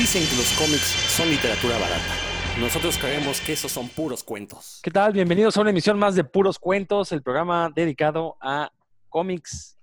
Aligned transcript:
Dicen 0.00 0.26
que 0.30 0.36
los 0.36 0.50
cómics 0.52 0.96
son 1.14 1.28
literatura 1.28 1.76
barata. 1.78 2.14
Nosotros 2.58 2.96
creemos 2.96 3.38
que 3.42 3.52
esos 3.52 3.70
son 3.70 3.86
puros 3.90 4.24
cuentos. 4.24 4.80
¿Qué 4.82 4.90
tal? 4.90 5.12
Bienvenidos 5.12 5.58
a 5.58 5.60
una 5.60 5.68
emisión 5.68 5.98
más 5.98 6.14
de 6.14 6.24
Puros 6.24 6.58
Cuentos, 6.58 7.12
el 7.12 7.22
programa 7.22 7.70
dedicado 7.74 8.38
a 8.40 8.72
cómics, 9.10 9.78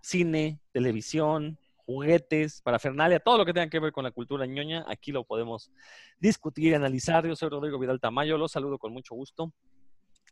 cine, 0.00 0.60
televisión, 0.70 1.58
juguetes, 1.86 2.62
parafernalia, 2.62 3.18
todo 3.18 3.38
lo 3.38 3.44
que 3.44 3.52
tenga 3.52 3.68
que 3.68 3.80
ver 3.80 3.90
con 3.90 4.04
la 4.04 4.12
cultura 4.12 4.46
ñoña. 4.46 4.84
Aquí 4.86 5.10
lo 5.10 5.24
podemos 5.24 5.72
discutir 6.20 6.76
analizar. 6.76 7.26
Yo 7.26 7.34
soy 7.34 7.48
Rodrigo 7.48 7.80
Vidal 7.80 7.98
Tamayo, 7.98 8.38
los 8.38 8.52
saludo 8.52 8.78
con 8.78 8.92
mucho 8.92 9.16
gusto. 9.16 9.52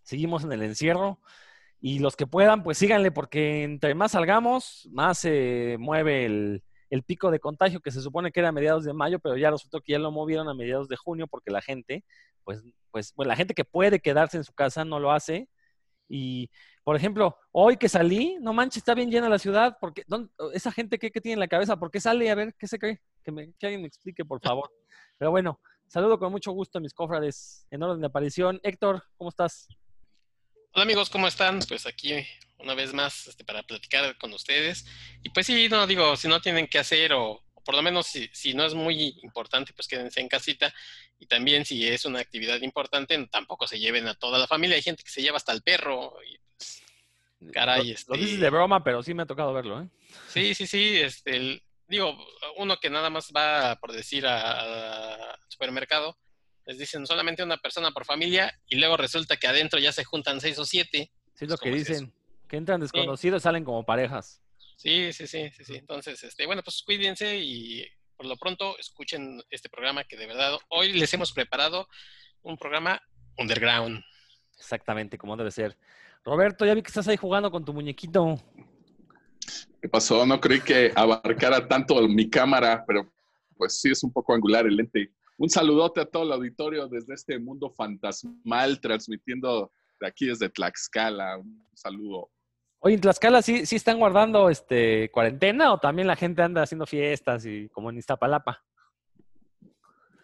Seguimos 0.04 0.45
en 0.45 0.52
el 0.52 0.62
encierro 0.62 1.18
y 1.80 1.98
los 1.98 2.14
que 2.14 2.29
puedan, 2.29 2.62
pues 2.62 2.79
síganle 2.79 3.11
porque 3.11 3.64
entre 3.64 3.96
más 3.96 4.12
salgamos, 4.12 4.88
más 4.93 5.18
se 5.18 5.79
mueve 5.80 6.27
el, 6.27 6.62
el 6.91 7.03
pico 7.03 7.30
de 7.30 7.41
contagio 7.41 7.80
que 7.80 7.91
se 7.91 8.00
supone 8.00 8.32
que 8.32 8.41
era 8.41 8.50
a 8.50 8.53
mediados 8.53 8.85
de 8.85 8.93
mayo, 8.93 9.18
pero 9.18 9.36
ya 9.36 9.50
resultó 9.50 9.81
que 9.81 9.93
ya 9.93 9.99
lo 9.99 10.11
movieron 10.11 10.49
a 10.49 10.54
mediados 10.54 10.89
de 10.89 10.96
junio 10.96 11.27
porque 11.27 11.50
la 11.50 11.63
gente, 11.63 12.04
pues, 12.44 12.63
pues, 12.90 13.13
bueno, 13.14 13.29
la 13.31 13.36
gente 13.36 13.54
que 13.54 13.64
puede 13.64 14.00
quedarse 14.00 14.36
en 14.36 14.44
su 14.44 14.53
casa 14.53 14.85
no 14.85 15.00
lo 15.00 15.13
hace. 15.13 15.49
Y, 16.08 16.50
por 16.85 16.96
ejemplo, 16.96 17.36
hoy 17.50 17.77
que 17.77 17.89
salí, 17.89 18.39
no 18.41 18.53
manches, 18.53 18.79
está 18.79 18.94
bien 18.94 19.11
llena 19.11 19.29
la 19.29 19.39
ciudad, 19.39 19.77
porque 19.80 20.04
esa 20.53 20.71
gente 20.71 20.99
¿qué, 20.99 21.11
tiene 21.11 21.35
en 21.35 21.41
la 21.41 21.49
cabeza, 21.49 21.77
¿por 21.77 21.91
qué 21.91 22.00
sale? 22.00 22.30
A 22.30 22.35
ver, 22.35 22.54
¿qué 22.58 22.68
se 22.68 22.79
cree? 22.79 23.00
Que, 23.25 23.32
me, 23.32 23.53
que 23.55 23.66
alguien 23.66 23.82
me 23.82 23.89
explique, 23.89 24.25
por 24.25 24.41
favor. 24.41 24.71
Pero 25.18 25.30
bueno, 25.30 25.61
saludo 25.89 26.18
con 26.18 26.30
mucho 26.30 26.53
gusto 26.53 26.79
a 26.79 26.80
mis 26.80 26.94
cofrades 26.94 27.66
en 27.71 27.82
orden 27.82 28.00
de 28.00 28.07
aparición. 28.07 28.61
Héctor, 28.63 29.03
¿cómo 29.16 29.30
estás? 29.30 29.68
Hola 30.76 30.82
amigos, 30.82 31.08
¿cómo 31.08 31.26
están? 31.26 31.61
Pues 31.66 31.86
aquí 31.86 32.12
una 32.58 32.75
vez 32.75 32.92
más 32.92 33.28
este, 33.28 33.44
para 33.44 33.62
platicar 33.62 34.19
con 34.19 34.34
ustedes. 34.34 34.84
Y 35.22 35.30
pues 35.30 35.47
sí, 35.47 35.70
no 35.70 35.86
digo, 35.86 36.19
si 36.19 36.28
no 36.28 36.42
tienen 36.42 36.66
que 36.66 36.78
hacer 36.78 37.14
o, 37.14 37.42
por 37.64 37.75
lo 37.75 37.80
menos 37.80 38.08
si, 38.08 38.28
si, 38.34 38.52
no 38.52 38.62
es 38.62 38.75
muy 38.75 39.19
importante, 39.22 39.72
pues 39.72 39.89
quédense 39.89 40.20
en 40.20 40.28
casita. 40.28 40.75
Y 41.19 41.24
también 41.28 41.64
si 41.64 41.88
es 41.88 42.04
una 42.04 42.20
actividad 42.20 42.60
importante, 42.60 43.27
tampoco 43.28 43.66
se 43.66 43.78
lleven 43.78 44.06
a 44.06 44.16
toda 44.16 44.38
la 44.38 44.47
familia. 44.47 44.77
Hay 44.77 44.82
gente 44.82 45.02
que 45.02 45.08
se 45.08 45.22
lleva 45.22 45.38
hasta 45.38 45.52
el 45.52 45.62
perro. 45.62 46.12
Y 46.22 46.38
pues, 46.58 46.82
caray, 47.54 47.92
este... 47.92 48.12
Lo 48.12 48.19
dices 48.19 48.38
de 48.38 48.50
broma, 48.50 48.84
pero 48.84 49.02
sí 49.02 49.14
me 49.14 49.22
ha 49.22 49.27
tocado 49.27 49.54
verlo, 49.54 49.80
¿eh? 49.80 49.88
Sí, 50.28 50.54
sí, 50.54 50.66
sí. 50.66 50.98
Este, 50.98 51.62
digo, 51.88 52.22
uno 52.58 52.77
que 52.77 52.91
nada 52.91 53.08
más 53.08 53.32
va, 53.34 53.77
por 53.77 53.92
decir, 53.92 54.27
al 54.27 55.38
supermercado, 55.48 56.19
les 56.67 56.78
dicen 56.78 57.06
solamente 57.06 57.42
una 57.42 57.56
persona 57.56 57.92
por 57.92 58.05
familia 58.05 58.53
y 58.67 58.77
luego 58.77 58.97
resulta 58.97 59.36
que 59.36 59.47
adentro 59.47 59.78
ya 59.78 59.92
se 59.92 60.05
juntan 60.05 60.41
seis 60.41 60.59
o 60.59 60.64
siete. 60.64 61.12
Sí, 61.34 61.45
es 61.45 61.50
lo 61.50 61.56
que 61.56 61.70
dicen, 61.70 62.12
que 62.48 62.56
entran 62.56 62.81
desconocidos, 62.81 63.42
salen 63.42 63.64
como 63.64 63.84
parejas. 63.84 64.42
Sí, 64.77 65.12
sí, 65.12 65.27
sí, 65.27 65.50
sí, 65.50 65.64
sí. 65.64 65.77
Entonces, 65.77 66.22
este, 66.25 66.44
bueno, 66.44 66.62
pues 66.62 66.83
cuídense 66.84 67.39
y 67.39 67.87
por 68.17 68.27
lo 68.27 68.37
pronto 68.37 68.77
escuchen 68.78 69.42
este 69.50 69.69
programa 69.69 70.05
que 70.05 70.17
de 70.17 70.27
verdad 70.27 70.59
hoy 70.69 70.92
les 70.92 71.12
hemos 71.14 71.33
preparado 71.33 71.89
un 72.42 72.59
programa 72.59 73.00
underground. 73.39 74.03
Exactamente, 74.59 75.19
como 75.19 75.37
debe 75.37 75.50
ser. 75.50 75.77
Roberto, 76.25 76.67
ya 76.67 76.75
vi 76.75 76.83
que 76.83 76.89
estás 76.89 77.06
ahí 77.06 77.17
jugando 77.17 77.50
con 77.50 77.64
tu 77.64 77.72
muñequito. 77.72 78.42
¿Qué 79.81 79.89
pasó? 79.89 80.27
No 80.27 80.41
creí 80.41 80.61
que 80.61 80.92
abarcara 80.97 81.69
tanto 81.69 82.00
mi 82.09 82.28
cámara, 82.28 82.84
pero 82.87 83.12
pues 83.56 83.81
sí 83.81 83.91
es 83.91 84.03
un 84.03 84.12
poco 84.12 84.34
angular 84.34 84.67
el 84.67 84.77
lente. 84.77 85.12
Un 85.38 85.50
saludote 85.50 86.00
a 86.00 86.06
todo 86.06 86.22
el 86.22 86.32
auditorio 86.32 86.88
desde 86.88 87.14
este 87.14 87.38
mundo 87.38 87.70
fantasmal, 87.70 88.80
transmitiendo 88.80 89.70
de 90.00 90.06
aquí 90.06 90.26
desde 90.26 90.48
Tlaxcala. 90.48 91.38
Un 91.38 91.66
saludo. 91.74 92.30
Oye, 92.78 92.94
en 92.94 93.00
Tlaxcala 93.00 93.42
sí, 93.42 93.66
sí 93.66 93.76
están 93.76 93.98
guardando 93.98 94.48
este 94.48 95.10
cuarentena 95.10 95.72
o 95.72 95.78
también 95.78 96.08
la 96.08 96.16
gente 96.16 96.42
anda 96.42 96.62
haciendo 96.62 96.86
fiestas 96.86 97.44
y 97.44 97.68
como 97.68 97.90
en 97.90 97.98
Iztapalapa. 97.98 98.62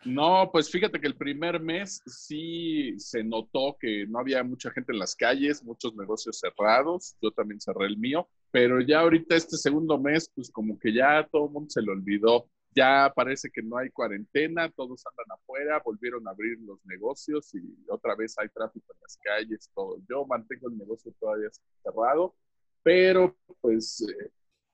No, 0.04 0.50
pues 0.50 0.68
fíjate 0.68 1.00
que 1.00 1.06
el 1.06 1.16
primer 1.16 1.60
mes 1.60 2.02
sí 2.06 2.98
se 2.98 3.22
notó 3.22 3.76
que 3.78 4.04
no 4.08 4.18
había 4.18 4.42
mucha 4.42 4.70
gente 4.72 4.92
en 4.92 4.98
las 4.98 5.14
calles, 5.14 5.62
muchos 5.62 5.94
negocios 5.94 6.40
cerrados, 6.40 7.14
yo 7.22 7.30
también 7.30 7.60
cerré 7.60 7.86
el 7.86 7.98
mío, 7.98 8.28
pero 8.50 8.80
ya 8.80 9.00
ahorita 9.00 9.36
este 9.36 9.56
segundo 9.56 9.98
mes, 10.00 10.28
pues 10.34 10.50
como 10.50 10.76
que 10.76 10.92
ya 10.92 11.28
todo 11.30 11.46
el 11.46 11.52
mundo 11.52 11.70
se 11.70 11.82
lo 11.82 11.92
olvidó 11.92 12.48
ya 12.74 13.12
parece 13.14 13.50
que 13.50 13.62
no 13.62 13.76
hay 13.78 13.90
cuarentena, 13.90 14.70
todos 14.70 15.04
andan 15.06 15.38
afuera, 15.38 15.82
volvieron 15.84 16.26
a 16.26 16.30
abrir 16.30 16.58
los 16.60 16.84
negocios 16.84 17.54
y 17.54 17.60
otra 17.88 18.14
vez 18.14 18.34
hay 18.38 18.48
tráfico 18.48 18.92
en 18.94 19.00
las 19.02 19.18
calles, 19.18 19.70
todo. 19.74 19.98
Yo 20.08 20.26
mantengo 20.26 20.68
el 20.68 20.78
negocio 20.78 21.12
todavía 21.20 21.48
cerrado, 21.82 22.34
pero 22.82 23.36
pues 23.60 24.02
eh, 24.08 24.30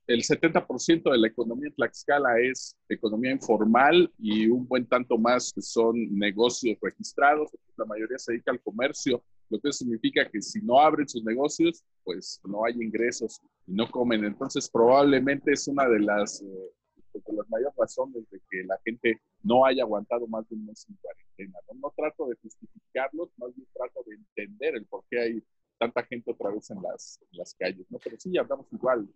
el 0.06 0.22
70% 0.22 1.10
de 1.10 1.18
la 1.18 1.28
economía 1.28 1.68
en 1.68 1.74
Tlaxcala 1.74 2.40
es 2.40 2.76
economía 2.88 3.30
informal 3.30 4.10
y 4.18 4.46
un 4.48 4.66
buen 4.66 4.86
tanto 4.86 5.18
más 5.18 5.52
son 5.58 5.94
negocios 6.16 6.78
registrados, 6.80 7.50
la 7.76 7.84
mayoría 7.84 8.18
se 8.18 8.32
dedica 8.32 8.50
al 8.50 8.60
comercio, 8.60 9.22
lo 9.50 9.60
que 9.60 9.72
significa 9.72 10.28
que 10.28 10.40
si 10.40 10.60
no 10.62 10.80
abren 10.80 11.08
sus 11.08 11.24
negocios, 11.24 11.84
pues 12.04 12.40
no 12.44 12.64
hay 12.64 12.74
ingresos 12.74 13.40
y 13.66 13.72
no 13.72 13.90
comen. 13.90 14.24
Entonces 14.24 14.68
probablemente 14.70 15.52
es 15.52 15.68
una 15.68 15.88
de 15.88 16.00
las... 16.00 16.42
Eh, 16.42 16.70
de 17.12 17.32
las 17.32 17.48
mayores 17.48 17.74
razones 17.76 18.28
de 18.30 18.40
que 18.50 18.64
la 18.64 18.78
gente 18.84 19.20
no 19.42 19.64
haya 19.64 19.82
aguantado 19.82 20.26
más 20.26 20.48
de 20.48 20.56
un 20.56 20.66
mes 20.66 20.86
en 20.88 20.96
cuarentena. 20.96 21.58
¿no? 21.74 21.92
trato 21.96 22.26
de 22.26 22.36
justificarlos, 22.36 23.30
más 23.36 23.54
bien 23.54 23.66
trato 23.72 24.02
de 24.06 24.14
entender 24.14 24.76
el 24.76 24.86
por 24.86 25.04
qué 25.10 25.20
hay 25.20 25.42
tanta 25.78 26.02
gente 26.04 26.30
otra 26.30 26.50
vez 26.50 26.70
en 26.70 26.82
las, 26.82 27.20
las 27.32 27.54
calles, 27.54 27.86
¿no? 27.90 27.98
Pero 28.02 28.16
sí, 28.18 28.36
hablamos 28.36 28.66
igual. 28.72 29.08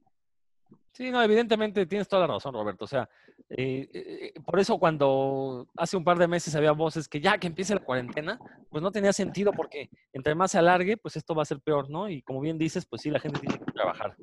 Sí, 0.93 1.11
no, 1.11 1.23
evidentemente 1.23 1.87
tienes 1.87 2.07
toda 2.07 2.27
la 2.27 2.35
razón, 2.35 2.55
Roberto. 2.55 2.85
O 2.85 2.89
sea, 2.89 3.09
eh, 3.49 3.89
eh, 3.93 4.35
por 4.45 4.61
eso 4.61 4.79
cuando 4.79 5.67
hace 5.77 5.97
un 5.97 6.05
par 6.05 6.19
de 6.19 6.29
meses 6.29 6.55
había 6.55 6.73
voces 6.73 7.09
que 7.09 7.21
ya 7.21 7.39
que 7.39 7.47
empiece 7.47 7.75
la 7.75 7.81
cuarentena, 7.81 8.39
pues 8.71 8.83
no 8.83 8.93
tenía 8.93 9.13
sentido 9.13 9.53
porque 9.53 9.91
entre 10.13 10.35
más 10.35 10.53
se 10.53 10.59
alargue, 10.59 10.97
pues 10.97 11.17
esto 11.17 11.35
va 11.35 11.43
a 11.43 11.47
ser 11.47 11.61
peor, 11.61 11.91
¿no? 11.91 12.09
Y 12.09 12.23
como 12.23 12.41
bien 12.41 12.59
dices, 12.59 12.87
pues 12.87 13.03
sí, 13.03 13.11
la 13.11 13.21
gente 13.21 13.41
tiene 13.41 13.59
que 13.59 13.73
trabajar. 13.73 14.17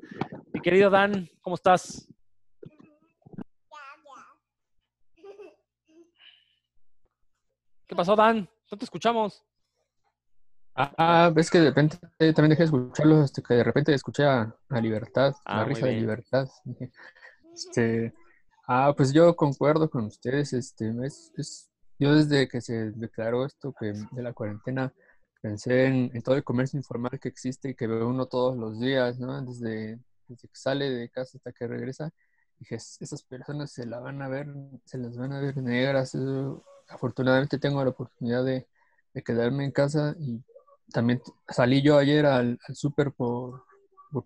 Mi 0.52 0.60
querido 0.60 0.90
Dan, 0.90 1.28
¿cómo 1.42 1.56
estás? 1.56 2.08
¿Qué 7.90 7.96
pasó, 7.96 8.14
Dan? 8.14 8.48
No 8.70 8.78
te 8.78 8.84
escuchamos. 8.84 9.44
Ah, 10.76 11.28
ves 11.34 11.50
que 11.50 11.58
de 11.58 11.70
repente 11.70 11.98
también 12.18 12.50
dejé 12.50 12.62
de 12.62 12.64
escucharlo, 12.66 13.24
este, 13.24 13.42
que 13.42 13.54
de 13.54 13.64
repente 13.64 13.92
escuché 13.92 14.24
a, 14.26 14.56
Libertad, 14.80 15.34
a 15.44 15.56
la 15.56 15.62
ah, 15.62 15.64
risa 15.64 15.86
de 15.86 15.94
Libertad. 15.94 16.48
Este, 17.52 18.14
ah, 18.68 18.94
pues 18.96 19.12
yo 19.12 19.34
concuerdo 19.34 19.90
con 19.90 20.04
ustedes, 20.04 20.52
este, 20.52 20.94
es, 21.02 21.68
yo 21.98 22.14
desde 22.14 22.46
que 22.46 22.60
se 22.60 22.92
declaró 22.92 23.44
esto 23.44 23.74
que 23.78 23.92
de 24.12 24.22
la 24.22 24.32
cuarentena, 24.34 24.94
pensé 25.42 25.86
en, 25.86 26.22
todo 26.22 26.36
el 26.36 26.44
comercio 26.44 26.78
informal 26.78 27.18
que 27.18 27.28
existe 27.28 27.70
y 27.70 27.74
que 27.74 27.88
ve 27.88 28.04
uno 28.04 28.26
todos 28.26 28.56
los 28.56 28.78
días, 28.78 29.18
¿no? 29.18 29.42
Desde, 29.42 29.98
desde 30.28 30.46
que 30.46 30.56
sale 30.56 30.90
de 30.90 31.10
casa 31.10 31.38
hasta 31.38 31.50
que 31.50 31.66
regresa, 31.66 32.12
dije, 32.56 32.76
esas 32.76 33.24
personas 33.24 33.72
se 33.72 33.84
la 33.84 33.98
van 33.98 34.22
a 34.22 34.28
ver, 34.28 34.46
se 34.84 34.96
las 34.96 35.16
van 35.16 35.32
a 35.32 35.40
ver 35.40 35.56
negras, 35.56 36.14
afortunadamente 36.90 37.58
tengo 37.58 37.82
la 37.82 37.90
oportunidad 37.90 38.44
de, 38.44 38.66
quedarme 39.24 39.64
en 39.64 39.72
casa 39.72 40.14
y 40.20 40.40
también 40.92 41.20
salí 41.48 41.82
yo 41.82 41.98
ayer 41.98 42.26
al, 42.26 42.58
al 42.66 42.76
súper 42.76 43.12
por, 43.12 43.64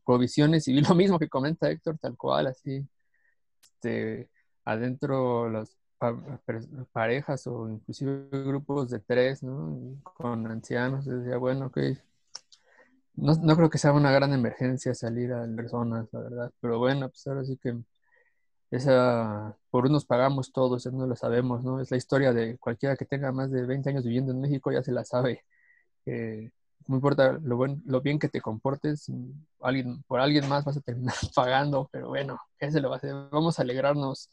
provisiones 0.04 0.66
y 0.68 0.72
vi 0.72 0.80
lo 0.88 0.94
mismo 0.94 1.18
que 1.18 1.28
comenta 1.28 1.70
Héctor, 1.70 1.98
tal 1.98 2.16
cual, 2.16 2.46
así, 2.48 2.86
este, 3.62 4.30
adentro 4.64 5.50
las 5.50 5.76
parejas 6.92 7.46
o 7.46 7.68
inclusive 7.68 8.28
grupos 8.30 8.90
de 8.90 9.00
tres, 9.00 9.42
¿no? 9.42 10.02
Con 10.02 10.46
ancianos, 10.46 11.06
decía, 11.06 11.38
bueno, 11.38 11.66
ok, 11.66 11.78
no, 13.16 13.34
no 13.36 13.56
creo 13.56 13.70
que 13.70 13.78
sea 13.78 13.92
una 13.92 14.10
gran 14.10 14.32
emergencia 14.32 14.94
salir 14.94 15.32
a 15.32 15.46
personas, 15.54 16.08
la 16.12 16.20
verdad, 16.20 16.52
pero 16.60 16.78
bueno, 16.78 17.08
pues 17.08 17.26
ahora 17.26 17.44
sí 17.44 17.56
que 17.56 17.76
esa, 18.76 19.56
por 19.70 19.86
unos 19.86 20.04
pagamos 20.04 20.52
todos, 20.52 20.86
eso 20.86 20.96
no 20.96 21.06
lo 21.06 21.16
sabemos, 21.16 21.62
¿no? 21.64 21.80
Es 21.80 21.90
la 21.90 21.96
historia 21.96 22.32
de 22.32 22.58
cualquiera 22.58 22.96
que 22.96 23.04
tenga 23.04 23.32
más 23.32 23.50
de 23.50 23.66
20 23.66 23.90
años 23.90 24.04
viviendo 24.04 24.32
en 24.32 24.40
México, 24.40 24.72
ya 24.72 24.82
se 24.82 24.92
la 24.92 25.04
sabe. 25.04 25.44
no 26.86 26.96
importa 26.96 27.38
lo, 27.42 27.56
buen, 27.56 27.82
lo 27.86 28.00
bien 28.00 28.18
que 28.18 28.28
te 28.28 28.40
comportes, 28.40 29.10
alguien, 29.60 30.02
por 30.04 30.20
alguien 30.20 30.48
más 30.48 30.64
vas 30.64 30.76
a 30.76 30.80
terminar 30.80 31.14
pagando, 31.34 31.88
pero 31.92 32.08
bueno, 32.08 32.38
¿qué 32.58 32.70
se 32.70 32.80
lo 32.80 32.90
va 32.90 32.96
a 32.96 32.98
hacer? 32.98 33.14
Vamos 33.30 33.58
a 33.58 33.62
alegrarnos 33.62 34.30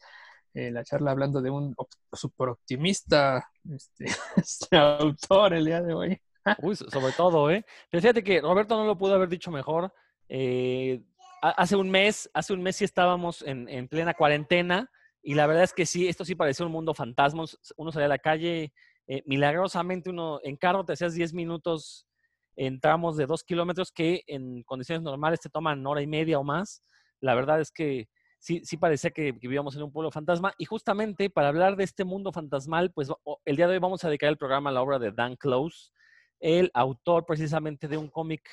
eh, 0.53 0.69
la 0.69 0.83
charla 0.83 1.11
hablando 1.11 1.41
de 1.41 1.49
un 1.49 1.73
super 2.11 2.49
optimista 2.49 3.49
este, 3.73 4.05
este, 4.35 4.77
autor 4.77 5.53
el 5.53 5.65
día 5.65 5.81
de 5.81 5.93
hoy. 5.93 6.21
Uy, 6.61 6.75
sobre 6.75 7.13
todo, 7.13 7.49
¿eh? 7.51 7.65
Fíjate 7.91 8.23
que 8.23 8.41
Roberto 8.41 8.75
no 8.75 8.85
lo 8.85 8.97
pudo 8.97 9.15
haber 9.15 9.29
dicho 9.29 9.51
mejor. 9.51 9.93
Eh, 10.27 11.03
hace 11.41 11.75
un 11.75 11.89
mes, 11.89 12.29
hace 12.33 12.53
un 12.53 12.61
mes 12.61 12.75
sí 12.75 12.85
estábamos 12.85 13.43
en, 13.45 13.87
plena 13.87 14.13
cuarentena 14.13 14.89
y 15.21 15.33
la 15.33 15.47
verdad 15.47 15.63
es 15.63 15.73
que 15.73 15.85
sí, 15.85 16.07
esto 16.07 16.23
sí 16.23 16.35
parecía 16.35 16.65
un 16.65 16.71
mundo 16.71 16.93
fantasma. 16.93 17.45
Uno 17.77 17.91
salía 17.91 18.05
a 18.05 18.09
la 18.09 18.17
calle, 18.19 18.73
eh, 19.07 19.23
milagrosamente 19.25 20.09
uno 20.09 20.39
en 20.43 20.55
carro 20.55 20.85
te 20.85 20.93
hacías 20.93 21.13
10 21.13 21.33
minutos 21.33 22.07
en 22.55 22.79
tramos 22.79 23.17
de 23.17 23.25
2 23.25 23.43
kilómetros 23.43 23.91
que 23.91 24.23
en 24.27 24.63
condiciones 24.63 25.03
normales 25.03 25.39
te 25.39 25.49
toman 25.49 25.85
hora 25.85 26.01
y 26.01 26.07
media 26.07 26.39
o 26.39 26.43
más. 26.43 26.83
La 27.19 27.35
verdad 27.35 27.59
es 27.59 27.71
que 27.71 28.07
sí, 28.39 28.61
sí 28.63 28.77
parecía 28.77 29.11
que, 29.11 29.31
vivíamos 29.31 29.75
en 29.75 29.83
un 29.83 29.91
pueblo 29.91 30.11
fantasma. 30.11 30.53
Y 30.57 30.65
justamente 30.65 31.29
para 31.29 31.49
hablar 31.49 31.75
de 31.75 31.83
este 31.83 32.03
mundo 32.03 32.31
fantasmal, 32.31 32.91
pues 32.91 33.09
el 33.45 33.55
día 33.55 33.67
de 33.67 33.73
hoy 33.73 33.79
vamos 33.79 34.03
a 34.03 34.09
dedicar 34.09 34.29
el 34.29 34.37
programa 34.37 34.69
a 34.69 34.73
la 34.73 34.81
obra 34.81 34.99
de 34.99 35.11
Dan 35.11 35.35
Close, 35.35 35.91
el 36.39 36.71
autor 36.73 37.25
precisamente 37.25 37.87
de 37.87 37.97
un 37.97 38.09
cómic 38.09 38.49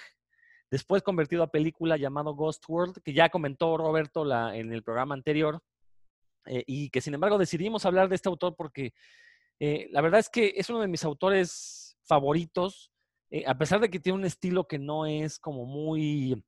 después 0.70 1.02
convertido 1.02 1.42
a 1.42 1.50
película 1.50 1.96
llamado 1.96 2.34
Ghost 2.34 2.64
World, 2.68 3.02
que 3.02 3.12
ya 3.12 3.28
comentó 3.28 3.76
Roberto 3.76 4.24
la, 4.24 4.56
en 4.56 4.72
el 4.72 4.82
programa 4.82 5.14
anterior, 5.14 5.62
eh, 6.46 6.64
y 6.66 6.90
que 6.90 7.00
sin 7.00 7.14
embargo 7.14 7.38
decidimos 7.38 7.84
hablar 7.84 8.08
de 8.08 8.14
este 8.14 8.28
autor 8.28 8.56
porque 8.56 8.94
eh, 9.60 9.88
la 9.90 10.00
verdad 10.00 10.20
es 10.20 10.30
que 10.30 10.54
es 10.56 10.70
uno 10.70 10.80
de 10.80 10.88
mis 10.88 11.04
autores 11.04 11.96
favoritos, 12.04 12.90
eh, 13.30 13.44
a 13.46 13.56
pesar 13.58 13.80
de 13.80 13.90
que 13.90 14.00
tiene 14.00 14.18
un 14.18 14.24
estilo 14.24 14.66
que 14.66 14.78
no 14.78 15.06
es 15.06 15.38
como 15.38 15.66
muy 15.66 16.42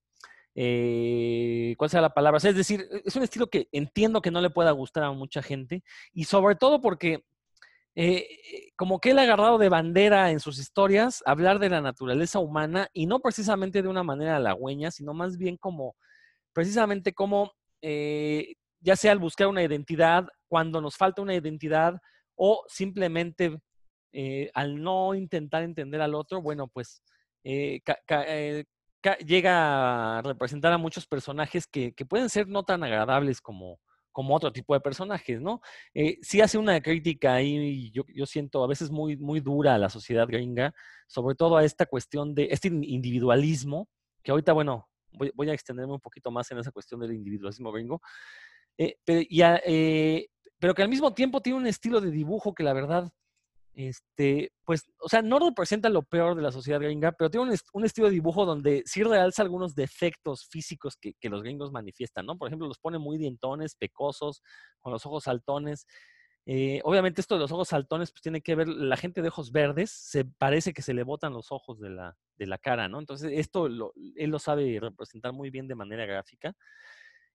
¿cuál 1.77 1.89
sea 1.89 2.03
la 2.03 2.13
palabra? 2.13 2.37
es 2.37 2.55
decir, 2.55 2.87
es 3.05 3.17
un 3.17 3.23
estilo 3.23 3.47
que 3.47 3.69
entiendo 3.73 4.21
que 4.21 4.31
no 4.31 4.43
le 4.43 4.51
pueda 4.51 4.73
gustar 4.73 5.05
a 5.05 5.13
mucha 5.13 5.43
gente 5.43 5.83
y 6.13 6.25
sobre 6.25 6.55
todo 6.55 6.83
porque 6.83 7.25
eh, 8.03 8.71
como 8.77 8.99
que 8.99 9.11
él 9.11 9.19
ha 9.19 9.23
agarrado 9.25 9.59
de 9.59 9.69
bandera 9.69 10.31
en 10.31 10.41
sus 10.41 10.59
historias 10.59 11.23
hablar 11.27 11.59
de 11.59 11.69
la 11.69 11.83
naturaleza 11.83 12.39
humana 12.39 12.89
y 12.95 13.05
no 13.05 13.21
precisamente 13.21 13.83
de 13.83 13.89
una 13.89 14.03
manera 14.03 14.37
halagüeña, 14.37 14.91
sino 14.91 15.13
más 15.13 15.37
bien 15.37 15.59
como 15.59 15.97
precisamente 16.55 17.13
como 17.13 17.53
eh, 17.83 18.55
ya 18.81 18.97
sea 18.97 19.13
al 19.13 19.19
buscar 19.19 19.49
una 19.49 19.63
identidad, 19.63 20.29
cuando 20.49 20.81
nos 20.81 20.97
falta 20.97 21.21
una 21.21 21.35
identidad 21.35 22.01
o 22.37 22.65
simplemente 22.69 23.59
al 24.55 24.83
no 24.83 25.15
intentar 25.15 25.63
entender 25.63 26.01
al 26.01 26.15
otro, 26.15 26.41
bueno, 26.41 26.69
pues 26.69 27.03
llega 29.27 30.19
a 30.19 30.23
representar 30.23 30.73
a 30.73 30.79
muchos 30.79 31.07
personajes 31.07 31.67
que, 31.67 31.93
pueden 32.09 32.31
ser 32.31 32.49
no 32.49 32.63
tan 32.63 32.83
agradables 32.83 33.43
como, 33.43 33.79
como 34.13 34.35
otro 34.35 34.53
tipo 34.53 34.75
de 34.75 34.81
personajes, 34.81 35.41
¿no? 35.41 35.61
Eh, 35.95 36.19
sí 36.23 36.41
hace 36.41 36.59
una 36.59 36.81
crítica 36.81 37.35
ahí, 37.35 37.91
yo, 37.93 38.27
siento 38.27 38.63
a 38.65 38.67
veces 38.67 38.91
muy, 38.91 39.17
muy 39.17 39.41
dura 39.41 39.75
a 39.75 39.79
la 39.79 39.89
sociedad 39.89 40.27
gringa, 40.27 40.75
sobre 41.07 41.35
todo 41.35 41.57
a 41.57 41.65
esta 41.65 41.87
cuestión 41.87 42.35
de 42.35 42.49
este 42.51 42.69
individualismo, 42.69 43.89
que 44.23 44.31
ahorita, 44.31 44.53
bueno, 44.53 44.89
voy, 45.13 45.51
a 45.51 45.55
extenderme 45.55 45.95
un 45.95 46.01
poquito 46.01 46.31
más 46.31 46.51
en 46.51 46.59
esa 46.59 46.71
cuestión 46.71 47.01
del 47.01 47.13
individualismo 47.13 47.73
gringo, 47.73 48.01
eh, 48.79 48.97
eh, 49.07 50.29
pero 50.59 50.75
que 50.75 50.83
al 50.83 50.89
mismo 50.89 51.13
tiempo 51.15 51.41
tiene 51.41 51.59
un 51.59 51.67
estilo 51.67 52.01
de 52.01 52.11
dibujo 52.11 52.55
que 52.55 52.63
la 52.63 52.73
verdad 52.73 53.11
este, 53.75 54.53
pues, 54.65 54.85
o 55.01 55.09
sea, 55.09 55.23
no 55.23 55.39
representa 55.39 55.89
lo 55.89 56.03
peor 56.03 56.35
de 56.35 56.43
la 56.43 56.53
sociedad 56.53 56.81
gringa, 56.81 57.13
pero 57.13 57.31
tiene 57.31 57.55
un, 57.73 57.85
estilo 57.85 58.09
de 58.09 58.13
dibujo 58.13 58.45
donde 58.45 58.83
sí 58.85 59.03
realza 59.03 59.43
algunos 59.43 59.75
defectos 59.75 60.47
físicos 60.49 60.97
que, 60.97 61.15
los 61.29 61.43
gringos 61.43 61.73
manifiestan, 61.73 62.27
¿no? 62.27 62.37
Por 62.37 62.49
ejemplo, 62.49 62.67
los 62.67 62.79
pone 62.79 62.99
muy 62.99 63.17
dientones, 63.19 63.77
pecosos, 63.77 64.43
con 64.81 64.93
los 64.93 65.07
ojos 65.07 65.25
saltones. 65.25 65.87
Eh, 66.47 66.81
obviamente 66.85 67.21
esto 67.21 67.37
de 67.37 67.41
los 67.41 67.53
ojos 67.53 67.69
saltones, 67.69 68.11
pues 68.11 68.23
tiene 68.23 68.41
que 68.43 68.55
ver, 68.55 68.69
la 68.69 68.97
gente 68.97 69.23
de 69.23 69.29
ojos 69.29 69.53
verdes, 69.53 69.91
se 69.91 70.25
parece 70.25 70.73
que 70.73 70.83
se 70.83 70.95
le 70.95 71.05
botan 71.05 71.33
los 71.33 71.53
ojos 71.53 71.79
de 71.79 71.91
la, 71.91 72.17
de 72.37 72.47
la 72.47 72.59
cara, 72.59 72.89
¿no? 72.89 72.99
Entonces, 72.99 73.31
esto 73.35 73.67
él 73.67 74.31
lo 74.31 74.39
sabe 74.39 74.79
representar 74.81 75.33
muy 75.33 75.51
bien 75.51 75.69
de 75.69 75.75
manera 75.77 76.07
gráfica. 76.07 76.55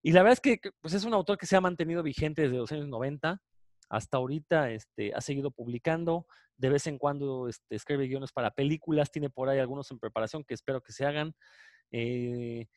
Y 0.02 0.12
la 0.12 0.22
verdad 0.22 0.34
es 0.34 0.42
que 0.42 0.72
pues, 0.82 0.94
es 0.94 1.04
un 1.06 1.14
autor 1.16 1.38
que 1.38 1.48
se 1.48 1.56
ha 1.56 1.62
mantenido 1.62 2.04
vigente 2.04 2.44
desde 2.44 2.58
los 2.58 2.72
años 2.72 2.88
90 2.88 3.42
hasta 3.90 4.18
ahorita 4.18 4.72
este, 4.72 5.14
ha 5.14 5.22
seguido 5.22 5.52
publicando, 5.52 6.26
de 6.58 6.70
vez 6.70 6.88
en 6.88 6.98
cuando 6.98 7.48
este, 7.48 7.76
escribe 7.76 8.08
guiones 8.08 8.32
para 8.32 8.52
películas, 8.52 9.12
tiene 9.12 9.30
por 9.30 9.50
ahí 9.50 9.60
algunos 9.60 9.92
en 9.92 10.00
preparación 10.00 10.44
que 10.44 10.54
espero 10.54 10.82
que 10.82 10.94
se 10.94 11.06
hagan. 11.06 11.36
Eh, 11.92 12.68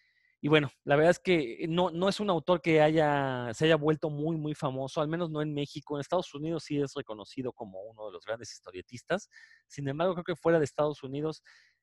y 0.41 0.49
bueno, 0.49 0.71
la 0.85 0.95
verdad 0.95 1.11
es 1.11 1.19
que 1.19 1.67
no, 1.69 1.91
no 1.91 2.09
es 2.09 2.21
un 2.21 2.31
autor 2.31 2.61
que 2.63 2.81
haya, 2.81 3.53
se 3.55 3.65
haya 3.65 3.77
vuelto 3.77 4.09
muy, 4.09 4.37
muy 4.37 4.55
famoso, 4.55 5.01
al 5.01 5.09
menos 5.09 5.31
no 5.31 5.43
en 5.43 5.53
México. 5.53 5.97
En 5.97 6.01
Estados 6.01 6.33
Unidos 6.33 6.65
sí 6.65 6.81
es 6.81 6.95
reconocido 6.95 7.53
como 7.53 7.83
uno 7.83 8.07
de 8.07 8.13
los 8.13 8.25
grandes 8.25 8.53
historietistas. 8.53 9.29
Sin 9.67 9.89
embargo, 9.89 10.15
creo 10.15 10.25
que 10.25 10.37
fuera 10.37 10.59
de 10.59 10.65
Estados 10.65 11.03
Unidos, 11.03 11.43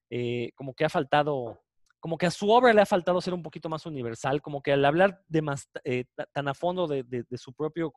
eh, 0.09 0.51
como 0.55 0.73
que 0.73 0.85
ha 0.85 0.89
faltado, 0.89 1.61
como 1.99 2.17
que 2.17 2.27
a 2.27 2.31
su 2.31 2.49
obra 2.49 2.71
le 2.71 2.81
ha 2.81 2.85
faltado 2.85 3.19
ser 3.19 3.33
un 3.33 3.43
poquito 3.43 3.67
más 3.67 3.85
universal, 3.85 4.41
como 4.41 4.61
que 4.61 4.71
al 4.71 4.85
hablar 4.85 5.21
de 5.27 5.41
más, 5.41 5.69
eh, 5.83 6.05
tan 6.31 6.47
a 6.47 6.53
fondo 6.53 6.87
de, 6.87 7.03
de 7.03 7.37
su 7.37 7.53
propio 7.53 7.91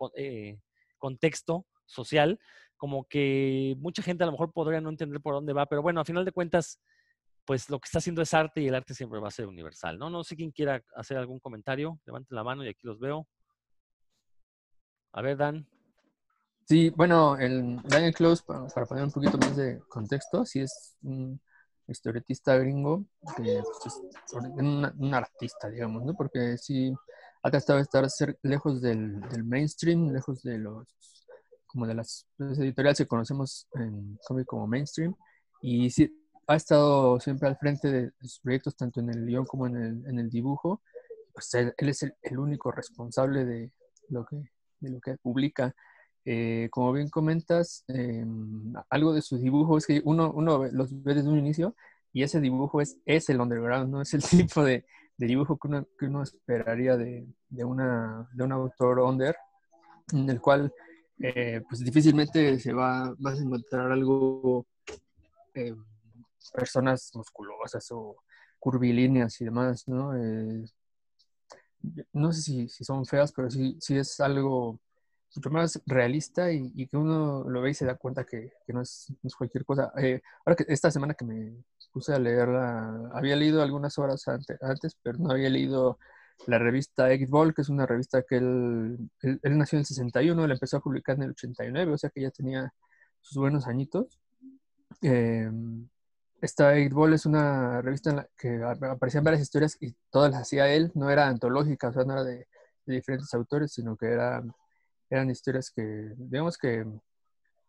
contexto 0.98 1.66
social, 1.86 2.38
como 2.76 3.04
que 3.04 3.74
mucha 3.78 4.02
gente 4.02 4.22
a 4.22 4.26
lo 4.26 4.32
mejor 4.32 4.52
podría 4.52 4.80
no 4.80 4.90
entender 4.90 5.20
por 5.20 5.34
dónde 5.34 5.52
va, 5.52 5.66
pero 5.66 5.82
bueno, 5.82 6.00
a 6.00 6.04
final 6.04 6.24
de 6.24 6.32
cuentas, 6.32 6.80
pues 7.44 7.70
lo 7.70 7.80
que 7.80 7.86
está 7.86 7.98
haciendo 7.98 8.22
es 8.22 8.34
arte 8.34 8.60
y 8.60 8.68
el 8.68 8.74
arte 8.74 8.94
siempre 8.94 9.20
va 9.20 9.28
a 9.28 9.32
ser 9.32 9.46
universal, 9.46 9.98
¿no? 9.98 10.10
No 10.10 10.22
sé 10.22 10.36
quién 10.36 10.50
quiera 10.50 10.82
hacer 10.94 11.16
algún 11.16 11.40
comentario, 11.40 11.98
levanten 12.04 12.36
la 12.36 12.44
mano 12.44 12.64
y 12.64 12.68
aquí 12.68 12.86
los 12.86 13.00
veo. 13.00 13.26
A 15.12 15.22
ver, 15.22 15.36
Dan. 15.36 15.66
Sí, 16.68 16.90
bueno, 16.90 17.38
el 17.38 17.80
Daniel 17.84 18.14
Close, 18.14 18.44
para, 18.44 18.84
poner 18.84 19.04
un 19.04 19.10
poquito 19.10 19.38
más 19.38 19.56
de 19.56 19.80
contexto, 19.88 20.44
sí 20.44 20.60
es 20.60 20.98
un 21.02 21.40
historietista 21.86 22.58
gringo, 22.58 23.06
que 23.34 23.62
pues, 23.82 23.86
es 23.86 24.32
un, 24.34 25.14
artista, 25.14 25.70
digamos, 25.70 26.04
¿no? 26.04 26.14
Porque 26.14 26.58
sí 26.58 26.92
tratado 27.42 27.78
de 27.78 27.82
estar 27.82 28.06
lejos 28.42 28.80
del, 28.80 29.20
mainstream, 29.44 30.12
lejos 30.12 30.42
de 30.42 30.58
los 30.58 30.86
como 31.66 31.86
de 31.86 31.94
las, 31.94 32.26
editoriales 32.38 32.98
que 32.98 33.06
conocemos 33.06 33.68
en 33.74 34.18
cómic 34.26 34.46
como 34.46 34.66
mainstream 34.66 35.14
y 35.60 35.90
sí, 35.90 36.10
ha 36.46 36.56
estado 36.56 37.20
siempre 37.20 37.48
al 37.48 37.58
frente 37.58 37.90
de 37.90 38.10
sus 38.20 38.40
proyectos 38.40 38.74
tanto 38.74 39.00
en 39.00 39.10
el 39.10 39.26
guion 39.26 39.44
como 39.44 39.66
en 39.66 39.76
el, 39.76 40.06
en 40.06 40.18
el 40.18 40.30
dibujo. 40.30 40.82
Pues 41.32 41.52
él, 41.54 41.74
es 41.76 42.02
el, 42.02 42.38
único 42.38 42.72
responsable 42.72 43.44
de 43.44 43.70
lo 44.08 44.24
que, 44.24 44.36
de 44.80 44.90
lo 44.90 45.00
que 45.00 45.16
publica. 45.18 45.74
Eh, 46.24 46.68
como 46.70 46.92
bien 46.92 47.10
comentas 47.10 47.84
em, 47.88 48.72
algo 48.90 49.12
de 49.12 49.22
su 49.22 49.38
dibujo 49.38 49.78
es 49.78 49.86
que 49.86 50.00
uno, 50.04 50.32
uno 50.32 50.64
los 50.72 51.02
ve 51.02 51.14
desde 51.14 51.28
un 51.28 51.38
inicio 51.38 51.74
y 52.12 52.22
ese 52.22 52.40
dibujo 52.40 52.80
es, 52.80 52.98
es 53.06 53.28
el 53.28 53.40
underground, 53.40 53.90
no 53.90 54.00
es 54.02 54.12
el 54.14 54.22
tipo 54.50 54.64
de, 54.64 54.84
de 55.18 55.26
dibujo 55.26 55.58
que 55.58 55.68
uno, 55.68 55.86
que 55.98 56.06
uno 56.06 56.22
esperaría 56.22 56.96
de, 56.96 57.26
de, 57.50 57.64
una, 57.64 58.28
de 58.32 58.44
un 58.44 58.52
autor 58.52 59.00
under, 59.00 59.36
en 60.12 60.30
el 60.30 60.40
cual 60.40 60.72
eh, 61.18 61.60
pues 61.68 61.84
difícilmente 61.84 62.58
se 62.60 62.72
va, 62.72 63.12
vas 63.18 63.38
a 63.38 63.42
encontrar 63.42 63.90
algo, 63.90 64.66
eh, 65.54 65.74
personas 66.54 67.10
musculosas 67.14 67.86
o 67.90 68.16
curvilíneas 68.58 69.40
y 69.40 69.44
demás, 69.44 69.86
¿no? 69.88 70.16
Eh, 70.16 70.64
no 72.12 72.32
sé 72.32 72.42
si, 72.42 72.68
si, 72.68 72.84
son 72.84 73.04
feas, 73.04 73.32
pero 73.32 73.50
sí, 73.50 73.76
sí 73.80 73.96
es 73.96 74.20
algo 74.20 74.80
mucho 75.36 75.50
más 75.50 75.80
realista 75.86 76.50
y, 76.52 76.86
que 76.86 76.96
uno 76.96 77.44
lo 77.48 77.60
ve 77.60 77.70
y 77.70 77.74
se 77.74 77.84
da 77.84 77.96
cuenta 77.96 78.24
que, 78.24 78.52
que 78.66 78.72
no, 78.72 78.80
es, 78.82 79.06
no, 79.22 79.28
es, 79.28 79.34
cualquier 79.34 79.64
cosa. 79.64 79.92
ahora 80.44 80.56
que 80.56 80.64
esta 80.68 80.90
semana 80.90 81.14
que 81.14 81.24
me, 81.24 81.64
puse 81.92 82.12
a 82.14 82.18
leerla. 82.18 83.10
Había 83.12 83.36
leído 83.36 83.62
algunas 83.62 83.98
horas 83.98 84.26
antes, 84.28 84.96
pero 85.02 85.18
no 85.18 85.30
había 85.30 85.50
leído 85.50 85.98
la 86.46 86.58
revista 86.58 87.12
X-Ball, 87.12 87.54
que 87.54 87.62
es 87.62 87.68
una 87.68 87.86
revista 87.86 88.22
que 88.22 88.36
él, 88.36 89.10
él, 89.22 89.58
nació 89.58 89.76
en 89.76 89.80
el 89.80 89.86
61, 89.86 90.44
él 90.44 90.50
empezó 90.52 90.76
a 90.76 90.80
publicar 90.80 91.16
en 91.16 91.24
el 91.24 91.30
89, 91.30 91.92
o 91.92 91.98
sea 91.98 92.10
que 92.10 92.22
ya 92.22 92.30
tenía 92.30 92.72
sus 93.20 93.38
buenos 93.38 93.66
añitos. 93.66 94.20
Eh, 95.02 95.50
esta 96.40 96.76
X-Ball 96.76 97.14
es 97.14 97.26
una 97.26 97.82
revista 97.82 98.10
en 98.10 98.16
la 98.16 98.28
que 98.36 98.62
aparecían 98.62 99.24
varias 99.24 99.42
historias 99.42 99.76
y 99.80 99.94
todas 100.10 100.30
las 100.30 100.42
hacía 100.42 100.68
él, 100.68 100.92
no 100.94 101.10
era 101.10 101.26
antológica, 101.26 101.88
o 101.88 101.92
sea, 101.92 102.04
no 102.04 102.12
era 102.12 102.24
de, 102.24 102.46
diferentes 102.86 103.34
autores, 103.34 103.72
sino 103.72 103.96
que 103.96 104.06
era, 104.06 104.42
eran 105.10 105.30
historias 105.30 105.70
que, 105.70 105.82
digamos 106.16 106.58
que 106.58 106.86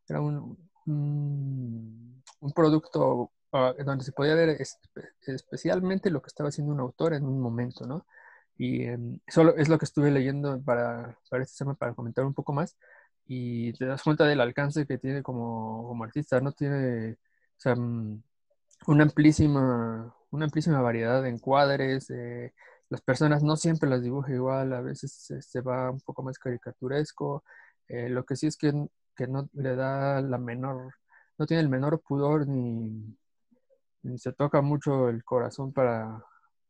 era 0.07 0.21
un, 0.21 0.57
un, 0.85 2.53
producto 2.53 3.31
Ah, 3.51 3.73
donde 3.83 4.03
se 4.03 4.11
podía 4.11 4.35
ver 4.35 4.61
especialmente 5.25 6.11
lo 6.11 6.21
que 6.21 6.27
estaba 6.27 6.49
haciendo 6.49 6.71
un 6.71 6.79
autor 6.79 7.15
en 7.15 7.25
un 7.25 7.39
momento, 7.41 7.87
¿no? 7.87 8.05
Y 8.57 8.83
em, 8.85 9.19
solo 9.27 9.55
es 9.57 9.69
lo 9.69 9.79
que 9.79 9.85
estuve 9.85 10.11
leyendo 10.11 10.61
para, 10.63 11.17
para 11.29 11.43
este 11.43 11.57
tema, 11.63 11.73
para 11.75 11.95
comentar 11.95 12.25
un 12.25 12.33
poco 12.35 12.53
más, 12.53 12.77
y 13.25 13.73
te 13.73 13.85
das 13.85 14.03
cuenta 14.03 14.25
del 14.25 14.41
alcance 14.41 14.85
que 14.85 14.97
tiene 14.99 15.23
como, 15.23 15.87
como 15.87 16.03
artista, 16.03 16.39
¿no? 16.41 16.51
Tiene, 16.51 17.13
o 17.13 17.17
sea, 17.57 17.75
mm, 17.75 18.21
una 18.87 19.03
amplísima, 19.03 20.15
una 20.31 20.45
amplísima 20.45 20.81
variedad 20.81 21.23
de 21.23 21.29
encuadres, 21.29 22.11
las 22.89 23.01
personas 23.01 23.43
no 23.43 23.55
siempre 23.55 23.89
las 23.89 24.01
dibuja 24.01 24.33
igual, 24.33 24.73
a 24.73 24.81
veces 24.81 25.11
se, 25.11 25.61
va 25.61 25.91
un 25.91 26.01
poco 26.01 26.23
más 26.23 26.39
caricaturesco, 26.39 27.43
eh, 27.87 28.09
lo 28.09 28.25
que 28.25 28.35
sí 28.35 28.47
es 28.47 28.57
que, 28.57 28.73
que 29.15 29.27
no 29.27 29.47
le 29.53 29.75
da 29.75 30.21
la 30.21 30.37
menor, 30.37 30.95
no 31.37 31.45
tiene 31.45 31.61
el 31.61 31.69
menor 31.69 32.01
pudor 32.01 32.47
ni, 32.47 33.15
se 34.17 34.33
toca 34.33 34.61
mucho 34.61 35.09
el 35.09 35.23
corazón 35.23 35.71
para, 35.71 36.23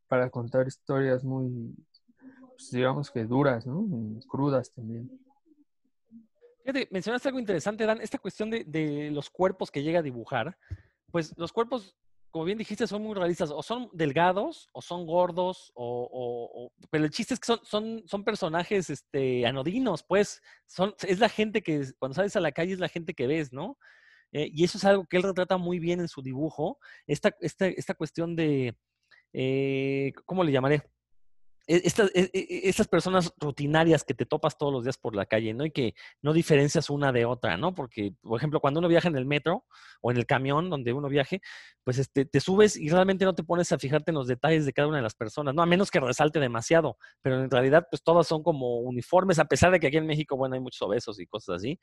para 0.07 0.29
contar 0.29 0.67
historias 0.67 1.23
muy, 1.23 1.73
pues, 2.49 2.71
digamos 2.71 3.09
que 3.11 3.23
duras, 3.23 3.65
¿no? 3.65 3.87
crudas 4.27 4.71
también. 4.71 5.09
Fíjate, 6.63 6.89
mencionaste 6.91 7.29
algo 7.29 7.39
interesante, 7.39 7.85
Dan, 7.85 8.01
esta 8.01 8.17
cuestión 8.17 8.49
de, 8.49 8.65
de, 8.65 9.09
los 9.11 9.29
cuerpos 9.29 9.71
que 9.71 9.81
llega 9.81 9.99
a 9.99 10.03
dibujar. 10.03 10.57
Pues 11.11 11.35
los 11.37 11.51
cuerpos 11.53 11.95
como 12.31 12.45
bien 12.45 12.57
dijiste, 12.57 12.87
son 12.87 13.03
muy 13.03 13.15
realistas. 13.15 13.51
O 13.51 13.63
son 13.63 13.89
delgados, 13.93 14.69
o 14.71 14.81
son 14.81 15.05
gordos, 15.05 15.71
o, 15.75 16.71
pero 16.89 17.05
el 17.05 17.11
chiste 17.11 17.33
es 17.33 17.39
que 17.39 17.47
son, 17.47 17.59
son, 17.63 18.03
son 18.05 18.23
personajes 18.23 18.89
este, 18.89 19.45
anodinos, 19.45 20.03
pues. 20.03 20.41
Son, 20.67 20.93
es 21.01 21.19
la 21.19 21.29
gente 21.29 21.61
que, 21.61 21.85
cuando 21.97 22.15
sales 22.15 22.35
a 22.35 22.39
la 22.41 22.51
calle, 22.51 22.73
es 22.73 22.79
la 22.79 22.89
gente 22.89 23.13
que 23.13 23.27
ves, 23.27 23.51
¿no? 23.51 23.77
Eh, 24.31 24.49
y 24.53 24.63
eso 24.63 24.77
es 24.77 24.85
algo 24.85 25.05
que 25.05 25.17
él 25.17 25.23
retrata 25.23 25.57
muy 25.57 25.79
bien 25.79 25.99
en 25.99 26.07
su 26.07 26.21
dibujo. 26.21 26.79
Esta, 27.07 27.35
esta, 27.41 27.67
esta 27.67 27.95
cuestión 27.95 28.35
de, 28.35 28.75
eh, 29.33 30.13
¿cómo 30.25 30.43
le 30.43 30.51
llamaré? 30.51 30.83
E, 31.69 31.81
estas, 31.85 32.09
e, 32.15 32.31
e, 32.33 32.67
estas 32.67 32.87
personas 32.87 33.31
rutinarias 33.37 34.03
que 34.03 34.15
te 34.15 34.25
topas 34.25 34.57
todos 34.57 34.73
los 34.73 34.83
días 34.83 34.97
por 34.97 35.15
la 35.15 35.27
calle, 35.27 35.53
¿no? 35.53 35.65
Y 35.65 35.71
que 35.71 35.93
no 36.23 36.33
diferencias 36.33 36.89
una 36.89 37.11
de 37.11 37.25
otra, 37.25 37.57
¿no? 37.57 37.75
Porque, 37.75 38.15
por 38.21 38.39
ejemplo, 38.39 38.59
cuando 38.59 38.79
uno 38.79 38.87
viaja 38.87 39.07
en 39.07 39.15
el 39.15 39.27
metro 39.27 39.65
o 40.01 40.09
en 40.09 40.17
el 40.17 40.25
camión 40.25 40.71
donde 40.71 40.93
uno 40.93 41.09
viaje, 41.09 41.41
pues 41.83 41.99
este, 41.99 42.25
te 42.25 42.39
subes 42.39 42.75
y 42.75 42.89
realmente 42.89 43.23
no 43.23 43.35
te 43.35 43.43
pones 43.43 43.71
a 43.71 43.77
fijarte 43.77 44.09
en 44.09 44.15
los 44.15 44.27
detalles 44.27 44.65
de 44.65 44.73
cada 44.73 44.87
una 44.87 44.97
de 44.97 45.03
las 45.03 45.13
personas, 45.13 45.53
¿no? 45.53 45.61
A 45.61 45.67
menos 45.67 45.91
que 45.91 45.99
resalte 45.99 46.39
demasiado, 46.39 46.97
pero 47.21 47.39
en 47.43 47.51
realidad, 47.51 47.85
pues 47.91 48.01
todas 48.01 48.25
son 48.25 48.41
como 48.41 48.79
uniformes, 48.79 49.37
a 49.37 49.45
pesar 49.45 49.71
de 49.71 49.79
que 49.79 49.87
aquí 49.87 49.97
en 49.97 50.07
México, 50.07 50.37
bueno, 50.37 50.55
hay 50.55 50.61
muchos 50.61 50.81
obesos 50.81 51.19
y 51.19 51.27
cosas 51.27 51.57
así. 51.57 51.79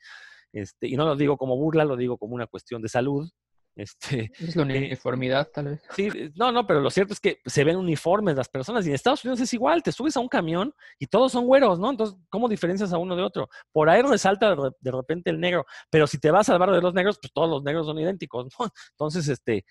Este, 0.51 0.87
y 0.87 0.97
no 0.97 1.05
lo 1.05 1.15
digo 1.15 1.37
como 1.37 1.55
burla, 1.55 1.85
lo 1.85 1.95
digo 1.95 2.17
como 2.17 2.35
una 2.35 2.47
cuestión 2.47 2.81
de 2.81 2.89
salud, 2.89 3.29
este, 3.77 4.31
es 4.39 4.55
la 4.55 4.63
eh, 4.63 4.87
uniformidad, 4.87 5.49
tal 5.53 5.65
vez. 5.65 5.83
Sí, 5.95 6.09
eh, 6.13 6.31
no, 6.35 6.51
no, 6.51 6.65
pero 6.65 6.81
lo 6.81 6.89
cierto 6.89 7.13
es 7.13 7.19
que 7.19 7.39
se 7.45 7.63
ven 7.63 7.77
uniformes 7.77 8.35
las 8.35 8.49
personas 8.49 8.85
y 8.85 8.89
en 8.89 8.95
Estados 8.95 9.23
Unidos 9.23 9.39
es 9.39 9.53
igual, 9.53 9.83
te 9.83 9.91
subes 9.91 10.17
a 10.17 10.19
un 10.19 10.27
camión 10.27 10.73
y 10.97 11.05
todos 11.05 11.31
son 11.31 11.45
güeros, 11.45 11.79
¿no? 11.79 11.91
Entonces, 11.91 12.17
¿cómo 12.29 12.49
diferencias 12.49 12.91
a 12.91 12.97
uno 12.97 13.15
de 13.15 13.21
otro? 13.21 13.49
Por 13.71 13.89
ahí 13.89 14.01
resalta 14.01 14.55
de 14.55 14.91
repente 14.91 15.29
el 15.29 15.39
negro, 15.39 15.65
pero 15.91 16.07
si 16.07 16.17
te 16.19 16.31
vas 16.31 16.49
al 16.49 16.57
barrio 16.57 16.75
de 16.75 16.81
los 16.81 16.95
negros, 16.95 17.19
pues 17.21 17.31
todos 17.31 17.49
los 17.49 17.63
negros 17.63 17.85
son 17.85 17.99
idénticos, 17.99 18.47
¿no? 18.59 18.65
Entonces, 18.91 19.27
este, 19.27 19.63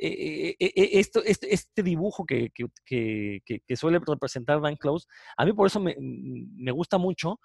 eh, 0.00 0.56
esto, 0.58 1.22
este, 1.24 1.54
este, 1.54 1.82
dibujo 1.84 2.26
que, 2.26 2.50
que, 2.84 3.40
que, 3.44 3.76
suele 3.76 4.00
representar 4.04 4.60
Dan 4.60 4.76
Close, 4.76 5.06
a 5.36 5.44
mí 5.44 5.52
por 5.52 5.68
eso 5.68 5.78
me, 5.78 5.96
me 6.00 6.72
gusta 6.72 6.98
mucho, 6.98 7.38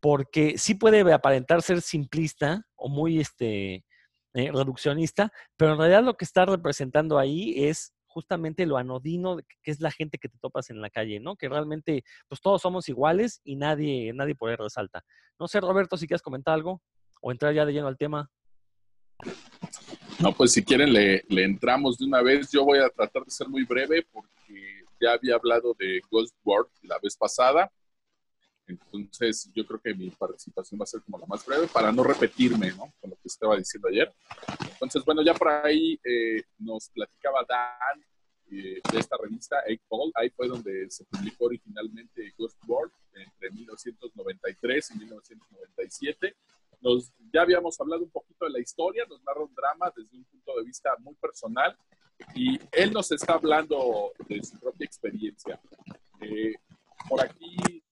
porque 0.00 0.58
sí 0.58 0.74
puede 0.74 1.10
aparentar 1.10 1.62
ser 1.62 1.80
simplista 1.80 2.66
o 2.76 2.90
muy, 2.90 3.20
este, 3.20 3.82
eh, 4.34 4.50
reduccionista, 4.52 5.32
pero 5.56 5.72
en 5.72 5.78
realidad 5.78 6.04
lo 6.04 6.16
que 6.16 6.24
está 6.24 6.44
representando 6.44 7.18
ahí 7.18 7.54
es 7.64 7.94
justamente 8.06 8.64
lo 8.66 8.76
anodino 8.76 9.38
que 9.62 9.70
es 9.70 9.80
la 9.80 9.90
gente 9.90 10.18
que 10.18 10.28
te 10.28 10.38
topas 10.38 10.70
en 10.70 10.80
la 10.80 10.90
calle, 10.90 11.18
¿no? 11.18 11.36
Que 11.36 11.48
realmente, 11.48 12.04
pues 12.28 12.40
todos 12.40 12.62
somos 12.62 12.88
iguales 12.88 13.40
y 13.44 13.56
nadie, 13.56 14.12
nadie 14.12 14.34
por 14.34 14.50
ahí 14.50 14.56
resalta. 14.56 15.04
No 15.38 15.48
sé, 15.48 15.60
Roberto, 15.60 15.96
si 15.96 16.06
quieres 16.06 16.22
comentar 16.22 16.54
algo 16.54 16.80
o 17.20 17.32
entrar 17.32 17.52
ya 17.54 17.64
de 17.64 17.72
lleno 17.72 17.88
al 17.88 17.98
tema. 17.98 18.30
No, 20.20 20.32
pues 20.32 20.52
si 20.52 20.64
quieren 20.64 20.92
le, 20.92 21.24
le 21.28 21.44
entramos 21.44 21.98
de 21.98 22.06
una 22.06 22.22
vez. 22.22 22.50
Yo 22.52 22.64
voy 22.64 22.78
a 22.78 22.88
tratar 22.88 23.24
de 23.24 23.30
ser 23.30 23.48
muy 23.48 23.64
breve 23.64 24.06
porque 24.12 24.84
ya 25.00 25.12
había 25.12 25.34
hablado 25.34 25.74
de 25.78 26.00
Ghost 26.10 26.36
World 26.44 26.70
la 26.82 26.98
vez 27.02 27.16
pasada. 27.16 27.70
Entonces, 28.66 29.50
yo 29.54 29.66
creo 29.66 29.80
que 29.80 29.94
mi 29.94 30.10
participación 30.10 30.80
va 30.80 30.84
a 30.84 30.86
ser 30.86 31.02
como 31.02 31.18
la 31.18 31.26
más 31.26 31.44
breve 31.44 31.66
para 31.68 31.92
no 31.92 32.02
repetirme 32.02 32.70
¿no? 32.72 32.92
con 33.00 33.10
lo 33.10 33.16
que 33.16 33.28
estaba 33.28 33.56
diciendo 33.56 33.88
ayer. 33.88 34.12
Entonces, 34.72 35.04
bueno, 35.04 35.22
ya 35.22 35.34
por 35.34 35.48
ahí 35.48 35.98
eh, 36.04 36.42
nos 36.58 36.88
platicaba 36.88 37.44
Dan 37.46 38.04
eh, 38.50 38.80
de 38.90 38.98
esta 38.98 39.16
revista, 39.16 39.60
Egg 39.66 39.80
Ball. 39.88 40.12
Ahí 40.14 40.30
fue 40.30 40.48
donde 40.48 40.90
se 40.90 41.04
publicó 41.04 41.46
originalmente 41.46 42.32
Ghost 42.38 42.58
World 42.66 42.92
entre 43.14 43.50
1993 43.50 44.90
y 44.90 44.98
1997. 44.98 46.36
Nos, 46.80 47.12
ya 47.32 47.42
habíamos 47.42 47.78
hablado 47.80 48.02
un 48.02 48.10
poquito 48.10 48.44
de 48.46 48.52
la 48.52 48.60
historia, 48.60 49.06
nos 49.08 49.22
narra 49.24 49.42
un 49.42 49.54
drama 49.54 49.92
desde 49.96 50.16
un 50.16 50.24
punto 50.24 50.56
de 50.56 50.64
vista 50.64 50.90
muy 50.98 51.14
personal 51.14 51.76
y 52.34 52.58
él 52.72 52.92
nos 52.92 53.10
está 53.10 53.34
hablando 53.34 54.12
de 54.28 54.42
su 54.42 54.58
propia 54.58 54.84
experiencia. 54.84 55.60
Eh, 56.20 56.54
por 57.08 57.22
aquí 57.22 57.82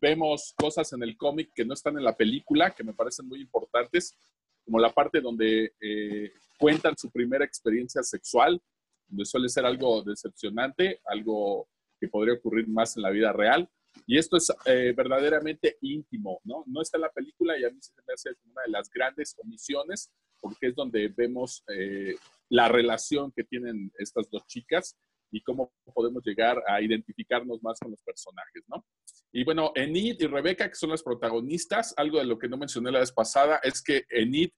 vemos 0.00 0.54
cosas 0.56 0.92
en 0.92 1.02
el 1.02 1.16
cómic 1.16 1.50
que 1.54 1.64
no 1.64 1.74
están 1.74 1.96
en 1.96 2.04
la 2.04 2.16
película, 2.16 2.70
que 2.70 2.84
me 2.84 2.94
parecen 2.94 3.26
muy 3.26 3.40
importantes, 3.40 4.16
como 4.64 4.78
la 4.78 4.92
parte 4.92 5.20
donde 5.20 5.72
eh, 5.80 6.32
cuentan 6.58 6.96
su 6.96 7.10
primera 7.10 7.44
experiencia 7.44 8.02
sexual, 8.02 8.60
donde 9.08 9.24
suele 9.24 9.48
ser 9.48 9.66
algo 9.66 10.02
decepcionante, 10.02 11.00
algo 11.06 11.68
que 11.98 12.08
podría 12.08 12.34
ocurrir 12.34 12.68
más 12.68 12.96
en 12.96 13.02
la 13.02 13.10
vida 13.10 13.32
real. 13.32 13.68
Y 14.06 14.18
esto 14.18 14.36
es 14.36 14.52
eh, 14.66 14.94
verdaderamente 14.96 15.76
íntimo, 15.80 16.40
¿no? 16.44 16.62
No 16.66 16.80
está 16.80 16.96
en 16.96 17.02
la 17.02 17.10
película 17.10 17.58
y 17.58 17.64
a 17.64 17.70
mí 17.70 17.78
se 17.80 17.92
me 18.06 18.14
hace 18.14 18.30
una 18.44 18.62
de 18.62 18.70
las 18.70 18.88
grandes 18.88 19.34
omisiones, 19.38 20.10
porque 20.40 20.68
es 20.68 20.74
donde 20.76 21.08
vemos 21.08 21.64
eh, 21.68 22.14
la 22.48 22.68
relación 22.68 23.32
que 23.32 23.44
tienen 23.44 23.90
estas 23.98 24.30
dos 24.30 24.46
chicas 24.46 24.96
y 25.32 25.42
cómo 25.42 25.72
podemos 25.92 26.24
llegar 26.24 26.62
a 26.66 26.80
identificarnos 26.80 27.62
más 27.62 27.78
con 27.80 27.90
los 27.90 28.02
personajes, 28.02 28.62
¿no? 28.68 28.84
Y 29.32 29.44
bueno, 29.44 29.72
Enid 29.74 30.16
y 30.20 30.26
Rebeca, 30.26 30.68
que 30.68 30.74
son 30.74 30.90
las 30.90 31.02
protagonistas, 31.02 31.94
algo 31.96 32.18
de 32.18 32.24
lo 32.24 32.38
que 32.38 32.48
no 32.48 32.56
mencioné 32.56 32.90
la 32.90 33.00
vez 33.00 33.12
pasada 33.12 33.60
es 33.62 33.82
que 33.82 34.04
Enid 34.10 34.50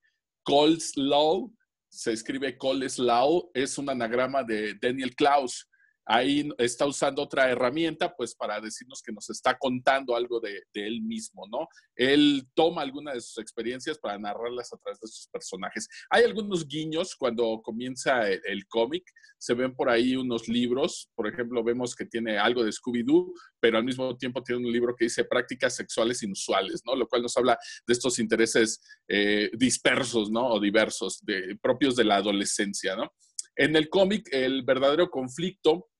Coleslaw, 0.44 1.52
se 1.90 2.12
escribe 2.12 2.56
Coleslaw, 2.56 3.50
es 3.52 3.76
un 3.76 3.90
anagrama 3.90 4.42
de 4.42 4.74
Daniel 4.80 5.14
Klaus, 5.14 5.68
ahí 6.04 6.48
está 6.58 6.86
usando 6.86 7.22
otra 7.22 7.50
herramienta, 7.50 8.14
pues 8.14 8.34
para 8.34 8.60
decirnos 8.60 9.02
que 9.02 9.12
nos 9.12 9.30
está 9.30 9.56
contando 9.56 10.16
algo 10.16 10.40
de, 10.40 10.62
él 10.74 11.02
mismo, 11.02 11.46
¿no? 11.48 11.68
Él 11.94 12.48
toma 12.54 12.82
alguna 12.82 13.12
de 13.12 13.20
sus 13.20 13.38
experiencias 13.38 13.98
para 13.98 14.18
narrarlas 14.18 14.72
a 14.72 14.78
través 14.78 15.00
de 15.00 15.08
sus 15.08 15.28
personajes. 15.28 15.88
Hay 16.10 16.24
algunos 16.24 16.66
guiños 16.66 17.14
cuando 17.14 17.60
comienza 17.62 18.28
el, 18.28 18.66
cómic, 18.66 19.04
se 19.38 19.54
ven 19.54 19.74
por 19.74 19.90
ahí 19.90 20.16
unos 20.16 20.48
libros, 20.48 21.10
por 21.14 21.28
ejemplo, 21.28 21.62
vemos 21.62 21.94
que 21.94 22.06
tiene 22.06 22.38
algo 22.38 22.64
de 22.64 22.70
Scooby-Doo, 22.70 23.32
pero 23.60 23.78
al 23.78 23.84
mismo 23.84 24.16
tiempo 24.16 24.42
tiene 24.42 24.64
un 24.64 24.72
libro 24.72 24.94
que 24.96 25.04
dice 25.04 25.24
prácticas 25.24 25.76
sexuales 25.76 26.22
inusuales, 26.22 26.82
¿no? 26.84 26.96
Lo 26.96 27.06
cual 27.06 27.22
nos 27.22 27.36
habla 27.36 27.58
de 27.86 27.92
estos 27.92 28.18
intereses 28.18 28.80
eh, 29.08 29.50
dispersos, 29.54 30.30
¿no? 30.30 30.46
O 30.46 30.60
diversos, 30.60 31.20
de, 31.22 31.56
propios 31.60 31.96
de 31.96 32.04
la 32.04 32.16
adolescencia, 32.16 32.96
¿no? 32.96 33.12
En 33.54 33.76
el 33.76 33.88
cómic, 33.88 34.28
el 34.32 34.62
verdadero 34.62 35.10
conflicto 35.10 35.91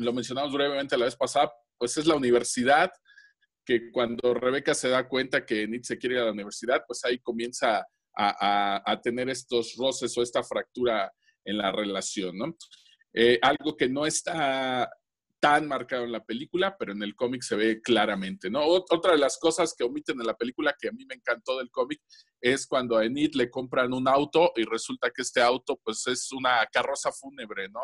lo 0.00 0.12
mencionamos 0.12 0.52
brevemente 0.52 0.96
la 0.96 1.04
vez 1.04 1.16
pasada, 1.16 1.52
pues 1.78 1.96
es 1.96 2.06
la 2.06 2.16
universidad, 2.16 2.90
que 3.64 3.90
cuando 3.92 4.34
Rebeca 4.34 4.74
se 4.74 4.88
da 4.88 5.08
cuenta 5.08 5.44
que 5.44 5.66
Nietzsche 5.66 5.98
quiere 5.98 6.16
ir 6.16 6.22
a 6.22 6.24
la 6.26 6.32
universidad, 6.32 6.82
pues 6.86 7.04
ahí 7.04 7.18
comienza 7.18 7.86
a, 8.16 9.00
tener 9.02 9.30
estos 9.30 9.76
roces 9.76 10.16
o 10.18 10.22
esta 10.22 10.42
fractura 10.42 11.10
en 11.44 11.56
la 11.56 11.72
relación, 11.72 12.36
¿no? 12.36 12.56
Eh, 13.14 13.38
algo 13.40 13.76
que 13.76 13.88
no 13.88 14.04
está 14.04 14.90
tan 15.40 15.66
marcado 15.66 16.04
en 16.04 16.12
la 16.12 16.22
película, 16.22 16.76
pero 16.78 16.92
en 16.92 17.02
el 17.02 17.16
cómic 17.16 17.42
se 17.42 17.56
ve 17.56 17.80
claramente, 17.80 18.50
¿no? 18.50 18.62
Otra 18.66 19.12
de 19.12 19.18
las 19.18 19.38
cosas 19.38 19.74
que 19.76 19.84
omiten 19.84 20.20
en 20.20 20.26
la 20.26 20.36
película 20.36 20.76
que 20.78 20.88
a 20.88 20.92
mí 20.92 21.06
me 21.06 21.14
encantó 21.14 21.58
del 21.58 21.70
cómic 21.70 22.00
es 22.40 22.66
cuando 22.66 22.98
a 22.98 23.04
Enid 23.04 23.34
le 23.34 23.50
compran 23.50 23.94
un 23.94 24.06
auto 24.06 24.52
y 24.56 24.64
resulta 24.64 25.10
que 25.10 25.22
este 25.22 25.40
auto 25.40 25.80
pues 25.82 26.06
es 26.08 26.30
una 26.32 26.66
carroza 26.70 27.10
fúnebre, 27.10 27.70
¿no? 27.70 27.80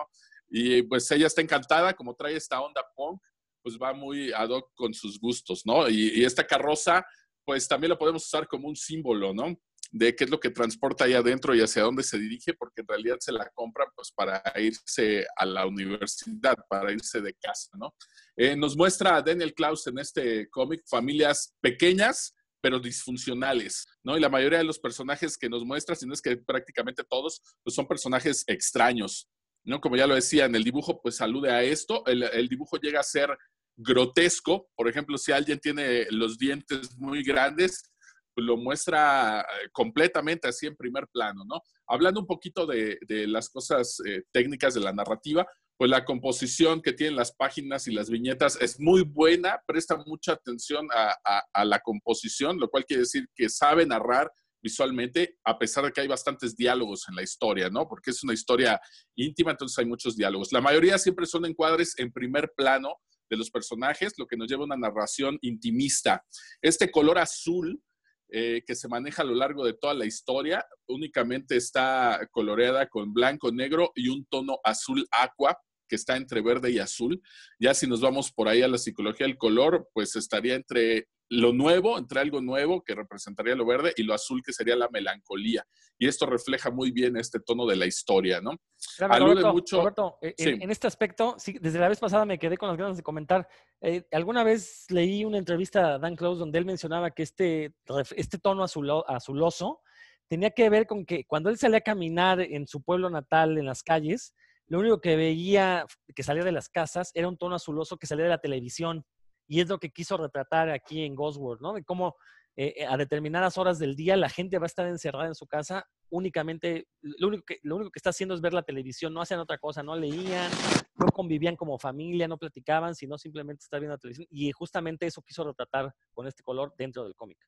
Y 0.49 0.83
pues 0.83 1.11
ella 1.11 1.26
está 1.26 1.43
encantada, 1.43 1.95
como 1.95 2.15
trae 2.15 2.37
esta 2.37 2.61
onda 2.61 2.83
punk, 2.95 3.21
pues 3.62 3.76
va 3.83 3.93
muy 3.93 4.33
ad 4.33 4.49
hoc 4.50 4.71
con 4.76 4.95
sus 4.95 5.19
gustos, 5.19 5.62
¿no? 5.65 5.88
Y, 5.88 6.25
esta 6.25 6.47
carroza, 6.47 7.05
pues 7.45 7.67
también 7.67 7.91
la 7.91 7.99
podemos 7.99 8.25
usar 8.25 8.47
como 8.47 8.69
un 8.69 8.76
símbolo, 8.76 9.35
¿no? 9.35 9.59
De 9.91 10.15
qué 10.15 10.23
es 10.23 10.31
lo 10.31 10.38
que 10.38 10.50
transporta 10.50 11.05
ahí 11.05 11.15
adentro 11.15 11.53
y 11.53 11.61
hacia 11.61 11.83
dónde 11.83 12.05
se 12.05 12.17
dirige, 12.17 12.55
porque 12.55 12.83
en 12.83 12.88
realidad 12.88 13.17
se 13.19 13.33
la 13.33 13.50
compran 13.55 13.88
pues 13.97 14.12
para 14.12 14.41
irse 14.61 15.26
a 15.37 15.45
la 15.45 15.67
universidad, 15.67 16.55
para 16.69 16.93
irse 16.93 17.21
de 17.21 17.35
casa, 17.35 17.71
¿no? 17.76 17.93
Eh, 18.37 18.55
nos 18.55 18.76
muestra 18.76 19.17
a 19.17 19.23
Daniel 19.23 19.53
Klaus 19.53 19.85
en 19.88 19.99
este 19.99 20.49
cómic 20.49 20.83
familias 20.88 21.57
pequeñas, 21.61 22.37
pero 22.61 22.79
disfuncionales, 22.79 23.85
¿no? 24.05 24.17
Y 24.17 24.21
la 24.21 24.29
mayoría 24.29 24.59
de 24.59 24.65
los 24.65 24.79
personajes 24.79 25.37
que 25.37 25.49
nos 25.49 25.65
muestra, 25.65 25.97
si 25.97 26.07
no 26.07 26.15
es 26.15 26.23
que 26.23 26.37
prácticamente 26.37 27.03
todos, 27.03 27.41
pues 27.65 27.75
son 27.75 27.87
personajes 27.87 28.45
extraños, 28.47 29.29
¿no? 29.66 29.80
Como 29.80 29.96
ya 29.96 30.06
lo 30.06 30.14
decía, 30.14 30.46
en 30.46 30.54
el 30.54 30.64
dibujo 30.64 31.02
pues 31.02 31.20
alude 31.20 31.50
a 31.50 31.62
esto, 31.62 32.04
el, 32.06 32.49
dibujo 32.49 32.78
llega 32.78 33.00
a 33.00 33.04
ser 33.04 33.37
grotesco, 33.76 34.70
por 34.75 34.88
ejemplo, 34.88 35.18
si 35.18 35.32
alguien 35.32 35.58
tiene 35.58 36.06
los 36.11 36.38
dientes 36.38 36.96
muy 36.96 37.23
grandes, 37.23 37.92
pues 38.35 38.46
lo 38.46 38.56
muestra 38.56 39.40
eh, 39.40 39.68
completamente 39.73 40.49
así 40.49 40.66
en 40.66 40.76
primer 40.76 41.06
plano, 41.08 41.44
¿no? 41.44 41.61
Hablando 41.87 42.20
un 42.20 42.26
poquito 42.26 42.66
de, 42.66 42.99
las 43.26 43.50
cosas 43.50 44.00
eh, 44.06 44.23
técnicas 44.32 44.75
de 44.75 44.80
la 44.80 44.92
narrativa, 44.92 45.46
pues 45.76 45.90
la 45.90 46.04
composición 46.04 46.80
que 46.80 46.92
tienen 46.92 47.16
las 47.16 47.32
páginas 47.32 47.87
y 47.87 47.92
las 47.92 48.08
viñetas 48.08 48.58
es 48.61 48.80
muy 48.80 49.02
buena, 49.02 49.61
presta 49.66 49.96
mucha 50.06 50.32
atención 50.32 50.88
a 50.92 51.64
la 51.64 51.80
composición, 51.80 52.58
lo 52.58 52.70
cual 52.70 52.87
quiere 52.87 53.02
decir 53.02 53.28
que 53.35 53.50
sabe 53.50 53.85
narrar 53.85 54.30
visualmente, 54.66 55.38
a 55.44 55.56
pesar 55.56 55.85
de 55.85 55.92
que 55.92 56.00
hay 56.00 56.08
bastantes 56.08 56.56
diálogos 56.56 57.04
en 57.08 57.14
la 57.14 57.23
historia, 57.23 57.70
¿no? 57.70 57.87
Porque 57.87 58.11
es 58.11 58.25
una 58.25 58.35
historia 58.35 58.80
íntima, 59.14 59.52
entonces 59.52 59.78
hay 59.78 59.87
muchos 59.87 60.16
diálogos. 60.16 60.50
La 60.50 60.61
mayoría 60.61 60.99
siempre 60.99 61.25
son 61.25 61.44
encuadres 61.46 61.94
en 61.99 62.11
primer 62.11 62.52
plano 62.56 62.96
de 63.30 63.37
los 63.37 63.49
personajes, 63.49 64.14
lo 64.18 64.26
que 64.26 64.37
nos 64.37 64.49
lleva 64.49 64.62
a 64.62 64.66
una 64.66 64.76
narración 64.76 65.38
intimista. 65.40 66.25
Este 66.61 66.90
color 66.90 67.18
azul 67.18 67.80
eh, 68.28 68.64
que 68.66 68.75
se 68.75 68.88
maneja 68.88 69.23
a 69.23 69.25
lo 69.25 69.37
largo 69.37 69.64
de 69.64 69.75
toda 69.75 69.94
la 69.94 70.04
historia. 70.04 70.66
Únicamente 70.88 71.56
está 71.56 72.28
coloreada 72.32 72.88
con 72.88 73.12
blanco, 73.12 73.52
negro 73.52 73.92
y 73.94 74.08
un 74.08 74.26
tono 74.26 74.58
azul 74.64 75.06
aqua 75.12 75.56
que 75.88 75.97
está 75.97 76.16
entre 76.16 76.40
verde 76.40 76.71
y 76.71 76.78
azul. 76.78 77.23
Ya 77.59 77.75
si 77.75 77.87
nos 77.87 78.00
vamos 78.00 78.33
por 78.33 78.49
ahí 78.49 78.62
a 78.62 78.69
la 78.69 78.78
psicología 78.78 79.26
del 79.26 79.38
color, 79.38 79.88
pues 79.93 80.16
estaría 80.16 80.55
entre 80.55 81.09
lo 81.28 81.52
nuevo, 81.52 81.99
entre 81.99 82.21
algo 82.21 82.40
nuevo 82.40 82.83
que 82.85 82.95
representaría 82.95 83.57
lo 83.57 83.66
verde 83.66 83.93
y 83.97 84.05
lo 84.05 84.14
azul 84.14 84.43
que 84.45 84.52
sería 84.52 84.76
la 84.76 84.88
melancolía. 84.88 85.66
Y 85.99 86.07
esto 86.07 86.26
refleja 86.26 86.71
muy 86.71 86.90
bien 86.90 87.16
este 87.16 87.40
tono 87.40 87.66
de 87.66 87.76
la 87.76 87.87
historia, 87.87 88.40
¿no? 88.40 88.52
Roberto, 88.99 89.52
mucho... 89.52 89.78
Roberto, 89.78 90.19
eh, 90.21 90.35
en, 90.38 90.71
este 90.71 90.87
aspecto, 90.87 91.35
sí, 91.38 91.59
desde 91.61 91.78
la 91.78 91.88
vez 91.88 91.99
pasada 91.99 92.25
me 92.25 92.38
quedé 92.38 92.57
con 92.57 92.69
las 92.69 92.78
ganas 92.78 92.97
de 92.97 93.02
comentar. 93.02 93.49
Eh, 93.81 94.07
alguna 94.12 94.45
vez 94.45 94.87
leí 94.90 95.25
una 95.25 95.38
entrevista 95.38 95.95
a 95.95 95.99
Dan 95.99 96.16
Close 96.16 96.38
donde 96.38 96.59
él 96.59 96.64
mencionaba 96.64 97.11
que 97.11 97.23
este, 97.23 97.75
este 98.14 98.38
tono 98.38 98.62
azuloso 98.62 99.81
tenía 100.28 100.50
que 100.50 100.69
ver 100.69 100.87
con 100.87 101.07
que 101.07 101.25
cuando 101.25 101.50
él 101.50 101.59
salía 101.59 101.78
a 101.78 101.83
caminar 101.83 102.40
en 102.40 102.66
su 102.66 102.83
pueblo 102.83 103.11
natal, 103.11 103.59
en 103.59 103.66
las 103.66 103.83
calles, 103.83 104.35
lo 104.68 104.80
único 104.80 105.00
que 105.00 105.16
veía 105.16 105.87
que 106.14 106.23
salía 106.23 106.44
de 106.44 106.52
las 106.52 106.68
casas 106.68 107.11
era 107.14 107.28
un 107.28 107.37
tono 107.37 107.54
azuloso 107.54 107.96
que 107.96 108.06
salía 108.06 108.25
de 108.25 108.30
la 108.30 108.40
televisión. 108.40 109.04
Y 109.49 109.61
es 109.61 109.68
lo 109.68 109.78
que 109.78 109.90
quiso 109.90 110.16
retratar 110.16 110.70
aquí 110.70 111.04
en 111.04 111.14
Ghost 111.14 111.38
World, 111.38 111.62
¿no? 111.62 111.73
De 111.73 111.85
cómo 111.85 112.16
eh, 112.56 112.75
eh, 112.78 112.87
a 112.87 112.96
determinadas 112.96 113.58
horas 113.58 113.78
del 113.78 113.94
día 113.94 114.16
la 114.16 114.28
gente 114.28 114.58
va 114.58 114.64
a 114.64 114.66
estar 114.66 114.87
encerrada 114.87 115.26
en 115.26 115.35
su 115.35 115.46
casa 115.46 115.87
únicamente, 116.08 116.87
lo 117.02 117.28
único, 117.28 117.44
que, 117.46 117.58
lo 117.62 117.76
único 117.76 117.90
que 117.90 117.99
está 117.99 118.11
haciendo 118.11 118.35
es 118.35 118.40
ver 118.40 118.54
la 118.54 118.62
televisión, 118.62 119.12
no 119.12 119.20
hacían 119.20 119.40
otra 119.40 119.58
cosa, 119.58 119.82
no 119.82 119.94
leían, 119.94 120.50
no 120.94 121.06
convivían 121.08 121.56
como 121.56 121.78
familia, 121.78 122.28
no 122.28 122.38
platicaban, 122.38 122.94
sino 122.94 123.18
simplemente 123.18 123.64
estar 123.64 123.78
viendo 123.78 123.94
la 123.94 123.99
televisión. 123.99 124.26
Y 124.30 124.50
justamente 124.52 125.06
eso 125.06 125.23
quiso 125.23 125.44
retratar 125.44 125.92
con 126.14 126.26
este 126.26 126.42
color 126.42 126.73
dentro 126.76 127.04
del 127.04 127.14
cómic 127.14 127.38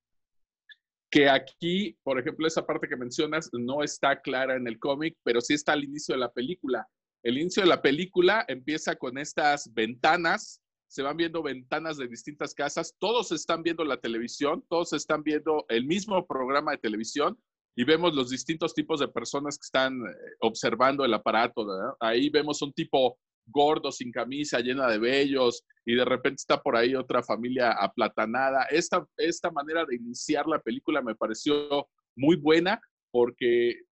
que 1.11 1.29
aquí, 1.29 1.99
por 2.03 2.21
ejemplo, 2.21 2.47
esa 2.47 2.67
parte 2.67 2.87
que 2.87 2.97
mencionas 2.97 3.49
no 3.53 3.83
está 3.83 4.21
clara 4.21 4.57
en 4.57 4.69
el 4.69 4.79
cómic, 4.79 5.17
pero 5.23 5.41
sí 5.41 5.55
está 5.55 5.73
al 5.73 5.85
inicio 5.85 6.15
de 6.15 6.21
la 6.21 6.31
película. 6.31 6.87
El 7.29 7.37
inicio 7.37 7.63
de 7.63 7.69
la 7.69 7.83
película 7.83 8.47
empieza 8.49 8.97
con 8.97 9.19
estas 9.19 9.71
ventanas, 9.75 10.63
se 10.87 11.03
van 11.03 11.19
viendo 11.19 11.43
ventanas 11.43 11.99
de 11.99 12.09
distintas 12.09 12.55
casas, 12.55 12.97
todos 12.99 13.33
están 13.33 13.63
viendo 13.63 13.85
la 13.85 13.99
televisión, 13.99 14.65
todos 14.71 14.95
están 14.95 15.23
viendo 15.23 15.67
el 15.69 15.85
mismo 15.85 16.27
programa 16.27 16.71
de 16.71 16.79
televisión 16.79 17.39
y 17.77 17.85
vemos 17.85 18.15
los 18.15 18.31
distintos 18.31 18.73
tipos 18.73 19.01
de 19.01 19.09
personas 19.09 19.59
que 19.59 19.67
están 19.67 20.01
eh, 20.01 20.15
observando 20.41 21.05
el 21.05 21.13
aparato. 21.13 21.67
Ahí 22.01 22.31
vemos 22.31 22.63
un 22.63 22.73
tipo 22.73 23.19
gordo, 23.45 23.93
sin 23.93 24.11
camisa, 24.11 24.61
llena 24.61 24.89
de 24.89 24.99
vellos, 24.99 25.67
y 25.85 25.97
de 25.97 26.07
repente 26.07 26.37
está 26.37 26.63
por 26.63 26.77
ahí 26.77 26.95
otra 26.95 27.23
familia 27.23 27.73
aplatanada. 27.73 28.65
Esta, 28.71 29.07
esta 29.19 29.51
manera 29.51 29.85
de 29.85 29.97
iniciar 29.97 30.47
la 30.47 30.61
película 30.63 31.03
me 31.03 31.15
pareció 31.15 31.91
muy 32.17 32.37
buena 32.37 32.81
porque 33.11 33.83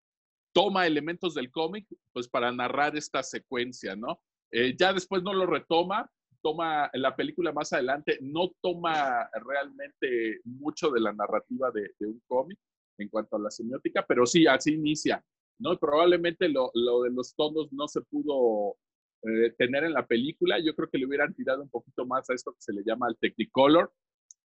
toma 0.57 0.87
elementos 0.87 1.35
del 1.35 1.51
cómic 1.51 1.87
pues 2.15 2.29
para 2.29 2.51
narrar 2.51 2.97
esta 2.97 3.23
secuencia, 3.23 3.95
¿no? 3.95 4.23
Eh, 4.51 4.75
ya 4.75 4.95
después 4.95 5.23
no 5.23 5.35
lo 5.35 5.45
retoma, 5.45 6.11
toma 6.41 6.89
la 6.95 7.15
película 7.15 7.53
más 7.53 7.75
adelante, 7.75 8.17
no 8.23 8.53
toma 8.63 9.29
realmente 9.45 10.41
mucho 10.45 10.91
de 10.91 11.01
la 11.01 11.13
narrativa 11.13 11.71
de, 11.73 11.91
un 12.07 12.23
cómic 12.27 12.59
en 12.97 13.11
cuanto 13.11 13.37
a 13.37 13.39
la 13.39 13.51
semiótica, 13.51 14.07
pero 14.09 14.25
sí, 14.25 14.47
así 14.47 14.73
inicia, 14.73 15.23
¿no? 15.59 15.77
Probablemente 15.77 16.49
lo, 16.49 16.71
lo, 16.73 17.03
de 17.03 17.11
los 17.11 17.35
tonos 17.35 17.71
no 17.71 17.87
se 17.87 18.01
pudo 18.01 18.79
eh, 19.25 19.51
tener 19.59 19.85
en 19.85 19.93
la 19.93 20.07
película, 20.07 20.59
yo 20.59 20.75
creo 20.75 20.89
que 20.89 20.97
le 20.97 21.05
hubieran 21.05 21.35
tirado 21.35 21.63
un 21.63 21.69
poquito 21.69 22.07
más 22.07 22.31
a 22.31 22.35
esto 22.35 22.53
que 22.53 22.63
se 22.63 22.73
le 22.73 22.83
llama 22.83 23.09
el 23.11 23.19
Technicolor, 23.19 23.93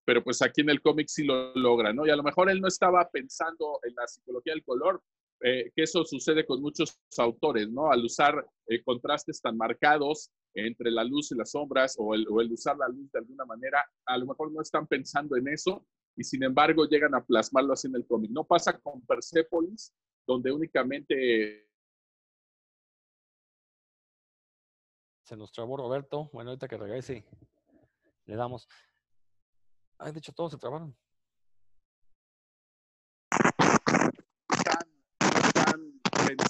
pero 0.06 0.24
pues 0.24 0.40
aquí 0.40 0.62
en 0.62 0.70
el 0.70 0.80
cómic 0.80 1.08
sí 1.08 1.22
lo 1.22 1.54
logra, 1.54 1.92
¿no? 1.92 2.06
Y 2.06 2.10
a 2.10 2.16
lo 2.16 2.22
mejor 2.22 2.48
él 2.48 2.62
no 2.62 2.68
estaba 2.68 3.06
pensando 3.10 3.78
en 3.82 3.94
la 3.94 4.06
psicología 4.06 4.54
del 4.54 4.64
color, 4.64 5.02
eh, 5.40 5.70
que 5.74 5.84
eso 5.84 6.04
sucede 6.04 6.44
con 6.44 6.60
muchos 6.60 6.98
autores, 7.16 7.68
¿no? 7.70 7.92
Al 7.92 8.04
usar 8.04 8.44
eh, 8.66 8.82
contrastes 8.82 9.40
tan 9.40 9.56
marcados 9.56 10.32
entre 10.54 10.90
la 10.90 11.04
luz 11.04 11.30
y 11.30 11.36
las 11.36 11.52
sombras 11.52 11.94
o 11.98 12.14
el, 12.14 12.26
usar 12.50 12.76
la 12.76 12.88
luz 12.88 13.10
de 13.12 13.20
alguna 13.20 13.44
manera, 13.44 13.84
a 14.06 14.18
lo 14.18 14.26
mejor 14.26 14.50
no 14.50 14.60
están 14.60 14.86
pensando 14.88 15.36
en 15.36 15.46
eso 15.48 15.86
y 16.16 16.24
sin 16.24 16.42
embargo 16.42 16.86
llegan 16.86 17.14
a 17.14 17.24
plasmarlo 17.24 17.72
así 17.72 17.86
en 17.86 17.94
el 17.94 18.06
cómic. 18.06 18.32
No 18.32 18.44
pasa 18.44 18.78
con 18.80 19.00
Persepolis, 19.06 19.94
donde 20.26 20.50
únicamente... 20.50 21.68
Se 25.22 25.36
nos 25.36 25.52
trabó 25.52 25.76
Roberto. 25.76 26.30
Bueno, 26.32 26.50
ahorita 26.50 26.66
que 26.66 26.78
regrese, 26.78 27.24
le 28.24 28.34
damos. 28.34 28.66
Ay, 29.98 30.10
de 30.10 30.18
hecho, 30.18 30.32
todos 30.32 30.52
se 30.52 30.58
trabaron. 30.58 30.96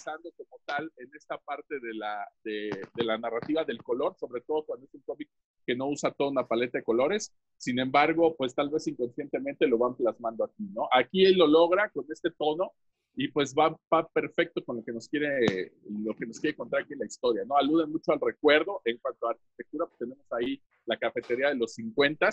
Pensando 0.08 0.32
como 0.36 0.60
tal 0.64 0.90
en 0.96 1.10
esta 1.14 1.38
parte 1.38 1.78
de 1.80 1.94
la, 1.94 2.26
de, 2.44 2.70
la 3.04 3.18
narrativa 3.18 3.64
del 3.64 3.82
color, 3.82 4.16
sobre 4.18 4.40
todo 4.42 4.64
cuando 4.64 4.86
es 4.86 4.94
un 4.94 5.02
cómic 5.02 5.28
que 5.66 5.76
no 5.76 5.88
usa 5.88 6.10
toda 6.12 6.30
una 6.30 6.46
paleta 6.46 6.78
de 6.78 6.84
colores. 6.84 7.34
Sin 7.56 7.78
embargo, 7.78 8.34
pues 8.36 8.54
tal 8.54 8.70
vez 8.70 8.86
inconscientemente 8.86 9.66
lo 9.66 9.78
van 9.78 9.96
plasmando 9.96 10.44
aquí, 10.44 10.64
¿no? 10.72 10.88
Aquí 10.92 11.24
él 11.24 11.36
lo 11.36 11.46
logra 11.46 11.90
con 11.90 12.06
este 12.10 12.30
tono 12.30 12.72
y 13.14 13.28
pues 13.28 13.54
va, 13.54 13.76
va, 13.92 14.08
perfecto 14.08 14.64
con 14.64 14.76
lo 14.76 14.84
que 14.84 14.92
nos 14.92 15.08
quiere 15.08 15.72
lo 15.90 16.14
que 16.14 16.26
nos 16.26 16.38
quiere 16.38 16.56
contar 16.56 16.82
aquí 16.82 16.94
la 16.94 17.06
historia, 17.06 17.44
¿no? 17.44 17.56
Alude 17.56 17.86
mucho 17.86 18.12
al 18.12 18.20
recuerdo 18.20 18.80
en 18.84 18.98
cuanto 18.98 19.26
a 19.26 19.32
arquitectura, 19.32 19.86
pues 19.86 19.98
tenemos 19.98 20.32
ahí 20.32 20.60
la 20.86 20.96
cafetería 20.96 21.48
de 21.48 21.56
los 21.56 21.74
50 21.74 22.30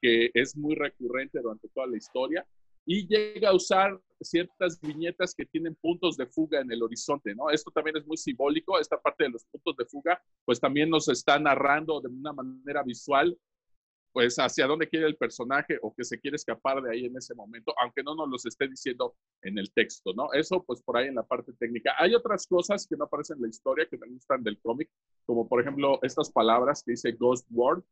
que 0.00 0.30
es 0.34 0.56
muy 0.56 0.74
recurrente 0.74 1.40
durante 1.40 1.68
toda 1.68 1.86
la 1.86 1.96
historia 1.96 2.44
y 2.84 3.06
llega 3.06 3.50
a 3.50 3.54
usar 3.54 4.00
ciertas 4.24 4.80
viñetas 4.80 5.34
que 5.34 5.46
tienen 5.46 5.74
puntos 5.76 6.16
de 6.16 6.26
fuga 6.26 6.60
en 6.60 6.70
el 6.70 6.82
horizonte, 6.82 7.34
¿no? 7.34 7.50
Esto 7.50 7.70
también 7.70 7.96
es 7.96 8.06
muy 8.06 8.16
simbólico, 8.16 8.78
esta 8.78 9.00
parte 9.00 9.24
de 9.24 9.30
los 9.30 9.44
puntos 9.44 9.76
de 9.76 9.86
fuga, 9.86 10.22
pues 10.44 10.60
también 10.60 10.90
nos 10.90 11.08
está 11.08 11.38
narrando 11.38 12.00
de 12.00 12.08
una 12.08 12.32
manera 12.32 12.82
visual, 12.82 13.36
pues 14.12 14.36
hacia 14.36 14.66
dónde 14.66 14.88
quiere 14.88 15.06
el 15.06 15.16
personaje 15.16 15.78
o 15.80 15.94
que 15.94 16.04
se 16.04 16.20
quiere 16.20 16.36
escapar 16.36 16.82
de 16.82 16.92
ahí 16.92 17.04
en 17.06 17.16
ese 17.16 17.34
momento, 17.34 17.74
aunque 17.82 18.02
no 18.02 18.14
nos 18.14 18.28
los 18.28 18.46
esté 18.46 18.68
diciendo 18.68 19.14
en 19.40 19.58
el 19.58 19.72
texto, 19.72 20.12
¿no? 20.14 20.32
Eso 20.32 20.62
pues 20.64 20.82
por 20.82 20.96
ahí 20.96 21.08
en 21.08 21.14
la 21.14 21.22
parte 21.22 21.52
técnica. 21.54 21.94
Hay 21.98 22.14
otras 22.14 22.46
cosas 22.46 22.86
que 22.86 22.96
no 22.96 23.04
aparecen 23.04 23.38
en 23.38 23.44
la 23.44 23.48
historia 23.48 23.86
que 23.86 23.96
me 23.96 24.08
gustan 24.08 24.42
del 24.42 24.60
cómic, 24.60 24.90
como 25.24 25.48
por 25.48 25.60
ejemplo 25.62 25.98
estas 26.02 26.30
palabras 26.30 26.82
que 26.84 26.92
dice 26.92 27.12
Ghost 27.12 27.46
World, 27.50 27.84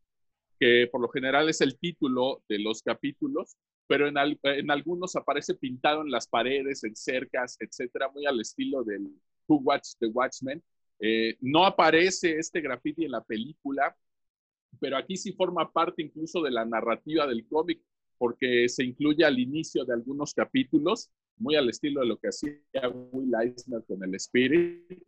que 0.58 0.88
por 0.92 1.00
lo 1.00 1.08
general 1.08 1.48
es 1.48 1.62
el 1.62 1.78
título 1.78 2.42
de 2.48 2.58
los 2.58 2.82
capítulos, 2.82 3.56
pero 3.90 4.07
en, 4.07 4.14
en, 4.44 4.70
algunos 4.70 5.16
aparece 5.16 5.57
pintado 5.57 6.03
en 6.03 6.12
las 6.12 6.29
paredes, 6.29 6.85
en 6.85 6.94
cercas, 6.94 7.57
etcétera, 7.59 8.09
muy 8.14 8.24
al 8.24 8.40
estilo 8.40 8.85
del 8.85 9.03
Who 9.48 9.57
Watched 9.64 9.98
the 9.98 10.07
Watchmen. 10.07 10.62
Eh, 11.00 11.37
no 11.40 11.64
aparece 11.66 12.38
este 12.38 12.61
graffiti 12.61 13.05
en 13.05 13.11
la 13.11 13.24
película, 13.24 13.96
pero 14.79 14.96
aquí 14.96 15.16
sí 15.16 15.33
forma 15.33 15.72
parte 15.72 16.03
incluso 16.03 16.40
de 16.40 16.53
la 16.53 16.64
narrativa 16.64 17.26
del 17.26 17.48
cómic, 17.48 17.81
porque 18.16 18.68
se 18.68 18.85
incluye 18.85 19.24
al 19.24 19.40
inicio 19.40 19.85
de 19.85 19.92
algunos 19.92 20.35
capítulos, 20.35 21.11
muy 21.37 21.57
al 21.57 21.68
estilo 21.68 22.03
de 22.03 22.07
lo 22.07 22.16
que 22.16 22.29
hacía 22.29 22.88
Will 23.11 23.33
Eisner 23.42 23.83
con 23.88 24.05
el 24.05 24.14
Spirit, 24.14 25.03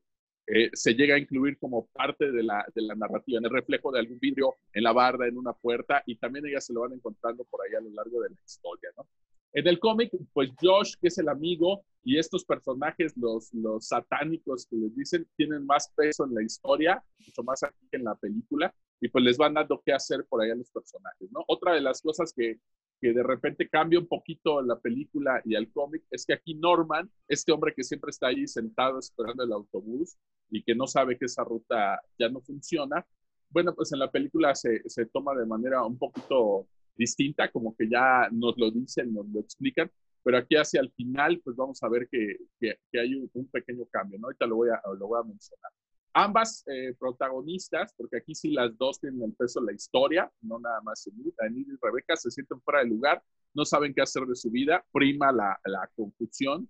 eh, 0.54 0.68
se 0.74 0.92
llega 0.92 1.14
a 1.14 1.18
incluir 1.18 1.58
como 1.58 1.86
parte 1.86 2.30
de 2.30 2.42
la, 2.42 2.62
de 2.74 2.82
la, 2.82 2.94
narrativa, 2.94 3.38
en 3.38 3.46
el 3.46 3.50
reflejo 3.50 3.90
de 3.90 4.00
algún 4.00 4.18
vidrio 4.18 4.56
en 4.74 4.82
la 4.82 4.92
barda, 4.92 5.26
en 5.26 5.38
una 5.38 5.54
puerta, 5.54 6.02
y 6.04 6.16
también 6.16 6.46
ellas 6.46 6.66
se 6.66 6.74
lo 6.74 6.82
van 6.82 6.92
encontrando 6.92 7.44
por 7.44 7.60
ahí 7.62 7.74
a 7.74 7.80
lo 7.80 7.88
largo 7.88 8.20
de 8.20 8.28
la 8.28 8.36
historia, 8.44 8.90
¿no? 8.98 9.06
En 9.54 9.66
el 9.66 9.78
cómic, 9.78 10.10
pues 10.34 10.50
Josh, 10.60 10.94
que 11.00 11.08
es 11.08 11.16
el 11.16 11.30
amigo, 11.30 11.86
y 12.04 12.18
estos 12.18 12.44
personajes, 12.44 13.16
los, 13.16 13.52
los 13.54 13.86
satánicos 13.86 14.66
que 14.66 14.76
les 14.76 14.94
dicen, 14.94 15.26
tienen 15.36 15.64
más 15.64 15.90
peso 15.96 16.26
en 16.26 16.34
la 16.34 16.42
historia, 16.42 17.02
mucho 17.18 17.42
más 17.42 17.62
aquí 17.62 17.88
que 17.90 17.96
en 17.96 18.04
la 18.04 18.14
película, 18.14 18.74
y 19.00 19.08
pues 19.08 19.24
les 19.24 19.38
van 19.38 19.54
dando 19.54 19.82
qué 19.84 19.94
hacer 19.94 20.26
por 20.28 20.42
ahí 20.42 20.50
a 20.50 20.54
los 20.54 20.70
personajes, 20.70 21.32
¿no? 21.32 21.44
Otra 21.48 21.72
de 21.72 21.80
las 21.80 22.02
cosas 22.02 22.30
que 22.30 22.58
que 23.02 23.12
de 23.12 23.24
repente 23.24 23.68
cambia 23.68 23.98
un 23.98 24.06
poquito 24.06 24.62
la 24.62 24.78
película 24.78 25.42
y 25.44 25.56
el 25.56 25.72
cómic, 25.72 26.04
es 26.08 26.24
que 26.24 26.34
aquí 26.34 26.54
Norman, 26.54 27.10
este 27.26 27.50
hombre 27.50 27.74
que 27.74 27.82
siempre 27.82 28.10
está 28.10 28.28
ahí 28.28 28.46
sentado 28.46 29.00
esperando 29.00 29.42
el 29.42 29.52
autobús 29.52 30.16
y 30.50 30.62
que 30.62 30.76
no 30.76 30.86
sabe 30.86 31.18
que 31.18 31.24
esa 31.24 31.42
ruta 31.42 32.00
ya 32.16 32.28
no 32.28 32.40
funciona, 32.40 33.04
bueno, 33.50 33.74
pues 33.74 33.92
en 33.92 33.98
la 33.98 34.08
película 34.08 34.54
se, 34.54 34.88
se 34.88 35.06
toma 35.06 35.34
de 35.34 35.46
manera 35.46 35.84
un 35.84 35.98
poquito 35.98 36.68
distinta, 36.96 37.50
como 37.50 37.74
que 37.76 37.88
ya 37.88 38.28
nos 38.30 38.56
lo 38.56 38.70
dicen, 38.70 39.12
nos 39.12 39.26
lo 39.28 39.40
explican, 39.40 39.90
pero 40.22 40.38
aquí 40.38 40.54
hacia 40.54 40.80
el 40.80 40.92
final, 40.92 41.40
pues 41.42 41.56
vamos 41.56 41.82
a 41.82 41.88
ver 41.88 42.08
que, 42.08 42.36
que, 42.60 43.00
hay 43.00 43.16
un, 43.16 43.48
pequeño 43.48 43.84
cambio, 43.86 44.20
¿no? 44.20 44.28
Ahorita 44.28 44.46
lo 44.46 44.56
voy 44.56 44.68
a, 44.68 44.80
lo 44.96 45.08
voy 45.08 45.20
a 45.20 45.24
mencionar. 45.24 45.72
Ambas 46.14 46.64
eh, 46.66 46.94
protagonistas, 46.98 47.94
porque 47.96 48.18
aquí 48.18 48.34
sí 48.34 48.50
las 48.50 48.76
dos 48.76 49.00
tienen 49.00 49.22
el 49.22 49.34
peso 49.34 49.60
de 49.60 49.66
la 49.66 49.72
historia, 49.72 50.30
no 50.42 50.58
nada 50.58 50.80
más 50.82 51.06
Enid, 51.06 51.32
y 51.68 51.76
Rebeca 51.80 52.16
se 52.16 52.30
sienten 52.30 52.60
fuera 52.60 52.80
de 52.80 52.86
lugar, 52.86 53.22
no 53.54 53.64
saben 53.64 53.94
qué 53.94 54.02
hacer 54.02 54.24
de 54.26 54.36
su 54.36 54.50
vida, 54.50 54.84
prima 54.92 55.32
la, 55.32 55.58
la 55.64 55.88
confusión. 55.94 56.68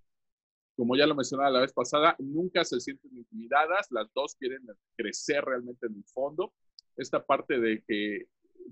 Como 0.76 0.96
ya 0.96 1.07
lo 1.07 1.14
mencionaba 1.14 1.50
la 1.50 1.61
vez 1.61 1.72
pasada, 1.72 2.16
nunca 2.18 2.64
se 2.64 2.81
sienten 2.81 3.16
intimidadas, 3.16 3.88
las 3.90 4.12
dos 4.14 4.35
quieren 4.37 4.62
crecer 4.96 5.44
realmente 5.44 5.87
en 5.87 5.96
el 5.96 6.05
fondo. 6.05 6.52
Esta 6.96 7.22
parte 7.24 7.59
de 7.59 7.83
que 7.87 8.26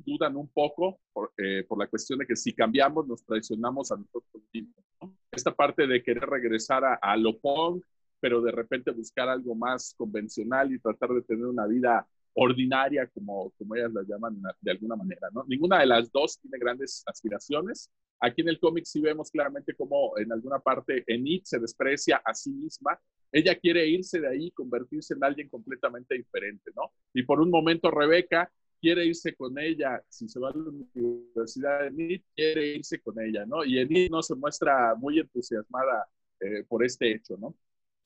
dudan 0.04 0.37
un 0.37 0.48
poco 0.48 1.00
por, 1.12 1.33
eh, 1.37 1.64
por 1.68 1.78
la 1.78 1.88
cuestión 1.88 2.20
de 2.20 2.26
que 2.26 2.37
si 2.37 2.54
cambiamos 2.54 3.06
nos 3.06 3.24
traicionamos 3.24 3.90
a 3.92 3.96
nosotros 3.96 4.42
mismos 4.52 4.85
esta 5.33 5.54
parte 5.54 5.87
de 5.87 6.02
querer 6.02 6.28
regresar 6.28 6.85
a, 6.85 6.94
a 6.94 7.16
lo 7.16 7.38
punk, 7.38 7.85
pero 8.20 8.40
de 8.40 8.52
repente 8.52 8.90
buscar 8.90 9.28
algo 9.28 9.54
más 9.54 9.94
convencional 9.96 10.72
y 10.72 10.78
tratar 10.78 11.11
de 11.11 11.22
tener 11.22 11.46
una 11.46 11.66
vida 11.66 12.06
ordinaria, 12.35 13.09
como, 13.09 13.50
como 13.59 13.74
ellas 13.74 13.92
la 13.92 14.02
llaman 14.02 14.40
de 14.61 14.70
alguna 14.70 14.96
manera, 14.96 15.28
¿no? 15.33 15.44
Ninguna 15.46 15.80
de 15.80 15.87
las 15.87 16.11
dos 16.12 16.38
tiene 16.40 16.59
grandes 16.59 17.02
aspiraciones. 17.06 17.90
Aquí 18.20 18.42
en 18.42 18.48
el 18.48 18.61
cómic 18.61 18.85
sí 18.85 19.00
vemos 19.00 19.30
claramente 19.30 19.74
cómo 19.74 20.16
en 20.18 20.30
alguna 20.30 20.59
parte 20.59 21.04
Enid 21.06 21.42
se 21.44 21.59
desprecia 21.59 22.20
a 22.24 22.35
sí 22.35 22.50
misma. 22.50 22.98
Ella 23.33 23.54
quiere 23.59 23.87
irse 23.87 24.20
de 24.20 24.28
ahí 24.28 24.50
convertirse 24.50 25.14
en 25.14 25.24
alguien 25.24 25.48
completamente 25.48 26.14
diferente, 26.14 26.70
¿no? 26.76 26.92
Y 27.14 27.22
por 27.22 27.40
un 27.40 27.50
momento 27.50 27.90
Rebeca 27.90 28.50
quiere 28.80 29.04
irse 29.04 29.35
con 29.35 29.59
ella, 29.59 30.02
si 30.09 30.28
se 30.28 30.40
va 30.40 30.48
a 30.50 30.52
la 30.52 30.70
Universidad 30.70 31.87
Enid, 31.87 32.22
quiere 32.35 32.76
irse 32.76 33.00
con 33.00 33.20
ella, 33.20 33.44
¿no? 33.46 33.64
Y 33.64 33.78
Enid 33.78 34.11
no 34.11 34.22
se 34.22 34.35
muestra 34.35 34.94
muy 34.94 35.18
entusiasmada 35.18 36.09
eh, 36.40 36.64
por 36.66 36.85
este 36.85 37.12
hecho, 37.12 37.37
¿no? 37.38 37.54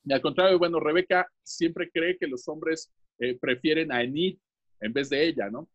Y 0.05 0.12
al 0.12 0.21
contrario, 0.21 0.59
bueno, 0.59 0.81
Rebeca 0.81 1.27
siempre 1.43 1.90
cree 1.90 2.19
que 2.19 2.27
los 2.27 2.47
hombres 2.49 2.93
eh, 3.19 3.38
prefieren 3.38 3.90
a 3.93 4.03
Enid 4.03 4.38
en 4.81 4.93
vez 4.93 5.09
de 5.09 5.27
ella, 5.27 5.51
¿no? 5.51 5.69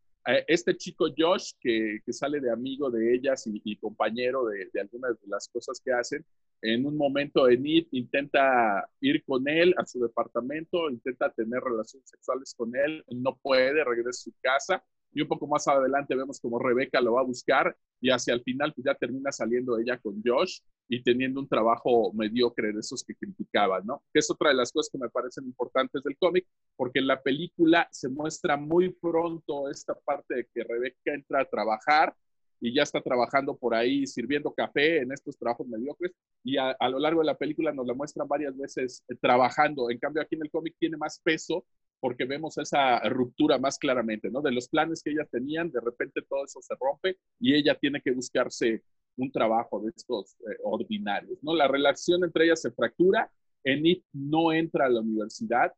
Este 0.47 0.77
chico 0.77 1.07
Josh, 1.17 1.53
que, 1.59 2.01
que, 2.05 2.13
sale 2.13 2.39
de 2.39 2.51
amigo 2.51 2.91
de 2.91 3.15
ellas 3.15 3.47
y, 3.47 3.61
y 3.63 3.77
compañero 3.77 4.45
de, 4.45 4.69
de, 4.71 4.81
algunas 4.81 5.19
de 5.19 5.27
las 5.27 5.47
cosas 5.47 5.81
que 5.83 5.91
hacen, 5.91 6.23
en 6.61 6.85
un 6.85 6.97
momento 6.97 7.49
Enid 7.49 7.87
intenta 7.91 8.87
ir 8.99 9.23
con 9.23 9.47
él 9.47 9.73
a 9.77 9.85
su 9.85 9.99
departamento, 9.99 10.89
intenta 10.89 11.31
tener 11.31 11.61
relaciones 11.61 12.07
sexuales 12.09 12.53
con 12.55 12.75
él, 12.75 13.03
no 13.09 13.39
puede, 13.41 13.83
regresa 13.83 14.09
a 14.09 14.13
su 14.13 14.33
casa 14.41 14.83
y 15.11 15.21
un 15.21 15.27
poco 15.27 15.47
más 15.47 15.67
adelante 15.67 16.15
vemos 16.15 16.39
como 16.39 16.59
Rebeca 16.59 17.01
lo 17.01 17.13
va 17.13 17.21
a 17.21 17.25
buscar 17.25 17.75
y 17.99 18.09
hacia 18.09 18.33
el 18.33 18.43
final 18.43 18.73
pues 18.73 18.85
ya 18.85 18.95
termina 18.95 19.31
saliendo 19.31 19.77
ella 19.77 19.97
con 19.97 20.21
Josh 20.23 20.59
y 20.87 21.03
teniendo 21.03 21.39
un 21.39 21.47
trabajo 21.47 22.11
mediocre 22.13 22.73
de 22.73 22.79
esos 22.79 23.03
que 23.03 23.15
criticaban, 23.15 23.85
¿no? 23.85 24.03
Que 24.11 24.19
es 24.19 24.31
otra 24.31 24.49
de 24.49 24.55
las 24.55 24.71
cosas 24.71 24.91
que 24.91 24.97
me 24.97 25.09
parecen 25.09 25.45
importantes 25.45 26.03
del 26.03 26.17
cómic, 26.17 26.47
porque 26.75 26.99
en 26.99 27.07
la 27.07 27.21
película 27.21 27.87
se 27.91 28.09
muestra 28.09 28.57
muy 28.57 28.89
pronto 28.89 29.69
esta 29.69 29.93
parte 29.93 30.35
de 30.35 30.47
que 30.53 30.63
Rebeca 30.63 31.13
entra 31.13 31.41
a 31.41 31.45
trabajar 31.45 32.15
y 32.61 32.73
ya 32.73 32.83
está 32.83 33.01
trabajando 33.01 33.55
por 33.55 33.73
ahí 33.73 34.05
sirviendo 34.05 34.53
café 34.53 35.01
en 35.01 35.11
estos 35.11 35.37
trabajos 35.37 35.67
mediocres 35.67 36.11
y 36.43 36.57
a, 36.57 36.75
lo 36.89 36.99
largo 36.99 37.21
de 37.21 37.27
la 37.27 37.37
película 37.37 37.71
nos 37.71 37.87
la 37.87 37.93
muestran 37.93 38.27
varias 38.27 38.57
veces 38.57 39.03
eh, 39.07 39.15
trabajando. 39.15 39.89
En 39.89 39.97
cambio 39.97 40.21
aquí 40.21 40.35
en 40.35 40.43
el 40.43 40.51
cómic 40.51 40.75
tiene 40.79 40.97
más 40.97 41.19
peso 41.23 41.65
porque 41.99 42.25
vemos 42.25 42.57
esa 42.57 42.99
ruptura 43.09 43.57
más 43.57 43.77
claramente, 43.77 44.29
¿no? 44.29 44.41
De 44.41 44.51
los 44.51 44.69
planes 44.69 45.03
que 45.03 45.11
ellas 45.11 45.29
tenían, 45.29 45.71
de 45.71 45.81
repente 45.81 46.21
todo 46.27 46.45
eso 46.45 46.61
se 46.61 46.75
rompe 46.79 47.17
y 47.39 47.55
ella 47.55 47.75
tiene 47.75 48.01
que 48.01 48.11
buscarse 48.11 48.83
un 49.17 49.31
trabajo 49.31 49.81
de 49.81 49.91
estos 49.95 50.35
eh, 50.41 50.57
ordinarios, 50.63 51.37
¿no? 51.41 51.53
La 51.55 51.67
relación 51.67 52.23
entre 52.23 52.45
ellas 52.45 52.61
se 52.61 52.71
fractura, 52.71 53.29
Enid 53.63 54.01
no 54.13 54.51
entra 54.53 54.85
a 54.85 54.89
la 54.89 55.01
universidad, 55.01 55.73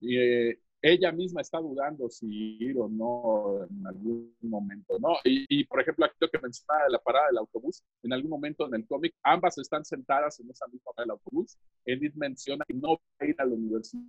eh, 0.00 0.58
ella 0.80 1.10
misma 1.12 1.40
está 1.40 1.58
dudando 1.60 2.10
si 2.10 2.58
ir 2.60 2.76
o 2.78 2.88
no 2.88 3.64
en 3.64 3.86
algún 3.86 4.36
momento, 4.42 4.98
¿no? 5.00 5.16
Y, 5.24 5.46
y 5.48 5.64
por 5.64 5.80
ejemplo, 5.80 6.04
aquí 6.04 6.14
lo 6.20 6.28
que 6.28 6.38
mencionaba 6.38 6.84
de 6.84 6.92
la 6.92 6.98
parada 6.98 7.28
del 7.28 7.38
autobús, 7.38 7.82
en 8.02 8.12
algún 8.12 8.30
momento 8.30 8.66
en 8.66 8.74
el 8.74 8.86
cómic, 8.86 9.14
ambas 9.22 9.56
están 9.58 9.84
sentadas 9.84 10.38
en 10.40 10.50
esa 10.50 10.66
misma 10.66 10.92
parada 10.94 11.04
del 11.04 11.10
autobús, 11.12 11.56
Enid 11.86 12.12
menciona 12.14 12.64
que 12.68 12.74
no 12.74 12.96
va 12.96 13.00
a 13.18 13.24
ir 13.24 13.34
a 13.38 13.46
la 13.46 13.54
universidad 13.54 14.02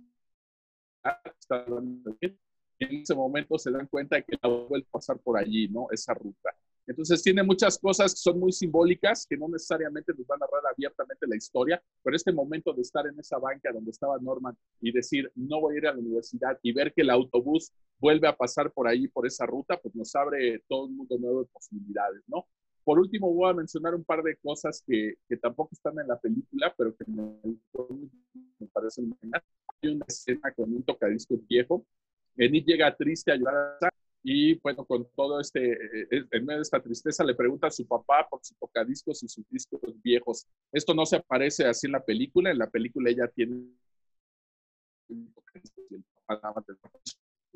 en 2.78 3.02
ese 3.02 3.14
momento 3.14 3.58
se 3.58 3.70
dan 3.70 3.86
cuenta 3.86 4.16
de 4.16 4.24
que 4.24 4.38
la 4.42 4.48
vuelve 4.48 4.86
a 4.88 4.92
pasar 4.92 5.18
por 5.18 5.38
allí, 5.38 5.68
¿no? 5.68 5.88
Esa 5.90 6.14
ruta. 6.14 6.54
Entonces 6.86 7.22
tiene 7.22 7.42
muchas 7.42 7.78
cosas 7.78 8.12
que 8.12 8.20
son 8.20 8.38
muy 8.38 8.52
simbólicas, 8.52 9.26
que 9.28 9.36
no 9.36 9.48
necesariamente 9.48 10.12
nos 10.16 10.26
van 10.26 10.40
a 10.40 10.46
narrar 10.46 10.72
abiertamente 10.72 11.26
la 11.26 11.36
historia, 11.36 11.82
pero 12.02 12.14
este 12.14 12.32
momento 12.32 12.72
de 12.72 12.82
estar 12.82 13.06
en 13.06 13.18
esa 13.18 13.38
banca 13.38 13.72
donde 13.72 13.90
estaba 13.90 14.18
Norman 14.20 14.56
y 14.80 14.92
decir, 14.92 15.30
no 15.34 15.60
voy 15.60 15.74
a 15.74 15.78
ir 15.78 15.86
a 15.88 15.92
la 15.92 15.98
universidad 15.98 16.58
y 16.62 16.72
ver 16.72 16.92
que 16.92 17.02
el 17.02 17.10
autobús 17.10 17.72
vuelve 17.98 18.28
a 18.28 18.36
pasar 18.36 18.70
por 18.72 18.86
ahí, 18.86 19.08
por 19.08 19.26
esa 19.26 19.46
ruta, 19.46 19.76
pues 19.78 19.94
nos 19.96 20.14
abre 20.14 20.62
todo 20.68 20.84
un 20.84 20.96
mundo 20.96 21.18
nuevo 21.18 21.42
de 21.42 21.48
posibilidades, 21.48 22.22
¿no? 22.28 22.46
Por 22.86 23.00
último, 23.00 23.34
voy 23.34 23.50
a 23.50 23.52
mencionar 23.52 23.96
un 23.96 24.04
par 24.04 24.22
de 24.22 24.36
cosas 24.36 24.80
que, 24.86 25.14
que 25.28 25.36
tampoco 25.36 25.70
están 25.72 25.98
en 25.98 26.06
la 26.06 26.16
película, 26.20 26.72
pero 26.78 26.94
que 26.94 27.04
me, 27.08 27.36
me 28.60 28.66
parecen 28.68 29.08
muy 29.08 29.18
Hay 29.82 29.90
una 29.90 30.04
escena 30.06 30.52
con 30.54 30.72
un 30.72 30.84
tocadiscos 30.84 31.44
viejo. 31.48 31.84
Enid 32.36 32.64
llega 32.64 32.94
triste 32.94 33.32
a 33.32 33.34
ayudar 33.34 33.56
a 33.82 33.88
y 34.22 34.54
bueno, 34.60 34.84
con 34.84 35.04
todo 35.16 35.40
este, 35.40 35.72
eh, 35.72 36.26
en 36.30 36.46
medio 36.46 36.58
de 36.58 36.62
esta 36.62 36.80
tristeza, 36.80 37.24
le 37.24 37.34
pregunta 37.34 37.66
a 37.66 37.72
su 37.72 37.84
papá 37.88 38.24
por 38.30 38.38
sus 38.44 38.56
tocadiscos 38.56 39.20
y 39.24 39.28
sus 39.28 39.44
discos 39.48 39.80
viejos. 40.00 40.46
Esto 40.70 40.94
no 40.94 41.06
se 41.06 41.16
aparece 41.16 41.64
así 41.66 41.88
en 41.88 41.92
la 41.92 42.04
película. 42.04 42.52
En 42.52 42.58
la 42.58 42.70
película 42.70 43.10
ella 43.10 43.26
tiene 43.26 43.66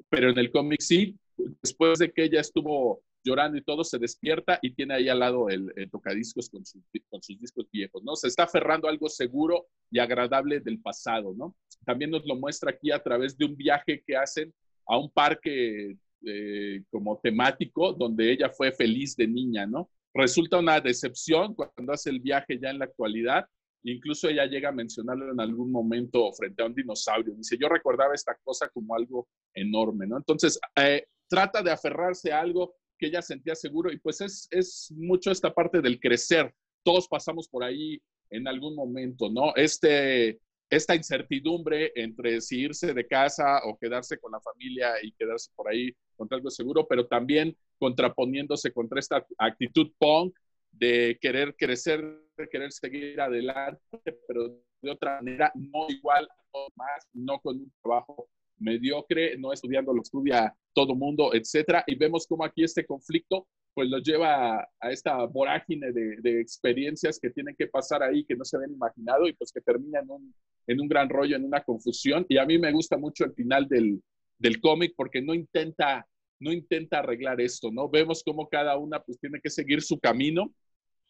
pero 0.09 0.31
en 0.31 0.39
el 0.39 0.51
cómic 0.51 0.81
sí, 0.81 1.17
después 1.63 2.01
de 2.01 2.11
que 2.11 2.25
ella 2.25 2.41
estuvo 2.41 3.05
llorando 3.23 3.59
y 3.59 3.63
todo, 3.63 3.85
se 3.85 3.99
despierta 3.99 4.59
y 4.63 4.73
tiene 4.73 4.95
ahí 4.95 5.09
al 5.09 5.19
lado 5.19 5.49
el, 5.49 5.73
el 5.77 5.91
tocadiscos 5.91 6.49
con, 6.49 6.65
su, 6.65 6.83
con, 7.09 7.23
sus 7.23 7.39
discos 7.39 7.67
viejos, 7.71 8.03
¿no? 8.03 8.17
Se 8.17 8.29
está 8.29 8.45
aferrando 8.45 8.89
a 8.89 8.91
algo 8.91 9.09
seguro 9.09 9.67
y 9.91 9.99
agradable 9.99 10.61
del 10.61 10.81
pasado, 10.81 11.35
¿no? 11.37 11.55
También 11.85 12.11
nos 12.11 12.27
lo 12.27 12.37
muestra 12.37 12.71
aquí 12.71 12.91
a 12.91 13.03
través 13.03 13.37
de 13.37 13.45
un 13.45 13.57
viaje 13.57 14.03
que 14.07 14.17
hacen 14.17 14.53
a 14.87 14.99
un 14.99 15.11
parque 15.11 15.97
eh, 16.27 16.83
como 16.91 17.19
temático 17.19 17.93
donde 17.93 18.33
ella 18.33 18.51
fue 18.51 18.73
feliz 18.73 19.17
de 19.17 19.27
niña, 19.27 19.67
¿no? 19.67 19.91
Resulta 20.13 20.59
una 20.59 20.81
decepción 20.81 21.55
cuando 21.55 21.93
hace 21.93 22.11
el 22.11 22.21
viaje 22.21 22.59
ya 22.61 22.71
en 22.71 22.79
la 22.79 22.87
actualidad. 22.87 23.47
Incluso 23.85 24.29
ella 24.29 24.45
llega 24.45 24.69
a 24.69 24.73
mencionarlo 24.73 25.33
en 25.33 25.41
algún 25.41 25.71
momento 25.71 26.31
frente 26.33 26.63
a 26.63 26.67
un 26.67 26.75
dinosaurio. 26.75 27.35
Dice, 27.35 27.57
yo 27.59 27.69
recordaba 27.69 28.15
esta 28.15 28.37
cosa 28.43 28.69
como 28.69 28.95
algo 28.95 29.29
enorme, 29.55 30.07
¿no? 30.07 30.19
Entonces, 30.19 30.61
eh, 30.77 31.07
trata 31.29 31.63
de 31.63 31.71
aferrarse 31.71 32.33
a 32.33 32.41
algo 32.41 32.75
que 33.01 33.07
ella 33.07 33.23
sentía 33.23 33.55
seguro 33.55 33.91
y 33.91 33.99
pues 33.99 34.21
es, 34.21 34.47
es 34.51 34.93
mucho 34.95 35.31
esta 35.31 35.53
parte 35.53 35.81
del 35.81 35.99
crecer. 35.99 36.55
Todos 36.85 37.09
pasamos 37.09 37.49
por 37.49 37.65
ahí 37.65 38.01
en 38.29 38.47
algún 38.47 38.77
momento, 38.77 39.31
¿no? 39.31 39.55
Este, 39.57 40.39
esta 40.69 40.95
incertidumbre 40.95 41.93
entre 41.97 42.41
si 42.41 42.61
irse 42.61 42.93
de 42.93 43.07
casa 43.07 43.63
o 43.65 43.79
quedarse 43.79 44.19
con 44.19 44.33
la 44.33 44.41
familia 44.41 44.93
y 45.03 45.13
quedarse 45.13 45.51
por 45.57 45.69
ahí 45.69 45.91
contra 46.17 46.37
algo 46.37 46.51
seguro, 46.51 46.87
pero 46.87 47.07
también 47.07 47.57
contraponiéndose 47.79 48.73
contra 48.73 49.01
esta 49.01 49.27
actitud 49.39 49.91
punk 49.99 50.37
de 50.71 51.19
querer 51.21 51.57
crecer, 51.57 52.01
de 52.37 52.49
querer 52.49 52.71
seguir 52.71 53.21
adelante, 53.21 53.81
pero 54.29 54.61
de 54.83 54.91
otra 54.91 55.17
manera, 55.17 55.51
no 55.55 55.87
igual, 55.89 56.29
más, 56.77 57.09
no 57.13 57.41
con 57.41 57.57
un 57.57 57.73
trabajo 57.83 58.29
mediocre, 58.61 59.37
no 59.39 59.53
estudiando 59.53 59.93
lo 59.93 60.03
estudia 60.03 60.55
todo 60.73 60.95
mundo, 60.95 61.35
etcétera. 61.35 61.85
Y 61.87 61.97
vemos 61.97 62.27
cómo 62.27 62.45
aquí 62.45 62.63
este 62.63 62.87
conflicto 62.87 63.47
pues 63.75 63.89
lo 63.89 63.99
lleva 63.99 64.61
a, 64.81 64.91
esta 64.91 65.25
vorágine 65.25 65.93
de, 65.93 66.41
experiencias 66.41 67.19
que 67.21 67.31
tienen 67.31 67.55
que 67.57 67.67
pasar 67.67 68.03
ahí, 68.03 68.25
que 68.25 68.37
no 68.37 68.45
se 68.45 68.57
habían 68.57 68.73
imaginado 68.73 69.27
y 69.27 69.33
pues 69.33 69.53
que 69.53 69.61
terminan 69.61 70.05
en 70.05 70.11
un, 70.11 70.35
en 70.67 70.81
un 70.81 70.89
gran 70.89 71.09
rollo, 71.09 71.37
en 71.37 71.45
una 71.45 71.63
confusión. 71.63 72.27
Y 72.29 72.39
a 72.39 72.47
mí 72.47 72.59
me 72.59 72.73
gusta 72.73 72.97
mucho 72.97 73.25
el 73.25 73.33
final 73.33 73.69
del, 73.69 74.03
del 74.39 74.61
cómic 74.61 74.95
porque 74.97 75.23
no 75.23 75.35
intenta, 75.35 76.07
no 76.41 76.53
intenta 76.53 76.99
arreglar 76.99 77.41
esto, 77.41 77.71
¿no? 77.71 77.89
Vemos 77.89 78.23
cómo 78.25 78.49
cada 78.49 78.77
una 78.77 79.01
pues 79.01 79.19
tiene 79.19 79.41
que 79.41 79.51
seguir 79.51 79.83
su 79.83 79.99
camino 80.01 80.53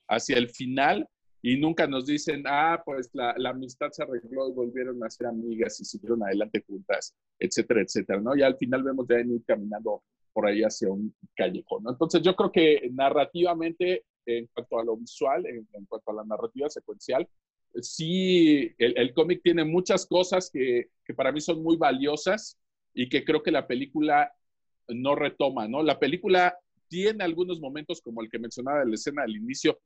hacia 0.09 0.37
el 0.37 0.49
final 0.51 1.09
y 1.43 1.57
nunca 1.57 1.87
nos 1.87 2.07
dicen, 2.07 2.45
ah, 2.47 2.83
pues 2.85 3.11
la, 3.15 3.35
la, 3.39 3.51
amistad 3.51 3.91
se 3.93 4.03
arregló 4.03 4.49
y 4.49 4.53
volvieron 4.53 5.03
a 5.03 5.11
ser 5.11 5.29
amigas 5.29 5.81
y 5.81 5.85
siguieron 5.85 6.23
adelante 6.23 6.63
juntas, 6.67 7.15
etcétera, 7.39 7.83
etcétera, 7.83 8.21
¿no? 8.21 8.37
Y 8.37 8.43
al 8.43 8.57
final 8.57 8.83
vemos 8.83 9.07
ya 9.09 9.21
ir 9.21 9.43
caminando 9.47 10.03
por 10.33 10.47
ahí 10.47 10.63
hacia 10.63 10.91
un 10.91 11.15
callejón, 11.35 11.85
¿no? 11.85 11.91
Entonces 11.91 12.23
yo 12.23 12.37
creo 12.37 12.53
que 12.53 12.91
narrativamente, 12.93 14.05
en 14.27 14.49
cuanto 14.53 14.79
a 14.79 14.85
lo 14.85 14.97
visual, 14.97 15.47
en, 15.47 15.67
en 15.73 15.87
cuanto 15.87 16.11
a 16.11 16.15
la 16.15 16.25
narrativa 16.25 16.69
secuencial, 16.69 17.27
sí, 17.81 18.73
el, 18.79 18.99
el 18.99 19.15
cómic 19.15 19.41
tiene 19.43 19.65
muchas 19.65 20.07
cosas 20.07 20.51
que, 20.53 20.91
que 21.05 21.15
para 21.15 21.33
mí 21.33 21.41
son 21.41 21.63
muy 21.63 21.77
valiosas 21.77 22.59
y 22.93 23.09
que 23.09 23.25
creo 23.25 23.43
que 23.43 23.51
la 23.51 23.67
película 23.67 24.33
no 24.89 25.15
retoma, 25.15 25.69
¿no? 25.69 25.83
La 25.83 25.99
película 25.99 26.57
tiene 26.89 27.25
algunos 27.25 27.61
momentos 27.61 28.01
como 28.03 28.21
el 28.21 28.29
que 28.29 28.39
mencionaba 28.39 28.83
en 28.83 28.91
la 28.91 28.97
escena 28.97 29.23
al 29.23 29.35
inicio, 29.35 29.79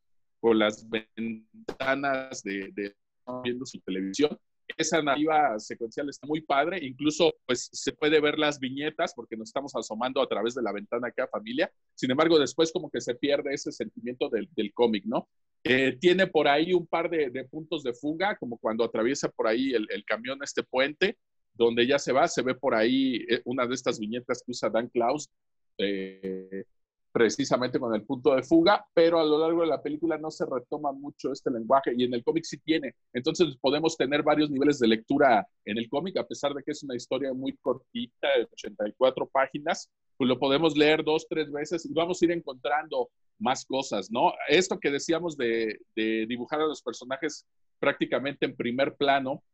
por 0.44 0.56
las 0.56 0.86
ventanas 0.90 2.42
de, 2.42 2.70
de 2.74 2.94
viendo 3.42 3.64
su 3.64 3.80
televisión. 3.80 4.38
Esa 4.76 5.00
narrativa 5.00 5.58
secuencial 5.58 6.10
está 6.10 6.26
muy 6.26 6.42
padre, 6.42 6.84
incluso 6.84 7.32
pues 7.46 7.70
se 7.72 7.92
puede 7.92 8.20
ver 8.20 8.38
las 8.38 8.60
viñetas 8.60 9.14
porque 9.14 9.38
nos 9.38 9.48
estamos 9.48 9.74
asomando 9.74 10.20
a 10.20 10.28
través 10.28 10.54
de 10.54 10.60
la 10.60 10.72
ventana 10.72 11.08
acá 11.08 11.26
familia. 11.28 11.72
Sin 11.94 12.10
embargo, 12.10 12.38
después 12.38 12.70
como 12.72 12.90
que 12.90 13.00
se 13.00 13.14
pierde 13.14 13.54
ese 13.54 13.72
sentimiento 13.72 14.28
del, 14.28 14.46
del 14.54 14.74
cómic, 14.74 15.06
¿no? 15.06 15.30
Eh, 15.64 15.96
tiene 15.98 16.26
por 16.26 16.46
ahí 16.46 16.74
un 16.74 16.86
par 16.86 17.08
de, 17.08 17.30
de, 17.30 17.44
puntos 17.44 17.82
de 17.82 17.94
fuga, 17.94 18.36
como 18.36 18.58
cuando 18.58 18.84
atraviesa 18.84 19.30
por 19.30 19.46
ahí 19.46 19.72
el, 19.72 19.86
el, 19.88 20.04
camión 20.04 20.40
este 20.42 20.62
puente, 20.62 21.16
donde 21.54 21.86
ya 21.86 21.98
se 21.98 22.12
va, 22.12 22.28
se 22.28 22.42
ve 22.42 22.54
por 22.54 22.74
ahí 22.74 23.24
eh, 23.30 23.40
una 23.46 23.66
de 23.66 23.74
estas 23.74 23.98
viñetas 23.98 24.42
que 24.44 24.50
usa 24.50 24.68
Dan 24.68 24.90
Klaus, 24.90 25.30
eh, 25.78 26.64
precisamente 27.14 27.78
con 27.78 27.94
el 27.94 28.02
punto 28.02 28.34
de 28.34 28.42
fuga, 28.42 28.84
pero 28.92 29.20
a 29.20 29.24
lo 29.24 29.38
largo 29.38 29.60
de 29.60 29.68
la 29.68 29.80
película 29.80 30.18
no 30.18 30.32
se 30.32 30.44
retoma 30.44 30.90
mucho 30.90 31.30
este 31.30 31.48
lenguaje 31.48 31.92
y 31.96 32.02
en 32.02 32.12
el 32.12 32.24
cómic 32.24 32.42
sí 32.42 32.58
tiene. 32.58 32.96
Entonces 33.12 33.56
podemos 33.60 33.96
tener 33.96 34.24
varios 34.24 34.50
niveles 34.50 34.80
de 34.80 34.88
lectura 34.88 35.46
en 35.64 35.78
el 35.78 35.88
cómic, 35.88 36.16
a 36.16 36.26
pesar 36.26 36.52
de 36.54 36.64
que 36.64 36.72
es 36.72 36.82
una 36.82 36.96
historia 36.96 37.32
muy 37.32 37.56
cortita, 37.58 38.26
de 38.36 38.48
84 38.52 39.28
páginas, 39.28 39.88
pues 40.16 40.26
lo 40.26 40.40
podemos 40.40 40.76
leer 40.76 41.04
dos, 41.04 41.28
tres 41.30 41.52
veces 41.52 41.86
y 41.86 41.92
vamos 41.94 42.20
a 42.20 42.24
ir 42.24 42.32
encontrando 42.32 43.08
más 43.38 43.64
cosas, 43.64 44.10
¿no? 44.10 44.32
Esto 44.48 44.80
que 44.80 44.90
decíamos 44.90 45.36
de, 45.36 45.78
de 45.94 46.26
dibujar 46.26 46.62
a 46.62 46.66
los 46.66 46.82
personajes 46.82 47.46
prácticamente 47.78 48.44
en 48.44 48.56
primer 48.56 48.96
plano, 48.96 49.44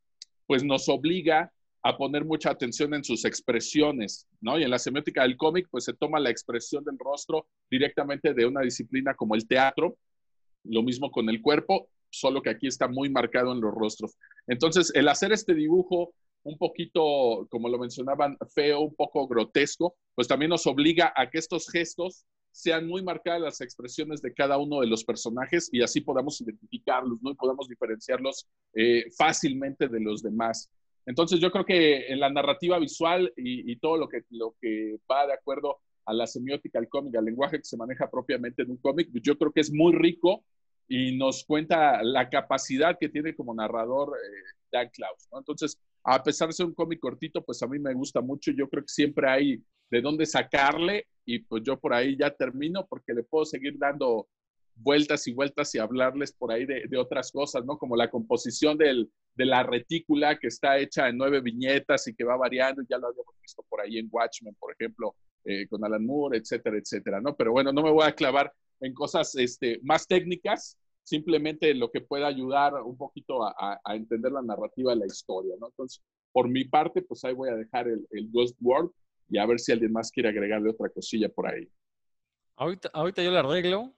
pues 0.46 0.64
nos 0.64 0.88
obliga 0.88 1.52
a 1.82 1.96
poner 1.96 2.24
mucha 2.24 2.50
atención 2.50 2.92
en 2.94 3.04
sus 3.04 3.24
expresiones, 3.24 4.26
¿no? 4.40 4.58
Y 4.58 4.64
en 4.64 4.70
la 4.70 4.78
semiótica 4.78 5.22
del 5.22 5.36
cómic, 5.36 5.66
pues 5.70 5.84
se 5.84 5.94
toma 5.94 6.20
la 6.20 6.30
expresión 6.30 6.84
del 6.84 6.98
rostro 6.98 7.46
directamente 7.70 8.34
de 8.34 8.46
una 8.46 8.60
disciplina 8.60 9.14
como 9.14 9.34
el 9.34 9.46
teatro, 9.46 9.96
lo 10.64 10.82
mismo 10.82 11.10
con 11.10 11.28
el 11.30 11.40
cuerpo, 11.40 11.88
solo 12.10 12.42
que 12.42 12.50
aquí 12.50 12.66
está 12.66 12.88
muy 12.88 13.08
marcado 13.08 13.52
en 13.52 13.60
los 13.60 13.72
rostros. 13.72 14.16
Entonces, 14.46 14.92
el 14.94 15.08
hacer 15.08 15.32
este 15.32 15.54
dibujo 15.54 16.12
un 16.42 16.58
poquito, 16.58 17.46
como 17.50 17.68
lo 17.68 17.78
mencionaban, 17.78 18.36
feo, 18.54 18.80
un 18.80 18.94
poco 18.94 19.26
grotesco, 19.26 19.96
pues 20.14 20.28
también 20.28 20.50
nos 20.50 20.66
obliga 20.66 21.12
a 21.16 21.30
que 21.30 21.38
estos 21.38 21.68
gestos 21.70 22.24
sean 22.52 22.86
muy 22.86 23.02
marcadas 23.02 23.40
las 23.40 23.60
expresiones 23.60 24.20
de 24.22 24.34
cada 24.34 24.58
uno 24.58 24.80
de 24.80 24.86
los 24.86 25.04
personajes 25.04 25.68
y 25.72 25.82
así 25.82 26.00
podamos 26.00 26.40
identificarlos, 26.40 27.18
¿no? 27.22 27.30
Y 27.30 27.34
podamos 27.34 27.68
diferenciarlos 27.68 28.46
eh, 28.74 29.04
fácilmente 29.16 29.88
de 29.88 30.00
los 30.00 30.22
demás. 30.22 30.68
Entonces 31.10 31.40
yo 31.40 31.50
creo 31.50 31.64
que 31.64 32.06
en 32.06 32.20
la 32.20 32.30
narrativa 32.30 32.78
visual 32.78 33.32
y, 33.36 33.74
todo 33.80 33.96
lo 33.96 34.08
que, 34.08 34.20
lo 34.30 34.54
que 34.60 34.96
va 35.10 35.26
de 35.26 35.32
acuerdo 35.32 35.80
a 36.04 36.14
la 36.14 36.28
semiótica 36.28 36.78
del 36.78 36.88
cómic, 36.88 37.16
al 37.16 37.24
lenguaje 37.24 37.58
que 37.58 37.64
se 37.64 37.76
maneja 37.76 38.08
propiamente 38.08 38.62
en 38.62 38.70
un 38.70 38.76
cómic, 38.76 39.08
pues 39.10 39.24
yo 39.24 39.36
creo 39.36 39.50
que 39.50 39.60
es 39.60 39.72
muy 39.72 39.92
rico 39.92 40.44
y 40.86 41.18
nos 41.18 41.44
cuenta 41.44 42.00
la 42.04 42.30
capacidad 42.30 42.96
que 42.96 43.08
tiene 43.08 43.34
como 43.34 43.52
narrador 43.52 44.16
eh, 44.16 44.54
Dan 44.70 44.88
Klaus. 44.90 45.28
Entonces, 45.32 45.80
a 46.04 46.22
pesar 46.22 46.46
de 46.46 46.54
ser 46.54 46.66
un 46.66 46.74
cómic 46.74 47.00
cortito, 47.00 47.44
pues 47.44 47.60
a 47.64 47.66
mí 47.66 47.80
me 47.80 47.92
gusta 47.92 48.20
mucho. 48.20 48.52
Yo 48.52 48.68
creo 48.68 48.84
que 48.84 48.92
siempre 48.92 49.28
hay 49.28 49.60
de 49.90 50.00
dónde 50.00 50.26
sacarle 50.26 51.08
y 51.24 51.40
pues 51.40 51.64
yo 51.64 51.76
por 51.76 51.92
ahí 51.92 52.16
ya 52.16 52.30
termino 52.30 52.86
porque 52.88 53.14
le 53.14 53.24
puedo 53.24 53.44
seguir 53.44 53.76
dando 53.78 54.28
vueltas 54.82 55.26
y 55.26 55.32
vueltas 55.32 55.74
y 55.74 55.78
hablarles 55.78 56.32
por 56.32 56.52
ahí 56.52 56.66
de, 56.66 56.96
otras 56.98 57.30
cosas, 57.30 57.64
¿no? 57.64 57.78
Como 57.78 57.96
la 57.96 58.10
composición 58.10 58.78
del, 58.78 59.10
de 59.34 59.46
la 59.46 59.62
retícula 59.62 60.38
que 60.38 60.48
está 60.48 60.78
hecha 60.78 61.08
en 61.08 61.16
nueve 61.16 61.40
viñetas 61.40 62.06
y 62.08 62.14
que 62.14 62.24
va 62.24 62.36
variando, 62.36 62.82
ya 62.88 62.98
lo 62.98 63.08
habíamos 63.08 63.34
visto 63.40 63.64
por 63.68 63.80
ahí 63.80 63.98
en 63.98 64.08
Watchmen, 64.10 64.54
por 64.58 64.72
ejemplo, 64.72 65.14
eh, 65.44 65.66
con 65.68 65.84
Alan 65.84 66.04
Moore, 66.04 66.38
etcétera, 66.38 66.78
etcétera, 66.78 67.20
¿no? 67.20 67.36
Pero 67.36 67.52
bueno, 67.52 67.72
no 67.72 67.82
me 67.82 67.90
voy 67.90 68.06
a 68.06 68.14
clavar 68.14 68.52
en 68.80 68.94
cosas 68.94 69.34
este, 69.36 69.80
más 69.82 70.06
técnicas, 70.06 70.78
simplemente 71.02 71.74
lo 71.74 71.90
que 71.90 72.00
pueda 72.00 72.26
ayudar 72.26 72.74
un 72.82 72.96
poquito 72.96 73.44
a, 73.44 73.80
entender 73.94 74.32
la 74.32 74.42
narrativa 74.42 74.92
de 74.92 75.00
la 75.00 75.06
historia, 75.06 75.54
¿no? 75.60 75.68
Entonces, 75.68 76.02
por 76.32 76.48
mi 76.48 76.64
parte, 76.64 77.02
pues 77.02 77.24
ahí 77.24 77.34
voy 77.34 77.50
a 77.50 77.56
dejar 77.56 77.88
el, 77.88 78.06
el 78.10 78.30
Ghost 78.30 78.56
World 78.60 78.90
y 79.28 79.38
a 79.38 79.46
ver 79.46 79.58
si 79.58 79.72
alguien 79.72 79.92
más 79.92 80.10
quiere 80.10 80.28
agregarle 80.28 80.70
otra 80.70 80.88
cosilla 80.88 81.28
por 81.28 81.48
ahí. 81.48 81.68
Ahorita, 82.56 82.90
ahorita 82.92 83.22
yo 83.22 83.30
le 83.30 83.38
arreglo. 83.38 83.94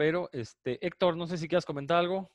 Pero, 0.00 0.30
este, 0.32 0.78
Héctor, 0.80 1.14
no 1.18 1.26
sé 1.26 1.36
si 1.36 1.46
quieras 1.46 1.66
comentar 1.66 1.98
algo. 1.98 2.32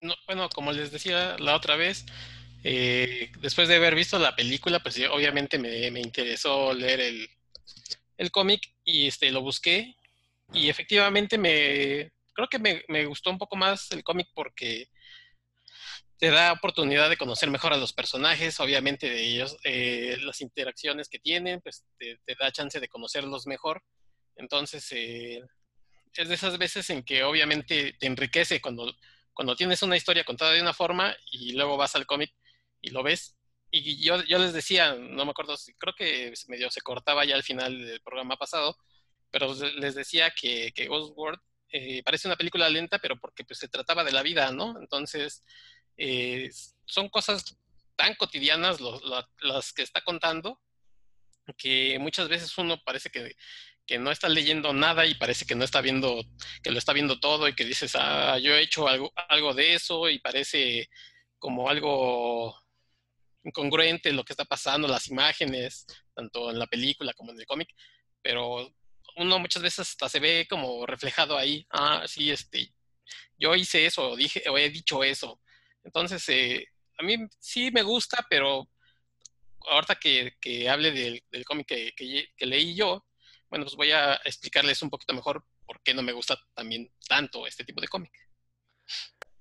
No, 0.00 0.14
bueno, 0.26 0.48
como 0.48 0.72
les 0.72 0.90
decía 0.90 1.36
la 1.38 1.54
otra 1.54 1.76
vez, 1.76 2.06
eh, 2.62 3.30
después 3.40 3.68
de 3.68 3.76
haber 3.76 3.94
visto 3.94 4.18
la 4.18 4.34
película, 4.34 4.80
pues 4.80 4.98
obviamente 5.12 5.58
me, 5.58 5.90
me 5.90 6.00
interesó 6.00 6.72
leer 6.72 7.00
el, 7.00 7.28
el 8.16 8.30
cómic 8.30 8.62
y 8.84 9.08
este, 9.08 9.30
lo 9.30 9.42
busqué. 9.42 9.96
Y 10.54 10.70
efectivamente 10.70 11.36
me 11.36 12.10
creo 12.32 12.48
que 12.48 12.58
me, 12.58 12.84
me 12.88 13.04
gustó 13.04 13.28
un 13.28 13.36
poco 13.36 13.56
más 13.56 13.90
el 13.90 14.02
cómic 14.02 14.28
porque 14.34 14.88
te 16.16 16.30
da 16.30 16.52
oportunidad 16.52 17.10
de 17.10 17.18
conocer 17.18 17.50
mejor 17.50 17.74
a 17.74 17.76
los 17.76 17.92
personajes, 17.92 18.58
obviamente 18.60 19.10
de 19.10 19.24
ellos, 19.26 19.58
eh, 19.64 20.16
las 20.22 20.40
interacciones 20.40 21.10
que 21.10 21.18
tienen, 21.18 21.60
pues 21.60 21.84
te, 21.98 22.18
da 22.40 22.50
chance 22.50 22.80
de 22.80 22.88
conocerlos 22.88 23.46
mejor. 23.46 23.82
Entonces, 24.36 24.86
eh, 24.92 25.42
es 26.14 26.28
de 26.28 26.34
esas 26.34 26.58
veces 26.58 26.88
en 26.90 27.02
que 27.02 27.24
obviamente 27.24 27.94
te 27.98 28.06
enriquece 28.06 28.60
cuando, 28.60 28.94
cuando 29.32 29.56
tienes 29.56 29.82
una 29.82 29.96
historia 29.96 30.24
contada 30.24 30.52
de 30.52 30.62
una 30.62 30.72
forma 30.74 31.14
y 31.30 31.52
luego 31.52 31.76
vas 31.76 31.96
al 31.96 32.06
cómic 32.06 32.32
y 32.80 32.90
lo 32.90 33.02
ves. 33.02 33.36
Y 33.70 34.04
yo, 34.04 34.22
yo 34.24 34.38
les 34.38 34.52
decía, 34.52 34.94
no 34.94 35.24
me 35.24 35.32
acuerdo, 35.32 35.56
creo 35.78 35.94
que 35.94 36.32
medio 36.46 36.70
se 36.70 36.80
cortaba 36.80 37.24
ya 37.24 37.34
al 37.34 37.42
final 37.42 37.84
del 37.84 38.00
programa 38.02 38.36
pasado, 38.36 38.76
pero 39.30 39.52
les 39.78 39.96
decía 39.96 40.30
que, 40.30 40.72
que 40.72 40.86
Ghost 40.86 41.16
eh, 41.70 42.02
parece 42.04 42.28
una 42.28 42.36
película 42.36 42.68
lenta, 42.68 43.00
pero 43.00 43.18
porque 43.18 43.44
pues, 43.44 43.58
se 43.58 43.68
trataba 43.68 44.04
de 44.04 44.12
la 44.12 44.22
vida, 44.22 44.52
¿no? 44.52 44.78
Entonces, 44.78 45.42
eh, 45.96 46.50
son 46.84 47.08
cosas 47.08 47.56
tan 47.96 48.14
cotidianas 48.14 48.78
las 49.40 49.72
que 49.72 49.82
está 49.82 50.02
contando 50.02 50.60
que 51.58 51.98
muchas 51.98 52.28
veces 52.28 52.56
uno 52.58 52.80
parece 52.84 53.10
que, 53.10 53.36
que 53.86 53.98
no 53.98 54.10
está 54.10 54.28
leyendo 54.28 54.72
nada 54.72 55.06
y 55.06 55.14
parece 55.14 55.44
que 55.44 55.54
no 55.54 55.64
está 55.64 55.80
viendo, 55.80 56.22
que 56.62 56.70
lo 56.70 56.78
está 56.78 56.92
viendo 56.92 57.20
todo 57.20 57.48
y 57.48 57.54
que 57.54 57.64
dices, 57.64 57.92
ah, 57.96 58.38
yo 58.38 58.54
he 58.54 58.62
hecho 58.62 58.88
algo, 58.88 59.12
algo 59.28 59.54
de 59.54 59.74
eso 59.74 60.08
y 60.08 60.18
parece 60.18 60.88
como 61.38 61.68
algo 61.68 62.56
incongruente 63.44 64.12
lo 64.12 64.24
que 64.24 64.32
está 64.32 64.44
pasando, 64.44 64.88
las 64.88 65.08
imágenes, 65.08 65.86
tanto 66.14 66.50
en 66.50 66.58
la 66.58 66.66
película 66.66 67.12
como 67.12 67.32
en 67.32 67.40
el 67.40 67.46
cómic, 67.46 67.68
pero 68.22 68.74
uno 69.16 69.38
muchas 69.38 69.62
veces 69.62 69.90
hasta 69.90 70.08
se 70.08 70.20
ve 70.20 70.46
como 70.48 70.86
reflejado 70.86 71.36
ahí, 71.36 71.66
ah, 71.70 72.04
sí, 72.06 72.30
este, 72.30 72.72
yo 73.38 73.54
hice 73.54 73.86
eso, 73.86 74.16
dije, 74.16 74.42
o 74.48 74.58
he 74.58 74.70
dicho 74.70 75.04
eso. 75.04 75.40
Entonces, 75.82 76.26
eh, 76.28 76.66
a 76.98 77.02
mí 77.02 77.16
sí 77.38 77.70
me 77.70 77.82
gusta, 77.82 78.26
pero 78.28 78.68
ahorita 79.68 79.96
que, 79.96 80.34
que 80.40 80.68
hable 80.68 80.92
del, 80.92 81.22
del 81.30 81.44
cómic 81.44 81.66
que, 81.66 81.92
que, 81.94 82.46
leí 82.46 82.74
yo, 82.74 83.04
bueno, 83.54 83.66
pues 83.66 83.76
voy 83.76 83.92
a 83.92 84.14
explicarles 84.24 84.82
un 84.82 84.90
poquito 84.90 85.14
mejor 85.14 85.44
por 85.64 85.80
qué 85.80 85.94
no 85.94 86.02
me 86.02 86.10
gusta 86.10 86.36
también 86.54 86.90
tanto 87.08 87.46
este 87.46 87.62
tipo 87.62 87.80
de 87.80 87.86
cómic. 87.86 88.10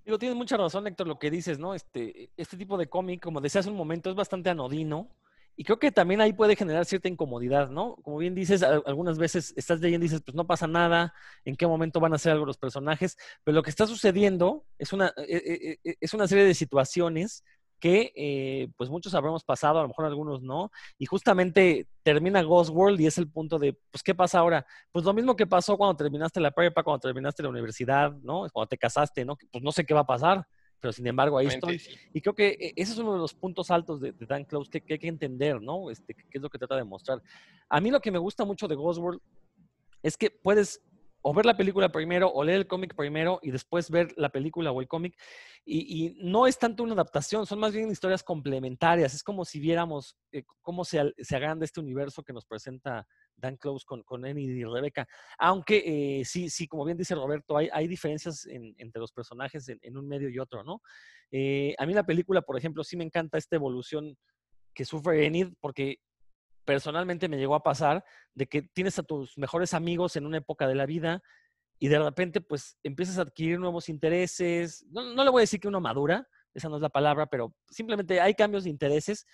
Digo, 0.06 0.19
tienes 0.19 0.38
mucha 0.38 0.56
razón, 0.56 0.86
Héctor, 0.86 1.08
lo 1.08 1.17
que 1.17 1.32
dices, 1.32 1.58
¿no? 1.58 1.73
Este, 1.73 2.30
este 2.38 2.56
tipo 2.56 2.78
de 2.78 2.88
cómic, 2.88 3.23
como 3.23 3.41
decías 3.41 3.65
un 3.65 3.76
momento, 3.76 4.12
es 4.12 4.15
bastante 4.15 4.52
anodino. 4.52 5.10
Y 5.56 5.63
creo 5.63 5.80
que 5.80 5.91
también 5.91 6.21
ahí 6.21 6.32
puede 6.32 6.56
generar 6.56 6.86
cierta 6.86 7.10
incomodidad, 7.10 7.71
¿no? 7.71 7.95
Como 8.04 8.19
bien 8.19 8.36
dices, 8.36 8.62
algunas 8.62 9.17
veces 9.17 9.52
estás 9.58 9.80
leyendo 9.80 10.06
y 10.06 10.10
dices, 10.10 10.21
pues 10.23 10.36
no 10.36 10.45
pasa 10.45 10.67
nada, 10.67 11.15
en 11.43 11.56
qué 11.56 11.65
momento 11.65 11.99
van 11.99 12.13
a 12.13 12.17
hacer 12.17 12.34
algo 12.34 12.45
los 12.45 12.58
personajes, 12.58 13.17
pero 13.43 13.56
lo 13.56 13.63
que 13.63 13.71
está 13.71 13.88
sucediendo 13.88 14.63
es 14.78 14.93
una, 14.93 15.12
e, 15.17 15.80
e, 15.84 15.89
e, 15.89 15.97
es 15.99 16.13
una 16.13 16.28
serie 16.28 16.43
de 16.43 16.54
situaciones 16.54 17.43
que 17.83 18.13
eh, 18.15 18.69
pues 18.77 18.89
muchos 18.89 19.13
habremos 19.13 19.43
pasado, 19.43 19.77
a 19.77 19.81
lo 19.81 19.89
mejor 19.89 20.05
algunos 20.05 20.41
no, 20.41 20.71
y 20.97 21.05
justamente 21.05 21.89
termina 22.01 22.41
Ghost 22.41 22.69
World 22.69 23.01
y 23.01 23.07
es 23.07 23.17
el 23.17 23.29
punto 23.29 23.59
de, 23.59 23.77
pues, 23.91 24.01
¿qué 24.01 24.15
pasa 24.15 24.39
ahora? 24.39 24.65
Pues 24.93 25.03
lo 25.03 25.13
mismo 25.13 25.35
que 25.35 25.45
pasó 25.45 25.75
cuando 25.75 25.97
terminaste 25.97 26.39
la 26.39 26.51
prepa, 26.51 26.81
cuando 26.81 27.01
terminaste 27.01 27.43
la 27.43 27.49
universidad, 27.49 28.13
¿no? 28.21 28.47
Cuando 28.53 28.69
te 28.69 28.77
casaste, 28.77 29.25
¿no? 29.25 29.35
Pues 29.51 29.61
no 29.61 29.73
sé 29.73 29.85
qué 29.85 29.93
va 29.93 29.99
a 29.99 30.05
pasar, 30.05 30.47
pero 30.79 30.93
sin 30.93 31.05
embargo 31.07 31.37
ahí 31.37 31.47
estoy. 31.47 31.81
Y 32.13 32.21
creo 32.21 32.33
que 32.33 32.51
e, 32.57 32.73
ese 32.77 32.93
es 32.93 32.97
uno 32.99 33.15
de 33.15 33.19
los 33.19 33.33
puntos 33.33 33.69
altos 33.69 33.99
de, 33.99 34.13
Dan 34.13 34.45
Close 34.45 34.71
que, 34.71 34.79
que, 34.79 34.93
hay 34.93 34.99
que 34.99 35.09
entender, 35.09 35.61
¿no? 35.61 35.91
Este, 35.91 36.13
qué 36.13 36.23
es 36.31 36.41
lo 36.41 36.49
que 36.49 36.57
trata 36.57 36.77
de 36.77 36.85
mostrar. 36.85 37.21
A 37.67 37.81
mí 37.81 37.91
lo 37.91 37.99
que 37.99 38.11
me 38.11 38.17
gusta 38.17 38.45
mucho 38.45 38.69
de 38.69 38.75
Ghost 38.75 39.01
World 39.01 39.19
es 40.03 40.15
que 40.15 40.31
puedes 40.31 40.81
o 41.25 41.33
ver 41.33 41.45
la 41.45 41.55
película 41.55 41.89
primero 41.89 42.27
o 42.27 42.43
leer 42.43 42.59
el 42.59 42.67
cómic 42.67 42.95
primero 42.95 43.39
y 43.41 43.51
después 43.51 43.89
ver 43.89 44.13
la 44.17 44.29
película 44.29 44.71
o 44.71 44.81
el 44.81 44.88
cómic. 44.88 45.17
Y, 45.65 46.17
no 46.21 46.45
es 46.47 46.59
tanto 46.59 46.83
una 46.83 46.93
adaptación, 46.93 47.45
son 47.45 47.59
más 47.59 47.73
bien 47.73 47.89
historias 47.89 48.23
complementarias. 48.23 49.13
Es 49.13 49.23
como 49.23 49.45
si 49.45 49.59
viéramos 49.59 50.17
eh, 50.33 50.43
cómo 50.62 50.83
se, 50.83 51.13
se 51.17 51.36
agranda 51.36 51.63
este 51.63 51.79
universo 51.79 52.23
que 52.23 52.33
nos 52.33 52.45
presenta 52.45 53.07
Dan 53.38 53.55
Close 53.55 53.86
con, 53.86 54.03
con 54.03 54.25
y 54.25 54.63
Rebecca. 54.65 55.07
Aunque 55.39 56.19
eh, 56.19 56.25
sí, 56.25 56.49
sí, 56.49 56.67
como 56.67 56.83
bien 56.83 56.97
dice 56.97 57.15
Roberto, 57.15 57.55
hay, 57.55 57.69
hay 57.71 57.88
diferencias 57.88 58.45
entre 58.45 58.99
los 58.99 59.13
personajes 59.13 59.69
en, 59.69 59.97
un 59.97 60.07
medio 60.07 60.27
y 60.29 60.39
otro, 60.39 60.63
¿no? 60.63 60.81
Eh, 61.31 61.73
a 61.77 61.86
mí 61.86 61.93
la 61.93 62.05
película, 62.05 62.41
por 62.41 62.57
ejemplo, 62.57 62.83
sí 62.83 62.97
me 62.97 63.05
encanta 63.05 63.38
esta 63.38 63.55
evolución 63.55 64.17
que 64.73 64.83
sufre 64.83 65.25
Enid, 65.25 65.53
porque 65.62 65.99
personalmente 66.65 67.28
me 67.28 67.38
llegó 67.38 67.56
a 67.56 67.63
pasar 67.63 68.04
de 68.34 68.47
que 68.47 68.62
tienes 68.62 68.97
a 68.99 69.04
tus 69.04 69.38
mejores 69.38 69.73
amigos 69.73 70.15
en 70.15 70.26
una 70.26 70.38
época 70.38 70.67
de 70.67 70.76
la 70.76 70.86
vida 70.86 71.21
y 71.80 71.88
de 71.88 71.99
repente 71.99 72.41
pues 72.41 72.78
empiezas 72.84 73.17
a 73.17 73.23
adquirir 73.23 73.60
nuevos 73.60 73.89
intereses. 73.89 74.86
No, 74.89 75.23
le 75.23 75.30
voy 75.30 75.41
a 75.41 75.43
decir 75.43 75.60
que 75.60 75.67
uno 75.67 75.82
madura, 75.82 76.28
esa 76.54 76.69
no 76.69 76.78
es 76.78 76.82
la 76.82 76.89
palabra, 76.89 77.26
pero 77.26 77.56
simplemente 77.69 78.21
hay 78.21 78.34
cambios 78.36 78.63
de 78.63 78.69
intereses 78.69 79.26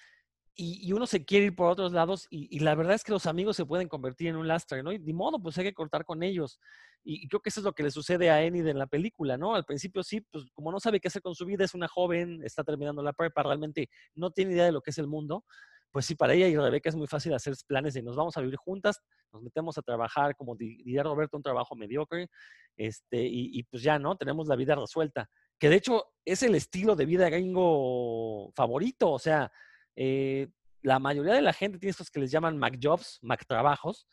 y, 0.55 0.91
uno 0.91 1.07
se 1.07 1.23
quiere 1.23 1.45
ir 1.45 1.55
por 1.55 1.69
otros 1.69 1.93
lados 1.93 2.27
y, 2.29 2.59
la 2.59 2.75
verdad 2.75 2.95
es 2.95 3.05
que 3.05 3.13
los 3.13 3.27
amigos 3.27 3.55
se 3.55 3.65
pueden 3.65 3.87
convertir 3.87 4.27
en 4.27 4.35
un 4.35 4.47
lastre, 4.47 4.83
¿no? 4.83 4.91
Y 4.91 4.97
de 4.97 5.13
modo, 5.13 5.41
pues 5.41 5.57
hay 5.57 5.63
que 5.63 5.73
cortar 5.73 6.03
con 6.03 6.21
ellos. 6.21 6.59
Y, 7.01 7.29
creo 7.29 7.39
que 7.39 7.47
eso 7.49 7.61
es 7.61 7.63
lo 7.63 7.71
que 7.71 7.83
le 7.83 7.91
sucede 7.91 8.29
a 8.29 8.43
Enid 8.43 8.67
en 8.67 8.77
la 8.77 8.87
película, 8.87 9.37
¿no? 9.37 9.55
Al 9.55 9.63
principio 9.63 10.03
sí, 10.03 10.19
pues 10.19 10.45
como 10.53 10.71
no 10.71 10.81
sabe 10.81 10.99
qué 10.99 11.07
hacer 11.07 11.21
con 11.21 11.33
su 11.33 11.45
vida, 11.45 11.63
es 11.63 11.75
una 11.75 11.87
joven, 11.87 12.41
está 12.43 12.65
terminando 12.65 13.01
la 13.01 13.13
prepa, 13.13 13.43
realmente 13.43 13.89
no 14.15 14.31
tiene 14.31 14.51
idea 14.51 14.65
de 14.65 14.73
lo 14.73 14.81
que 14.81 14.89
es 14.89 14.97
el 14.97 15.07
mundo 15.07 15.45
pues 15.91 16.05
sí, 16.05 16.15
para 16.15 16.33
ella 16.33 16.47
y 16.47 16.55
Rebeca 16.55 16.89
es 16.89 16.95
muy 16.95 17.07
fácil 17.07 17.33
hacer 17.33 17.55
planes 17.67 17.93
de 17.93 18.03
nos 18.03 18.15
vamos 18.15 18.37
a 18.37 18.41
vivir 18.41 18.57
juntas, 18.57 19.01
nos 19.31 19.41
metemos 19.41 19.77
a 19.77 19.81
trabajar, 19.81 20.35
como 20.35 20.55
diría 20.55 21.03
Roberto, 21.03 21.37
un 21.37 21.43
trabajo 21.43 21.75
mediocre, 21.75 22.29
este, 22.77 23.25
y, 23.25 23.63
pues 23.63 23.83
ya, 23.83 23.99
¿no? 23.99 24.15
Tenemos 24.15 24.47
la 24.47 24.55
vida 24.55 24.75
resuelta. 24.75 25.29
Que 25.59 25.69
de 25.69 25.75
hecho 25.75 26.05
es 26.23 26.43
el 26.43 26.55
estilo 26.55 26.95
de 26.95 27.05
vida 27.05 27.29
gringo 27.29 28.51
favorito, 28.55 29.11
o 29.11 29.19
sea, 29.19 29.51
eh, 29.95 30.47
la 30.81 30.99
mayoría 30.99 31.33
de 31.33 31.41
la 31.41 31.53
gente 31.53 31.77
tiene 31.77 31.91
estos 31.91 32.09
que 32.09 32.21
les 32.21 32.31
llaman 32.31 32.57
Mac 32.57 32.77
Jobs, 32.81 33.19
Mac 33.21 33.45
Trabajos, 33.45 34.07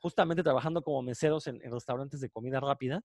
justamente 0.00 0.42
trabajando 0.42 0.82
como 0.82 1.02
meseros 1.02 1.46
en, 1.46 1.60
restaurantes 1.70 2.20
de 2.20 2.30
comida 2.30 2.60
rápida. 2.60 3.00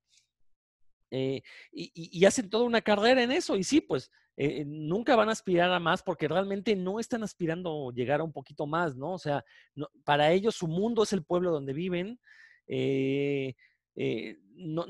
Eh, 1.11 1.41
y, 1.71 2.25
hacen 2.25 2.49
toda 2.49 2.65
una 2.65 2.81
carrera 2.81 3.23
en 3.23 3.31
eso. 3.31 3.55
Y 3.55 3.63
sí, 3.63 3.81
pues 3.81 4.11
eh, 4.37 4.63
nunca 4.65 5.15
van 5.15 5.29
a 5.29 5.33
aspirar 5.33 5.71
a 5.71 5.79
más 5.79 6.03
porque 6.03 6.27
realmente 6.27 6.75
no 6.75 6.99
están 6.99 7.23
aspirando 7.23 7.91
llegar 7.91 8.21
a 8.21 8.23
un 8.23 8.31
poquito 8.31 8.67
más, 8.67 8.95
¿no? 8.95 9.13
O 9.13 9.19
sea, 9.19 9.43
para 10.03 10.31
ellos 10.31 10.55
su 10.55 10.67
mundo 10.67 11.03
es 11.03 11.13
el 11.13 11.23
pueblo 11.23 11.51
donde 11.51 11.73
viven. 11.73 12.19
Eh, 12.67 13.55
no, 13.95 14.85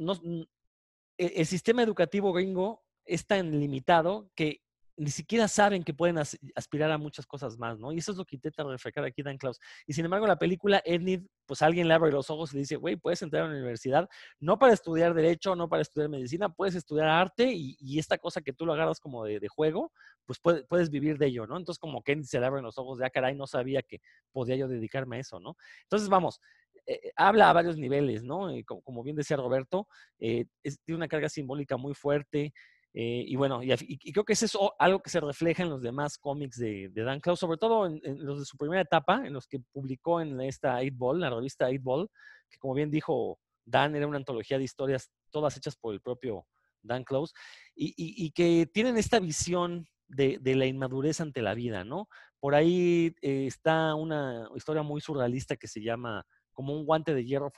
e, 1.18 1.26
el 1.36 1.46
sistema 1.46 1.84
educativo 1.84 2.34
gringo 2.34 2.84
es 3.06 3.26
tan 3.26 3.60
limitado 3.60 4.30
que 4.36 4.62
ni 5.00 5.12
siquiera 5.12 5.48
saben 5.48 5.84
que 5.84 5.94
pueden 5.94 6.18
aspirar 6.18 6.92
a 6.92 6.98
muchas 6.98 7.26
cosas 7.26 7.58
más, 7.58 7.80
¿no? 7.80 7.94
Y 7.94 8.00
eso 8.00 8.12
es 8.12 8.18
lo 8.18 8.26
que 8.26 8.36
intenta 8.36 8.64
reflejar 8.66 9.06
aquí 9.06 9.24
Dan 9.24 9.38
Klaus. 9.38 9.58
Y 9.88 9.94
sin 9.94 10.04
embargo, 10.04 10.28
la 10.28 10.38
película, 10.38 10.82
Ednid, 10.84 11.22
pues 11.46 11.62
alguien 11.62 11.88
le 11.88 11.94
abre 11.94 12.12
los 12.12 12.30
ojos 12.30 12.52
y 12.52 12.56
le 12.56 12.60
dice, 12.60 12.76
güey, 12.76 12.98
puedes 12.98 13.22
entrar 13.22 13.44
a 13.44 13.48
la 13.48 13.54
universidad, 13.54 14.10
no 14.42 14.60
para 14.60 14.74
estudiar 14.74 15.14
derecho, 15.14 15.56
no 15.56 15.70
para 15.70 15.84
estudiar 15.84 16.10
medicina, 16.10 16.50
puedes 16.50 16.76
estudiar 16.76 17.08
arte 17.08 17.50
y, 17.54 17.98
esta 17.98 18.18
cosa 18.18 18.42
que 18.42 18.52
tú 18.52 18.66
lo 18.66 18.74
agarras 18.74 19.00
como 19.00 19.24
de, 19.24 19.48
juego, 19.48 19.94
pues 20.26 20.40
puedes 20.40 20.90
vivir 20.90 21.18
de 21.18 21.28
ello, 21.28 21.48
¿no? 21.48 21.56
Entonces, 21.56 21.80
como 21.80 22.04
que 22.04 22.22
se 22.26 22.40
le 22.40 22.46
abren 22.46 22.64
los 22.64 22.78
ojos 22.78 22.98
de, 22.98 23.06
ah, 23.06 23.10
caray, 23.10 23.36
no 23.36 23.48
sabía 23.48 23.82
que 23.82 24.02
podía 24.34 24.58
yo 24.58 24.68
dedicarme 24.68 25.16
a 25.16 25.20
eso, 25.22 25.40
¿no? 25.40 25.56
Entonces, 25.84 26.10
vamos, 26.10 26.42
eh, 26.86 27.12
habla 27.16 27.50
a 27.50 27.54
varios 27.54 27.78
niveles, 27.78 28.24
¿no? 28.24 28.50
Eh, 28.50 28.66
como, 28.66 29.02
bien 29.02 29.16
decía 29.16 29.38
Roberto, 29.38 29.88
eh, 30.20 30.46
tiene 30.62 30.98
una 30.98 31.08
carga 31.08 31.30
simbólica 31.30 31.78
muy 31.78 31.94
fuerte, 31.94 32.54
eh, 32.94 33.24
y 33.28 33.36
bueno, 33.36 33.62
y, 33.62 34.12
creo 34.12 34.26
que 34.26 34.34
es 34.34 34.44
eso 34.44 34.74
algo 34.80 35.00
que 35.00 35.12
se 35.12 35.20
refleja 35.20 35.64
en 35.64 35.70
los 35.70 35.82
demás 35.82 36.18
cómics 36.18 36.58
de, 36.58 36.90
Dan 36.94 37.20
Klaus, 37.20 37.40
sobre 37.40 37.58
todo 37.58 37.86
en, 37.86 38.02
los 38.04 38.40
de 38.40 38.46
su 38.46 38.58
primera 38.58 38.82
etapa, 38.82 39.26
en 39.26 39.34
los 39.34 39.48
que 39.48 39.60
publicó 39.72 40.22
en 40.22 40.42
esta 40.42 40.78
8 40.78 40.90
Ball, 40.94 41.20
la 41.20 41.30
revista 41.30 41.68
8 41.68 41.80
Ball, 41.82 42.10
que 42.50 42.58
como 42.58 42.74
bien 42.74 42.90
dijo 42.90 43.40
Dan, 43.66 43.96
era 43.96 44.08
una 44.08 44.18
antología 44.18 44.58
de 44.58 44.64
historias 44.64 45.12
todas 45.30 45.56
hechas 45.56 45.76
por 45.76 45.94
el 45.94 46.02
propio 46.02 46.48
Dan 46.82 47.04
Klaus, 47.04 47.34
y, 47.76 48.32
que 48.32 48.68
tienen 48.74 48.98
esta 48.98 49.20
visión 49.20 49.88
de, 50.08 50.40
la 50.44 50.66
inmadurez 50.66 51.22
ante 51.22 51.44
la 51.44 51.54
vida, 51.54 51.84
¿no? 51.84 52.08
Por 52.40 52.56
ahí 52.56 53.14
eh, 53.22 53.46
está 53.46 53.94
una 53.94 54.50
historia 54.56 54.82
muy 54.82 55.02
surrealista 55.02 55.58
que 55.58 55.68
se 55.68 55.82
llama 55.82 56.26
como 56.54 56.74
un 56.74 56.86
guante 56.86 57.14
de 57.14 57.24
hierro 57.24 57.52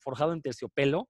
forjado 0.00 0.32
en 0.32 0.42
terciopelo, 0.42 1.08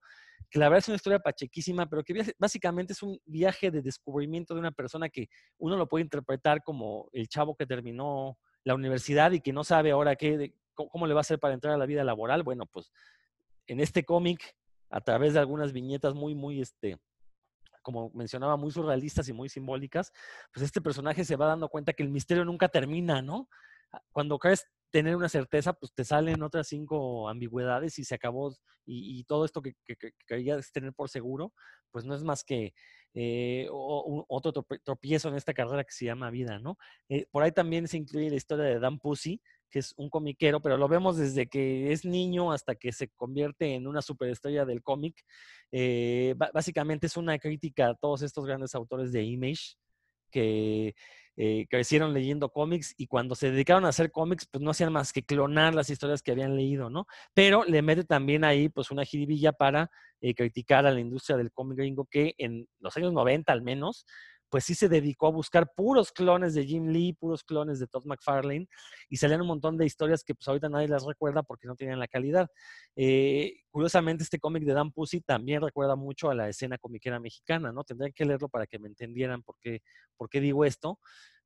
que 0.50 0.58
la 0.58 0.68
verdad 0.68 0.78
es 0.78 0.88
una 0.88 0.96
historia 0.96 1.18
pachequísima, 1.18 1.86
pero 1.88 2.02
que 2.02 2.34
básicamente 2.38 2.92
es 2.92 3.02
un 3.02 3.20
viaje 3.26 3.70
de 3.70 3.82
descubrimiento 3.82 4.54
de 4.54 4.60
una 4.60 4.72
persona 4.72 5.08
que 5.08 5.28
uno 5.58 5.76
lo 5.76 5.88
puede 5.88 6.04
interpretar 6.04 6.62
como 6.62 7.08
el 7.12 7.28
chavo 7.28 7.54
que 7.54 7.66
terminó 7.66 8.38
la 8.64 8.74
universidad 8.74 9.32
y 9.32 9.40
que 9.40 9.52
no 9.52 9.64
sabe 9.64 9.90
ahora 9.90 10.16
qué, 10.16 10.54
cómo 10.74 11.06
le 11.06 11.14
va 11.14 11.20
a 11.20 11.22
hacer 11.22 11.38
para 11.38 11.54
entrar 11.54 11.74
a 11.74 11.78
la 11.78 11.86
vida 11.86 12.04
laboral. 12.04 12.42
Bueno, 12.42 12.66
pues 12.66 12.90
en 13.66 13.80
este 13.80 14.04
cómic, 14.04 14.56
a 14.90 15.00
través 15.00 15.34
de 15.34 15.40
algunas 15.40 15.72
viñetas 15.72 16.14
muy, 16.14 16.34
muy, 16.34 16.62
este, 16.62 16.98
como 17.82 18.10
mencionaba, 18.14 18.56
muy 18.56 18.70
surrealistas 18.70 19.28
y 19.28 19.32
muy 19.32 19.48
simbólicas, 19.48 20.12
pues 20.52 20.64
este 20.64 20.80
personaje 20.80 21.24
se 21.24 21.36
va 21.36 21.46
dando 21.46 21.68
cuenta 21.68 21.92
que 21.92 22.02
el 22.02 22.10
misterio 22.10 22.44
nunca 22.44 22.68
termina, 22.68 23.20
¿no? 23.20 23.48
Cuando 24.12 24.38
crees 24.38 24.66
tener 24.90 25.16
una 25.16 25.28
certeza, 25.28 25.72
pues 25.72 25.92
te 25.92 26.04
salen 26.04 26.42
otras 26.42 26.68
cinco 26.68 27.28
ambigüedades 27.28 27.98
y 27.98 28.04
se 28.04 28.14
acabó. 28.14 28.54
Y, 28.86 29.24
todo 29.24 29.44
esto 29.44 29.60
que, 29.60 29.74
que, 29.84 30.12
querías 30.26 30.72
tener 30.72 30.94
por 30.94 31.10
seguro, 31.10 31.52
pues 31.90 32.06
no 32.06 32.14
es 32.14 32.22
más 32.22 32.42
que 32.42 32.72
eh, 33.14 33.66
otro 33.70 34.64
tropiezo 34.84 35.28
en 35.28 35.34
esta 35.34 35.52
carrera 35.54 35.84
que 35.84 35.92
se 35.92 36.04
llama 36.04 36.30
vida, 36.30 36.58
¿no? 36.58 36.78
Eh, 37.08 37.26
por 37.30 37.42
ahí 37.42 37.52
también 37.52 37.88
se 37.88 37.96
incluye 37.96 38.30
la 38.30 38.36
historia 38.36 38.64
de 38.64 38.78
Dan 38.78 38.98
Pussy, 38.98 39.42
que 39.70 39.80
es 39.80 39.92
un 39.96 40.08
comiquero, 40.08 40.60
pero 40.60 40.76
lo 40.76 40.88
vemos 40.88 41.16
desde 41.16 41.48
que 41.48 41.92
es 41.92 42.04
niño 42.04 42.52
hasta 42.52 42.74
que 42.74 42.92
se 42.92 43.08
convierte 43.08 43.74
en 43.74 43.86
una 43.86 44.02
superestrella 44.02 44.64
del 44.64 44.82
cómic. 44.82 45.22
Eh, 45.72 46.34
básicamente 46.54 47.06
es 47.06 47.16
una 47.16 47.38
crítica 47.38 47.90
a 47.90 47.94
todos 47.94 48.22
estos 48.22 48.46
grandes 48.46 48.74
autores 48.74 49.12
de 49.12 49.22
Image 49.24 49.74
que 50.30 50.94
eh, 51.40 51.66
crecieron 51.70 52.12
leyendo 52.12 52.50
cómics 52.50 52.94
y 52.96 53.06
cuando 53.06 53.36
se 53.36 53.52
dedicaron 53.52 53.84
a 53.84 53.90
hacer 53.90 54.10
cómics, 54.10 54.48
pues 54.50 54.60
no 54.60 54.72
hacían 54.72 54.92
más 54.92 55.12
que 55.12 55.22
clonar 55.22 55.72
las 55.72 55.88
historias 55.88 56.20
que 56.20 56.32
habían 56.32 56.56
leído, 56.56 56.90
¿no? 56.90 57.06
Pero 57.32 57.62
le 57.62 57.80
mete 57.80 58.02
también 58.02 58.42
ahí, 58.42 58.68
pues, 58.68 58.90
una 58.90 59.04
jiribilla 59.04 59.52
para 59.52 59.88
eh, 60.20 60.34
criticar 60.34 60.84
a 60.84 60.90
la 60.90 60.98
industria 60.98 61.36
del 61.36 61.52
cómic 61.52 61.78
gringo 61.78 62.06
que 62.10 62.34
en 62.38 62.66
los 62.80 62.96
años 62.96 63.12
90 63.12 63.52
al 63.52 63.62
menos, 63.62 64.04
pues 64.48 64.64
sí 64.64 64.74
se 64.74 64.88
dedicó 64.88 65.26
a 65.26 65.30
buscar 65.30 65.72
puros 65.74 66.12
clones 66.12 66.54
de 66.54 66.64
Jim 66.64 66.88
Lee, 66.88 67.12
puros 67.12 67.44
clones 67.44 67.78
de 67.78 67.86
Todd 67.86 68.04
McFarlane, 68.06 68.68
y 69.08 69.16
salían 69.16 69.40
un 69.42 69.48
montón 69.48 69.76
de 69.76 69.86
historias 69.86 70.24
que 70.24 70.34
pues 70.34 70.48
ahorita 70.48 70.68
nadie 70.68 70.88
las 70.88 71.04
recuerda 71.04 71.42
porque 71.42 71.66
no 71.66 71.76
tienen 71.76 71.98
la 71.98 72.08
calidad. 72.08 72.48
Eh, 72.96 73.60
curiosamente, 73.70 74.24
este 74.24 74.38
cómic 74.38 74.64
de 74.64 74.72
Dan 74.72 74.92
Pussy 74.92 75.20
también 75.20 75.62
recuerda 75.62 75.96
mucho 75.96 76.30
a 76.30 76.34
la 76.34 76.48
escena 76.48 76.78
comiquera 76.78 77.20
mexicana, 77.20 77.72
¿no? 77.72 77.84
Tendrían 77.84 78.12
que 78.12 78.24
leerlo 78.24 78.48
para 78.48 78.66
que 78.66 78.78
me 78.78 78.88
entendieran 78.88 79.42
por 79.42 79.56
qué, 79.60 79.82
por 80.16 80.28
qué 80.28 80.40
digo 80.40 80.64
esto. 80.64 80.98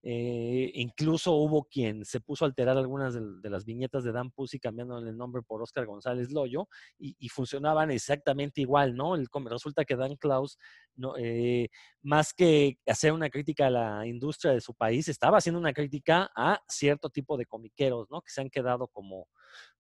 Eh, 0.04 0.72
incluso 0.74 1.32
hubo 1.32 1.64
quien 1.64 2.04
se 2.04 2.20
puso 2.20 2.44
a 2.44 2.48
alterar 2.48 2.76
algunas 2.76 3.14
de, 3.14 3.50
las 3.50 3.64
viñetas 3.64 4.02
de 4.02 4.10
Dan 4.10 4.32
Pussy 4.32 4.58
cambiándole 4.58 5.10
el 5.10 5.16
nombre 5.16 5.42
por 5.42 5.62
Oscar 5.62 5.86
González 5.86 6.32
Loyo 6.32 6.68
y, 6.98 7.28
funcionaban 7.28 7.90
exactamente 7.90 8.60
igual, 8.60 8.96
¿no? 8.96 9.14
Resulta 9.44 9.84
que 9.84 9.96
Dan 9.96 10.16
Klaus, 10.16 10.58
no, 10.96 11.14
eh, 11.16 11.68
más 12.02 12.34
que 12.34 12.78
hacer 12.86 13.12
una 13.12 13.30
crítica 13.30 13.68
a 13.68 13.70
la 13.70 14.06
industria 14.06 14.52
de 14.52 14.60
su 14.60 14.74
país, 14.74 15.08
estaba 15.08 15.38
haciendo 15.38 15.60
una 15.60 15.72
crítica 15.72 16.30
a 16.34 16.60
cierto 16.68 17.08
tipo 17.08 17.36
de 17.36 17.46
comiqueros, 17.46 18.10
¿no? 18.10 18.22
Que 18.22 18.30
se 18.32 18.40
han 18.40 18.50
quedado 18.50 18.88
como, 18.88 19.28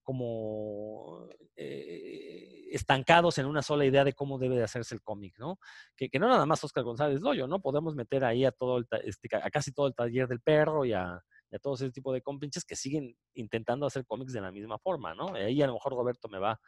como 0.02 1.28
eh, 1.56 2.68
estancados 2.72 3.38
en 3.38 3.46
una 3.46 3.62
sola 3.62 3.84
idea 3.84 4.04
de 4.04 4.12
cómo 4.12 4.38
debe 4.38 4.56
de 4.56 4.64
hacerse 4.64 4.94
el 4.94 5.02
cómic, 5.02 5.38
¿no? 5.38 5.58
Que, 5.96 6.10
no 6.18 6.28
nada 6.28 6.46
más 6.46 6.62
Oscar 6.64 6.84
González 6.84 7.20
Loyo, 7.20 7.46
¿no? 7.46 7.60
Podemos 7.60 7.94
meter 7.94 8.24
ahí 8.24 8.44
a 8.44 8.52
todo 8.52 8.78
el, 8.78 8.86
este, 9.04 9.28
a 9.36 9.50
casi 9.50 9.72
todo 9.72 9.86
el 9.86 9.94
taller 9.94 10.28
del 10.28 10.40
perro 10.40 10.84
y 10.84 10.92
a, 10.92 11.22
y 11.50 11.58
todo 11.58 11.74
ese 11.74 11.90
tipo 11.90 12.12
de 12.12 12.22
compinches 12.22 12.64
que 12.64 12.76
siguen 12.76 13.14
intentando 13.34 13.86
hacer 13.86 14.06
cómics 14.06 14.32
de 14.32 14.40
la 14.40 14.50
misma 14.50 14.78
forma, 14.78 15.14
¿no? 15.14 15.34
Ahí 15.34 15.60
a 15.62 15.66
lo 15.66 15.74
mejor 15.74 15.92
Roberto 15.92 16.28
me 16.28 16.38
va, 16.38 16.58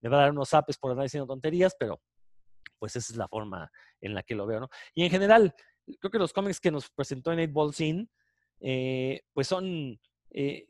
me 0.00 0.08
va 0.08 0.18
a 0.18 0.20
dar 0.22 0.30
unos 0.30 0.48
zapes 0.48 0.78
por 0.78 0.92
andar 0.92 1.04
diciendo 1.04 1.26
tonterías, 1.26 1.74
pero 1.78 2.00
pues 2.78 2.96
esa 2.96 3.12
es 3.12 3.16
la 3.16 3.28
forma 3.28 3.70
en 4.00 4.14
la 4.14 4.22
que 4.22 4.34
lo 4.34 4.46
veo, 4.46 4.60
¿no? 4.60 4.68
Y 4.94 5.04
en 5.04 5.10
general, 5.10 5.54
creo 6.00 6.10
que 6.10 6.18
los 6.18 6.32
cómics 6.32 6.60
que 6.60 6.70
nos 6.70 6.90
presentó 6.90 7.32
en 7.32 7.40
8 7.40 7.52
Ball 7.52 7.74
Scene, 7.74 8.08
pues 9.32 9.46
son... 9.46 10.00
Eh, 10.34 10.66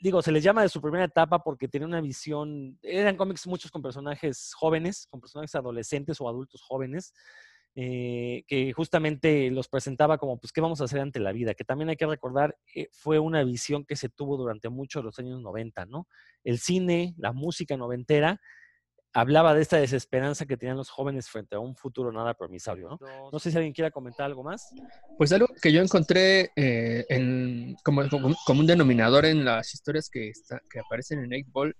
digo, 0.00 0.22
se 0.22 0.32
les 0.32 0.42
llama 0.42 0.62
de 0.62 0.68
su 0.68 0.80
primera 0.80 1.04
etapa 1.04 1.40
porque 1.40 1.68
tiene 1.68 1.86
una 1.86 2.00
visión, 2.00 2.78
eran 2.82 3.16
cómics 3.16 3.46
muchos 3.46 3.70
con 3.70 3.82
personajes 3.82 4.52
jóvenes, 4.54 5.06
con 5.10 5.20
personajes 5.20 5.54
adolescentes 5.54 6.20
o 6.20 6.28
adultos 6.28 6.62
jóvenes, 6.62 7.12
eh, 7.74 8.44
que 8.46 8.72
justamente 8.72 9.50
los 9.50 9.68
presentaba 9.68 10.16
como, 10.16 10.38
pues, 10.38 10.52
¿qué 10.52 10.60
vamos 10.60 10.80
a 10.80 10.84
hacer 10.84 11.00
ante 11.00 11.20
la 11.20 11.32
vida? 11.32 11.54
Que 11.54 11.64
también 11.64 11.90
hay 11.90 11.96
que 11.96 12.06
recordar, 12.06 12.56
eh, 12.74 12.88
fue 12.92 13.18
una 13.18 13.44
visión 13.44 13.84
que 13.84 13.96
se 13.96 14.08
tuvo 14.08 14.36
durante 14.36 14.70
muchos 14.70 15.02
de 15.02 15.04
los 15.04 15.18
años 15.18 15.42
90, 15.42 15.84
¿no? 15.84 16.08
El 16.42 16.58
cine, 16.58 17.14
la 17.18 17.32
música 17.32 17.76
noventera, 17.76 18.40
hablaba 19.16 19.54
de 19.54 19.62
esta 19.62 19.78
desesperanza 19.78 20.44
que 20.44 20.58
tenían 20.58 20.76
los 20.76 20.90
jóvenes 20.90 21.30
frente 21.30 21.56
a 21.56 21.58
un 21.58 21.74
futuro 21.74 22.12
nada 22.12 22.34
promisorio. 22.34 22.90
¿no? 22.90 22.98
No 23.32 23.38
sé 23.38 23.50
si 23.50 23.56
alguien 23.56 23.72
quiera 23.72 23.90
comentar 23.90 24.26
algo 24.26 24.42
más. 24.42 24.68
Pues 25.16 25.32
algo 25.32 25.46
que 25.62 25.72
yo 25.72 25.80
encontré 25.80 26.50
eh, 26.54 27.06
en, 27.08 27.76
como, 27.82 28.06
como, 28.10 28.60
un 28.60 28.66
denominador 28.66 29.24
en 29.24 29.42
las 29.42 29.72
historias 29.72 30.10
que, 30.10 30.32
que 30.70 30.80
aparecen 30.80 31.24
en 31.24 31.32
8 31.32 31.50
Ball, 31.50 31.74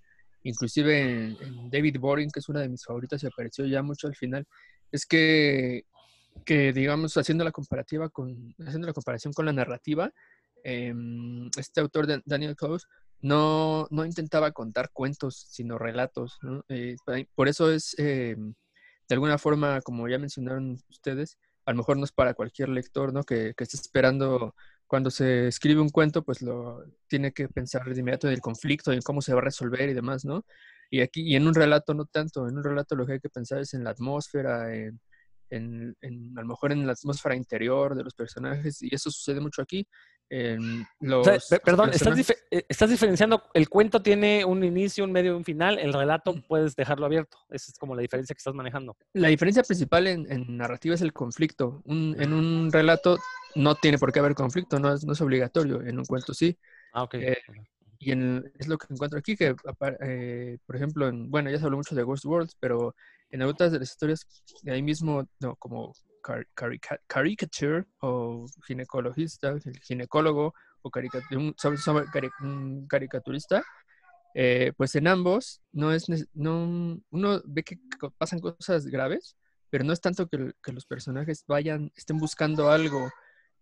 inclusive 0.44 0.98
en, 0.98 1.68
David 1.70 1.98
Boring, 2.00 2.30
que 2.30 2.40
es 2.40 2.48
una 2.48 2.60
de 2.60 2.70
mis 2.70 2.82
favoritas 2.82 3.22
y 3.22 3.26
apareció 3.26 3.66
ya 3.66 3.82
mucho 3.82 4.06
al 4.06 4.16
final, 4.16 4.46
es 4.90 5.04
que, 5.04 5.84
que 6.46 6.72
digamos, 6.72 7.18
haciendo 7.18 7.44
la 7.44 7.52
comparativa 7.52 8.08
con, 8.08 8.54
haciendo 8.66 8.86
la 8.86 8.94
comparación 8.94 9.34
con 9.34 9.44
la 9.44 9.52
narrativa, 9.52 10.10
em, 10.64 11.50
este 11.58 11.82
autor, 11.82 12.06
de 12.06 12.22
Daniel 12.24 12.56
Close, 12.56 12.86
no, 13.20 13.86
no 13.90 14.04
intentaba 14.04 14.52
contar 14.52 14.90
cuentos, 14.92 15.46
sino 15.48 15.78
relatos. 15.78 16.38
Eh, 16.68 16.96
por 17.34 17.48
eso 17.48 17.70
es, 17.70 17.94
eh, 17.98 18.36
de 18.36 19.14
alguna 19.14 19.38
forma, 19.38 19.80
como 19.82 20.08
ya 20.08 20.18
mencionaron 20.18 20.78
ustedes, 20.90 21.38
a 21.64 21.72
lo 21.72 21.78
mejor 21.78 21.96
no 21.96 22.04
es 22.04 22.12
para 22.12 22.34
cualquier 22.34 22.68
lector 22.68 23.12
¿no? 23.12 23.24
que, 23.24 23.54
que 23.56 23.64
esté 23.64 23.76
esperando 23.76 24.54
cuando 24.86 25.10
se 25.10 25.48
escribe 25.48 25.80
un 25.80 25.90
cuento, 25.90 26.22
pues 26.22 26.42
lo 26.42 26.84
tiene 27.08 27.32
que 27.32 27.48
pensar 27.48 27.84
de 27.84 28.00
inmediato 28.00 28.28
en 28.28 28.34
el 28.34 28.40
conflicto, 28.40 28.92
en 28.92 29.02
cómo 29.02 29.20
se 29.20 29.32
va 29.32 29.40
a 29.40 29.44
resolver 29.44 29.88
y 29.88 29.94
demás, 29.94 30.24
¿no? 30.24 30.44
Y 30.90 31.00
aquí, 31.00 31.22
y 31.22 31.34
en 31.36 31.46
un 31.48 31.54
relato 31.54 31.94
no 31.94 32.04
tanto, 32.06 32.48
en 32.48 32.56
un 32.56 32.64
relato 32.64 32.94
lo 32.94 33.06
que 33.06 33.14
hay 33.14 33.20
que 33.20 33.28
pensar 33.28 33.60
es 33.60 33.74
en 33.74 33.82
la 33.82 33.90
atmósfera, 33.90 34.72
en, 34.74 35.00
en, 35.50 35.96
a 36.36 36.40
lo 36.42 36.46
mejor 36.46 36.72
en 36.72 36.86
la 36.86 36.92
atmósfera 36.92 37.34
interior 37.34 37.96
de 37.96 38.04
los 38.04 38.14
personajes, 38.14 38.82
y 38.82 38.94
eso 38.94 39.10
sucede 39.10 39.40
mucho 39.40 39.62
aquí. 39.62 39.86
O 40.28 41.24
sea, 41.24 41.34
los 41.34 41.48
pe- 41.48 41.60
perdón, 41.60 41.90
estás, 41.92 42.30
eh, 42.50 42.64
estás 42.68 42.90
diferenciando, 42.90 43.42
el 43.54 43.68
cuento 43.68 44.02
tiene 44.02 44.44
un 44.44 44.64
inicio, 44.64 45.04
un 45.04 45.12
medio 45.12 45.32
y 45.32 45.36
un 45.36 45.44
final, 45.44 45.78
el 45.78 45.92
relato 45.92 46.34
puedes 46.48 46.74
dejarlo 46.74 47.06
abierto. 47.06 47.38
Esa 47.50 47.70
es 47.70 47.78
como 47.78 47.94
la 47.94 48.02
diferencia 48.02 48.34
que 48.34 48.38
estás 48.38 48.54
manejando. 48.54 48.96
La 49.12 49.28
diferencia 49.28 49.62
principal 49.62 50.06
en, 50.06 50.30
en 50.30 50.56
narrativa 50.56 50.94
es 50.94 51.00
el 51.02 51.12
conflicto. 51.12 51.82
Un- 51.84 52.16
en 52.18 52.32
un 52.32 52.70
relato 52.72 53.18
no 53.54 53.74
tiene 53.76 53.98
por 53.98 54.12
qué 54.12 54.18
haber 54.18 54.34
conflicto, 54.34 54.78
no 54.80 54.92
es, 54.92 55.04
no 55.04 55.12
es 55.12 55.20
obligatorio. 55.20 55.80
En 55.82 55.98
un 55.98 56.04
cuento 56.04 56.34
sí. 56.34 56.58
Ah, 56.92 57.04
ok. 57.04 57.14
Eh, 57.14 57.36
Y 57.98 58.12
en- 58.12 58.52
es 58.58 58.68
lo 58.68 58.76
que 58.78 58.92
encuentro 58.92 59.18
aquí, 59.18 59.36
que 59.36 59.54
eh, 60.00 60.58
por 60.66 60.76
ejemplo, 60.76 61.08
en- 61.08 61.30
bueno, 61.30 61.50
ya 61.50 61.58
se 61.58 61.64
habló 61.64 61.76
mucho 61.78 61.94
de 61.94 62.02
Ghost 62.02 62.24
Worlds, 62.26 62.56
pero 62.60 62.94
en 63.30 63.42
otras 63.42 63.72
de 63.72 63.78
las 63.78 63.90
historias 63.90 64.26
de 64.62 64.72
ahí 64.72 64.82
mismo, 64.82 65.26
no, 65.40 65.56
como 65.56 65.92
car- 66.26 66.46
carica- 66.54 67.00
caricature 67.06 67.84
o 68.00 68.46
ginecologista, 68.66 69.54
ginecólogo 69.82 70.54
o 70.82 70.90
carica- 70.90 71.22
un, 71.32 71.54
un 72.40 72.86
caricaturista, 72.88 73.62
eh, 74.34 74.72
pues 74.76 74.94
en 74.96 75.06
ambos 75.06 75.60
no 75.72 75.92
es 75.92 76.08
no 76.34 77.00
uno 77.10 77.42
ve 77.44 77.62
que 77.62 77.78
pasan 78.18 78.40
cosas 78.40 78.86
graves, 78.86 79.36
pero 79.70 79.84
no 79.84 79.92
es 79.92 80.00
tanto 80.00 80.26
que, 80.28 80.52
que 80.62 80.72
los 80.72 80.84
personajes 80.84 81.44
vayan, 81.46 81.90
estén 81.96 82.18
buscando 82.18 82.70
algo 82.70 83.10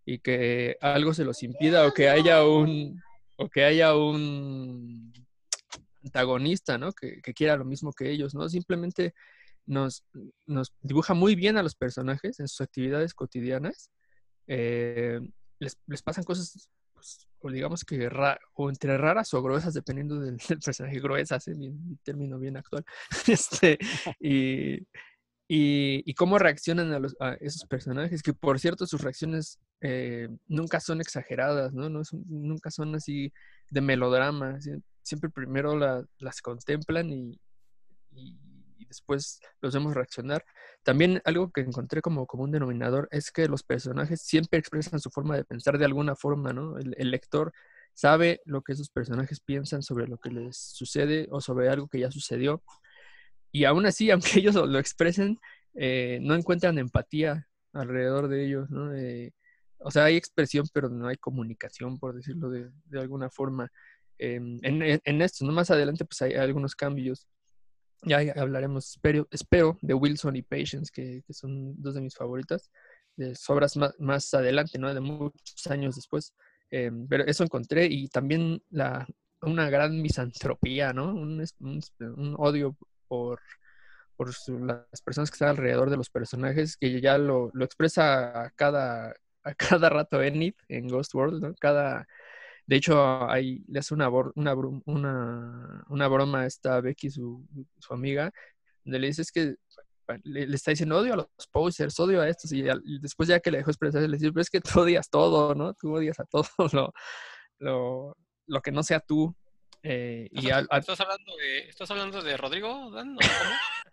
y 0.06 0.18
que 0.18 0.76
algo 0.80 1.14
se 1.14 1.24
los 1.24 1.42
impida 1.42 1.86
o 1.86 1.92
que 1.92 2.08
haya 2.08 2.44
un 2.44 3.00
o 3.36 3.48
que 3.48 3.64
haya 3.64 3.94
un 3.96 5.12
antagonista, 6.04 6.78
¿no? 6.78 6.92
Que, 6.92 7.20
que 7.22 7.34
quiera 7.34 7.56
lo 7.56 7.64
mismo 7.64 7.92
que 7.92 8.10
ellos, 8.10 8.34
¿no? 8.34 8.48
Simplemente 8.48 9.14
nos, 9.66 10.04
nos 10.46 10.72
dibuja 10.80 11.14
muy 11.14 11.34
bien 11.34 11.56
a 11.56 11.62
los 11.62 11.74
personajes 11.74 12.40
en 12.40 12.48
sus 12.48 12.60
actividades 12.60 13.14
cotidianas. 13.14 13.90
Eh, 14.46 15.20
les, 15.58 15.78
les 15.86 16.02
pasan 16.02 16.24
cosas, 16.24 16.68
pues, 16.92 17.26
o 17.40 17.50
digamos 17.50 17.84
que 17.84 18.08
ra- 18.08 18.38
o 18.54 18.68
entre 18.68 18.96
raras 18.98 19.32
o 19.34 19.42
gruesas, 19.42 19.74
dependiendo 19.74 20.20
del, 20.20 20.36
del 20.48 20.58
personaje. 20.60 21.00
Gruesas, 21.00 21.48
es 21.48 21.58
mi 21.58 21.96
término 22.02 22.38
bien 22.38 22.56
actual. 22.56 22.84
este, 23.26 23.78
y, 24.20 24.76
y, 25.48 26.02
y 26.04 26.14
cómo 26.14 26.38
reaccionan 26.38 26.92
a, 26.92 26.98
los, 26.98 27.16
a 27.20 27.34
esos 27.34 27.66
personajes, 27.66 28.22
que 28.22 28.32
por 28.32 28.58
cierto 28.58 28.86
sus 28.86 29.00
reacciones 29.02 29.58
eh, 29.80 30.28
nunca 30.46 30.80
son 30.80 31.00
exageradas, 31.00 31.72
¿no? 31.74 31.88
no 31.90 32.04
son- 32.04 32.24
nunca 32.28 32.70
son 32.70 32.94
así 32.94 33.32
de 33.70 33.80
melodrama, 33.80 34.58
sie- 34.60 34.82
siempre 35.02 35.28
primero 35.30 35.76
la- 35.78 36.04
las 36.18 36.40
contemplan 36.40 37.10
y, 37.10 37.38
y- 38.12 38.38
y 38.78 38.86
después 38.86 39.40
los 39.60 39.74
vemos 39.74 39.94
reaccionar. 39.94 40.44
También 40.82 41.20
algo 41.24 41.50
que 41.50 41.60
encontré 41.62 42.00
como, 42.02 42.26
como 42.26 42.44
un 42.44 42.50
denominador 42.52 43.08
es 43.10 43.30
que 43.30 43.48
los 43.48 43.62
personajes 43.62 44.20
siempre 44.22 44.58
expresan 44.58 45.00
su 45.00 45.10
forma 45.10 45.36
de 45.36 45.44
pensar 45.44 45.78
de 45.78 45.84
alguna 45.84 46.14
forma, 46.16 46.52
¿no? 46.52 46.78
El, 46.78 46.94
lector 47.10 47.52
sabe 47.94 48.40
lo 48.44 48.62
que 48.62 48.72
esos 48.72 48.90
personajes 48.90 49.40
piensan 49.40 49.82
sobre 49.82 50.06
lo 50.08 50.18
que 50.18 50.30
les 50.30 50.56
sucede 50.56 51.28
o 51.30 51.40
sobre 51.40 51.68
algo 51.68 51.88
que 51.88 52.00
ya 52.00 52.10
sucedió. 52.10 52.62
Y 53.52 53.64
aún 53.64 53.86
así, 53.86 54.10
aunque 54.10 54.38
ellos 54.40 54.54
lo 54.54 54.78
expresen, 54.78 55.38
eh, 55.74 56.18
no 56.22 56.34
encuentran 56.34 56.78
empatía 56.78 57.46
alrededor 57.72 58.28
de 58.28 58.46
ellos, 58.46 58.70
¿no? 58.70 58.94
Eh, 58.94 59.32
o 59.78 59.90
sea, 59.90 60.04
hay 60.04 60.16
expresión, 60.16 60.66
pero 60.72 60.88
no 60.88 61.08
hay 61.08 61.16
comunicación, 61.16 61.98
por 61.98 62.14
decirlo 62.14 62.48
de, 62.50 62.70
de 62.86 63.00
alguna 63.00 63.30
forma. 63.30 63.70
Em, 64.18 64.58
en- 64.62 65.00
en 65.04 65.22
esto, 65.22 65.44
¿no? 65.44 65.52
Más 65.52 65.70
adelante, 65.70 66.04
pues 66.04 66.22
hay 66.22 66.34
algunos 66.34 66.74
cambios. 66.76 67.26
Ya 68.06 68.18
hablaremos, 68.36 68.90
espero, 68.90 69.26
espero 69.30 69.78
de 69.80 69.94
Wilson 69.94 70.36
y 70.36 70.42
Patience, 70.42 70.90
que, 70.92 71.22
que 71.26 71.32
son 71.32 71.80
dos 71.80 71.94
de 71.94 72.00
mis 72.00 72.14
favoritas, 72.14 72.70
de 73.16 73.34
obras 73.48 73.76
más, 73.76 73.94
más 73.98 74.32
adelante, 74.34 74.78
¿no? 74.78 74.92
De 74.92 75.00
muchos 75.00 75.66
años 75.68 75.96
después. 75.96 76.34
Em, 76.70 77.06
pero 77.08 77.24
eso 77.24 77.44
encontré 77.44 77.86
y 77.86 78.08
también 78.08 78.62
la, 78.70 79.06
una 79.42 79.70
gran 79.70 80.00
misantropía, 80.02 80.92
¿no? 80.92 81.14
Un, 81.14 81.44
odio 82.38 82.76
por, 83.08 83.40
por 84.16 84.30
las 84.60 85.02
personas 85.02 85.30
que 85.30 85.34
están 85.34 85.50
alrededor 85.50 85.90
de 85.90 85.96
los 85.96 86.10
personajes, 86.10 86.76
que 86.76 87.00
ya 87.00 87.18
lo, 87.18 87.50
lo 87.54 87.64
expresa 87.64 88.44
a 88.44 88.50
cada, 88.50 89.14
a 89.44 89.54
cada 89.54 89.88
rato 89.88 90.22
Enid 90.22 90.54
en 90.68 90.88
Ghost 90.88 91.14
World, 91.14 91.42
¿no? 91.42 91.54
Cada, 91.54 92.06
de 92.66 92.76
hecho, 92.76 93.28
ahí 93.30 93.62
le 93.68 93.78
hace 93.80 93.92
una, 93.94 94.08
una, 94.08 94.54
bru- 94.54 94.82
una, 94.86 95.84
una 95.88 96.08
broma 96.08 96.40
a 96.40 96.46
esta 96.46 96.80
Becky, 96.80 97.10
su, 97.10 97.46
su 97.78 97.92
amiga, 97.94 98.32
donde 98.84 98.98
le 98.98 99.06
dice 99.08 99.22
es 99.22 99.30
que 99.32 99.56
le, 100.24 100.46
le 100.46 100.54
está 100.56 100.70
diciendo 100.70 100.98
odio 100.98 101.14
a 101.14 101.16
los 101.16 101.26
posers, 101.50 101.98
odio 102.00 102.20
a 102.20 102.28
estos, 102.28 102.52
y, 102.52 102.68
al- 102.68 102.82
y 102.84 102.98
después 103.00 103.28
ya 103.28 103.40
que 103.40 103.50
le 103.50 103.58
dejó 103.58 103.70
expresar, 103.70 104.02
le 104.02 104.16
dice, 104.16 104.30
pero 104.32 104.42
es 104.42 104.50
que 104.50 104.60
tú 104.60 104.80
odias 104.80 105.08
todo, 105.10 105.54
¿no? 105.54 105.74
Tú 105.74 105.94
odias 105.94 106.18
a 106.20 106.24
todo 106.24 106.44
lo, 106.72 106.92
lo, 107.58 108.16
lo 108.46 108.60
que 108.62 108.70
no 108.72 108.82
sea 108.82 109.00
tú. 109.00 109.34
eh, 109.82 110.28
y 110.30 110.50
al- 110.50 110.66
al- 110.70 110.80
¿Estás 110.80 111.00
hablando 111.00 111.36
de, 111.36 111.58
¿Estás 111.68 111.90
hablando 111.90 112.22
de 112.22 112.36
Rodrigo, 112.36 112.90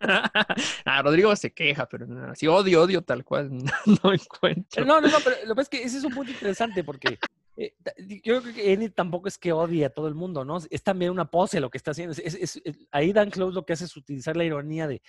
ah, 0.00 1.02
Rodrigo 1.02 1.34
se 1.36 1.52
queja, 1.52 1.86
pero 1.86 2.06
no, 2.06 2.32
así 2.32 2.46
odio, 2.46 2.82
odio 2.82 3.02
tal 3.02 3.24
cual, 3.24 3.50
no 4.02 4.12
encuentro. 4.12 4.84
No, 4.84 5.00
no, 5.00 5.08
no, 5.08 5.18
pero 5.22 5.36
lo 5.44 5.48
que 5.54 5.54
pasa 5.54 5.62
es 5.62 5.68
que 5.68 5.82
ese 5.84 5.98
es 5.98 6.04
un 6.04 6.12
punto 6.14 6.32
interesante 6.32 6.82
porque 6.84 7.18
eh, 7.66 8.20
yo 8.24 8.40
creo 8.40 8.54
que 8.54 8.72
Enid 8.72 8.92
tampoco 8.92 9.28
es 9.28 9.38
que 9.38 9.52
odie 9.52 9.84
a 9.84 9.90
todo 9.90 10.08
el 10.08 10.14
mundo, 10.14 10.44
¿no? 10.44 10.58
Es 10.70 10.82
también 10.82 11.10
una 11.10 11.30
pose 11.30 11.60
lo 11.60 11.70
que 11.70 11.78
está 11.78 11.90
haciendo. 11.92 12.12
Es, 12.12 12.18
es- 12.34 12.60
es- 12.64 12.78
ahí 12.90 13.12
Dan 13.12 13.30
Close 13.30 13.54
lo 13.54 13.64
que 13.64 13.72
hace 13.74 13.84
es 13.84 13.96
utilizar 13.96 14.36
la 14.36 14.44
ironía 14.44 14.86
de 14.86 15.02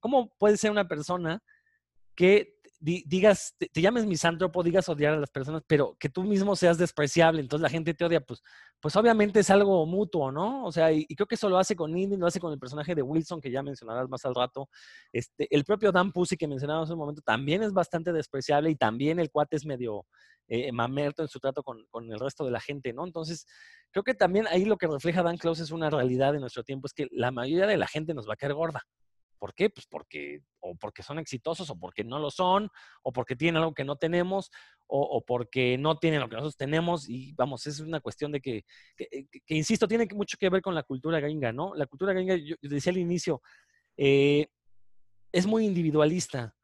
cómo 0.00 0.34
puede 0.38 0.56
ser 0.56 0.70
una 0.70 0.86
persona 0.88 1.42
que 2.14 2.59
di- 2.80 3.04
digas, 3.06 3.54
te, 3.58 3.80
llames 3.80 4.06
misántropo, 4.06 4.62
digas 4.62 4.88
odiar 4.88 5.12
a 5.14 5.18
las 5.18 5.30
personas, 5.30 5.62
pero 5.66 5.96
que 6.00 6.08
tú 6.08 6.24
mismo 6.24 6.56
seas 6.56 6.78
despreciable, 6.78 7.40
entonces 7.40 7.62
la 7.62 7.68
gente 7.68 7.94
te 7.94 8.04
odia, 8.04 8.20
pues, 8.20 8.42
pues 8.80 8.96
obviamente 8.96 9.40
es 9.40 9.50
algo 9.50 9.84
mutuo, 9.86 10.32
¿no? 10.32 10.64
O 10.64 10.72
sea, 10.72 10.90
y, 10.90 11.06
creo 11.06 11.26
que 11.26 11.34
eso 11.34 11.48
lo 11.48 11.58
hace 11.58 11.76
con 11.76 11.90
Enid, 11.96 12.18
lo 12.18 12.26
hace 12.26 12.40
con 12.40 12.52
el 12.52 12.58
personaje 12.58 12.94
de 12.94 13.02
Wilson, 13.02 13.40
que 13.40 13.50
ya 13.50 13.62
mencionarás 13.62 14.08
más 14.08 14.24
al 14.24 14.34
rato. 14.34 14.68
Este, 15.12 15.46
el 15.54 15.64
propio 15.64 15.92
Dan 15.92 16.10
Pussy 16.10 16.36
que 16.36 16.48
mencionábamos 16.48 16.88
hace 16.88 16.94
un 16.94 17.00
momento 17.00 17.22
también 17.22 17.62
es 17.62 17.72
bastante 17.72 18.12
despreciable 18.12 18.70
y 18.70 18.76
también 18.76 19.20
el 19.20 19.30
cuate 19.30 19.56
es 19.56 19.66
medio 19.66 20.06
eh, 20.48 20.72
mamerto 20.72 21.22
en 21.22 21.28
su 21.28 21.38
trato 21.38 21.62
con, 21.62 21.84
con 21.90 22.10
el 22.10 22.18
resto 22.18 22.44
de 22.44 22.50
la 22.50 22.60
gente, 22.60 22.92
¿no? 22.92 23.04
Entonces, 23.04 23.46
creo 23.92 24.02
que 24.02 24.14
también 24.14 24.46
ahí 24.48 24.64
lo 24.64 24.78
que 24.78 24.86
refleja 24.86 25.22
Dan 25.22 25.36
Close 25.36 25.62
es 25.62 25.70
una 25.70 25.90
realidad 25.90 26.32
de 26.32 26.40
nuestro 26.40 26.64
tiempo, 26.64 26.86
es 26.86 26.94
que 26.94 27.08
la 27.12 27.30
mayoría 27.30 27.66
de 27.66 27.76
la 27.76 27.86
gente 27.86 28.14
nos 28.14 28.28
va 28.28 28.34
a 28.34 28.36
caer 28.36 28.54
gorda. 28.54 28.82
¿Por 29.40 29.54
qué? 29.54 29.70
Pues 29.70 29.86
porque 29.88 30.42
o 30.60 30.76
porque 30.76 31.02
son 31.02 31.18
exitosos 31.18 31.70
o 31.70 31.78
porque 31.78 32.04
no 32.04 32.18
lo 32.18 32.30
son, 32.30 32.68
o 33.02 33.10
porque 33.12 33.34
tienen 33.34 33.56
algo 33.62 33.72
que 33.74 33.84
no 33.84 33.96
tenemos, 33.96 34.50
o, 34.86 35.24
porque 35.24 35.78
no 35.78 35.96
tienen 35.98 36.20
lo 36.20 36.28
que 36.28 36.34
nosotros 36.36 36.56
tenemos. 36.58 37.08
Y 37.08 37.32
vamos, 37.32 37.66
es 37.66 37.80
una 37.80 38.00
cuestión 38.00 38.30
de 38.32 38.40
que, 38.40 38.64
que, 38.96 39.06
que- 39.30 39.40
que, 39.40 39.54
insisto, 39.54 39.88
tiene 39.88 40.06
mucho 40.14 40.36
que 40.38 40.50
ver 40.50 40.60
con 40.60 40.74
la 40.74 40.82
cultura 40.82 41.18
gringa, 41.20 41.52
¿no? 41.52 41.74
La 41.74 41.86
cultura 41.86 42.12
gringa, 42.12 42.36
yo, 42.36 42.56
decía 42.60 42.90
al 42.92 42.98
inicio, 42.98 43.40
eh, 43.96 44.48
es 45.32 45.46
muy 45.46 45.64
individualista. 45.64 46.54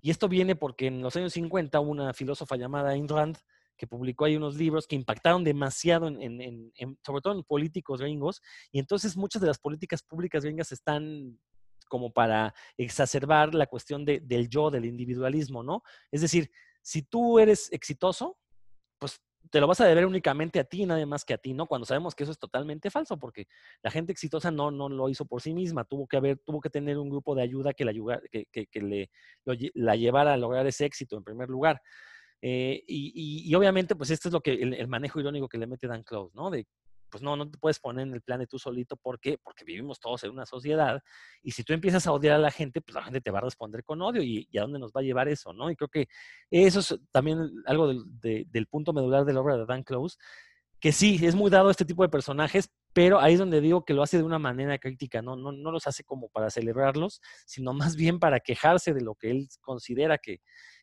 Y 0.00 0.10
esto 0.10 0.28
viene 0.28 0.56
porque 0.56 0.86
en 0.86 1.02
los 1.02 1.14
años 1.16 1.34
50 1.34 1.78
hubo 1.80 1.90
una 1.90 2.14
filósofa 2.14 2.56
llamada 2.56 2.90
Ayn 2.90 3.08
Rand 3.08 3.36
que 3.76 3.86
publicó 3.86 4.24
ahí 4.26 4.36
unos 4.36 4.54
libros 4.56 4.86
que 4.86 4.94
impactaron 4.96 5.44
demasiado, 5.44 6.06
en- 6.08 6.22
en- 6.40 6.72
en- 6.76 6.98
sobre 7.04 7.20
todo 7.20 7.34
en 7.34 7.42
políticos 7.42 8.00
gringos, 8.00 8.40
y 8.70 8.78
entonces 8.78 9.16
muchas 9.16 9.42
de 9.42 9.48
las 9.48 9.58
políticas 9.58 10.02
públicas 10.02 10.44
gringas 10.44 10.72
están 10.72 11.38
como 11.92 12.10
para 12.10 12.54
exacerbar 12.78 13.54
la 13.54 13.66
cuestión 13.66 14.06
de- 14.06 14.20
del 14.20 14.48
yo, 14.48 14.70
del 14.70 14.86
individualismo, 14.86 15.62
¿no? 15.62 15.82
Es 16.10 16.22
decir, 16.22 16.50
si 16.80 17.02
tú 17.02 17.38
eres 17.38 17.70
exitoso, 17.70 18.38
pues 18.98 19.20
te 19.50 19.60
lo 19.60 19.66
vas 19.66 19.82
a 19.82 19.84
deber 19.84 20.06
únicamente 20.06 20.58
a 20.58 20.64
ti, 20.64 20.86
nadie 20.86 21.04
más 21.04 21.26
que 21.26 21.34
a 21.34 21.38
ti, 21.38 21.52
¿no? 21.52 21.66
Cuando 21.66 21.84
sabemos 21.84 22.14
que 22.14 22.22
eso 22.22 22.32
es 22.32 22.38
totalmente 22.38 22.90
falso, 22.90 23.18
porque 23.18 23.46
la 23.82 23.90
gente 23.90 24.10
exitosa 24.10 24.50
no, 24.50 24.70
no 24.70 24.88
lo 24.88 25.10
hizo 25.10 25.26
por 25.26 25.42
sí 25.42 25.52
misma, 25.52 25.84
tuvo 25.84 26.06
que 26.06 26.16
haber, 26.16 26.38
tuvo 26.38 26.62
que 26.62 26.70
tener 26.70 26.96
un 26.96 27.10
grupo 27.10 27.34
de 27.34 27.42
ayuda 27.42 27.74
que, 27.74 27.84
la, 27.84 27.92
que, 28.30 28.46
que- 28.66 28.80
le, 28.80 29.10
la 29.74 29.94
llevara 29.96 30.32
a 30.32 30.38
lograr 30.38 30.66
ese 30.66 30.86
éxito 30.86 31.18
en 31.18 31.24
primer 31.24 31.50
lugar. 31.50 31.82
Eh, 32.40 32.82
y, 32.86 33.44
y- 33.50 33.54
obviamente, 33.54 33.94
pues 33.96 34.08
esto 34.10 34.30
es 34.30 34.32
lo 34.32 34.40
que 34.40 34.54
el, 34.54 34.88
manejo 34.88 35.20
irónico 35.20 35.46
que 35.46 35.58
le 35.58 35.66
mete 35.66 35.86
Dan 35.88 36.04
Close, 36.04 36.32
¿no? 36.34 36.50
Pues 37.12 37.22
no, 37.22 37.36
no 37.36 37.48
te 37.48 37.58
puedes 37.58 37.78
poner 37.78 38.08
en 38.08 38.14
el 38.14 38.22
plan 38.22 38.40
de 38.40 38.46
tú 38.46 38.58
solito, 38.58 38.96
¿por 38.96 39.20
qué? 39.20 39.38
Porque 39.40 39.64
vivimos 39.64 40.00
todos 40.00 40.24
en 40.24 40.30
una 40.30 40.46
sociedad 40.46 41.00
y 41.42 41.52
si 41.52 41.62
tú 41.62 41.74
empiezas 41.74 42.06
a 42.06 42.12
odiar 42.12 42.36
a 42.36 42.38
la 42.38 42.50
gente, 42.50 42.80
pues 42.80 42.94
la 42.94 43.04
gente 43.04 43.20
te 43.20 43.30
va 43.30 43.38
a 43.38 43.42
responder 43.42 43.84
con 43.84 44.00
odio 44.00 44.22
y, 44.22 44.48
a 44.58 44.62
dónde 44.62 44.78
nos 44.78 44.92
va 44.92 45.00
a 45.02 45.04
llevar 45.04 45.28
eso, 45.28 45.52
¿no? 45.52 45.70
Y 45.70 45.76
creo 45.76 45.88
que 45.88 46.08
eso 46.50 46.80
es 46.80 46.98
también 47.12 47.50
algo 47.66 47.88
del, 47.88 48.02
de- 48.50 48.66
punto 48.70 48.94
medular 48.94 49.26
de 49.26 49.34
la 49.34 49.40
obra 49.40 49.58
de 49.58 49.66
Dan 49.66 49.82
Close, 49.82 50.16
que 50.80 50.92
sí, 50.92 51.18
es 51.22 51.34
muy 51.34 51.50
dado 51.50 51.70
este 51.70 51.84
tipo 51.84 52.02
de 52.02 52.08
personajes, 52.08 52.70
pero 52.94 53.20
ahí 53.20 53.34
es 53.34 53.38
donde 53.38 53.60
digo 53.60 53.84
que 53.84 53.92
lo 53.92 54.02
hace 54.02 54.16
de 54.16 54.22
una 54.22 54.38
manera 54.38 54.78
crítica, 54.78 55.20
¿no? 55.20 55.36
No, 55.36 55.52
no 55.52 55.70
los 55.70 55.86
hace 55.86 56.04
como 56.04 56.30
para 56.30 56.48
celebrarlos, 56.48 57.20
sino 57.44 57.74
más 57.74 57.94
bien 57.96 58.18
para 58.18 58.40
quejarse 58.40 58.94
de 58.94 59.02
lo 59.02 59.14
que 59.14 59.30
él 59.30 59.48
considera 59.60 60.16
que, 60.16 60.38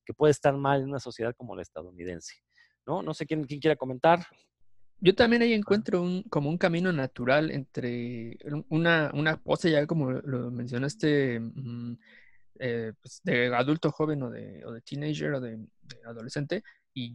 que 0.05 0.13
puede 0.13 0.31
estar 0.31 0.55
mal 0.55 0.81
en 0.81 0.89
una 0.89 0.99
sociedad 0.99 1.33
como 1.35 1.55
la 1.55 1.63
estadounidense, 1.63 2.35
¿no? 2.85 3.01
No 3.01 3.13
sé 3.15 3.25
quién, 3.25 3.45
quién 3.45 3.59
quiera 3.59 3.75
comentar. 3.75 4.25
Yo 5.01 5.15
también 5.15 5.41
ahí 5.41 5.53
encuentro 5.53 6.01
un, 6.01 6.23
como 6.23 6.49
un 6.49 6.57
camino 6.57 6.91
natural 6.91 7.51
entre 7.51 8.37
un- 8.45 8.65
una, 8.69 9.11
una 9.13 9.37
pose, 9.41 9.71
ya 9.71 9.87
como 9.87 10.11
lo 10.11 10.51
mencionaste, 10.51 11.39
mm, 11.39 11.93
eh, 12.59 12.93
pues, 13.01 13.21
de 13.23 13.53
adulto 13.55 13.91
joven 13.91 14.23
o 14.23 14.29
de, 14.31 14.65
o 14.65 14.71
de 14.73 14.81
teenager 14.81 15.33
o 15.35 15.41
de, 15.41 15.57
de 15.57 15.97
adolescente, 16.05 16.63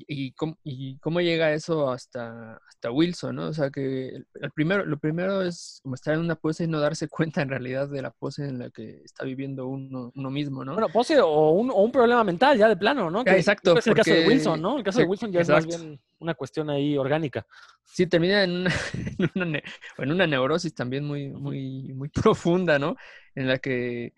y, 0.07 0.32
cómo, 0.32 0.59
y, 0.64 0.99
cómo, 0.99 1.20
llega 1.20 1.53
eso 1.53 1.91
hasta, 1.91 2.57
hasta 2.68 2.91
Wilson, 2.91 3.37
¿no? 3.37 3.49
O 3.49 3.53
sea, 3.53 3.70
que 3.70 4.09
el, 4.09 4.51
primero, 4.55 4.85
lo 4.85 4.99
primero 4.99 5.43
es 5.43 5.80
como 5.82 5.95
estar 5.95 6.14
en 6.14 6.20
una 6.20 6.37
pose 6.37 6.64
y 6.64 6.68
no 6.68 6.80
darse 6.80 7.09
cuenta 7.09 7.43
en 7.43 7.49
realidad 7.49 7.89
de 7.89 8.03
la 8.03 8.11
pose 8.11 8.45
en 8.45 8.59
la 8.59 8.70
que 8.70 9.03
está 9.05 9.24
viviendo 9.24 9.66
uno, 9.66 10.12
uno 10.14 10.30
mismo, 10.30 10.64
¿no? 10.64 10.72
Bueno, 10.72 10.89
pose 10.89 11.20
o 11.20 11.51
un, 11.51 11.70
o 11.70 11.82
un, 11.82 11.93
problema 11.93 12.24
mental 12.24 12.59
ya 12.59 12.68
de 12.68 12.76
plano, 12.76 13.11
¿no? 13.11 13.24
Que, 13.24 13.32
exacto. 13.32 13.76
Es 13.78 13.87
el 13.87 13.95
caso 13.95 14.12
de 14.12 14.26
Wilson, 14.26 14.61
¿no? 14.61 14.78
El 14.78 14.85
caso 14.85 15.01
de 15.01 15.07
Wilson 15.07 15.32
ya 15.32 15.41
es 15.41 15.49
más 15.49 15.66
bien 15.66 16.01
una 16.18 16.35
cuestión 16.35 16.70
ahí 16.70 16.97
orgánica. 16.97 17.47
Sí, 17.85 18.07
termina 18.07 18.43
en 18.43 18.51
una, 18.51 18.70
en 19.99 20.12
una, 20.12 20.26
neurosis 20.26 20.74
también 20.74 21.05
muy, 21.05 21.28
muy, 21.28 21.93
muy 21.93 22.09
profunda, 22.09 22.78
¿no? 22.78 22.97
En 23.35 23.49
la 23.49 23.59
que... 23.59 24.12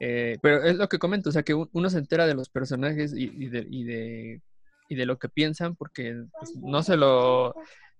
Eh, 0.00 0.36
pero 0.42 0.64
es 0.64 0.76
lo 0.76 0.88
que 0.88 0.98
comento, 0.98 1.28
o 1.28 1.32
sea, 1.32 1.44
que 1.44 1.54
uno 1.54 1.88
se 1.88 1.98
entera 1.98 2.26
de 2.26 2.34
los 2.34 2.48
personajes 2.48 3.14
y, 3.14 3.30
y, 3.36 3.48
de, 3.48 3.66
y 3.70 3.84
de 3.84 4.40
y 4.88 4.94
de 4.94 5.06
lo 5.06 5.18
que 5.18 5.28
piensan 5.28 5.76
porque 5.76 6.24
pues, 6.38 6.54
no 6.56 6.82
se 6.82 6.96
lo 6.96 7.54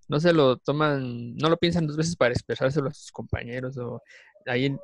no 0.08 0.20
se 0.20 0.32
lo 0.32 0.58
toman, 0.58 1.34
no 1.36 1.48
lo 1.48 1.56
piensan 1.56 1.86
dos 1.86 1.96
veces 1.96 2.16
para 2.16 2.34
expresárselo 2.34 2.88
a 2.88 2.94
sus 2.94 3.10
compañeros 3.10 3.78
o 3.78 4.02
ahí 4.46 4.76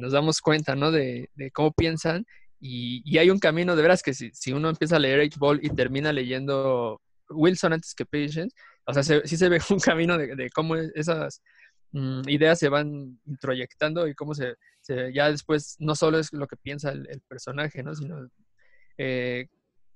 nos 0.00 0.12
damos 0.12 0.40
cuenta, 0.40 0.74
¿no? 0.74 0.90
De, 0.90 1.30
cómo 1.52 1.72
piensan 1.72 2.26
y, 2.60 3.16
hay 3.18 3.30
un 3.30 3.38
camino 3.38 3.76
de 3.76 3.82
veras 3.82 4.02
que 4.02 4.14
si, 4.14 4.30
si 4.32 4.52
uno 4.52 4.68
empieza 4.68 4.96
a 4.96 4.98
leer 4.98 5.20
H-Ball 5.20 5.60
y 5.62 5.70
termina 5.70 6.12
leyendo 6.12 7.00
Wilson 7.28 7.74
antes 7.74 7.94
que 7.94 8.06
Patience, 8.06 8.56
o 8.86 8.94
sea, 8.94 9.02
sí 9.02 9.36
se 9.36 9.48
ve 9.48 9.58
un 9.70 9.78
camino 9.78 10.16
de, 10.16 10.50
cómo 10.50 10.76
esas 10.76 11.42
mm, 11.92 12.22
ideas 12.28 12.58
se 12.58 12.68
van 12.68 13.20
introyectando 13.26 14.08
y 14.08 14.14
cómo 14.14 14.34
se, 14.34 14.54
ya 15.12 15.30
después 15.30 15.76
no 15.78 15.94
solo 15.94 16.18
es 16.18 16.32
lo 16.32 16.46
que 16.46 16.56
piensa 16.56 16.90
el, 16.90 17.20
personaje, 17.28 17.82
¿no? 17.82 17.94
Sino 17.94 18.28
eh, 18.98 19.48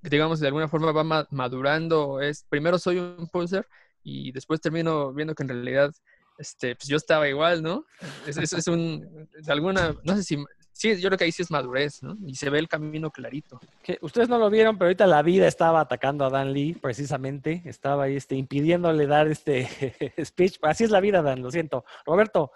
digamos, 0.02 0.40
de 0.40 0.46
alguna 0.46 0.68
forma 0.68 0.92
va 0.92 1.26
madurando. 1.30 2.20
Es, 2.20 2.44
primero 2.48 2.78
soy 2.78 2.98
un 2.98 3.28
poser 3.28 3.66
y 4.02 4.32
después 4.32 4.60
termino 4.60 5.12
viendo 5.12 5.34
que 5.34 5.42
en 5.42 5.48
realidad 5.50 5.92
este, 6.38 6.74
pues 6.74 6.88
yo 6.88 6.96
estaba 6.96 7.28
igual, 7.28 7.62
¿no? 7.62 7.84
Eso 8.26 8.40
es, 8.40 8.52
es, 8.54 8.66
un, 8.66 9.28
de 9.30 9.52
alguna, 9.52 9.94
no 10.02 10.16
sé 10.16 10.22
si, 10.22 10.38
sí, 10.72 10.98
yo 10.98 11.08
creo 11.08 11.18
que 11.18 11.24
ahí 11.24 11.32
sí 11.32 11.42
es 11.42 11.50
madurez, 11.50 12.02
¿no? 12.02 12.16
Y 12.26 12.34
se 12.34 12.48
ve 12.48 12.58
el 12.58 12.66
camino 12.66 13.10
clarito. 13.10 13.60
Que 13.82 13.98
ustedes 14.00 14.30
no 14.30 14.38
lo 14.38 14.48
vieron, 14.48 14.78
pero 14.78 14.86
ahorita 14.86 15.06
la 15.06 15.20
vida 15.20 15.46
estaba 15.46 15.80
atacando 15.80 16.24
a 16.24 16.30
Dan 16.30 16.54
Lee, 16.54 16.72
precisamente, 16.72 17.60
estaba 17.66 18.04
ahí 18.04 18.16
este, 18.16 18.36
impidiéndole 18.36 19.06
dar 19.06 19.28
este 19.28 19.68
speech. 20.24 20.58
Así 20.62 20.84
es 20.84 20.90
la 20.90 21.00
vida, 21.00 21.20
Dan, 21.20 21.42
lo 21.42 21.50
siento. 21.50 21.84
Roberto. 22.06 22.52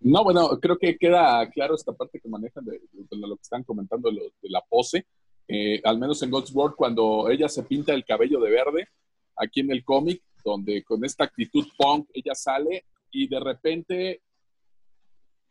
No, 0.00 0.22
bueno, 0.22 0.48
creo 0.60 0.76
que 0.76 0.98
queda 0.98 1.48
claro 1.48 1.74
esta 1.74 1.94
parte 1.94 2.20
que 2.20 2.28
manejan 2.28 2.64
de, 2.66 2.78
lo 3.10 3.36
que 3.36 3.42
están 3.42 3.64
comentando 3.64 4.10
de 4.10 4.50
la 4.50 4.60
pose. 4.68 5.06
Eh, 5.52 5.80
al 5.82 5.98
menos 5.98 6.22
en 6.22 6.30
God's 6.30 6.54
World, 6.54 6.76
cuando 6.76 7.28
ella 7.28 7.48
se 7.48 7.64
pinta 7.64 7.92
el 7.92 8.04
cabello 8.04 8.38
de 8.38 8.52
verde, 8.52 8.88
aquí 9.34 9.58
en 9.58 9.72
el 9.72 9.82
cómic, 9.82 10.22
donde 10.44 10.84
con 10.84 11.04
esta 11.04 11.24
actitud 11.24 11.66
punk 11.76 12.08
ella 12.14 12.36
sale 12.36 12.84
y 13.10 13.26
de 13.26 13.40
repente, 13.40 14.22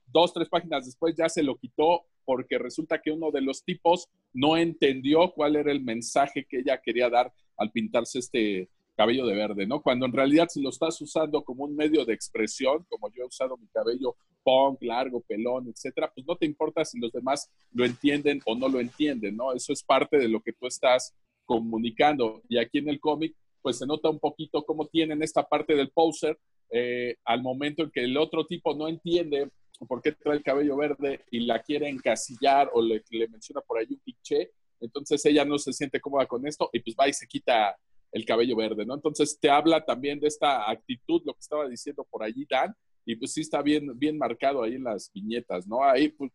dos, 0.08 0.34
tres 0.34 0.48
páginas 0.48 0.86
después 0.86 1.16
ya 1.18 1.28
se 1.28 1.44
lo 1.44 1.58
quitó 1.58 2.06
porque 2.24 2.58
resulta 2.58 3.02
que 3.02 3.12
uno 3.12 3.30
de 3.30 3.42
los 3.42 3.66
tipos 3.66 4.08
no 4.32 4.56
entendió 4.56 5.34
cuál 5.34 5.58
era 5.58 5.70
el 5.70 5.84
mensaje 5.84 6.46
que 6.46 6.60
ella 6.60 6.80
quería 6.82 7.10
dar 7.10 7.34
al 7.58 7.70
pintarse 7.70 8.20
este, 8.20 8.70
cabello 9.00 9.26
de 9.26 9.34
verde, 9.34 9.66
¿no? 9.66 9.82
Cuando 9.82 10.06
en 10.06 10.12
realidad 10.12 10.50
si 10.50 10.62
lo 10.62 10.72
estás 10.72 11.00
usando 11.00 11.42
como 11.42 11.64
un 11.64 11.74
medio 11.74 12.04
de 12.04 12.14
expresión, 12.14 12.86
como 12.90 13.10
yo 13.14 13.24
he 13.24 13.28
usado 13.28 13.56
mi 13.56 13.70
cabello 13.70 14.18
punk, 14.44 14.82
largo, 14.82 15.22
pelón, 15.22 15.70
etcétera, 15.70 16.12
pues 16.14 16.28
no 16.28 16.36
te 16.36 16.46
importa 16.46 16.84
si 16.84 17.00
los 17.00 17.10
demás 17.14 17.50
lo 17.72 17.86
entienden 17.86 18.42
o 18.46 18.56
no 18.56 18.68
lo 18.68 18.82
entienden, 18.82 19.38
¿no? 19.38 19.54
Eso 19.54 19.72
es 19.72 19.84
parte 19.84 20.18
de 20.18 20.28
lo 20.28 20.42
que 20.42 20.52
tú 20.52 20.68
estás 20.68 21.16
comunicando. 21.46 22.42
Y 22.50 22.58
aquí 22.58 22.80
en 22.80 22.90
el 22.90 23.00
cómic, 23.00 23.38
pues 23.62 23.78
se 23.78 23.88
nota 23.88 24.10
un 24.10 24.20
poquito 24.20 24.66
cómo 24.66 24.86
tienen 24.88 25.24
esta 25.24 25.48
parte 25.48 25.76
del 25.76 25.92
poser 25.92 26.38
eh, 26.70 27.16
al 27.24 27.42
momento 27.42 27.84
en 27.84 27.92
que 27.92 28.04
el 28.04 28.18
otro 28.18 28.46
tipo 28.46 28.76
no 28.76 28.90
entiende 28.90 29.50
por 29.88 30.02
qué 30.02 30.12
trae 30.12 30.36
el 30.36 30.44
cabello 30.44 30.76
verde 30.76 31.24
y 31.32 31.46
la 31.46 31.62
quiere 31.62 31.88
encasillar 31.88 32.70
o 32.74 32.82
le, 32.82 33.02
menciona 33.30 33.62
por 33.62 33.80
ahí 33.80 33.88
un 33.90 34.00
cliché, 34.00 34.52
entonces 34.82 35.26
ella 35.26 35.46
no 35.46 35.58
se 35.58 35.72
siente 35.72 36.02
cómoda 36.02 36.26
con 36.26 36.46
esto 36.46 36.70
y 36.74 36.82
pues 36.82 36.98
va 37.00 37.08
y 37.08 37.14
se 37.14 37.26
quita 37.28 37.78
el 38.12 38.26
cabello 38.26 38.56
verde, 38.56 38.86
¿no? 38.86 38.96
Entonces 38.96 39.40
te 39.40 39.50
habla 39.50 39.86
también 39.86 40.20
de 40.20 40.28
esta 40.28 40.70
actitud, 40.70 41.22
lo 41.26 41.34
que 41.34 41.40
estaba 41.40 41.68
diciendo 41.68 42.06
por 42.10 42.24
allí 42.24 42.46
Dan, 42.50 42.76
y 43.06 43.16
pues 43.16 43.34
sí 43.34 43.42
está 43.42 43.62
bien, 43.62 43.98
bien 43.98 44.18
marcado 44.18 44.64
ahí 44.64 44.76
en 44.76 44.84
las 44.84 45.12
viñetas, 45.14 45.68
¿no? 45.68 45.84
Ahí 45.84 46.10
pues 46.10 46.32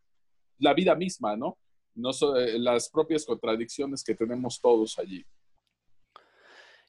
la 0.59 0.75
vida 0.75 0.95
misma, 0.95 1.37
¿no? 1.37 1.59
no 1.95 2.11
eh, 2.37 2.59
las 2.59 2.89
propias 2.89 3.25
contradicciones 3.25 4.03
que 4.03 4.14
tenemos 4.14 4.61
todos 4.61 4.99
allí. 4.99 5.25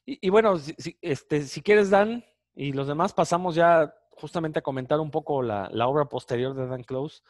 Y, 0.08 0.28
bueno, 0.30 0.56
si, 0.58 0.96
este, 1.00 1.42
si 1.42 1.62
quieres, 1.62 1.90
Dan, 1.90 2.24
y 2.54 2.72
los 2.72 2.86
demás 2.86 3.12
pasamos 3.12 3.56
ya 3.56 3.92
justamente 4.10 4.60
a 4.60 4.62
comentar 4.62 5.00
un 5.00 5.10
poco 5.10 5.42
la, 5.42 5.68
la 5.72 5.88
obra 5.88 6.04
posterior 6.08 6.54
de 6.54 6.68
Dan 6.68 6.84
Close. 6.84 7.22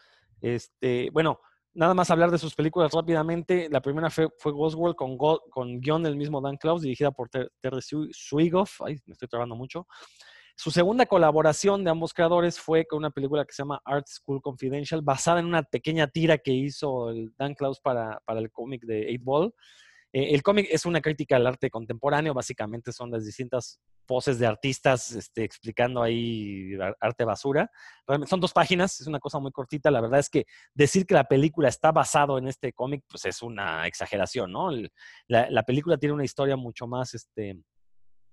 Este, 0.43 1.09
bueno, 1.11 1.41
nada 1.77 1.95
más 1.95 2.11
hablar 2.11 2.31
de 2.31 2.39
sus 2.39 2.55
películas 2.55 2.93
rápidamente. 2.93 3.69
La 3.71 3.81
primera 3.81 4.11
fue, 4.11 4.29
fue 4.39 4.53
Ghost 4.53 4.77
World 4.77 4.97
con, 4.97 5.17
con 5.17 5.81
guion 5.81 6.03
del 6.03 6.17
mismo 6.17 6.41
Dan 6.41 6.57
Klaus, 6.57 6.83
dirigida 6.83 7.11
por 7.11 7.29
Terry 7.29 7.81
Swigoff. 8.11 8.81
Ay, 8.83 8.97
me 9.07 9.13
estoy 9.13 9.29
trabando 9.29 9.55
mucho. 9.55 9.87
Su 10.57 10.71
segunda 10.71 11.05
colaboración 11.05 11.85
de 11.85 11.91
ambos 11.91 12.15
creadores 12.15 12.59
fue 12.59 12.87
con 12.87 12.99
una 12.99 13.11
película 13.11 13.45
que 13.45 13.53
se 13.53 13.63
llama 13.63 13.81
Art 13.85 14.07
School 14.07 14.41
Confidential, 14.41 15.03
basada 15.03 15.39
en 15.41 15.47
una 15.47 15.63
pequeña 15.63 16.07
tira 16.07 16.39
que 16.39 16.53
hizo 16.53 17.13
Dan 17.37 17.55
Klaus 17.55 17.79
para, 17.79 18.21
para 18.25 18.41
el 18.41 18.51
cómic 18.51 18.83
de 18.85 19.07
8 19.11 19.21
Ball. 19.23 19.55
Eh, 20.15 20.35
el 20.35 20.43
cómic 20.43 20.67
es 20.71 20.87
una 20.87 21.03
crítica 21.03 21.37
al 21.37 21.47
arte 21.47 21.69
contemporáneo, 21.69 22.33
básicamente 22.33 22.91
son 22.91 23.11
las 23.11 23.27
distintas 23.27 23.79
poses 24.07 24.39
de 24.39 24.47
artistas 24.47 25.13
este, 25.13 25.45
explicando 25.45 26.03
ahí 26.03 26.73
arte 27.01 27.25
basura. 27.25 27.71
son 28.27 28.41
dos 28.41 28.53
páginas, 28.53 29.01
es 29.01 29.07
una 29.07 29.19
cosa 29.19 29.39
muy 29.39 29.53
cortita. 29.53 29.91
La 29.91 30.01
verdad 30.01 30.21
es 30.21 30.31
que 30.31 30.47
decir 30.75 31.07
que 31.07 31.15
la 31.15 31.25
película 31.25 31.69
está 31.69 31.93
basado 31.93 32.39
en 32.39 32.49
este 32.49 32.73
cómic, 32.73 33.05
pues 33.09 33.25
es 33.25 33.43
una 33.43 33.87
exageración, 33.87 34.53
¿no? 34.53 34.71
La, 35.29 35.63
película 35.65 35.99
tiene 35.99 36.15
una 36.15 36.25
historia 36.25 36.57
mucho 36.57 36.87
más, 36.87 37.15
este, 37.15 37.61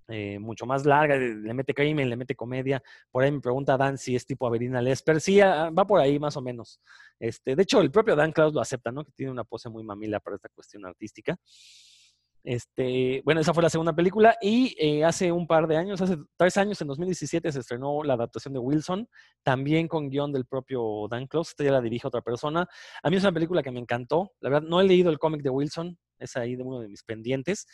eh, 0.08 0.38
mucho 0.40 0.66
más 0.66 0.86
larga, 0.86 1.16
le 1.16 1.54
mete 1.54 1.74
crimen, 1.74 2.10
le 2.10 2.16
mete 2.16 2.36
comedia. 2.36 2.82
Por 3.12 3.24
ahí 3.24 3.32
me 3.32 3.42
pregunta 3.42 3.78
Dan 3.78 3.98
si 3.98 4.16
es 4.16 4.26
tipo 4.26 4.46
Averina 4.46 4.82
Lesper. 4.82 5.20
Sí, 5.20 5.42
ah, 5.42 5.70
va 5.72 5.86
por 5.88 6.00
ahí 6.00 6.20
más 6.20 6.38
o 6.38 6.42
menos. 6.42 6.80
Este, 7.20 7.56
de 7.56 7.64
hecho, 7.64 7.82
el 7.82 7.92
propio 7.92 8.16
Dan 8.16 8.32
Klaus 8.32 8.54
lo 8.54 8.62
acepta, 8.62 8.92
¿no? 8.92 9.04
Que 9.04 9.12
tiene 9.12 9.32
una 9.32 9.44
pose 9.44 9.70
muy 9.70 9.84
mamila 9.84 10.20
para 10.20 10.36
esta 10.36 10.50
cuestión 10.50 10.86
artística. 10.86 11.38
Este, 12.44 13.22
bueno, 13.24 13.40
esa 13.40 13.54
fue 13.54 13.64
la 13.64 13.70
segunda 13.70 13.94
película 13.94 14.36
y 14.42 14.76
eh, 14.78 15.06
hace 15.06 15.32
un 15.32 15.48
par 15.48 15.66
de 15.66 15.78
años, 15.78 16.02
hace 16.02 16.18
tres 16.36 16.58
años, 16.58 16.82
en 16.82 16.90
2017, 16.90 17.50
se 17.50 17.60
estrenó 17.60 18.04
la 18.04 18.16
adaptación 18.16 18.54
de 18.54 18.60
Wilson, 18.60 19.08
también 19.44 19.88
con 19.88 20.10
guion 20.10 20.34
del 20.34 20.46
propio 20.46 21.08
Dan 21.10 21.28
Close, 21.28 21.52
esta 21.52 21.64
ya 21.64 21.72
la 21.72 21.82
dirige 21.82 22.06
otra 22.06 22.22
persona. 22.22 22.68
A 23.02 23.10
mí 23.10 23.16
es 23.16 23.24
una 23.24 23.32
película 23.32 23.64
que 23.64 23.72
me 23.72 23.80
encantó, 23.80 24.34
la 24.42 24.50
verdad, 24.50 24.68
no 24.68 24.82
he 24.82 24.84
leído 24.84 25.10
el 25.10 25.20
cómic 25.20 25.42
de 25.42 25.50
Wilson, 25.50 25.98
es 26.20 26.36
ahí 26.36 26.58
de 26.58 26.64
uno 26.64 26.82
de 26.82 26.90
mis 26.90 27.04
pendientes, 27.04 27.66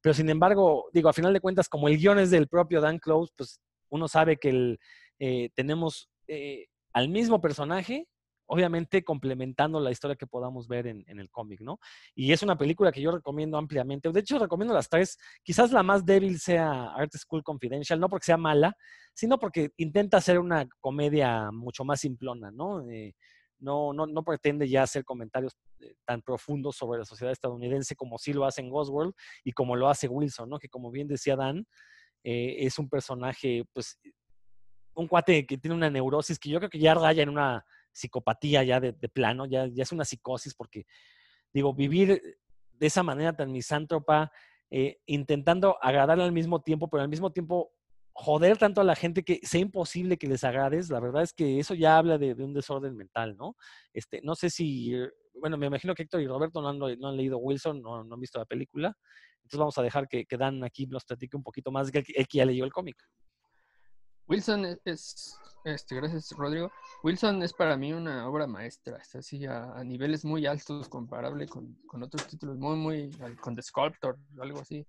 pero 0.00 0.12
sin 0.12 0.28
embargo, 0.28 0.86
digo, 0.92 1.08
a 1.08 1.12
final 1.12 1.32
de 1.32 1.40
cuentas, 1.40 1.68
como 1.68 1.86
el 1.86 1.96
guion 1.96 2.18
es 2.18 2.30
del 2.30 2.48
propio 2.48 2.80
Dan 2.80 2.98
Close, 2.98 3.32
pues 3.36 3.60
uno 3.90 4.08
sabe 4.08 4.38
que 4.38 4.76
eh, 5.20 5.50
tenemos 5.54 6.08
eh, 6.26 6.66
al 6.92 7.08
mismo 7.08 7.40
personaje, 7.40 8.08
obviamente 8.46 9.04
complementando 9.04 9.80
la 9.80 9.90
historia 9.90 10.16
que 10.16 10.26
podamos 10.26 10.68
ver 10.68 10.86
en, 10.86 11.04
el 11.06 11.30
cómic, 11.30 11.60
¿no? 11.60 11.78
Y 12.14 12.32
es 12.32 12.42
una 12.42 12.56
película 12.56 12.92
que 12.92 13.00
yo 13.00 13.10
recomiendo 13.10 13.58
ampliamente. 13.58 14.10
De 14.10 14.20
hecho, 14.20 14.38
recomiendo 14.38 14.74
las 14.74 14.88
tres. 14.88 15.18
Quizás 15.42 15.72
la 15.72 15.82
más 15.82 16.04
débil 16.04 16.38
sea 16.38 16.92
Art 16.94 17.12
School 17.16 17.42
Confidential, 17.42 18.00
no 18.00 18.08
porque 18.08 18.26
sea 18.26 18.36
mala, 18.36 18.76
sino 19.14 19.38
porque 19.38 19.70
intenta 19.76 20.18
hacer 20.18 20.38
una 20.38 20.66
comedia 20.80 21.50
mucho 21.50 21.84
más 21.84 22.00
simplona, 22.00 22.50
¿no? 22.50 22.88
Eh, 22.88 23.14
no, 23.58 23.92
no, 23.92 24.06
no, 24.06 24.22
pretende 24.22 24.68
ya 24.68 24.82
hacer 24.82 25.04
comentarios 25.04 25.56
eh, 25.80 25.94
tan 26.04 26.20
profundos 26.20 26.76
sobre 26.76 26.98
la 26.98 27.04
sociedad 27.06 27.32
estadounidense 27.32 27.96
como 27.96 28.18
sí 28.18 28.34
lo 28.34 28.44
hace 28.44 28.60
en 28.60 28.70
World 28.70 29.14
y 29.44 29.52
como 29.52 29.76
lo 29.76 29.88
hace 29.88 30.08
Wilson, 30.08 30.50
¿no? 30.50 30.58
Que 30.58 30.68
como 30.68 30.90
bien 30.90 31.08
decía 31.08 31.36
Dan, 31.36 31.66
eh, 32.22 32.66
es 32.66 32.78
un 32.78 32.88
personaje, 32.88 33.64
pues, 33.72 33.98
un 34.94 35.08
cuate 35.08 35.46
que 35.46 35.58
tiene 35.58 35.74
una 35.74 35.90
neurosis 35.90 36.38
que 36.38 36.50
yo 36.50 36.58
creo 36.58 36.70
que 36.70 36.78
ya 36.78 36.94
raya 36.94 37.22
en 37.22 37.28
una 37.28 37.64
psicopatía 37.96 38.62
ya 38.62 38.78
de, 38.80 38.92
plano, 39.08 39.46
ya, 39.46 39.64
es 39.64 39.92
una 39.92 40.04
psicosis 40.04 40.54
porque, 40.54 40.86
digo, 41.52 41.74
vivir 41.74 42.22
de 42.72 42.86
esa 42.86 43.02
manera 43.02 43.34
tan 43.34 43.50
misántropa, 43.50 44.30
eh, 44.70 44.98
intentando 45.06 45.82
agradar 45.82 46.20
al 46.20 46.32
mismo 46.32 46.60
tiempo, 46.60 46.88
pero 46.88 47.02
al 47.02 47.08
mismo 47.08 47.32
tiempo 47.32 47.72
joder 48.12 48.56
tanto 48.56 48.80
a 48.80 48.84
la 48.84 48.96
gente 48.96 49.22
que 49.22 49.40
sea 49.42 49.60
imposible 49.60 50.16
que 50.16 50.26
les 50.26 50.42
agrades, 50.44 50.90
la 50.90 51.00
verdad 51.00 51.22
es 51.22 51.32
que 51.32 51.58
eso 51.58 51.74
ya 51.74 51.98
habla 51.98 52.18
de, 52.18 52.32
un 52.32 52.54
desorden 52.54 52.96
mental, 52.96 53.36
¿no? 53.36 53.56
Este, 53.92 54.20
no 54.22 54.34
sé 54.34 54.48
si, 54.48 54.94
bueno, 55.34 55.58
me 55.58 55.66
imagino 55.66 55.94
que 55.94 56.02
Héctor 56.02 56.22
y 56.22 56.26
Roberto 56.26 56.62
no 56.62 56.68
han, 56.86 57.16
leído 57.16 57.38
Wilson, 57.38 57.82
no, 57.82 58.04
no, 58.04 58.14
han 58.14 58.20
visto 58.20 58.38
la 58.38 58.46
película, 58.46 58.96
entonces 59.36 59.58
vamos 59.58 59.78
a 59.78 59.82
dejar 59.82 60.08
que, 60.08 60.26
Dan 60.30 60.64
aquí 60.64 60.86
nos 60.86 61.04
platique 61.04 61.36
un 61.36 61.42
poquito 61.42 61.70
más, 61.70 61.90
que 61.90 61.98
él 61.98 62.26
que 62.26 62.38
ya 62.38 62.46
leyó 62.46 62.64
el 62.64 62.72
cómic. 62.72 62.96
Wilson 64.28 64.78
es, 64.84 65.38
este, 65.64 65.94
gracias 65.94 66.30
Rodrigo. 66.32 66.70
Wilson 67.02 67.42
es 67.42 67.52
para 67.52 67.76
mí 67.76 67.92
una 67.92 68.28
obra 68.28 68.46
maestra, 68.46 68.98
es 68.98 69.14
así 69.14 69.46
a, 69.46 69.82
niveles 69.84 70.24
muy 70.24 70.46
altos, 70.46 70.88
comparable 70.88 71.46
con, 71.46 71.74
con, 71.86 72.02
otros 72.02 72.26
títulos, 72.26 72.56
muy, 72.58 72.76
muy, 72.76 73.10
con 73.40 73.54
The 73.54 73.62
Sculptor, 73.62 74.18
algo 74.40 74.60
así. 74.60 74.86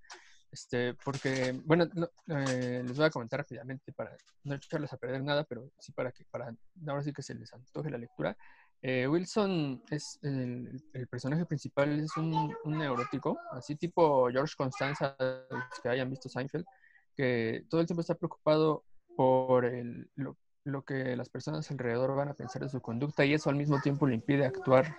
Este, 0.51 0.93
porque, 0.93 1.59
bueno, 1.65 1.87
eh, 2.27 2.81
les 2.85 2.97
voy 2.97 3.05
a 3.05 3.09
comentar 3.09 3.39
rápidamente 3.39 3.91
para 3.91 4.15
no 4.43 4.55
echarles 4.55 4.93
a 4.93 4.97
perder 4.97 5.21
nada, 5.21 5.43
pero 5.43 5.69
sí 5.77 5.91
para 5.91 6.11
que, 6.11 6.23
para 6.25 6.55
ahora 6.87 7.03
sí 7.03 7.11
que 7.13 7.21
se 7.21 7.35
les 7.35 7.53
antoje 7.53 7.89
la 7.89 7.97
lectura. 7.97 8.37
Eh, 8.81 9.07
Wilson 9.07 9.83
es 9.89 10.19
el, 10.21 10.81
personaje 11.09 11.45
principal, 11.45 11.99
es 11.99 12.15
un, 12.15 12.55
neurótico, 12.65 13.37
así 13.51 13.75
tipo 13.75 14.29
George 14.31 14.53
Constanza, 14.57 15.15
los 15.19 15.79
que 15.81 15.89
hayan 15.89 16.09
visto 16.09 16.29
Seinfeld, 16.29 16.65
que 17.15 17.65
todo 17.69 17.81
el 17.81 17.87
tiempo 17.87 18.01
está 18.01 18.15
preocupado 18.15 18.85
por 19.17 19.67
lo, 20.15 20.83
que 20.83 21.15
las 21.15 21.27
personas 21.27 21.69
alrededor 21.71 22.15
van 22.15 22.29
a 22.29 22.35
pensar 22.35 22.61
de 22.61 22.69
su 22.69 22.79
conducta 22.79 23.25
y 23.25 23.33
eso 23.33 23.49
al 23.49 23.55
mismo 23.55 23.81
tiempo 23.81 24.05
le 24.05 24.13
impide 24.13 24.45
actuar. 24.45 24.95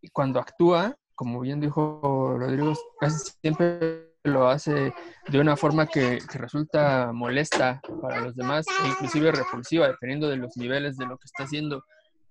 Y, 0.00 0.08
cuando 0.10 0.38
actúa, 0.38 0.96
como 1.16 1.40
bien 1.40 1.58
dijo 1.60 2.36
Rodrigo, 2.38 2.74
casi 3.00 3.32
siempre 3.42 4.14
lo 4.22 4.48
hace 4.48 4.94
de 5.26 5.40
una 5.40 5.56
forma 5.56 5.86
que, 5.88 6.20
resulta 6.34 7.12
molesta 7.12 7.80
para 8.00 8.20
los 8.20 8.36
demás 8.36 8.66
e 8.84 8.88
inclusive 8.88 9.32
repulsiva, 9.32 9.88
dependiendo 9.88 10.28
de 10.28 10.36
los 10.36 10.56
niveles 10.56 10.96
de 10.96 11.06
lo 11.06 11.18
que 11.18 11.26
está 11.26 11.42
haciendo. 11.42 11.82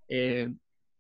Eh, 0.08 0.48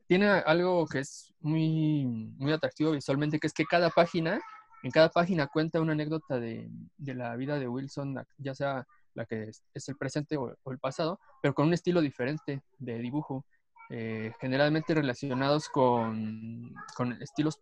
tiene 0.05 0.27
algo 0.27 0.85
que 0.85 0.99
es 0.99 1.33
muy, 1.39 2.05
muy 2.37 2.51
atractivo 2.51 2.91
visualmente, 2.91 3.39
que 3.39 3.47
es 3.47 3.53
que 3.53 3.63
cada 3.63 3.89
página, 3.89 4.41
en 4.83 4.91
cada 4.91 5.07
página 5.07 5.47
cuenta 5.47 5.79
una 5.79 5.93
anécdota 5.93 6.41
de, 6.41 6.69
de 6.97 7.13
la 7.13 7.37
vida 7.37 7.57
de 7.57 7.69
Wilson, 7.69 8.21
ya 8.37 8.53
sea 8.53 8.85
la 9.17 9.25
que 9.25 9.49
es, 9.49 9.89
el 9.89 9.97
presente 9.97 10.37
o, 10.37 10.55
el 10.71 10.79
pasado, 10.79 11.19
pero 11.41 11.53
con 11.53 11.67
un 11.67 11.73
estilo 11.73 12.01
diferente 12.01 12.61
de 12.77 12.99
dibujo, 12.99 13.45
eh, 13.89 14.31
generalmente 14.39 14.93
relacionados 14.93 15.69
con, 15.69 16.73
con 16.95 17.13
estilos 17.21 17.59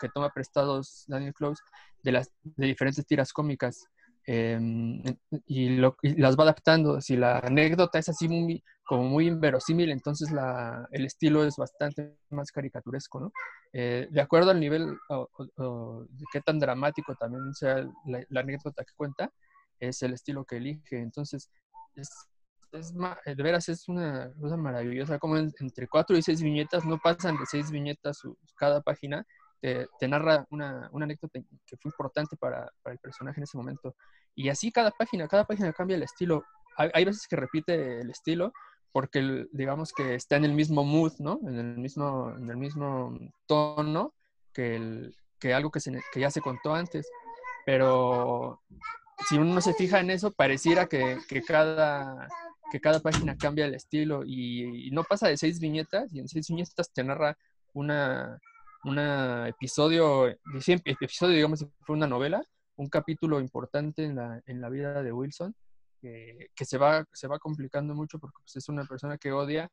que 0.00 0.08
toma 0.08 0.30
prestados 0.30 1.04
Daniel 1.08 1.34
Close 1.34 1.62
de, 2.02 2.12
las, 2.12 2.30
de 2.42 2.66
diferentes 2.66 3.04
tiras 3.06 3.32
cómicas. 3.32 3.88
Em, 4.26 5.02
y, 5.46 5.76
lo, 5.76 5.96
las 6.02 6.36
va 6.36 6.44
adaptando. 6.44 7.00
Si 7.00 7.16
la 7.16 7.40
anécdota 7.40 7.98
es 7.98 8.08
así 8.08 8.28
muy, 8.28 8.62
como 8.84 9.04
muy 9.04 9.26
inverosímil, 9.26 9.90
entonces 9.90 10.30
la, 10.30 10.88
el 10.92 11.04
estilo 11.04 11.44
es 11.44 11.56
bastante 11.56 12.16
más 12.30 12.50
caricaturesco, 12.50 13.20
¿no? 13.20 13.32
Eh, 13.72 14.08
de 14.10 14.20
acuerdo 14.20 14.50
al 14.50 14.60
nivel 14.60 14.96
o, 15.08 16.06
de 16.08 16.24
qué 16.32 16.40
tan 16.40 16.58
dramático 16.58 17.14
también 17.16 17.52
sea 17.54 17.86
la, 18.06 18.40
anécdota 18.40 18.84
que 18.84 18.94
cuenta, 18.96 19.30
es 19.88 20.02
el 20.02 20.14
estilo 20.14 20.44
que 20.44 20.56
elige. 20.56 20.98
Entonces, 20.98 21.50
es, 21.94 22.08
es 22.72 22.92
de 22.92 23.42
veras 23.42 23.68
es 23.68 23.88
una 23.88 24.32
cosa 24.40 24.56
maravillosa, 24.56 25.18
como 25.18 25.36
entre 25.36 25.88
cuatro 25.88 26.16
y 26.16 26.22
seis 26.22 26.42
viñetas, 26.42 26.84
no 26.84 26.98
pasan 26.98 27.36
de 27.36 27.46
seis 27.46 27.70
viñetas 27.70 28.20
cada 28.56 28.80
página, 28.80 29.26
te, 29.60 30.08
narra 30.08 30.46
una, 30.50 30.90
una, 30.92 31.04
anécdota 31.04 31.40
que 31.66 31.76
fue 31.78 31.88
importante 31.88 32.36
para, 32.36 32.70
para, 32.82 32.92
el 32.92 32.98
personaje 32.98 33.40
en 33.40 33.44
ese 33.44 33.56
momento. 33.56 33.96
Y 34.34 34.50
así 34.50 34.70
cada 34.70 34.90
página, 34.90 35.26
cada 35.26 35.44
página 35.44 35.72
cambia 35.72 35.96
el 35.96 36.02
estilo. 36.02 36.44
Hay, 36.76 36.90
hay 36.92 37.04
veces 37.04 37.26
que 37.26 37.36
repite 37.36 38.00
el 38.00 38.10
estilo 38.10 38.52
porque 38.94 39.46
digamos 39.50 39.92
que 39.92 40.14
está 40.14 40.36
en 40.36 40.44
el 40.44 40.52
mismo 40.52 40.84
mood, 40.84 41.14
¿no? 41.18 41.40
En 41.48 41.58
el 41.58 41.78
mismo, 41.78 42.32
en 42.36 42.48
el 42.48 42.56
mismo 42.56 43.18
tono 43.46 44.14
que, 44.52 44.76
el, 44.76 45.16
que 45.40 45.52
algo 45.52 45.70
que, 45.72 45.80
se, 45.80 46.00
que 46.12 46.20
ya 46.20 46.30
se 46.30 46.40
contó 46.40 46.74
antes. 46.74 47.08
Pero 47.66 48.62
si 49.28 49.36
uno 49.36 49.54
no 49.54 49.60
se 49.60 49.74
fija 49.74 50.00
en 50.00 50.10
eso, 50.10 50.32
pareciera 50.32 50.86
que, 50.86 51.18
cada, 51.46 52.28
que 52.70 52.80
cada 52.80 53.00
página 53.00 53.36
cambia 53.36 53.66
el 53.66 53.74
estilo 53.74 54.22
y, 54.24 54.90
no 54.90 55.04
pasa 55.04 55.28
de 55.28 55.36
seis 55.36 55.60
viñetas 55.60 56.12
y 56.12 56.20
en 56.20 56.28
seis 56.28 56.48
viñetas 56.48 56.92
te 56.92 57.04
narra 57.04 57.36
una, 57.72 58.38
una 58.84 59.48
episodio, 59.48 60.28
episodio 60.84 61.34
digamos 61.34 61.66
fue 61.80 61.96
una 61.96 62.06
novela, 62.06 62.42
un 62.76 62.88
capítulo 62.88 63.40
importante 63.40 64.04
en 64.04 64.16
la, 64.16 64.42
en 64.46 64.60
la 64.60 64.68
vida 64.68 65.02
de 65.02 65.12
Wilson, 65.12 65.54
que, 66.00 66.50
que 66.54 66.64
se, 66.64 66.76
va, 66.76 67.04
se 67.12 67.28
va 67.28 67.38
complicando 67.38 67.94
mucho 67.94 68.18
porque 68.18 68.36
pues, 68.40 68.56
es 68.56 68.68
una 68.68 68.84
persona 68.84 69.16
que 69.16 69.32
odia, 69.32 69.70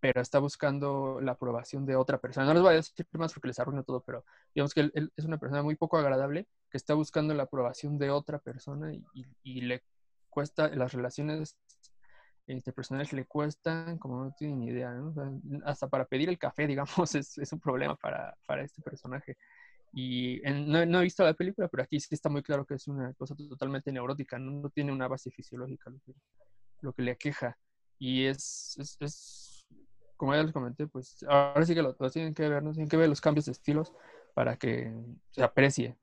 pero 0.00 0.22
está 0.22 0.38
buscando 0.38 1.20
la 1.20 1.32
aprobación 1.32 1.84
de 1.84 1.94
otra 1.94 2.18
persona. 2.18 2.46
No 2.46 2.54
les 2.54 2.62
voy 2.62 2.72
a 2.72 2.76
decir 2.76 3.06
más 3.12 3.32
porque 3.32 3.48
les 3.48 3.60
arruino 3.60 3.84
todo, 3.84 4.00
pero 4.00 4.24
digamos 4.54 4.72
que 4.72 4.80
él, 4.80 5.12
es 5.14 5.24
una 5.24 5.38
persona 5.38 5.62
muy 5.62 5.76
poco 5.76 5.98
agradable 5.98 6.48
que 6.70 6.78
está 6.78 6.94
buscando 6.94 7.34
la 7.34 7.44
aprobación 7.44 7.98
de 7.98 8.10
otra 8.10 8.38
persona 8.38 8.92
y, 9.42 9.60
le 9.60 9.82
cuesta 10.30 10.68
las 10.68 10.92
relaciones 10.92 11.56
interpersonales 12.46 13.12
le 13.12 13.26
cuestan, 13.26 13.98
como 13.98 14.24
no 14.24 14.32
tienen 14.32 14.62
idea, 14.62 14.92
hasta 15.64 15.88
para 15.88 16.06
pedir 16.06 16.28
el 16.28 16.38
café, 16.38 16.66
digamos, 16.66 17.14
es, 17.14 17.52
un 17.52 17.60
problema 17.60 17.94
para, 17.96 18.34
para, 18.46 18.62
este 18.64 18.82
personaje. 18.82 19.36
Y 19.92 20.40
no, 20.66 20.86
no, 20.86 21.00
he 21.00 21.04
visto 21.04 21.24
la 21.24 21.34
película, 21.34 21.68
pero 21.68 21.82
aquí 21.82 22.00
sí 22.00 22.14
está 22.14 22.28
muy 22.28 22.42
claro 22.42 22.64
que 22.64 22.74
es 22.74 22.88
una 22.88 23.12
cosa 23.14 23.34
totalmente 23.36 23.92
neurótica, 23.92 24.38
no, 24.38 24.70
tiene 24.70 24.92
una 24.92 25.08
base 25.08 25.30
fisiológica 25.30 25.90
lo 25.90 25.98
que, 26.00 26.14
lo 26.80 26.92
que 26.92 27.02
le 27.02 27.10
aqueja. 27.10 27.58
Y 27.98 28.24
es, 28.24 28.76
es, 28.78 28.96
es, 29.00 29.49
como 30.20 30.34
ya 30.34 30.42
les 30.42 30.52
comenté, 30.52 30.86
pues 30.86 31.24
ahora 31.26 31.64
sí 31.64 31.74
que 31.74 31.80
lo, 31.80 31.94
tienen 32.10 32.34
que 32.34 32.46
ver, 32.46 32.62
¿no? 32.62 32.72
tienen 32.72 32.90
que 32.90 32.98
ver 32.98 33.08
los 33.08 33.22
cambios 33.22 33.46
de 33.46 33.52
estilos 33.52 33.94
para 34.34 34.54
que 34.58 34.92
se 35.30 35.42
aprecie. 35.42 35.96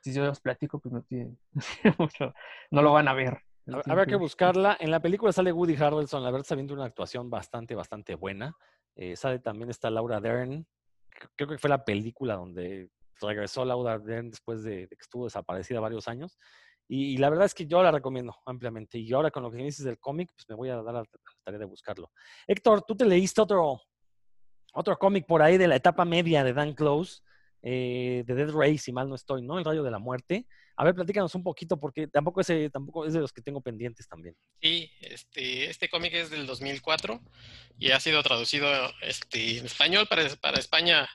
Si 0.00 0.14
yo 0.14 0.24
los 0.24 0.40
platico, 0.40 0.78
pues 0.78 0.94
no 0.94 1.02
tiene 1.02 1.36
mucho, 1.98 2.32
no 2.70 2.80
lo 2.80 2.94
van 2.94 3.08
a 3.08 3.12
ver. 3.12 3.42
Habrá 3.84 4.06
que 4.06 4.16
buscarla. 4.16 4.78
En 4.80 4.90
la 4.90 5.00
película 5.00 5.32
sale 5.32 5.52
Woody 5.52 5.76
Harrelson, 5.76 6.22
la 6.22 6.30
verdad 6.30 6.46
está 6.46 6.54
viendo 6.54 6.72
una 6.72 6.86
actuación 6.86 7.28
bastante, 7.28 7.74
bastante 7.74 8.14
buena. 8.14 8.56
Eh, 8.94 9.16
sale 9.16 9.38
también 9.38 9.68
está 9.68 9.90
Laura 9.90 10.18
Dern. 10.18 10.66
Creo 11.36 11.46
que 11.46 11.58
fue 11.58 11.68
la 11.68 11.84
película 11.84 12.36
donde 12.36 12.88
regresó 13.20 13.66
Laura 13.66 13.98
Dern 13.98 14.30
después 14.30 14.62
de, 14.62 14.88
que 14.88 14.96
estuvo 14.98 15.24
desaparecida 15.24 15.78
varios 15.78 16.08
años. 16.08 16.38
Y, 16.88 17.16
la 17.16 17.30
verdad 17.30 17.46
es 17.46 17.54
que 17.54 17.66
yo 17.66 17.82
la 17.82 17.90
recomiendo 17.90 18.36
ampliamente. 18.44 18.98
Y 18.98 19.12
ahora 19.12 19.30
con 19.30 19.42
lo 19.42 19.50
que 19.50 19.58
dices 19.58 19.84
del 19.84 19.98
cómic, 19.98 20.30
pues 20.34 20.48
me 20.48 20.54
voy 20.54 20.68
a 20.70 20.76
dar 20.76 20.94
la 20.94 21.04
tarea 21.44 21.58
de 21.58 21.64
buscarlo. 21.64 22.10
Héctor, 22.46 22.82
tú 22.82 22.96
te 22.96 23.04
leíste 23.04 23.40
otro, 23.40 23.80
otro 24.72 24.96
cómic 24.98 25.26
por 25.26 25.42
ahí 25.42 25.58
de 25.58 25.68
la 25.68 25.76
etapa 25.76 26.04
media 26.04 26.44
de 26.44 26.52
Dan 26.52 26.74
Close, 26.74 27.22
eh, 27.62 28.22
de 28.26 28.34
Dead 28.34 28.50
Race, 28.50 28.78
si 28.78 28.92
mal 28.92 29.08
no 29.08 29.16
estoy, 29.16 29.42
¿no? 29.42 29.58
El 29.58 29.64
Rayo 29.64 29.82
de 29.82 29.90
la 29.90 29.98
Muerte. 29.98 30.46
A 30.76 30.84
ver, 30.84 30.94
platícanos 30.94 31.34
un 31.34 31.42
poquito, 31.42 31.80
porque 31.80 32.06
tampoco, 32.06 32.42
ese, 32.42 32.70
tampoco 32.70 33.06
es 33.06 33.14
de 33.14 33.20
los 33.20 33.32
que 33.32 33.40
tengo 33.40 33.62
pendientes 33.62 34.06
también. 34.06 34.36
Sí, 34.60 34.90
este, 35.00 35.70
este 35.70 35.88
cómic 35.88 36.12
es 36.12 36.30
del 36.30 36.46
2004 36.46 37.20
y 37.78 37.90
ha 37.90 37.98
sido 37.98 38.22
traducido 38.22 38.68
este, 39.00 39.58
en 39.58 39.66
español 39.66 40.06
para, 40.06 40.28
para 40.36 40.58
España, 40.58 41.08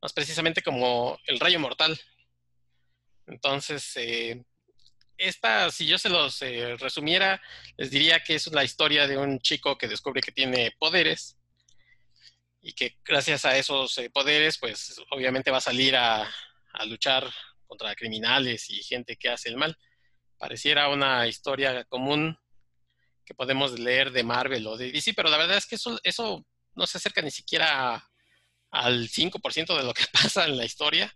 más 0.00 0.12
precisamente 0.14 0.62
como 0.62 1.18
El 1.26 1.38
Rayo 1.38 1.60
Mortal. 1.60 2.00
Entonces, 3.26 3.96
eh, 3.96 4.42
esta, 5.18 5.70
si 5.70 5.86
yo 5.86 5.98
se 5.98 6.08
los 6.08 6.40
eh, 6.42 6.76
resumiera, 6.76 7.40
les 7.76 7.90
diría 7.90 8.20
que 8.20 8.34
es 8.34 8.46
la 8.48 8.64
historia 8.64 9.06
de 9.06 9.16
un 9.16 9.38
chico 9.40 9.78
que 9.78 9.88
descubre 9.88 10.20
que 10.20 10.32
tiene 10.32 10.74
poderes 10.78 11.36
y 12.60 12.72
que 12.72 12.96
gracias 13.04 13.44
a 13.44 13.56
esos 13.56 13.98
eh, 13.98 14.10
poderes, 14.10 14.58
pues 14.58 15.00
obviamente 15.10 15.50
va 15.50 15.58
a 15.58 15.62
salir 15.62 15.96
a, 15.96 16.28
a 16.72 16.84
luchar 16.86 17.30
contra 17.66 17.94
criminales 17.94 18.70
y 18.70 18.82
gente 18.82 19.16
que 19.16 19.30
hace 19.30 19.48
el 19.48 19.56
mal. 19.56 19.76
Pareciera 20.38 20.88
una 20.88 21.26
historia 21.26 21.84
común 21.84 22.38
que 23.24 23.34
podemos 23.34 23.78
leer 23.78 24.12
de 24.12 24.22
Marvel 24.22 24.66
o 24.66 24.76
de 24.76 24.92
DC, 24.92 25.14
pero 25.14 25.30
la 25.30 25.38
verdad 25.38 25.56
es 25.56 25.66
que 25.66 25.76
eso, 25.76 25.98
eso 26.02 26.44
no 26.74 26.86
se 26.86 26.98
acerca 26.98 27.22
ni 27.22 27.30
siquiera 27.30 28.08
al 28.70 29.08
5% 29.08 29.76
de 29.76 29.84
lo 29.84 29.94
que 29.94 30.04
pasa 30.12 30.44
en 30.44 30.56
la 30.56 30.64
historia. 30.64 31.14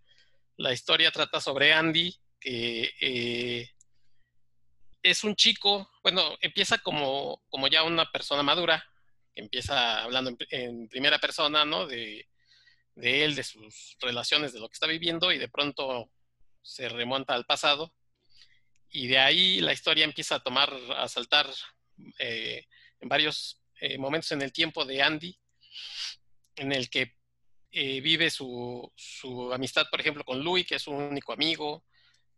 La 0.57 0.73
historia 0.73 1.11
trata 1.11 1.41
sobre 1.41 1.73
Andy, 1.73 2.15
que 2.41 2.93
eh, 3.01 3.71
es 5.03 5.25
un 5.25 5.37
chico, 5.37 5.91
bueno, 6.03 6.37
empieza 6.41 6.79
como, 6.79 7.43
como 7.49 7.69
ya 7.69 7.83
una 7.83 8.11
persona 8.11 8.43
madura, 8.43 8.85
que 9.35 9.43
empieza 9.43 10.03
hablando 10.03 10.37
en, 10.51 10.89
primera 10.89 11.19
persona, 11.19 11.65
¿no? 11.65 11.87
De, 11.87 12.29
de 12.95 13.25
él, 13.25 13.35
de 13.35 13.45
sus 13.45 13.97
relaciones, 14.01 14.53
de 14.53 14.61
lo 14.61 14.69
que 14.69 14.75
está 14.75 14.87
viviendo, 14.87 15.33
y 15.33 15.39
de 15.39 15.49
pronto 15.49 16.11
se 16.63 16.89
remonta 16.89 17.35
al 17.35 17.47
pasado 17.47 17.93
y 18.91 19.07
de 19.07 19.19
ahí 19.19 19.61
la 19.61 19.73
historia 19.73 20.05
empieza 20.05 20.37
a 20.37 20.43
tomar, 20.43 20.75
a 20.97 21.09
saltar 21.09 21.49
eh, 22.19 22.67
en 23.01 23.09
varios 23.09 23.61
eh, 23.81 23.99
momentos 23.99 24.33
en 24.33 24.43
el 24.43 24.53
tiempo 24.53 24.85
de 24.85 25.03
Andy, 25.03 25.39
en 26.57 26.73
el 26.73 26.89
que 26.89 27.17
eh, 27.71 28.01
vive 28.01 28.31
su, 28.31 28.91
su, 28.97 29.53
amistad, 29.53 29.87
por 29.91 30.01
ejemplo, 30.01 30.25
con 30.25 30.43
Louis, 30.43 30.67
que 30.67 30.77
es 30.77 30.83
su 30.83 30.91
único 30.91 31.33
amigo, 31.33 31.85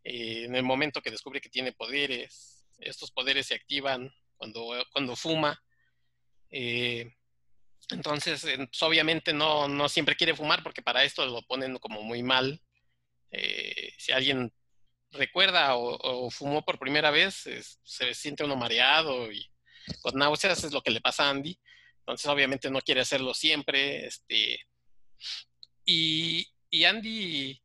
en 0.04 0.54
el 0.54 0.62
momento 0.62 1.02
que 1.02 1.10
descubre 1.10 1.40
que 1.40 1.50
tiene 1.50 1.72
poderes, 1.72 2.64
estos 2.78 3.10
poderes 3.10 3.46
se 3.46 3.54
activan 3.54 4.10
cuando, 4.36 4.72
cuando 4.92 5.16
fuma. 5.16 5.62
entonces, 7.90 8.42
pues, 8.42 8.82
obviamente 8.82 9.32
no, 9.32 9.68
no 9.68 9.88
siempre 9.88 10.16
quiere 10.16 10.34
fumar 10.34 10.62
porque 10.62 10.82
para 10.82 11.04
esto 11.04 11.26
lo 11.26 11.42
ponen 11.42 11.78
como 11.78 12.02
muy 12.02 12.22
mal, 12.22 12.62
eh, 13.30 13.92
si 13.98 14.12
alguien 14.12 14.52
recuerda 15.12 15.76
o, 15.76 16.30
fumó 16.30 16.64
por 16.64 16.78
primera 16.78 17.10
vez, 17.10 17.48
se 17.82 18.14
siente 18.14 18.44
uno 18.44 18.56
mareado 18.56 19.30
y 19.32 19.50
con 20.00 20.14
náuseas 20.18 20.64
es 20.64 20.72
lo 20.72 20.82
que 20.82 20.90
le 20.90 21.00
pasa 21.00 21.24
a 21.24 21.30
Andy. 21.30 21.58
Entonces, 22.00 22.26
obviamente 22.26 22.70
no 22.70 22.80
quiere 22.80 23.00
hacerlo 23.00 23.34
siempre. 23.34 24.06
Este, 24.06 24.58
y, 25.84 26.46
y 26.70 26.84
Andy 26.84 27.60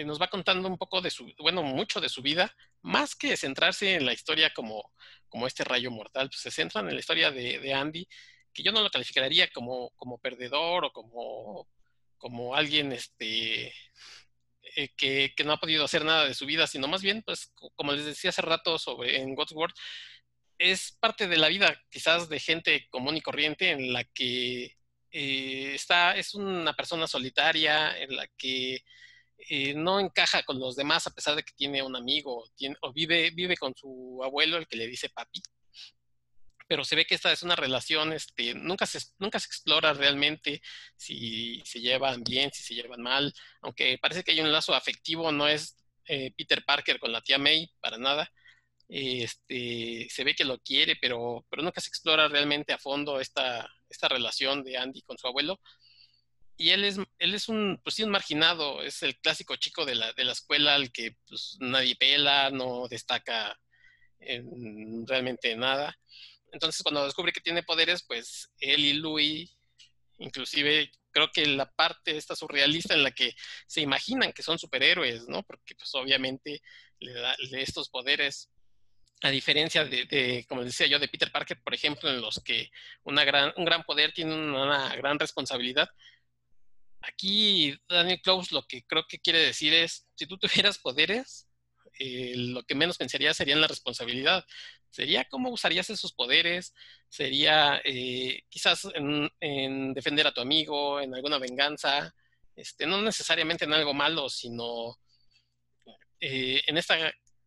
eh, 0.00 0.04
nos 0.04 0.20
va 0.20 0.28
contando 0.28 0.68
un 0.68 0.78
poco 0.78 1.00
de 1.00 1.10
su, 1.10 1.32
bueno, 1.38 1.62
mucho 1.62 2.00
de 2.00 2.08
su 2.08 2.22
vida, 2.22 2.54
más 2.82 3.14
que 3.14 3.36
centrarse 3.36 3.94
en 3.94 4.06
la 4.06 4.12
historia 4.12 4.52
como, 4.54 4.92
como 5.28 5.46
este 5.46 5.64
rayo 5.64 5.90
mortal, 5.90 6.28
pues 6.28 6.40
se 6.40 6.50
centran 6.50 6.88
en 6.88 6.94
la 6.94 7.00
historia 7.00 7.30
de, 7.30 7.74
Andy, 7.74 8.08
que 8.52 8.62
yo 8.62 8.72
no 8.72 8.82
lo 8.82 8.90
calificaría 8.90 9.48
como, 9.50 9.90
como 9.96 10.18
perdedor 10.18 10.86
o 10.86 10.92
como, 10.92 11.68
como 12.18 12.54
alguien 12.54 12.92
este, 12.92 13.74
eh, 14.76 14.88
que, 14.96 15.32
que, 15.36 15.44
no 15.44 15.52
ha 15.52 15.60
podido 15.60 15.84
hacer 15.84 16.04
nada 16.04 16.24
de 16.26 16.34
su 16.34 16.46
vida, 16.46 16.66
sino 16.66 16.88
más 16.88 17.02
bien, 17.02 17.22
pues, 17.22 17.52
como 17.76 17.92
les 17.92 18.04
decía 18.04 18.30
hace 18.30 18.42
rato 18.42 18.78
sobre 18.78 19.20
en 19.20 19.34
God's 19.34 19.54
es 20.58 20.92
parte 21.00 21.26
de 21.26 21.38
la 21.38 21.48
vida 21.48 21.82
quizás 21.90 22.28
de 22.28 22.38
gente 22.38 22.86
común 22.90 23.16
y 23.16 23.22
corriente 23.22 23.70
en 23.70 23.92
la 23.94 24.04
que 24.04 24.76
eh, 25.12 25.72
está, 25.74 26.16
es 26.16 26.34
una 26.34 26.74
persona 26.74 27.06
solitaria, 27.06 27.98
en 27.98 28.14
la 28.14 28.26
que 28.36 28.84
no 29.76 30.00
encaja 30.00 30.42
con 30.42 30.58
los 30.58 30.76
demás 30.76 31.06
a 31.06 31.14
pesar 31.14 31.36
de 31.36 31.42
que 31.42 31.52
tiene 31.54 31.82
un 31.82 31.96
amigo 31.96 32.44
o 32.82 32.92
vive, 32.92 33.30
vive 33.30 33.56
con 33.56 33.74
su 33.74 34.20
abuelo, 34.24 34.56
el 34.56 34.66
que 34.66 34.76
le 34.76 34.86
dice 34.86 35.10
papi. 35.10 35.42
Pero 36.66 36.84
se 36.84 36.94
ve 36.94 37.04
que 37.04 37.16
esta 37.16 37.32
es 37.32 37.42
una 37.42 37.56
relación, 37.56 38.12
este, 38.12 38.54
nunca, 38.54 38.86
se, 38.86 39.00
nunca 39.18 39.40
se 39.40 39.46
explora 39.46 39.92
realmente 39.92 40.62
si 40.96 41.60
se 41.64 41.80
llevan 41.80 42.22
bien, 42.22 42.52
si 42.52 42.62
se 42.62 42.74
llevan 42.74 43.02
mal, 43.02 43.32
aunque 43.62 43.98
parece 43.98 44.22
que 44.22 44.32
hay 44.32 44.40
un 44.40 44.52
lazo 44.52 44.74
afectivo, 44.74 45.32
no 45.32 45.48
es 45.48 45.76
eh, 46.06 46.32
Peter 46.36 46.64
Parker 46.64 47.00
con 47.00 47.12
la 47.12 47.22
tía 47.22 47.38
May 47.38 47.68
para 47.80 47.98
nada. 47.98 48.30
Este, 48.88 50.08
se 50.10 50.24
ve 50.24 50.34
que 50.34 50.44
lo 50.44 50.58
quiere, 50.58 50.96
pero, 51.00 51.46
pero 51.48 51.62
nunca 51.62 51.80
se 51.80 51.88
explora 51.88 52.28
realmente 52.28 52.72
a 52.72 52.78
fondo 52.78 53.20
esta, 53.20 53.68
esta 53.88 54.08
relación 54.08 54.62
de 54.64 54.76
Andy 54.76 55.02
con 55.02 55.18
su 55.18 55.26
abuelo 55.26 55.60
y 56.60 56.72
él 56.72 56.84
es, 56.84 56.98
él 57.18 57.34
es 57.34 57.48
un, 57.48 57.80
pues 57.82 57.94
sí, 57.94 58.02
un 58.02 58.10
marginado, 58.10 58.82
es 58.82 59.02
el 59.02 59.18
clásico 59.18 59.56
chico 59.56 59.86
de 59.86 59.94
la, 59.94 60.12
de 60.12 60.24
la 60.24 60.32
escuela 60.32 60.74
al 60.74 60.92
que 60.92 61.16
pues, 61.26 61.56
nadie 61.58 61.96
pela, 61.96 62.50
no 62.50 62.86
destaca 62.86 63.58
en 64.18 65.06
realmente 65.06 65.56
nada. 65.56 65.98
Entonces, 66.52 66.82
cuando 66.82 67.06
descubre 67.06 67.32
que 67.32 67.40
tiene 67.40 67.62
poderes, 67.62 68.04
pues 68.06 68.52
él 68.58 68.84
y 68.84 68.92
Louis, 68.92 69.56
inclusive 70.18 70.90
creo 71.12 71.30
que 71.32 71.46
la 71.46 71.64
parte 71.64 72.14
esta 72.14 72.36
surrealista 72.36 72.92
en 72.92 73.04
la 73.04 73.12
que 73.12 73.34
se 73.66 73.80
imaginan 73.80 74.34
que 74.34 74.42
son 74.42 74.58
superhéroes, 74.58 75.28
¿no? 75.28 75.42
Porque 75.42 75.74
pues 75.74 75.94
obviamente 75.94 76.60
le 76.98 77.14
da 77.14 77.36
estos 77.52 77.88
poderes, 77.88 78.50
a 79.22 79.30
diferencia 79.30 79.86
de, 79.86 80.04
de, 80.04 80.44
como 80.46 80.62
decía 80.62 80.88
yo, 80.88 80.98
de 80.98 81.08
Peter 81.08 81.32
Parker, 81.32 81.58
por 81.62 81.72
ejemplo, 81.72 82.10
en 82.10 82.20
los 82.20 82.38
que 82.44 82.70
una 83.02 83.24
gran, 83.24 83.50
un 83.56 83.64
gran 83.64 83.82
poder 83.84 84.12
tiene 84.12 84.34
una 84.34 84.94
gran 84.96 85.18
responsabilidad, 85.18 85.88
aquí 87.02 87.76
Daniel 87.88 88.20
Close 88.22 88.54
lo 88.54 88.66
que 88.66 88.82
creo 88.84 89.04
que 89.08 89.18
quiere 89.18 89.40
decir 89.40 89.72
es, 89.72 90.06
si 90.14 90.26
tú 90.26 90.38
tuvieras 90.38 90.78
poderes, 90.78 91.46
eh, 91.98 92.34
lo 92.36 92.62
que 92.62 92.74
menos 92.74 92.96
pensaría 92.96 93.34
sería 93.34 93.54
en 93.54 93.60
la 93.60 93.66
responsabilidad. 93.66 94.44
Sería 94.90 95.24
cómo 95.26 95.50
usarías 95.50 95.88
esos 95.90 96.12
poderes, 96.12 96.74
sería 97.08 97.80
eh, 97.84 98.42
quizás 98.48 98.88
en, 98.94 99.94
defender 99.94 100.26
a 100.26 100.34
tu 100.34 100.40
amigo, 100.40 101.00
en 101.00 101.14
alguna 101.14 101.38
venganza, 101.38 102.12
este, 102.56 102.86
no 102.86 103.00
necesariamente 103.00 103.66
en 103.66 103.72
algo 103.72 103.94
malo, 103.94 104.28
sino 104.28 104.98
eh, 106.20 106.62
en 106.66 106.76
esta 106.76 106.96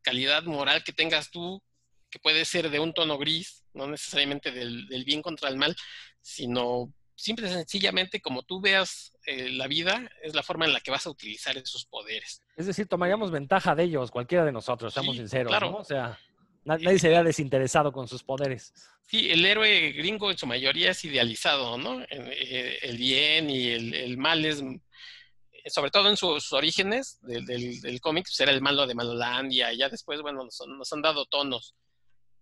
calidad 0.01 0.43
moral 0.43 0.83
que 0.83 0.93
tengas 0.93 1.31
tú, 1.31 1.61
que 2.09 2.19
puede 2.19 2.45
ser 2.45 2.69
de 2.69 2.79
un 2.79 2.93
tono 2.93 3.17
gris, 3.17 3.65
no 3.73 3.87
necesariamente 3.87 4.51
del, 4.51 4.87
del 4.87 5.03
bien 5.03 5.21
contra 5.21 5.49
el 5.49 5.57
mal, 5.57 5.75
sino 6.21 6.93
simple 7.15 7.47
y 7.47 7.51
sencillamente 7.51 8.21
como 8.21 8.43
tú 8.43 8.61
veas 8.61 9.12
eh, 9.25 9.49
la 9.49 9.67
vida, 9.67 10.09
es 10.21 10.35
la 10.35 10.43
forma 10.43 10.65
en 10.65 10.73
la 10.73 10.79
que 10.79 10.91
vas 10.91 11.05
a 11.05 11.09
utilizar 11.09 11.57
esos 11.57 11.85
poderes. 11.85 12.41
Es 12.55 12.65
decir, 12.65 12.87
tomaríamos 12.87 13.31
ventaja 13.31 13.75
de 13.75 13.83
ellos, 13.83 14.11
cualquiera 14.11 14.43
de 14.45 14.51
nosotros, 14.51 14.93
seamos 14.93 15.15
sinceros, 15.15 15.49
claro. 15.49 15.77
O 15.77 15.83
sea, 15.83 16.19
nadie 16.65 16.99
sería 16.99 17.23
desinteresado 17.23 17.91
con 17.91 18.07
sus 18.07 18.23
poderes. 18.23 18.73
Sí, 19.07 19.29
el 19.29 19.45
héroe 19.45 19.91
gringo 19.91 20.31
en 20.31 20.37
su 20.37 20.47
mayoría 20.47 20.91
es 20.91 21.05
idealizado, 21.05 21.77
¿no? 21.77 22.01
Eh, 22.09 22.79
el 22.81 22.97
bien 22.97 23.49
y 23.49 23.69
el, 23.69 24.17
mal 24.17 24.43
es, 24.45 24.63
sobre 25.67 25.91
todo 25.91 26.09
en 26.09 26.17
sus 26.17 26.51
orígenes 26.53 27.19
del, 27.21 27.45
del, 27.45 28.01
cómic, 28.01 28.25
pues 28.25 28.39
era 28.39 28.51
el 28.51 28.61
malo 28.61 28.87
de 28.87 28.95
Malolandia, 28.95 29.71
y 29.71 29.77
ya 29.77 29.89
después, 29.89 30.21
bueno, 30.21 30.43
nos, 30.43 30.61
nos 30.67 30.93
han 30.93 31.01
dado 31.01 31.25
tonos, 31.25 31.75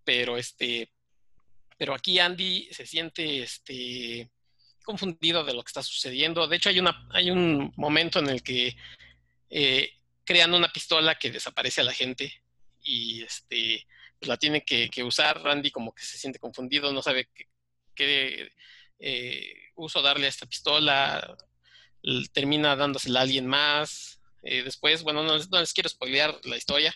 pero 0.04 0.36
este, 0.36 0.90
pero 1.78 1.94
aquí 1.94 2.18
Andy 2.18 2.68
se 2.72 2.86
siente, 2.86 3.42
este, 3.42 4.30
confundido 4.82 5.44
de 5.44 5.54
lo 5.54 5.62
que 5.62 5.68
está 5.68 5.82
sucediendo. 5.82 6.46
De 6.46 6.56
hecho, 6.56 6.68
hay, 6.68 6.78
una, 6.78 7.06
hay 7.10 7.30
un 7.30 7.72
momento 7.76 8.18
en 8.18 8.28
el 8.28 8.42
que 8.42 8.76
eh, 9.50 9.92
crean 10.24 10.54
una 10.54 10.72
pistola 10.72 11.16
que 11.16 11.30
desaparece 11.30 11.80
a 11.80 11.84
la 11.84 11.92
gente 11.92 12.42
y 12.82 13.22
este, 13.22 13.86
pues 14.18 14.28
la 14.28 14.36
tiene 14.36 14.64
que, 14.64 14.90
usar. 15.02 15.42
Randy 15.42 15.70
como 15.70 15.94
que 15.94 16.04
se 16.04 16.18
siente 16.18 16.38
confundido, 16.38 16.92
no 16.92 17.02
sabe 17.02 17.28
qué, 17.94 18.50
eh, 18.98 19.54
uso 19.74 20.02
darle 20.02 20.26
a 20.26 20.30
esta 20.30 20.46
pistola. 20.46 21.36
Termina 22.32 22.76
dándosela 22.76 23.20
a 23.20 23.22
alguien 23.22 23.46
más. 23.46 24.20
Eh, 24.42 24.62
después, 24.62 25.02
bueno, 25.02 25.22
no, 25.22 25.38
no 25.38 25.60
les 25.60 25.72
quiero 25.72 25.88
spoilear 25.88 26.40
la 26.44 26.56
historia, 26.56 26.94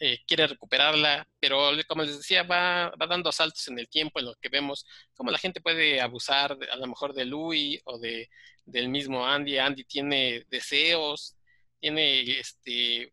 eh, 0.00 0.18
quiere 0.26 0.46
recuperarla, 0.46 1.28
pero 1.38 1.70
como 1.86 2.02
les 2.02 2.16
decía, 2.18 2.42
va, 2.42 2.92
dando 3.08 3.30
saltos 3.32 3.68
en 3.68 3.78
el 3.78 3.88
tiempo 3.88 4.18
en 4.18 4.26
lo 4.26 4.34
que 4.36 4.48
vemos 4.48 4.86
cómo 5.14 5.30
la 5.30 5.38
gente 5.38 5.60
puede 5.60 6.00
abusar 6.00 6.56
a 6.72 6.76
lo 6.76 6.86
mejor 6.86 7.12
de 7.12 7.26
Louis 7.26 7.80
o 7.84 7.98
de, 7.98 8.30
del 8.64 8.88
mismo 8.88 9.26
Andy. 9.26 9.58
Andy 9.58 9.84
tiene 9.84 10.46
deseos, 10.48 11.36
tiene, 11.80 12.38
este, 12.40 13.12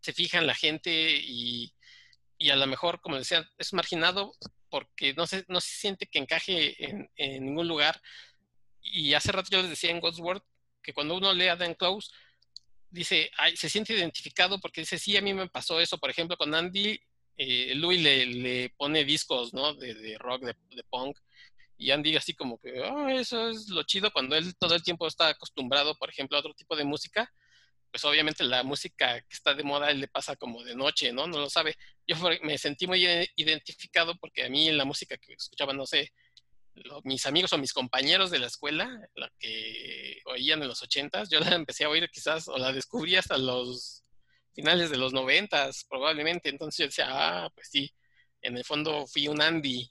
se 0.00 0.12
fija 0.12 0.38
en 0.38 0.46
la 0.46 0.54
gente 0.54 0.90
y, 0.90 1.74
y 2.38 2.50
a 2.50 2.56
lo 2.56 2.66
mejor, 2.66 3.00
como 3.00 3.16
les 3.16 3.28
decía, 3.28 3.48
es 3.58 3.72
marginado 3.72 4.34
porque 4.70 5.14
no 5.14 5.26
se, 5.26 5.44
no 5.48 5.60
se 5.60 5.74
siente 5.74 6.06
que 6.06 6.18
encaje 6.18 6.76
en, 7.16 7.44
ningún 7.44 7.68
lugar. 7.68 8.00
Y 8.82 9.14
hace 9.14 9.32
rato 9.32 9.48
yo 9.50 9.62
les 9.62 9.70
decía 9.70 9.90
en 9.90 10.00
World 10.02 10.42
que 10.82 10.92
cuando 10.92 11.16
uno 11.16 11.32
lee 11.32 11.48
a 11.48 11.56
Dan 11.56 11.74
Close, 11.74 12.10
dice, 12.90 13.30
se 13.54 13.68
siente 13.68 13.94
identificado 13.94 14.58
porque 14.60 14.82
dice, 14.82 14.98
sí, 14.98 15.16
a 15.16 15.22
mí 15.22 15.34
me 15.34 15.48
pasó 15.48 15.80
eso, 15.80 15.98
por 15.98 16.10
ejemplo, 16.10 16.36
con 16.36 16.54
Andy, 16.54 17.00
eh, 17.36 17.74
Louis 17.74 18.00
le, 18.00 18.70
pone 18.76 19.04
discos, 19.04 19.52
¿no? 19.52 19.74
De, 19.74 20.16
rock, 20.18 20.42
de, 20.44 20.84
punk, 20.88 21.18
y 21.78 21.90
Andy 21.90 22.16
así 22.16 22.34
como 22.34 22.58
que, 22.58 22.80
oh, 22.80 23.08
eso 23.08 23.50
es 23.50 23.68
lo 23.68 23.82
chido 23.82 24.10
cuando 24.12 24.36
él 24.36 24.56
todo 24.56 24.74
el 24.74 24.82
tiempo 24.82 25.06
está 25.06 25.28
acostumbrado, 25.28 25.94
por 25.96 26.08
ejemplo, 26.08 26.36
a 26.36 26.40
otro 26.40 26.54
tipo 26.54 26.74
de 26.76 26.84
música, 26.84 27.30
pues 27.90 28.04
obviamente 28.04 28.44
la 28.44 28.62
música 28.62 29.20
que 29.20 29.34
está 29.34 29.54
de 29.54 29.62
moda 29.62 29.90
él 29.90 30.00
le 30.00 30.08
pasa 30.08 30.36
como 30.36 30.62
de 30.62 30.74
noche, 30.74 31.12
¿no? 31.12 31.26
No 31.26 31.38
lo 31.38 31.50
sabe. 31.50 31.76
Yo 32.06 32.16
me 32.42 32.58
sentí 32.58 32.86
muy 32.86 33.06
identificado 33.36 34.16
porque 34.18 34.44
a 34.44 34.48
mí 34.50 34.70
la 34.72 34.84
música 34.84 35.16
que 35.16 35.32
escuchaba, 35.34 35.72
no 35.72 35.86
sé, 35.86 36.12
mis 37.04 37.26
amigos 37.26 37.52
o 37.52 37.58
mis 37.58 37.72
compañeros 37.72 38.30
de 38.30 38.38
la 38.38 38.46
escuela, 38.46 38.88
la 39.14 39.30
que 39.38 40.20
oían 40.26 40.62
en 40.62 40.68
los 40.68 40.82
ochentas, 40.82 41.30
yo 41.30 41.40
la 41.40 41.50
empecé 41.54 41.84
a 41.84 41.88
oír 41.88 42.08
quizás, 42.10 42.48
o 42.48 42.58
la 42.58 42.72
descubrí 42.72 43.16
hasta 43.16 43.38
los 43.38 44.04
finales 44.54 44.90
de 44.90 44.98
los 44.98 45.12
noventas, 45.12 45.84
probablemente. 45.88 46.48
Entonces 46.48 46.78
yo 46.78 46.86
decía, 46.86 47.06
ah, 47.10 47.50
pues 47.54 47.68
sí, 47.70 47.92
en 48.42 48.56
el 48.56 48.64
fondo 48.64 49.06
fui 49.06 49.28
un 49.28 49.42
Andy. 49.42 49.90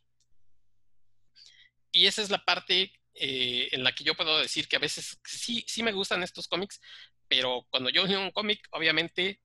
Y 1.91 2.07
esa 2.07 2.21
es 2.21 2.29
la 2.29 2.43
parte 2.43 2.91
eh, 3.13 3.69
en 3.71 3.83
la 3.83 3.93
que 3.93 4.03
yo 4.03 4.15
puedo 4.15 4.39
decir 4.39 4.67
que 4.67 4.75
a 4.75 4.79
veces 4.79 5.19
sí, 5.23 5.63
sí 5.67 5.83
me 5.83 5.93
gustan 5.93 6.23
estos 6.23 6.47
cómics, 6.47 6.81
pero 7.27 7.65
cuando 7.69 7.89
yo 7.89 8.05
leo 8.05 8.21
un 8.21 8.31
cómic, 8.31 8.67
obviamente 8.71 9.39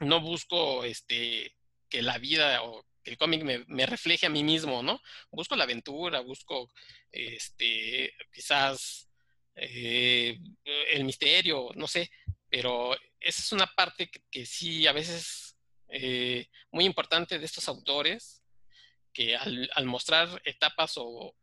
no 0.00 0.20
busco 0.20 0.84
este, 0.84 1.56
que 1.88 2.02
la 2.02 2.18
vida 2.18 2.62
o 2.62 2.84
el 3.04 3.16
cómic 3.16 3.42
me, 3.66 3.86
refleje 3.86 4.26
a 4.26 4.30
mí 4.30 4.44
mismo, 4.44 4.82
¿no? 4.82 5.00
Busco 5.30 5.56
la 5.56 5.64
aventura, 5.64 6.20
busco, 6.20 6.70
este, 7.10 8.14
quizás 8.32 9.08
eh, 9.54 10.38
el 10.64 11.04
misterio, 11.04 11.70
no 11.74 11.86
sé, 11.86 12.10
pero 12.48 12.94
esa 13.20 13.42
es 13.42 13.52
una 13.52 13.66
parte 13.66 14.10
que, 14.30 14.46
sí 14.46 14.86
a 14.86 14.92
veces 14.92 15.56
eh, 15.88 16.48
muy 16.70 16.84
importante 16.84 17.38
de 17.38 17.44
estos 17.44 17.68
autores, 17.68 18.42
que 19.12 19.36
al, 19.36 19.68
mostrar 19.84 20.40
etapas 20.44 20.94
o, 20.96 21.34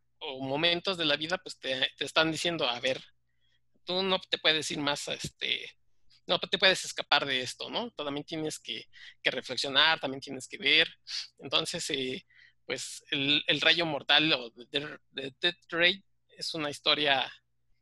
momentos 0.41 0.97
de 0.97 1.05
la 1.05 1.16
vida, 1.16 1.38
pues 1.38 1.57
te, 1.60 1.89
te, 1.97 2.03
están 2.03 2.32
diciendo, 2.32 2.68
a 2.68 2.80
ver, 2.82 3.01
tú 3.86 4.03
no 4.03 4.20
te 4.20 4.38
puedes 4.38 4.70
ir 4.72 4.80
más, 4.80 5.07
este, 5.07 5.78
no 6.30 6.39
te 6.39 6.57
puedes 6.59 6.86
escapar 6.86 7.25
de 7.25 7.41
esto, 7.41 7.69
¿no? 7.69 7.89
También 7.91 8.23
tienes 8.23 8.59
que, 8.59 8.86
reflexionar, 9.23 9.99
también 9.99 10.21
tienes 10.21 10.47
que 10.47 10.57
ver. 10.57 10.88
Entonces, 11.39 11.89
eh, 11.89 12.23
pues 12.65 13.03
el, 13.09 13.43
rayo 13.61 13.86
mortal 13.86 14.32
o 14.34 14.51
de 14.51 15.34
Death 15.41 15.57
Ray 15.69 16.03
es 16.38 16.53
una 16.53 16.69
historia 16.69 17.32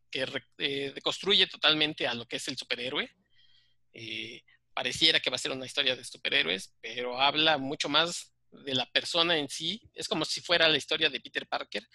que 0.09 0.25
eh, 0.59 1.47
totalmente 1.51 2.07
a 2.07 2.13
lo 2.13 2.25
que 2.25 2.37
es 2.37 2.47
el 2.47 2.57
superhéroe. 2.57 3.11
Eh, 3.93 4.41
pareciera 4.73 5.19
que 5.19 5.29
va 5.29 5.35
a 5.35 5.39
ser 5.39 5.51
una 5.51 5.65
historia 5.65 5.95
de 5.95 6.05
superhéroes, 6.05 6.73
pero 6.81 7.19
habla 7.19 7.57
mucho 7.57 7.89
más 7.89 8.33
de 8.51 8.75
la 8.75 8.89
persona 8.91 9.37
en 9.37 9.49
sí. 9.49 9.81
Es 9.93 10.07
como 10.07 10.23
si 10.23 10.39
fuera 10.39 10.69
la 10.69 10.77
historia 10.77 11.09
de 11.09 11.19
Peter 11.19 11.45
Parker, 11.47 11.85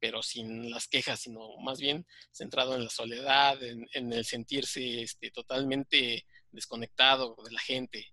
pero 0.00 0.22
sin 0.22 0.70
las 0.70 0.88
quejas, 0.88 1.20
sino 1.20 1.56
más 1.58 1.80
bien 1.80 2.06
centrado 2.32 2.74
en 2.74 2.84
la 2.84 2.90
soledad, 2.90 3.62
en, 3.62 4.12
el 4.12 4.24
sentirse 4.24 5.02
este, 5.02 5.30
totalmente 5.30 6.26
desconectado 6.50 7.36
de 7.44 7.52
la 7.52 7.60
gente. 7.60 8.06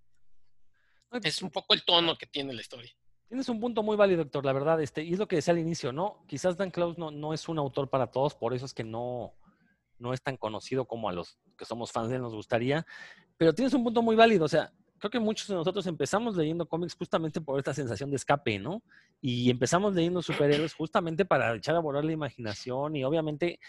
Es 1.24 1.42
un 1.42 1.52
poco 1.52 1.74
el 1.74 1.84
tono 1.86 2.18
que 2.18 2.26
tiene 2.26 2.54
la 2.54 2.62
historia. 2.62 2.92
Tienes 3.28 3.50
un 3.50 3.60
punto 3.60 3.82
muy 3.82 3.96
válido, 3.96 4.24
doctor, 4.24 4.46
la 4.46 4.54
verdad, 4.54 4.82
este, 4.82 5.04
y 5.04 5.14
es 5.14 5.20
lo 5.20 5.28
que 5.28 5.38
decía 5.38 5.54
al 5.54 5.60
inicio, 5.60 5.92
¿no? 5.92 6.24
Quizás 6.28 6.58
Dan 6.58 6.72
Klaus 6.72 6.98
no, 6.98 7.10
no 7.10 7.34
es 7.34 7.50
un 7.50 7.58
autor 7.58 7.90
para 7.90 8.12
todos, 8.12 8.36
por 8.36 8.54
eso 8.54 8.66
es 8.66 8.74
que 8.74 8.84
no, 8.84 9.36
no 9.98 10.14
es 10.14 10.22
tan 10.22 10.38
conocido 10.38 10.86
como 10.86 11.10
a 11.10 11.14
los 11.14 11.40
que 11.58 11.66
somos 11.66 11.92
fans 11.92 12.10
de 12.10 12.18
él 12.18 12.22
nos 12.22 12.36
gustaría, 12.36 12.86
pero 13.38 13.54
tienes 13.54 13.74
un 13.74 13.84
punto 13.84 14.02
muy 14.02 14.16
válido, 14.16 14.46
o 14.46 14.50
sea, 14.50 14.72
creo 15.00 15.12
que 15.12 15.20
muchos 15.20 15.48
de 15.48 15.56
nosotros 15.56 15.86
empezamos 15.88 16.36
leyendo 16.36 16.68
cómics 16.68 16.96
justamente 16.96 17.42
por 17.42 17.60
esta 17.60 17.74
sensación 17.74 18.10
de 18.10 18.16
escape, 18.16 18.60
¿no? 18.60 18.82
Y 19.22 19.50
empezamos 19.50 19.94
leyendo 19.94 20.22
superhéroes 20.22 20.74
justamente 20.74 21.26
para 21.26 21.56
echar 21.56 21.76
a 21.76 21.80
volar 21.80 22.06
la 22.06 22.12
imaginación 22.12 22.96
y 22.96 23.04
obviamente 23.04 23.60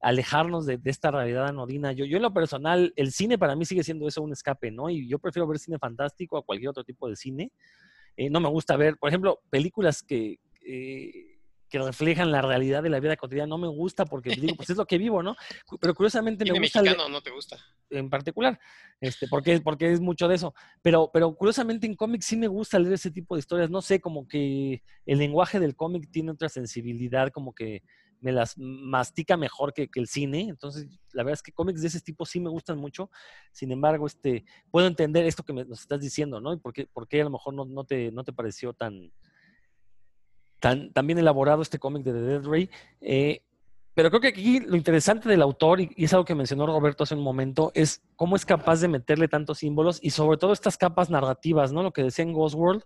alejarnos 0.00 0.66
de, 0.66 0.80
esta 0.84 1.10
realidad 1.10 1.48
anodina. 1.48 1.92
Yo, 1.92 2.04
yo 2.04 2.16
en 2.16 2.22
lo 2.22 2.32
personal, 2.32 2.92
el 2.96 3.12
cine 3.12 3.38
para 3.38 3.54
mí 3.54 3.64
sigue 3.64 3.84
siendo 3.84 4.08
eso 4.08 4.22
un 4.22 4.32
escape, 4.32 4.70
¿no? 4.70 4.88
Y 4.88 5.06
yo 5.06 5.18
prefiero 5.18 5.46
ver 5.46 5.58
cine 5.58 5.78
fantástico 5.78 6.38
a 6.38 6.42
cualquier 6.42 6.70
otro 6.70 6.84
tipo 6.84 7.08
de 7.08 7.16
cine. 7.16 7.52
Eh, 8.16 8.30
no 8.30 8.40
me 8.40 8.48
gusta 8.48 8.76
ver, 8.76 8.96
por 8.96 9.08
ejemplo, 9.08 9.40
películas 9.50 10.02
que... 10.02 10.40
Eh, 10.66 11.39
que 11.70 11.78
reflejan 11.78 12.32
la 12.32 12.42
realidad 12.42 12.82
de 12.82 12.90
la 12.90 13.00
vida 13.00 13.16
cotidiana. 13.16 13.48
No 13.48 13.56
me 13.56 13.68
gusta 13.68 14.04
porque 14.04 14.30
digo, 14.30 14.56
pues 14.56 14.68
es 14.70 14.76
lo 14.76 14.84
que 14.84 14.98
vivo, 14.98 15.22
¿no? 15.22 15.36
Pero 15.80 15.94
curiosamente 15.94 16.44
me 16.44 16.58
gusta. 16.58 16.82
mexicano 16.82 17.08
no 17.08 17.22
te 17.22 17.30
gusta? 17.30 17.56
En 17.88 18.10
particular, 18.10 18.58
este, 19.00 19.28
porque, 19.28 19.60
porque 19.60 19.92
es 19.92 20.00
mucho 20.00 20.28
de 20.28 20.34
eso. 20.34 20.52
Pero, 20.82 21.10
pero 21.12 21.34
curiosamente 21.34 21.86
en 21.86 21.94
cómics 21.94 22.26
sí 22.26 22.36
me 22.36 22.48
gusta 22.48 22.78
leer 22.78 22.94
ese 22.94 23.10
tipo 23.10 23.36
de 23.36 23.40
historias. 23.40 23.70
No 23.70 23.80
sé, 23.80 24.00
como 24.00 24.26
que 24.26 24.82
el 25.06 25.18
lenguaje 25.18 25.60
del 25.60 25.76
cómic 25.76 26.10
tiene 26.10 26.32
otra 26.32 26.48
sensibilidad, 26.48 27.30
como 27.30 27.54
que 27.54 27.82
me 28.20 28.32
las 28.32 28.58
mastica 28.58 29.36
mejor 29.36 29.72
que, 29.72 29.88
el 29.94 30.08
cine. 30.08 30.48
Entonces, 30.48 30.88
la 31.12 31.22
verdad 31.22 31.34
es 31.34 31.42
que 31.42 31.52
cómics 31.52 31.80
de 31.80 31.88
ese 31.88 32.00
tipo 32.00 32.26
sí 32.26 32.40
me 32.40 32.50
gustan 32.50 32.78
mucho. 32.78 33.10
Sin 33.52 33.70
embargo, 33.70 34.06
este, 34.06 34.44
puedo 34.70 34.86
entender 34.86 35.24
esto 35.24 35.44
que 35.44 35.52
me, 35.52 35.64
nos 35.64 35.80
estás 35.80 36.00
diciendo, 36.00 36.40
¿no? 36.40 36.52
Y 36.52 36.58
por 36.58 36.72
qué, 36.72 36.86
por 36.86 37.08
qué 37.08 37.20
a 37.20 37.24
lo 37.24 37.30
mejor 37.30 37.54
no, 37.54 37.64
no, 37.64 37.84
te, 37.84 38.10
no 38.12 38.24
te 38.24 38.32
pareció 38.32 38.72
tan, 38.72 39.12
tan, 40.60 40.92
bien 41.04 41.18
elaborado 41.18 41.62
este 41.62 41.78
cómic 41.78 42.04
de 42.04 42.12
The 42.12 42.20
Dead 42.20 42.44
Ray. 42.44 42.70
Eh, 43.00 43.42
pero 43.94 44.08
creo 44.10 44.20
que 44.20 44.28
aquí 44.28 44.60
lo 44.60 44.76
interesante 44.76 45.28
del 45.28 45.42
autor, 45.42 45.80
y, 45.80 45.92
es 45.96 46.12
algo 46.12 46.24
que 46.24 46.34
mencionó 46.34 46.66
Roberto 46.66 47.04
hace 47.04 47.14
un 47.14 47.22
momento, 47.22 47.72
es 47.74 48.02
cómo 48.16 48.36
es 48.36 48.46
capaz 48.46 48.80
de 48.80 48.88
meterle 48.88 49.28
tantos 49.28 49.58
símbolos 49.58 49.98
y 50.00 50.10
sobre 50.10 50.38
todo 50.38 50.52
estas 50.52 50.76
capas 50.76 51.10
narrativas, 51.10 51.72
¿no? 51.72 51.82
Lo 51.82 51.92
que 51.92 52.04
decía 52.04 52.22
en 52.22 52.32
Ghost 52.32 52.54
World. 52.54 52.84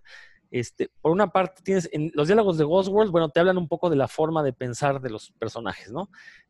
Este, 0.51 0.89
por 1.01 1.11
una 1.11 1.27
parte, 1.27 1.61
tienes 1.63 1.89
en 1.91 2.11
los 2.13 2.27
diálogos 2.27 2.57
de 2.57 2.63
Ghost 2.63 2.89
World, 2.89 3.11
bueno, 3.11 3.29
te 3.29 3.39
hablan 3.39 3.57
un 3.57 3.67
poco 3.67 3.89
de 3.89 3.95
la 3.95 4.07
forma 4.07 4.41
de 4.41 4.53
pensar 4.53 5.01
de 5.01 5.09
los 5.09 5.31
personajes, 5.31 5.91
¿no? 5.91 6.09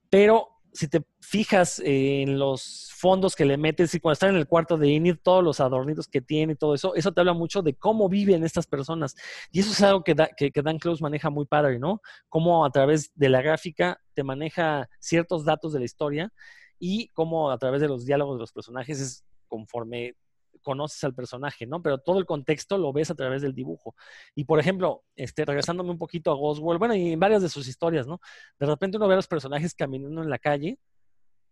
Pero 0.09 0.54
si 0.75 0.89
te 0.89 1.01
fijas 1.21 1.81
en 1.83 2.37
los 2.37 2.91
fondos 2.93 3.35
que 3.35 3.45
le 3.45 3.55
metes 3.57 3.93
y 3.95 3.99
cuando 3.99 4.13
están 4.13 4.29
en 4.31 4.35
el 4.35 4.47
cuarto 4.47 4.77
de 4.77 4.89
Inid, 4.89 5.15
todos 5.23 5.43
los 5.43 5.61
adornitos 5.61 6.07
que 6.07 6.21
tiene 6.21 6.53
y 6.53 6.55
todo 6.57 6.75
eso, 6.75 6.95
eso 6.95 7.13
te 7.13 7.21
habla 7.21 7.33
mucho 7.33 7.61
de 7.61 7.75
cómo 7.75 8.09
viven 8.09 8.43
estas 8.43 8.67
personas. 8.67 9.15
Y 9.51 9.61
eso 9.61 9.71
es 9.71 9.81
algo 9.81 10.03
que, 10.03 10.15
que, 10.35 10.61
Dan 10.61 10.77
Close 10.77 11.01
maneja 11.01 11.29
muy 11.29 11.45
padre, 11.45 11.79
¿no? 11.79 12.01
Cómo 12.27 12.65
a 12.65 12.71
través 12.71 13.11
de 13.15 13.29
la 13.29 13.41
gráfica 13.41 14.01
te 14.13 14.23
maneja 14.23 14.89
ciertos 14.99 15.45
datos 15.45 15.71
de 15.71 15.79
la 15.79 15.85
historia 15.85 16.33
y 16.77 17.07
cómo 17.09 17.51
a 17.51 17.57
través 17.57 17.79
de 17.79 17.87
los 17.87 18.05
diálogos 18.05 18.35
de 18.35 18.41
los 18.41 18.51
personajes 18.51 18.99
es 18.99 19.25
conforme 19.47 20.15
conoces 20.61 21.03
al 21.03 21.13
personaje, 21.13 21.65
¿no? 21.65 21.81
Pero 21.81 21.97
todo 21.99 22.19
el 22.19 22.25
contexto 22.25 22.77
lo 22.77 22.93
ves 22.93 23.11
a 23.11 23.15
través 23.15 23.41
del 23.41 23.53
dibujo. 23.53 23.95
Y 24.35 24.45
por 24.45 24.59
ejemplo, 24.59 25.03
este, 25.15 25.45
regresándome 25.45 25.91
un 25.91 25.97
poquito 25.97 26.31
a 26.31 26.35
Ghost 26.35 26.61
World, 26.61 26.79
bueno, 26.79 26.95
y 26.95 27.13
en 27.13 27.19
varias 27.19 27.41
de 27.41 27.49
sus 27.49 27.67
historias, 27.67 28.07
¿no? 28.07 28.19
De 28.59 28.65
repente 28.65 28.97
uno 28.97 29.07
ve 29.07 29.13
a 29.13 29.17
los 29.17 29.27
personajes 29.27 29.73
caminando 29.73 30.21
en 30.23 30.29
la 30.29 30.39
calle 30.39 30.79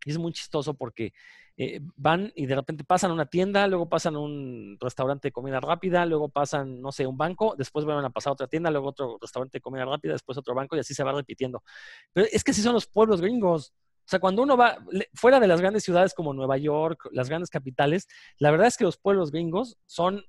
y 0.05 0.11
es 0.11 0.17
muy 0.17 0.33
chistoso 0.33 0.73
porque 0.73 1.13
eh, 1.55 1.79
van 1.95 2.31
y 2.35 2.45
de 2.45 2.55
repente 2.55 2.83
pasan 2.83 3.11
a 3.11 3.13
una 3.13 3.25
tienda, 3.27 3.67
luego 3.67 3.87
pasan 3.87 4.15
a 4.15 4.19
un 4.19 4.77
restaurante 4.79 5.27
de 5.27 5.31
comida 5.31 5.59
rápida, 5.59 6.05
luego 6.05 6.29
pasan, 6.29 6.81
no 6.81 6.91
sé, 6.91 7.05
un 7.05 7.17
banco, 7.17 7.55
después 7.57 7.85
vuelven 7.85 8.05
a 8.05 8.09
pasar 8.09 8.31
a 8.31 8.33
otra 8.33 8.47
tienda, 8.47 8.71
luego 8.71 8.89
otro 8.89 9.17
restaurante 9.21 9.57
de 9.57 9.61
comida 9.61 9.85
rápida, 9.85 10.13
después 10.13 10.37
otro 10.37 10.55
banco 10.55 10.75
y 10.75 10.79
así 10.79 10.93
se 10.93 11.03
va 11.03 11.11
repitiendo. 11.13 11.63
Pero 12.11 12.27
es 12.31 12.43
que 12.43 12.51
así 12.51 12.61
son 12.61 12.73
los 12.73 12.87
pueblos 12.87 13.21
gringos. 13.21 13.73
O 14.05 14.09
sea, 14.09 14.19
cuando 14.19 14.43
uno 14.43 14.57
va 14.57 14.77
fuera 15.13 15.39
de 15.39 15.47
las 15.47 15.61
grandes 15.61 15.83
ciudades 15.83 16.13
como 16.13 16.33
Nueva 16.33 16.57
York, 16.57 17.07
las 17.11 17.29
grandes 17.29 17.49
capitales, 17.49 18.07
la 18.37 18.51
verdad 18.51 18.67
es 18.67 18.75
que 18.75 18.83
los 18.83 18.97
pueblos 18.97 19.31
gringos 19.31 19.77
son, 19.85 20.25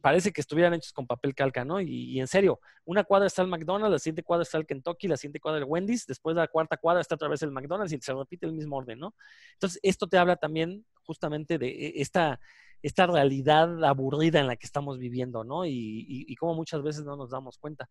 parece 0.00 0.32
que 0.32 0.40
estuvieran 0.40 0.72
hechos 0.72 0.92
con 0.94 1.06
papel 1.06 1.34
calca, 1.34 1.64
¿no? 1.64 1.82
Y, 1.82 2.18
en 2.18 2.26
serio, 2.26 2.60
una 2.86 3.04
cuadra 3.04 3.26
está 3.26 3.42
el 3.42 3.48
McDonald's, 3.48 3.92
la 3.92 3.98
siguiente 3.98 4.22
cuadra 4.22 4.44
está 4.44 4.56
el 4.56 4.66
Kentucky, 4.66 5.06
la 5.06 5.18
siguiente 5.18 5.38
cuadra 5.38 5.58
el 5.58 5.66
Wendy's, 5.66 6.06
después 6.06 6.34
de 6.34 6.40
la 6.40 6.48
cuarta 6.48 6.78
cuadra 6.78 7.02
está 7.02 7.14
otra 7.16 7.28
vez 7.28 7.42
el 7.42 7.50
McDonald's 7.50 7.92
y 7.92 8.00
se 8.00 8.14
repite 8.14 8.46
el 8.46 8.54
mismo 8.54 8.76
orden, 8.76 8.98
¿no? 8.98 9.14
Entonces, 9.52 9.78
esto 9.82 10.08
te 10.08 10.16
habla 10.16 10.36
también 10.36 10.86
justamente 11.02 11.58
de 11.58 11.68
e, 11.68 12.00
esta, 12.00 12.40
esta 12.80 13.06
realidad 13.06 13.84
aburrida 13.84 14.40
en 14.40 14.46
la 14.46 14.56
que 14.56 14.66
estamos 14.66 14.98
viviendo, 14.98 15.44
¿no? 15.44 15.66
Y, 15.66 16.24
y, 16.26 16.34
cómo 16.36 16.54
muchas 16.54 16.82
veces 16.82 17.04
no 17.04 17.16
nos 17.16 17.28
damos 17.28 17.58
cuenta. 17.58 17.86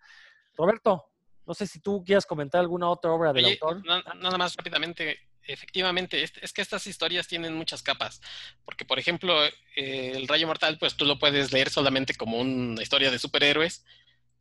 Roberto, 0.55 1.05
no 1.49 1.55
sé 1.55 1.65
si 1.65 1.79
tú 1.79 2.03
quieras 2.05 2.27
comentar 2.27 2.61
alguna 2.61 2.87
otra 2.89 3.11
obra 3.11 3.33
del 3.33 3.45
autor. 3.45 3.83
nada 3.83 4.37
más 4.37 4.55
rápidamente. 4.55 5.17
Efectivamente, 5.41 6.21
es, 6.21 6.53
que 6.53 6.61
estas 6.61 6.85
historias 6.85 7.27
tienen 7.27 7.55
muchas 7.55 7.81
capas, 7.81 8.21
porque 8.63 8.85
por 8.85 8.99
ejemplo, 8.99 9.33
eh, 9.75 10.11
el 10.13 10.27
Rayo 10.27 10.45
Mortal, 10.45 10.77
pues 10.77 10.95
tú 10.95 11.05
lo 11.05 11.17
puedes 11.17 11.51
leer 11.51 11.71
solamente 11.71 12.13
como 12.13 12.37
una 12.37 12.83
historia 12.83 13.09
de 13.09 13.17
superhéroes, 13.17 13.83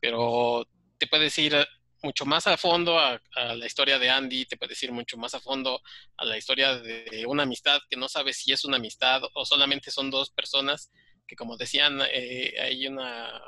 pero 0.01 0.69
te 0.99 1.07
puedes 1.07 1.39
ir 1.39 1.57
mucho 2.03 2.27
más 2.27 2.47
a 2.47 2.59
fondo 2.59 2.99
a, 2.99 3.19
la 3.55 3.65
historia 3.65 3.99
de 3.99 4.11
Andy, 4.11 4.45
te 4.45 4.59
puedes 4.59 4.83
ir 4.83 4.93
mucho 4.93 5.17
más 5.17 5.33
a 5.33 5.41
fondo 5.41 5.81
a 6.19 6.27
la 6.27 6.37
historia 6.37 6.77
de 6.77 7.25
una 7.27 7.45
amistad 7.45 7.81
que 7.89 7.97
no 7.97 8.11
sabes 8.11 8.37
si 8.37 8.53
es 8.53 8.67
una 8.67 8.77
amistad 8.77 9.23
o 9.33 9.47
solamente 9.47 9.91
son 9.91 10.11
dos 10.11 10.29
personas, 10.29 10.93
que 11.27 11.37
como 11.37 11.57
decían, 11.57 12.03
eh, 12.13 12.55
hay 12.61 12.87
una, 12.87 13.41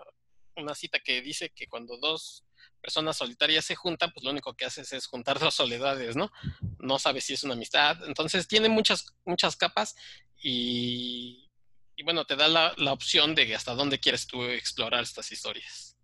una 0.57 0.75
cita 0.75 0.99
que 1.01 1.21
dice 1.21 1.51
que 1.51 1.67
cuando 1.67 1.99
dos 1.99 2.47
personas 2.81 3.17
solitarias 3.17 3.65
se 3.65 3.77
juntan, 3.77 4.11
pues 4.13 4.25
lo 4.25 4.31
único 4.31 4.55
que 4.55 4.65
haces 4.65 4.93
es 4.93 5.07
juntar 5.07 5.39
dos 5.41 5.55
soledades, 5.55 6.17
¿no? 6.17 6.31
No 6.79 6.99
sabes 6.99 7.25
si 7.25 7.35
es 7.35 7.45
una 7.45 7.55
amistad. 7.55 7.99
Entonces 8.07 8.49
tiene 8.49 8.69
muchas, 8.69 9.15
muchas 9.25 9.57
capas 9.57 9.97
y, 10.43 11.49
bueno, 12.05 12.25
te 12.25 12.37
da 12.37 12.49
la, 12.49 12.73
la, 12.79 12.93
opción 12.93 13.35
de 13.35 13.55
hasta 13.55 13.75
dónde 13.75 14.01
quieres 14.01 14.27
tú 14.27 14.43
explorar 14.45 15.03
estas 15.03 15.31
historias. 15.33 15.97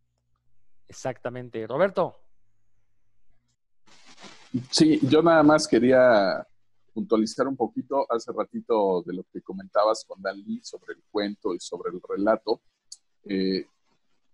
Exactamente. 0.89 1.67
Roberto. 1.67 2.17
Sí, 4.71 4.99
yo 5.03 5.23
nada 5.23 5.43
más 5.43 5.67
quería 5.67 6.47
puntualizar 6.93 7.47
un 7.47 7.57
poquito 7.57 8.07
hace 8.11 8.33
ratito 8.33 9.03
de 9.03 9.15
lo 9.15 9.25
que 9.25 9.43
comentabas 9.43 10.05
con 10.07 10.23
Dan 10.23 10.39
Lee 10.39 10.61
sobre 10.63 10.95
el 10.95 11.03
cuento 11.11 11.55
y 11.55 11.61
sobre 11.61 11.91
el 11.91 12.01
relato. 12.09 12.63
Eh, 13.25 13.67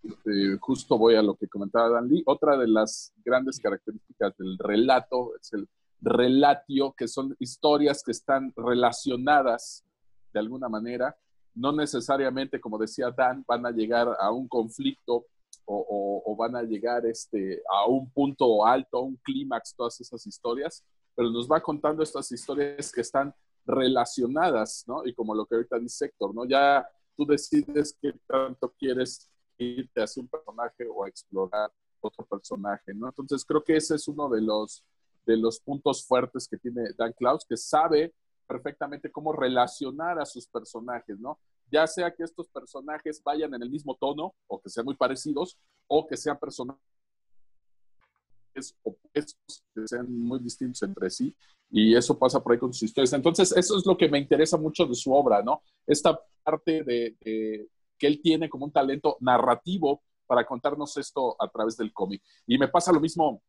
este, 0.03 0.59
justo 0.61 0.99
voy 0.99 1.15
a 1.15 1.23
lo 1.23 1.37
que 1.37 1.49
comentaba 1.49 1.89
Dan 1.89 2.09
Lee. 2.09 2.23
Otra 2.27 2.57
de 2.57 2.69
las 2.69 3.13
grandes 3.25 3.59
características 3.59 4.37
del 4.37 4.59
relato 4.59 5.37
es 5.41 5.53
el 5.53 5.69
relatio, 6.01 6.93
que 6.97 7.07
son 7.07 7.37
historias 7.39 8.03
que 8.05 8.11
están 8.11 8.53
relacionadas 8.57 9.85
de 10.33 10.41
alguna 10.41 10.69
manera. 10.69 11.17
No 11.55 11.73
necesariamente, 11.73 12.61
como 12.61 12.79
decía 12.79 13.11
Dan, 13.11 13.45
van 13.47 13.67
a 13.67 13.71
llegar 13.71 14.09
a 14.19 14.31
un 14.31 14.49
conflicto 14.49 15.27
o, 15.65 16.35
van 16.37 16.57
a 16.57 16.63
llegar 16.63 17.07
este, 17.07 17.63
a 17.71 17.87
un 17.87 18.11
punto 18.11 18.67
alto, 18.67 18.99
a 18.99 19.03
un 19.03 19.17
clímax, 19.17 19.75
todas 19.77 20.01
esas 20.01 20.27
historias, 20.27 20.85
pero 21.15 21.31
nos 21.31 21.49
va 21.49 21.61
contando 21.61 22.03
estas 22.03 22.33
historias 22.33 22.91
que 22.91 23.03
están 23.03 23.33
relacionadas, 23.65 24.85
¿no? 24.89 25.07
Y 25.07 25.15
como 25.15 25.35
lo 25.35 25.47
que 25.47 25.55
ahorita 25.55 25.79
dice 25.79 26.07
Héctor, 26.07 26.35
¿no? 26.35 26.45
Ya 26.47 26.85
tú 27.17 27.25
decides 27.27 27.97
qué 28.01 28.13
tanto 28.27 28.73
quieres 28.77 29.31
irte 29.59 30.03
hacia 30.03 30.23
un 30.23 30.29
personaje 30.29 30.87
o 30.87 31.05
a 31.05 31.09
explorar 31.09 31.71
otro 32.01 32.25
personaje, 32.25 32.93
¿no? 32.95 33.09
Entonces 33.09 33.45
creo 33.45 33.63
que 33.63 33.77
ese 33.77 33.95
es 33.95 34.09
uno 34.09 34.29
de 34.29 34.41
los, 34.41 34.85
de 35.25 35.37
los 35.37 35.61
puntos 35.61 36.05
fuertes 36.05 36.49
que 36.49 36.57
tiene 36.57 36.91
Dan 36.97 37.13
Klaus, 37.13 37.45
que 37.49 37.57
sabe 37.57 38.13
perfectamente 38.47 39.11
cómo 39.11 39.33
relacionar 39.33 40.19
a 40.19 40.27
sus 40.27 40.47
personajes, 40.47 41.19
¿no? 41.19 41.39
Ya 41.71 41.87
sea 41.87 42.13
que 42.13 42.25
estos 42.25 42.49
personajes 42.49 43.23
vayan 43.23 43.55
en 43.55 43.63
el 43.63 43.71
mismo 43.71 43.97
tono 43.97 44.35
o 44.47 44.61
que 44.61 44.69
sean 44.69 44.85
muy 44.85 44.97
parecidos 44.97 45.57
o 45.87 46.07
que 46.07 46.17
sean 46.17 46.39
personajes 46.39 46.83
opuestos, 48.83 49.65
que 49.75 49.89
sean 49.89 50.13
muy 50.13 50.39
distintos 50.41 50.83
entre 50.83 51.09
sí 51.09 51.35
y 51.73 51.97
eso 51.97 52.19
pasa 52.19 52.41
por 52.41 52.53
ahí 52.53 52.59
con 52.59 52.73
sus 52.73 52.83
historias. 52.83 53.15
Entonces, 53.15 53.51
eso 53.57 53.79
es 53.79 53.87
lo 53.87 53.97
que 53.97 54.09
me 54.09 54.19
interesa 54.19 54.59
mucho 54.59 54.85
de 54.85 54.95
su 54.95 55.13
obra, 55.13 55.43
¿no? 55.43 55.63
Esta 55.87 56.21
parte 56.45 56.85
de, 56.85 57.67
que 58.03 58.09
él 58.09 58.21
tiene 58.21 58.51
como 58.51 58.65
un 58.65 58.73
talento 58.73 59.17
narrativo 59.21 60.03
para 60.27 60.45
contarnos 60.45 60.97
esto 60.97 61.37
a 61.41 61.49
través 61.49 61.77
del 61.77 61.93
cómic. 61.93 62.21
Y 62.49 62.59
me 62.59 62.67
pasa 62.67 62.91
lo 62.91 62.99
mismo 62.99 63.41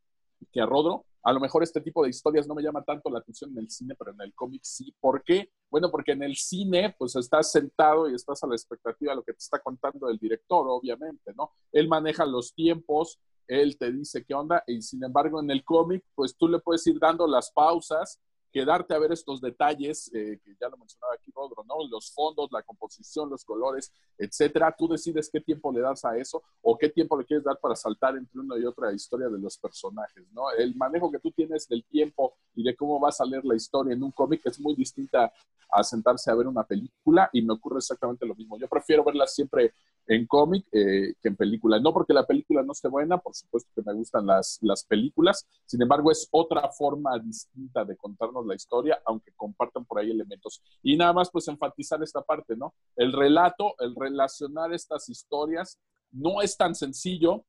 que 0.51 0.61
a 0.61 0.67
Rodro. 0.67 1.07
A 1.23 1.33
lo 1.33 1.39
mejor 1.39 1.63
este 1.63 1.81
tipo 1.81 2.03
de 2.03 2.11
historias 2.11 2.47
no 2.47 2.53
me 2.53 2.61
llama 2.61 2.83
tanto 2.83 3.09
la 3.09 3.17
atención 3.17 3.49
en 3.49 3.57
el 3.57 3.71
cine, 3.71 3.95
pero 3.97 4.11
en 4.11 4.21
el 4.21 4.31
cómic 4.35 4.61
sí. 4.63 4.93
¿Por 4.99 5.23
qué? 5.23 5.49
Bueno, 5.71 5.89
porque 5.89 6.11
en 6.11 6.21
el 6.21 6.35
cine, 6.35 6.93
pues 6.99 7.15
estás 7.15 7.51
sentado 7.51 8.07
y 8.07 8.13
estás 8.13 8.43
a 8.43 8.47
la 8.47 8.53
expectativa 8.53 9.13
de 9.13 9.15
lo 9.15 9.23
que 9.23 9.33
te 9.33 9.39
está 9.39 9.57
contando 9.57 10.07
el 10.07 10.19
director, 10.19 10.67
obviamente, 10.69 11.33
¿no? 11.35 11.53
Él 11.71 11.87
maneja 11.87 12.23
los 12.23 12.53
tiempos, 12.53 13.19
él 13.47 13.75
te 13.79 13.91
dice 13.91 14.23
qué 14.23 14.35
onda, 14.35 14.63
y 14.67 14.83
sin 14.83 15.03
embargo 15.03 15.41
en 15.41 15.49
el 15.49 15.63
cómic, 15.63 16.03
pues 16.13 16.37
tú 16.37 16.47
le 16.47 16.59
puedes 16.59 16.85
ir 16.85 16.99
dando 16.99 17.25
las 17.25 17.49
pausas 17.51 18.21
quedarte 18.53 18.93
a 18.93 18.99
ver 18.99 19.11
estos 19.11 19.41
detalles, 19.41 20.11
eh, 20.13 20.39
que 20.45 20.55
ya 20.61 20.69
lo 20.69 20.77
mencionaba 20.77 21.15
aquí 21.15 21.31
Rodro, 21.35 21.63
¿no? 21.63 21.87
Los 21.89 22.11
fondos, 22.11 22.51
la 22.51 22.61
composición, 22.61 23.27
los 23.29 23.43
colores, 23.43 23.91
etcétera. 24.15 24.73
Tú 24.77 24.87
decides 24.87 25.29
qué 25.33 25.41
tiempo 25.41 25.71
le 25.73 25.81
das 25.81 26.05
a 26.05 26.15
eso 26.15 26.43
o 26.61 26.77
qué 26.77 26.89
tiempo 26.89 27.17
le 27.17 27.25
quieres 27.25 27.43
dar 27.43 27.59
para 27.59 27.75
saltar 27.75 28.15
entre 28.15 28.39
una 28.39 28.57
y 28.59 28.63
otra 28.63 28.93
historia 28.93 29.27
de 29.27 29.39
los 29.39 29.57
personajes, 29.57 30.23
¿no? 30.31 30.51
El 30.51 30.75
manejo 30.75 31.11
que 31.11 31.19
tú 31.19 31.31
tienes 31.31 31.67
del 31.67 31.83
tiempo 31.85 32.35
y 32.53 32.63
de 32.63 32.75
cómo 32.75 32.99
va 32.99 33.09
a 33.09 33.11
salir 33.11 33.43
la 33.43 33.55
historia 33.55 33.93
en 33.93 34.03
un 34.03 34.11
cómic 34.11 34.45
es 34.45 34.59
muy 34.59 34.75
distinta 34.75 35.33
a 35.71 35.83
sentarse 35.83 36.29
a 36.29 36.35
ver 36.35 36.45
una 36.45 36.63
película 36.63 37.29
y 37.33 37.41
me 37.41 37.53
ocurre 37.53 37.79
exactamente 37.79 38.25
lo 38.27 38.35
mismo. 38.35 38.59
Yo 38.59 38.67
prefiero 38.67 39.03
verla 39.03 39.25
siempre 39.25 39.73
en 40.07 40.27
cómic 40.27 40.65
eh, 40.71 41.13
que 41.21 41.29
en 41.29 41.35
película. 41.35 41.79
No 41.79 41.93
porque 41.93 42.13
la 42.13 42.25
película 42.25 42.63
no 42.63 42.73
esté 42.73 42.87
buena, 42.87 43.17
por 43.17 43.33
supuesto 43.35 43.69
que 43.75 43.81
me 43.85 43.93
gustan 43.93 44.25
las, 44.25 44.59
las 44.61 44.83
películas, 44.83 45.47
sin 45.65 45.81
embargo 45.81 46.11
es 46.11 46.27
otra 46.31 46.69
forma 46.69 47.17
distinta 47.19 47.85
de 47.85 47.95
contarnos 47.95 48.45
la 48.45 48.55
historia, 48.55 49.01
aunque 49.05 49.31
compartan 49.35 49.85
por 49.85 49.99
ahí 49.99 50.11
elementos. 50.11 50.61
Y 50.81 50.97
nada 50.97 51.13
más 51.13 51.29
pues 51.31 51.47
enfatizar 51.47 52.01
esta 52.03 52.21
parte, 52.21 52.55
¿no? 52.55 52.73
El 52.95 53.13
relato, 53.13 53.75
el 53.79 53.95
relacionar 53.95 54.73
estas 54.73 55.09
historias 55.09 55.79
no 56.11 56.41
es 56.41 56.55
tan 56.57 56.75
sencillo. 56.75 57.45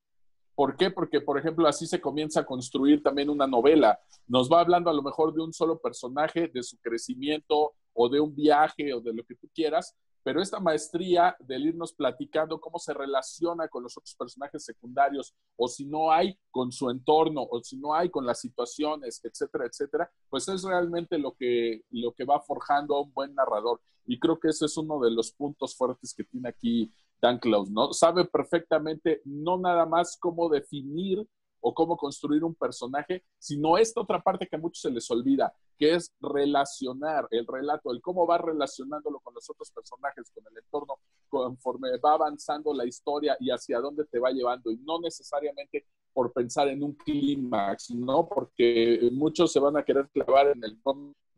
¿Por 0.55 0.77
qué? 0.77 0.91
Porque, 0.91 1.21
por 1.21 1.39
ejemplo, 1.39 1.67
así 1.67 1.87
se 1.87 2.01
comienza 2.01 2.41
a 2.41 2.47
construir 2.47 3.03
también 3.03 3.29
una 3.29 3.47
novela. 3.47 3.99
Nos 4.29 4.49
va 4.51 4.61
hablando 4.61 4.89
a 4.89 4.95
lo 4.95 5.03
mejor 5.03 5.35
de 5.35 5.43
un 5.43 5.53
solo 5.53 5.81
personaje, 5.81 6.49
de 6.49 6.63
su 6.63 6.79
crecimiento 6.79 7.75
o 7.93 8.09
de 8.09 8.21
un 8.21 8.35
viaje 8.35 8.93
o 8.95 9.01
de 9.01 9.13
lo 9.13 9.25
que 9.25 9.35
tú 9.35 9.49
quieras, 9.55 9.95
pero 10.25 10.41
esta 10.41 10.59
maestría 10.59 11.37
del 11.39 11.67
irnos 11.67 11.93
platicando 11.93 12.59
cómo 12.59 12.79
se 12.79 12.95
relaciona 12.95 13.69
con 13.69 13.83
los 13.83 13.97
otros 13.97 14.17
personajes 14.17 14.65
secundarios, 14.65 15.35
o 15.55 15.69
si 15.69 15.85
no 15.85 16.11
hay 16.11 16.37
con 16.51 16.73
su 16.73 16.89
entorno, 16.91 17.47
o 17.49 17.63
si 17.63 17.77
no 17.77 17.95
hay 17.95 18.09
con 18.09 18.25
las 18.25 18.41
situaciones, 18.41 19.21
etcétera, 19.23 19.67
etcétera, 19.67 20.11
pues 20.31 20.49
es 20.49 20.65
realmente 20.65 21.19
lo 21.19 21.37
que, 21.37 21.83
lo 21.91 22.13
que 22.13 22.25
va 22.25 22.41
forjando 22.41 22.97
a 22.97 23.03
un 23.03 23.13
buen 23.13 23.35
narrador. 23.35 23.81
Y 24.07 24.19
creo 24.19 24.41
que 24.41 24.49
ese 24.49 24.65
es 24.65 24.77
uno 24.79 24.99
de 24.99 25.11
los 25.11 25.31
puntos 25.31 25.77
fuertes 25.77 26.15
que 26.15 26.25
tiene 26.25 26.49
aquí 26.49 26.93
Dan 27.21 27.39
Klaus, 27.39 27.71
¿no? 27.71 27.93
Sabe 27.93 28.25
perfectamente 28.25 29.21
no 29.25 29.59
nada 29.59 29.87
más 29.87 30.17
cómo 30.19 30.49
definir 30.49 31.27
o 31.67 31.73
cómo 31.73 31.97
construir 31.97 32.45
un 32.45 32.55
personaje, 32.55 33.25
sino 33.39 33.79
esta 33.79 34.03
otra 34.03 34.21
parte 34.21 34.47
que 34.47 34.57
a 34.57 34.59
muchos 34.59 34.83
se 34.83 34.91
les 34.91 35.11
olvida, 35.11 35.51
que 35.79 35.95
es 35.95 36.13
relacionar 36.21 37.27
el 37.31 37.47
relato, 37.47 37.91
el 37.91 38.03
cómo 38.03 38.27
va 38.27 38.37
relacionándolo 38.37 39.19
con 39.21 39.33
los 39.33 39.49
otros 39.49 39.71
personajes, 39.71 40.31
con 40.31 40.45
el 40.51 40.59
entorno, 40.59 40.99
conforme 41.27 41.97
va 41.97 42.13
avanzando 42.13 42.75
la 42.75 42.85
historia 42.85 43.35
y 43.41 43.51
hacia 43.51 43.81
dónde 43.81 44.05
te 44.05 44.19
va 44.19 44.31
llevando, 44.31 44.71
y 44.71 44.77
no 44.77 45.01
necesariamente 45.01 45.87
por 46.13 46.35
pensar 46.35 46.69
en 46.69 46.83
un 46.83 46.93
clímax, 46.93 47.93
¿no? 47.93 48.29
Porque 48.29 49.09
muchos 49.13 49.51
se 49.51 49.59
van 49.59 49.79
a 49.79 49.83
querer 49.83 50.11
clavar 50.11 50.49
en 50.49 50.63
el 50.65 50.79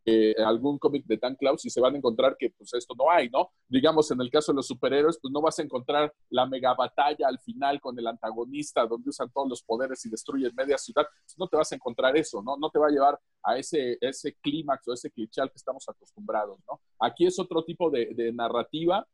eh, 0.09 0.37
algún 0.39 0.79
cómic 0.79 1.05
de 1.05 1.17
Dan 1.17 1.35
Klaus 1.35 1.65
y 1.67 1.71
se 1.71 1.81
van 1.81 1.95
a 1.95 1.99
encontrar 1.99 2.37
que 2.39 2.51
pues 2.51 2.73
esto 2.75 2.95
no 2.97 3.11
hay, 3.11 3.29
¿no? 3.29 3.51
Digamos, 3.67 4.09
en 4.13 4.21
el 4.21 4.31
caso 4.31 4.53
de 4.53 4.57
los 4.57 4.69
superhéroes, 4.69 5.19
pues 5.21 5.33
no 5.33 5.41
vas 5.41 5.59
a 5.59 5.63
encontrar 5.63 6.15
la 6.31 6.47
mega 6.47 6.75
batalla 6.75 7.27
al 7.27 7.41
final 7.41 7.81
con 7.81 7.99
el 7.99 8.07
antagonista 8.07 8.87
donde 8.87 9.11
usan 9.11 9.31
todos 9.33 9.49
los 9.49 9.63
poderes 9.65 10.07
y 10.07 10.09
destruyen 10.09 10.53
media 10.57 10.79
ciudad, 10.79 11.05
pues, 11.25 11.37
no 11.37 11.49
te 11.49 11.57
vas 11.57 11.73
a 11.73 11.75
encontrar 11.75 12.17
eso, 12.17 12.41
¿no? 12.41 12.57
No 12.57 12.71
te 12.71 12.79
va 12.79 12.87
a 12.87 12.91
llevar 12.91 13.21
a 13.43 13.59
ese, 13.59 13.99
ese 14.01 14.35
clímax 14.41 14.87
o 14.87 14.93
ese 14.93 15.11
cliché 15.11 15.41
al 15.41 15.51
que 15.51 15.59
estamos 15.59 15.89
acostumbrados, 15.89 16.61
¿no? 16.69 16.81
Aquí 17.01 17.27
es 17.27 17.39
otro 17.41 17.65
tipo 17.65 17.91
de, 17.91 18.15
de 18.15 18.33
narrativa 18.33 19.05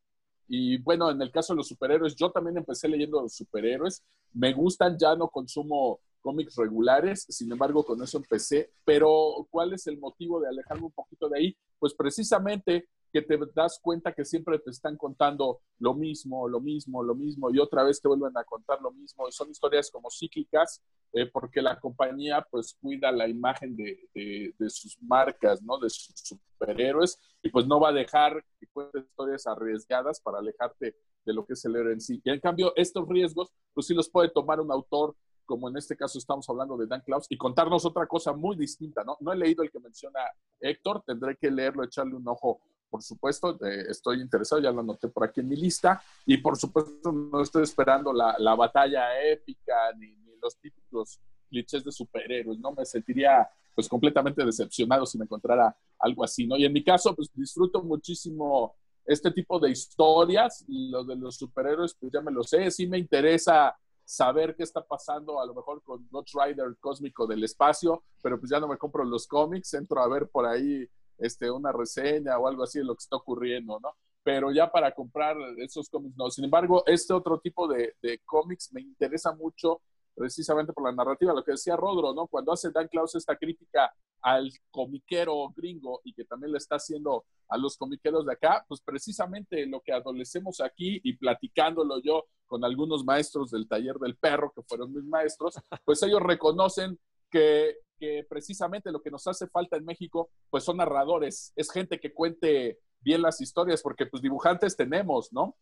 y 0.47 0.77
bueno, 0.79 1.11
en 1.11 1.23
el 1.23 1.31
caso 1.31 1.55
de 1.55 1.57
los 1.57 1.69
superhéroes, 1.69 2.15
yo 2.15 2.31
también 2.31 2.59
empecé 2.59 2.87
leyendo 2.87 3.23
los 3.23 3.35
superhéroes. 3.35 4.05
Me 4.35 4.53
gustan, 4.53 4.99
ya 4.99 5.17
no 5.17 5.29
consumo 5.29 6.01
cómics 6.23 6.57
regulares, 6.57 7.27
sin 7.29 7.53
embargo, 7.53 7.85
con 7.85 8.03
eso 8.03 8.17
empecé. 8.17 8.73
Pero, 8.85 9.47
¿cuál 9.51 9.75
es 9.75 9.87
el 9.87 9.99
motivo 9.99 10.41
de 10.41 10.49
alejarme 10.49 10.87
un 10.87 10.93
poquito 10.93 11.29
de 11.29 11.39
ahí? 11.39 11.57
Pues 11.79 11.93
precisamente 11.95 12.89
que 13.13 13.21
te 13.21 13.39
das 13.55 13.79
cuenta 13.81 14.15
que 14.15 14.25
siempre 14.25 14.59
te 14.59 14.71
están 14.71 14.97
contando 14.97 15.61
lo 15.79 15.95
mismo, 15.95 16.49
lo 16.49 16.61
mismo, 16.61 17.03
lo 17.03 17.15
mismo, 17.15 17.51
y 17.51 17.59
otra 17.59 17.83
vez 17.83 18.01
te 18.01 18.09
vuelven 18.09 18.37
a 18.37 18.45
contar 18.45 18.81
lo 18.81 18.91
mismo. 18.91 19.31
Son 19.31 19.51
historias 19.51 19.91
como 19.91 20.09
cíclicas, 20.11 20.83
eh, 21.13 21.27
porque 21.27 21.61
la 21.61 21.79
compañía 21.79 22.47
pues 22.51 22.75
cuida 22.81 23.13
la 23.13 23.29
imagen 23.29 23.77
de, 23.77 24.09
de, 24.15 24.71
sus 24.71 24.97
marcas, 25.03 25.63
¿no? 25.63 25.79
De 25.79 25.91
sus 25.91 26.15
superhéroes, 26.17 27.21
y 27.43 27.51
pues 27.51 27.67
no 27.67 27.79
va 27.79 27.91
a 27.91 27.93
dejar 27.93 28.43
que 28.59 28.67
cuentes 28.69 29.05
historias 29.05 29.47
arriesgadas 29.47 30.21
para 30.21 30.39
alejarte 30.39 30.97
de 31.25 31.35
lo 31.35 31.45
que 31.45 31.53
es 31.53 31.65
el 31.67 31.77
héroe 31.77 31.93
en 31.93 32.01
sí. 32.01 32.21
Y 32.25 32.31
en 32.31 32.41
cambio, 32.41 32.73
estos 32.77 33.07
riesgos, 33.07 33.53
pues 33.75 33.87
sí 33.87 33.95
los 33.95 34.09
puede 34.09 34.31
tomar 34.31 34.59
un 34.61 34.73
autor 34.73 35.15
como 35.45 35.69
en 35.69 35.77
este 35.77 35.97
caso 35.97 36.19
estamos 36.19 36.49
hablando 36.49 36.77
de 36.77 36.87
Dan 36.87 37.03
Klaus, 37.03 37.27
y 37.29 37.37
contarnos 37.37 37.85
otra 37.85 38.07
cosa 38.07 38.33
muy 38.33 38.57
distinta, 38.57 39.05
¿no? 39.05 39.17
No 39.21 39.33
he 39.33 39.37
leído 39.37 39.63
el 39.63 39.71
que 39.71 39.81
menciona 39.81 40.21
Héctor, 40.61 41.03
tendré 41.07 41.37
que 41.37 41.51
leerlo, 41.51 41.85
echarle 41.85 42.15
un 42.15 42.27
ojo, 42.29 42.61
por 42.91 43.03
supuesto, 43.03 43.59
estoy 43.89 44.21
interesado, 44.21 44.61
ya 44.61 44.71
lo 44.71 44.81
anoté 44.81 45.09
por 45.09 45.25
aquí 45.25 45.41
en 45.41 45.49
mi 45.49 45.57
lista, 45.57 46.03
y 46.27 46.37
por 46.37 46.59
supuesto 46.59 47.11
no 47.11 47.41
estoy 47.41 47.63
esperando 47.63 48.13
la, 48.13 48.37
la 48.39 48.55
batalla 48.55 49.19
épica 49.23 49.93
ni, 49.97 50.15
los 50.43 50.57
típicos 50.57 51.21
clichés 51.49 51.85
de 51.85 51.93
superhéroes, 51.93 52.59
¿no? 52.59 52.73
Me 52.73 52.85
sentiría 52.85 53.49
pues 53.75 53.89
completamente 53.89 54.45
decepcionado 54.45 55.07
si 55.07 55.17
me 55.17 55.25
encontrara 55.25 55.75
algo 55.99 56.25
así, 56.25 56.47
¿no? 56.47 56.57
Y 56.57 56.65
en 56.65 56.73
mi 56.73 56.83
caso, 56.83 57.15
pues 57.15 57.31
disfruto 57.33 57.83
muchísimo 57.83 58.75
este 59.05 59.31
tipo 59.31 59.59
de 59.59 59.71
historias, 59.71 60.65
lo 60.69 61.05
de 61.05 61.17
los 61.17 61.37
superhéroes, 61.37 61.95
pues 61.95 62.13
ya 62.13 62.21
me 62.21 62.31
lo 62.31 62.43
sé, 62.43 62.71
sí 62.71 62.87
me 62.87 62.99
interesa 62.99 63.77
saber 64.13 64.55
qué 64.55 64.63
está 64.63 64.85
pasando 64.85 65.41
a 65.41 65.47
lo 65.47 65.55
mejor 65.55 65.83
con 65.83 66.07
Ghost 66.11 66.35
Rider 66.35 66.77
cósmico 66.79 67.27
del 67.27 67.43
espacio, 67.45 68.05
pero 68.23 68.39
pues 68.39 68.51
ya 68.51 68.61
no 68.61 68.69
me 68.69 68.77
compro 68.77 69.05
los 69.05 69.27
cómics, 69.27 69.73
entro 69.73 70.03
a 70.03 70.09
ver 70.09 70.29
por 70.29 70.45
ahí 70.45 70.87
este, 71.17 71.51
una 71.51 71.73
reseña 71.73 72.39
o 72.39 72.47
algo 72.47 72.63
así 72.63 72.79
de 72.79 72.85
lo 72.85 72.95
que 72.95 73.05
está 73.05 73.17
ocurriendo, 73.17 73.81
¿no? 73.81 73.97
Pero 74.23 74.53
ya 74.53 74.71
para 74.71 74.95
comprar 74.95 75.37
esos 75.57 75.89
cómics, 75.89 76.15
no. 76.17 76.31
Sin 76.31 76.45
embargo, 76.45 76.85
este 76.87 77.15
otro 77.15 77.41
tipo 77.41 77.67
de, 77.67 77.97
de 78.03 78.19
cómics 78.27 78.71
me 78.73 78.83
interesa 78.83 79.35
mucho 79.35 79.81
precisamente 80.15 80.73
por 80.73 80.85
la 80.85 80.93
narrativa, 80.93 81.33
lo 81.33 81.45
que 81.45 81.53
decía 81.53 81.77
Rodro, 81.77 82.15
¿no? 82.15 82.27
Cuando 82.27 82.53
hace 82.53 82.71
Dan 82.71 82.89
Klaus 82.89 83.15
esta 83.15 83.37
crítica 83.37 83.93
al 84.21 84.51
comiquero 84.71 85.53
gringo 85.57 86.01
y 86.05 86.13
que 86.13 86.25
también 86.25 86.53
le 86.53 86.59
está 86.59 86.77
haciendo 86.77 87.25
a 87.49 87.57
los 87.57 87.77
comiqueros 87.77 88.27
de 88.27 88.33
acá, 88.33 88.65
pues 88.69 88.81
precisamente 88.81 89.67
lo 89.67 89.81
que 89.81 89.93
adolecemos 89.93 90.61
aquí 90.61 91.01
y 91.03 91.17
platicándolo 91.17 92.01
yo 92.01 92.27
con 92.47 92.65
algunos 92.65 93.05
maestros 93.05 93.51
del 93.51 93.67
taller 93.67 93.97
del 93.97 94.17
perro, 94.17 94.53
que 94.55 94.63
fueron 94.63 94.93
mis 94.93 95.05
maestros, 95.05 95.57
pues 95.85 96.03
ellos 96.03 96.23
reconocen 96.23 96.99
que, 97.31 97.79
que 97.99 98.27
precisamente 98.29 98.93
lo 98.93 99.03
que 99.03 99.11
nos 99.11 99.27
hace 99.27 99.47
falta 99.49 99.77
en 99.77 99.85
México, 99.85 100.31
pues 100.51 100.65
son 100.65 100.77
narradores, 100.77 101.53
es 101.57 101.71
gente 101.71 101.99
que 101.99 102.13
cuente 102.13 102.79
bien 103.01 103.23
las 103.23 103.41
historias, 103.41 103.83
porque 103.83 104.07
pues 104.07 104.23
dibujantes 104.23 104.77
tenemos, 104.77 105.33
¿no? 105.33 105.57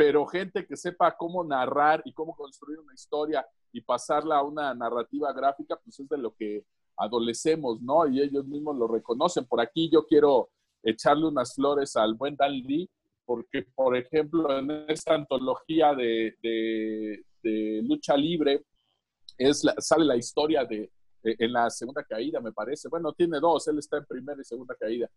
pero 0.00 0.24
gente 0.24 0.66
que 0.66 0.78
sepa 0.78 1.14
cómo 1.14 1.44
narrar 1.44 2.00
y 2.06 2.14
cómo 2.14 2.34
construir 2.34 2.78
una 2.78 2.94
historia 2.94 3.46
y 3.72 3.80
pasarla 3.80 4.38
a 4.38 4.42
una 4.42 4.74
narrativa 4.74 5.32
gráfica, 5.32 5.76
pues 5.76 5.98
es 6.00 6.08
de 6.08 6.18
lo 6.18 6.34
que 6.34 6.64
adolecemos, 6.96 7.80
¿no? 7.80 8.06
Y 8.06 8.20
ellos 8.20 8.44
mismos 8.46 8.76
lo 8.76 8.86
reconocen. 8.86 9.46
Por 9.46 9.60
aquí 9.60 9.88
yo 9.90 10.06
quiero 10.06 10.50
echarle 10.82 11.26
unas 11.26 11.54
flores 11.54 11.96
al 11.96 12.14
buen 12.14 12.36
Dan 12.36 12.52
Lee, 12.52 12.88
porque, 13.24 13.62
por 13.74 13.96
ejemplo, 13.96 14.58
en 14.58 14.70
esta 14.88 15.14
antología 15.14 15.94
de, 15.94 16.34
de, 16.42 17.82
lucha 17.84 18.16
libre, 18.16 18.64
es 19.38 19.64
sale 19.78 20.04
la 20.04 20.16
historia 20.16 20.64
de, 20.64 20.90
en 21.22 21.52
la 21.52 21.70
segunda 21.70 22.02
caída, 22.04 22.40
me 22.40 22.52
parece. 22.52 22.88
Bueno, 22.88 23.12
tiene 23.12 23.38
dos, 23.40 23.66
él 23.68 23.78
está 23.78 23.98
en 23.98 24.04
primera 24.04 24.40
y 24.40 24.44
segunda 24.44 24.74
caída. 24.74 25.08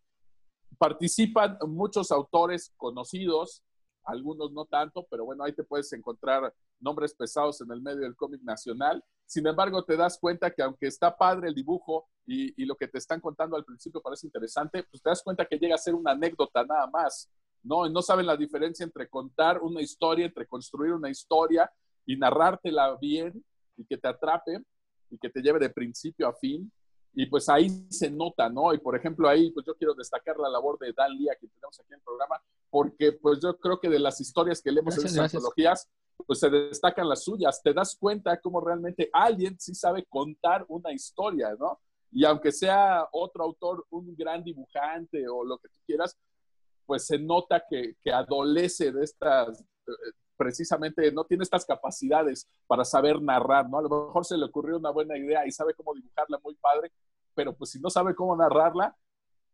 Participan 0.77 1.57
muchos 1.67 2.11
autores 2.11 2.71
conocidos, 2.77 3.63
algunos 4.05 4.51
no 4.51 4.65
tanto, 4.65 5.05
pero 5.09 5.25
bueno, 5.25 5.43
ahí 5.43 5.53
te 5.53 5.63
puedes 5.63 5.91
encontrar 5.93 6.53
nombres 6.79 7.13
pesados 7.13 7.61
en 7.61 7.71
el 7.71 7.81
medio 7.81 8.01
del 8.01 8.15
cómic 8.15 8.41
nacional. 8.41 9.03
Sin 9.25 9.47
embargo, 9.47 9.83
te 9.83 9.95
das 9.95 10.17
cuenta 10.19 10.51
que 10.51 10.61
aunque 10.61 10.87
está 10.87 11.15
padre 11.15 11.47
el 11.47 11.55
dibujo 11.55 12.07
y, 12.25 12.65
lo 12.65 12.75
que 12.75 12.87
te 12.87 12.97
están 12.97 13.19
contando 13.19 13.55
al 13.55 13.65
principio 13.65 14.01
parece 14.01 14.27
interesante, 14.27 14.83
pues 14.83 15.01
te 15.01 15.09
das 15.09 15.21
cuenta 15.23 15.45
que 15.45 15.57
llega 15.57 15.75
a 15.75 15.77
ser 15.77 15.95
una 15.95 16.11
anécdota 16.11 16.63
nada 16.63 16.87
más, 16.87 17.29
¿no? 17.61 17.87
no 17.89 18.01
saben 18.01 18.25
la 18.25 18.37
diferencia 18.37 18.83
entre 18.83 19.09
contar 19.09 19.61
una 19.61 19.81
historia, 19.81 20.25
entre 20.25 20.47
construir 20.47 20.93
una 20.93 21.09
historia 21.09 21.71
y 22.05 22.17
narrártela 22.17 22.97
bien 22.97 23.43
y 23.77 23.85
que 23.85 23.97
te 23.97 24.07
atrape 24.07 24.63
y 25.09 25.17
que 25.17 25.29
te 25.29 25.41
lleve 25.41 25.59
de 25.59 25.69
principio 25.69 26.27
a 26.27 26.33
fin 26.33 26.71
y 27.15 27.27
pues 27.27 27.47
ahí 27.49 27.69
se 27.89 28.09
nota, 28.09 28.49
¿no? 28.49 28.73
Y 28.73 28.79
por 28.79 28.95
ejemplo, 28.95 29.29
ahí 29.29 29.51
pues 29.51 29.65
yo 29.65 29.75
quiero 29.75 29.93
destacar 29.93 30.37
la 30.37 30.49
labor 30.49 30.79
de 30.79 30.93
Dan 30.93 31.15
Lía 31.15 31.35
que 31.39 31.47
tenemos 31.47 31.79
aquí 31.79 31.93
en 31.93 31.99
el 31.99 32.03
programa, 32.03 32.41
porque 32.69 33.11
pues 33.11 33.39
yo 33.41 33.55
creo 33.57 33.79
que 33.79 33.89
de 33.89 33.99
las 33.99 34.19
historias 34.19 34.61
que 34.61 34.71
leemos 34.71 34.97
en 34.97 35.05
estas 35.05 35.33
antologías, 35.33 35.89
pues 36.25 36.39
se 36.39 36.49
destacan 36.49 37.07
las 37.07 37.23
suyas. 37.23 37.61
Te 37.61 37.73
das 37.73 37.95
cuenta 37.95 38.39
cómo 38.39 38.61
realmente 38.61 39.09
alguien 39.13 39.59
sí 39.59 39.75
sabe 39.75 40.05
contar 40.05 40.65
una 40.67 40.91
historia, 40.91 41.55
¿no? 41.59 41.79
Y 42.11 42.25
aunque 42.25 42.51
sea 42.51 43.07
otro 43.11 43.43
autor, 43.43 43.85
un 43.89 44.15
gran 44.15 44.43
dibujante 44.43 45.27
o 45.27 45.43
lo 45.43 45.57
que 45.57 45.69
tú 45.69 45.75
quieras, 45.85 46.17
pues 46.85 47.05
se 47.05 47.17
nota 47.17 47.63
que, 47.69 47.95
que 48.03 48.11
adolece 48.11 48.91
de 48.91 49.03
estas, 49.03 49.61
eh, 49.61 49.91
precisamente 50.43 51.09
no 51.13 51.23
tiene 51.23 51.43
estas 51.43 51.65
capacidades 51.65 52.49
para 52.67 52.83
saber 52.83 53.21
narrar, 53.21 53.69
¿no? 53.69 53.77
A 53.77 53.81
lo 53.81 54.07
mejor 54.07 54.25
se 54.25 54.37
le 54.37 54.45
ocurrió 54.45 54.77
una 54.77 54.89
buena 54.89 55.17
idea 55.17 55.47
y 55.47 55.51
sabe 55.51 55.73
cómo 55.73 55.93
dibujarla 55.93 56.37
muy 56.43 56.55
padre, 56.55 56.91
pero 57.33 57.55
pues 57.55 57.71
si 57.71 57.79
no 57.79 57.89
sabe 57.89 58.13
cómo 58.13 58.35
narrarla, 58.35 58.93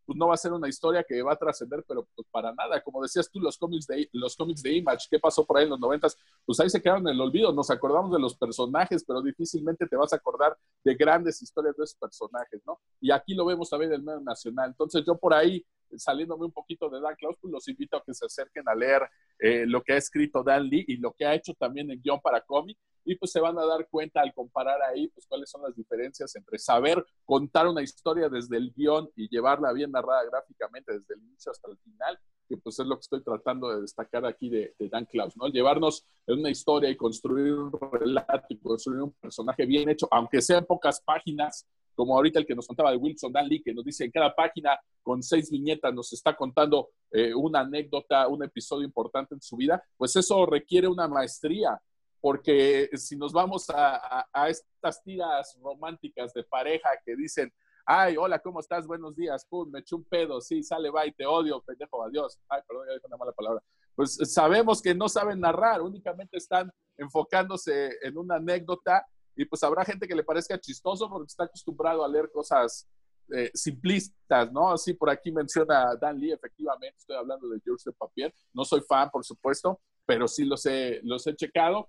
pues 0.07 0.17
no 0.17 0.29
va 0.29 0.33
a 0.33 0.37
ser 0.37 0.51
una 0.51 0.67
historia 0.67 1.03
que 1.07 1.21
va 1.21 1.33
a 1.33 1.35
trascender, 1.35 1.85
pero 1.87 2.07
pues 2.15 2.27
para 2.31 2.51
nada. 2.51 2.81
Como 2.81 3.03
decías 3.03 3.29
tú, 3.29 3.39
los 3.39 3.55
cómics 3.59 3.85
de, 3.85 4.09
los 4.13 4.35
cómics 4.35 4.63
de 4.63 4.73
Image, 4.73 5.05
¿qué 5.07 5.19
pasó 5.19 5.45
por 5.45 5.59
ahí 5.59 5.65
en 5.65 5.69
los 5.69 5.79
noventas? 5.79 6.17
Pues 6.43 6.59
ahí 6.59 6.67
se 6.67 6.81
quedaron 6.81 7.07
en 7.07 7.13
el 7.13 7.21
olvido. 7.21 7.53
Nos 7.53 7.69
acordamos 7.69 8.11
de 8.11 8.17
los 8.17 8.35
personajes, 8.35 9.03
pero 9.03 9.21
difícilmente 9.21 9.85
te 9.85 9.95
vas 9.95 10.11
a 10.11 10.15
acordar 10.15 10.57
de 10.83 10.95
grandes 10.95 11.39
historias 11.43 11.77
de 11.77 11.83
esos 11.83 11.95
personajes, 11.95 12.59
¿no? 12.65 12.79
Y 12.99 13.11
aquí 13.11 13.35
lo 13.35 13.45
vemos 13.45 13.69
también 13.69 13.91
en 13.91 13.99
el 13.99 14.03
medio 14.03 14.21
nacional. 14.21 14.69
Entonces 14.71 15.03
yo 15.05 15.15
por 15.15 15.35
ahí, 15.35 15.63
saliéndome 15.97 16.45
un 16.45 16.51
poquito 16.51 16.89
de 16.89 16.99
Dan 17.01 17.15
Klaus, 17.15 17.37
pues 17.41 17.51
los 17.51 17.67
invito 17.67 17.97
a 17.97 18.03
que 18.03 18.13
se 18.13 18.25
acerquen 18.25 18.67
a 18.67 18.75
leer 18.75 19.01
eh, 19.39 19.65
lo 19.65 19.81
que 19.83 19.93
ha 19.93 19.97
escrito 19.97 20.43
Dan 20.43 20.67
Lee 20.67 20.85
y 20.87 20.97
lo 20.97 21.13
que 21.13 21.25
ha 21.25 21.33
hecho 21.33 21.53
también 21.53 21.89
en 21.91 22.01
guion 22.01 22.19
para 22.21 22.41
cómic 22.41 22.77
y 23.05 23.15
pues 23.15 23.31
se 23.31 23.39
van 23.39 23.57
a 23.57 23.65
dar 23.65 23.87
cuenta 23.89 24.21
al 24.21 24.33
comparar 24.33 24.81
ahí 24.83 25.07
pues 25.07 25.25
cuáles 25.27 25.49
son 25.49 25.63
las 25.63 25.75
diferencias 25.75 26.35
entre 26.35 26.59
saber 26.59 27.03
contar 27.25 27.67
una 27.67 27.81
historia 27.81 28.29
desde 28.29 28.57
el 28.57 28.71
guion 28.75 29.09
y 29.15 29.27
llevarla 29.29 29.73
bien 29.73 29.91
narrada 29.91 30.23
gráficamente 30.25 30.93
desde 30.93 31.15
el 31.15 31.21
inicio 31.21 31.51
hasta 31.51 31.71
el 31.71 31.77
final, 31.77 32.19
que 32.47 32.57
pues 32.57 32.79
es 32.79 32.85
lo 32.85 32.95
que 32.95 33.01
estoy 33.01 33.23
tratando 33.23 33.69
de 33.73 33.81
destacar 33.81 34.25
aquí 34.25 34.49
de, 34.49 34.75
Dan 34.77 35.05
Klaus, 35.05 35.35
¿no? 35.37 35.47
Llevarnos 35.47 36.05
en 36.27 36.39
una 36.39 36.49
historia 36.49 36.89
y 36.89 36.97
construir 36.97 37.53
un 37.53 37.71
relato 37.91 38.45
y 38.49 38.59
construir 38.59 39.01
un 39.01 39.11
personaje 39.13 39.65
bien 39.65 39.89
hecho, 39.89 40.07
aunque 40.11 40.41
sean 40.41 40.65
pocas 40.65 41.01
páginas, 41.01 41.67
como 41.99 42.15
ahorita 42.15 42.39
el 42.39 42.45
que 42.45 42.55
nos 42.55 42.65
contaba 42.65 42.91
de 42.91 42.95
Wilson 42.95 43.33
Dan 43.33 43.49
Lee, 43.49 43.61
que 43.61 43.73
nos 43.73 43.83
dice 43.83 44.05
en 44.05 44.11
cada 44.11 44.33
página 44.33 44.79
con 45.03 45.21
seis 45.21 45.51
viñetas 45.51 45.93
nos 45.93 46.13
está 46.13 46.33
contando 46.33 46.91
eh, 47.11 47.35
una 47.35 47.59
anécdota, 47.59 48.25
un 48.29 48.41
episodio 48.41 48.85
importante 48.85 49.35
en 49.35 49.41
su 49.41 49.57
vida, 49.57 49.83
pues 49.97 50.15
eso 50.15 50.45
requiere 50.45 50.87
una 50.87 51.09
maestría 51.09 51.77
porque 52.21 52.89
si 52.93 53.17
nos 53.17 53.33
vamos 53.33 53.65
a, 53.69 54.25
estas 54.47 55.03
tiras 55.03 55.57
románticas 55.61 56.31
de 56.31 56.45
pareja 56.45 56.87
que 57.05 57.17
dicen, 57.17 57.51
ay, 57.85 58.15
hola, 58.15 58.39
¿cómo 58.39 58.61
estás? 58.61 58.87
Buenos 58.87 59.13
días, 59.13 59.45
pum, 59.49 59.69
me 59.69 59.79
eché 59.79 59.93
un 59.93 60.05
pedo, 60.05 60.39
sí, 60.39 60.63
sale, 60.63 60.89
bye, 60.89 61.11
te 61.11 61.25
odio, 61.25 61.61
pendejo, 61.63 62.01
adiós. 62.01 62.39
Ay, 62.47 62.61
perdón, 62.65 62.87
ya 62.87 62.93
dije 62.93 63.07
una 63.07 63.17
mala 63.17 63.33
palabra. 63.33 63.61
Pues 63.93 64.17
sabemos 64.23 64.81
que 64.81 64.95
no 64.95 65.09
saben 65.09 65.41
narrar, 65.41 65.81
únicamente 65.81 66.37
están 66.37 66.71
enfocándose 66.95 67.97
en 68.01 68.17
una 68.17 68.35
anécdota 68.35 69.05
y 69.39 69.45
pues 69.45 69.63
habrá 69.63 69.85
gente 69.85 70.05
que 70.05 70.13
le 70.13 70.25
parezca 70.25 70.59
chistoso 70.59 71.09
porque 71.09 71.27
está 71.27 71.45
acostumbrado 71.45 72.03
a 72.03 72.09
leer 72.09 72.29
cosas 72.29 72.85
eh, 73.33 73.49
simplistas, 73.53 74.51
¿no? 74.51 74.69
Así 74.69 74.93
por 74.93 75.09
aquí 75.09 75.31
menciona 75.31 75.95
Dan 75.95 76.19
Lee, 76.19 76.33
efectivamente, 76.33 76.97
estoy 76.97 77.15
hablando 77.15 77.47
de 77.47 77.61
George 77.63 77.83
de 77.85 77.93
Papier, 77.93 78.35
no 78.53 78.65
soy 78.65 78.81
fan, 78.81 79.09
por 79.09 79.23
supuesto, 79.23 79.79
pero 80.05 80.27
sí 80.27 80.43
los 80.43 80.65
he, 80.65 80.99
los 81.03 81.25
he 81.25 81.33
checado 81.37 81.87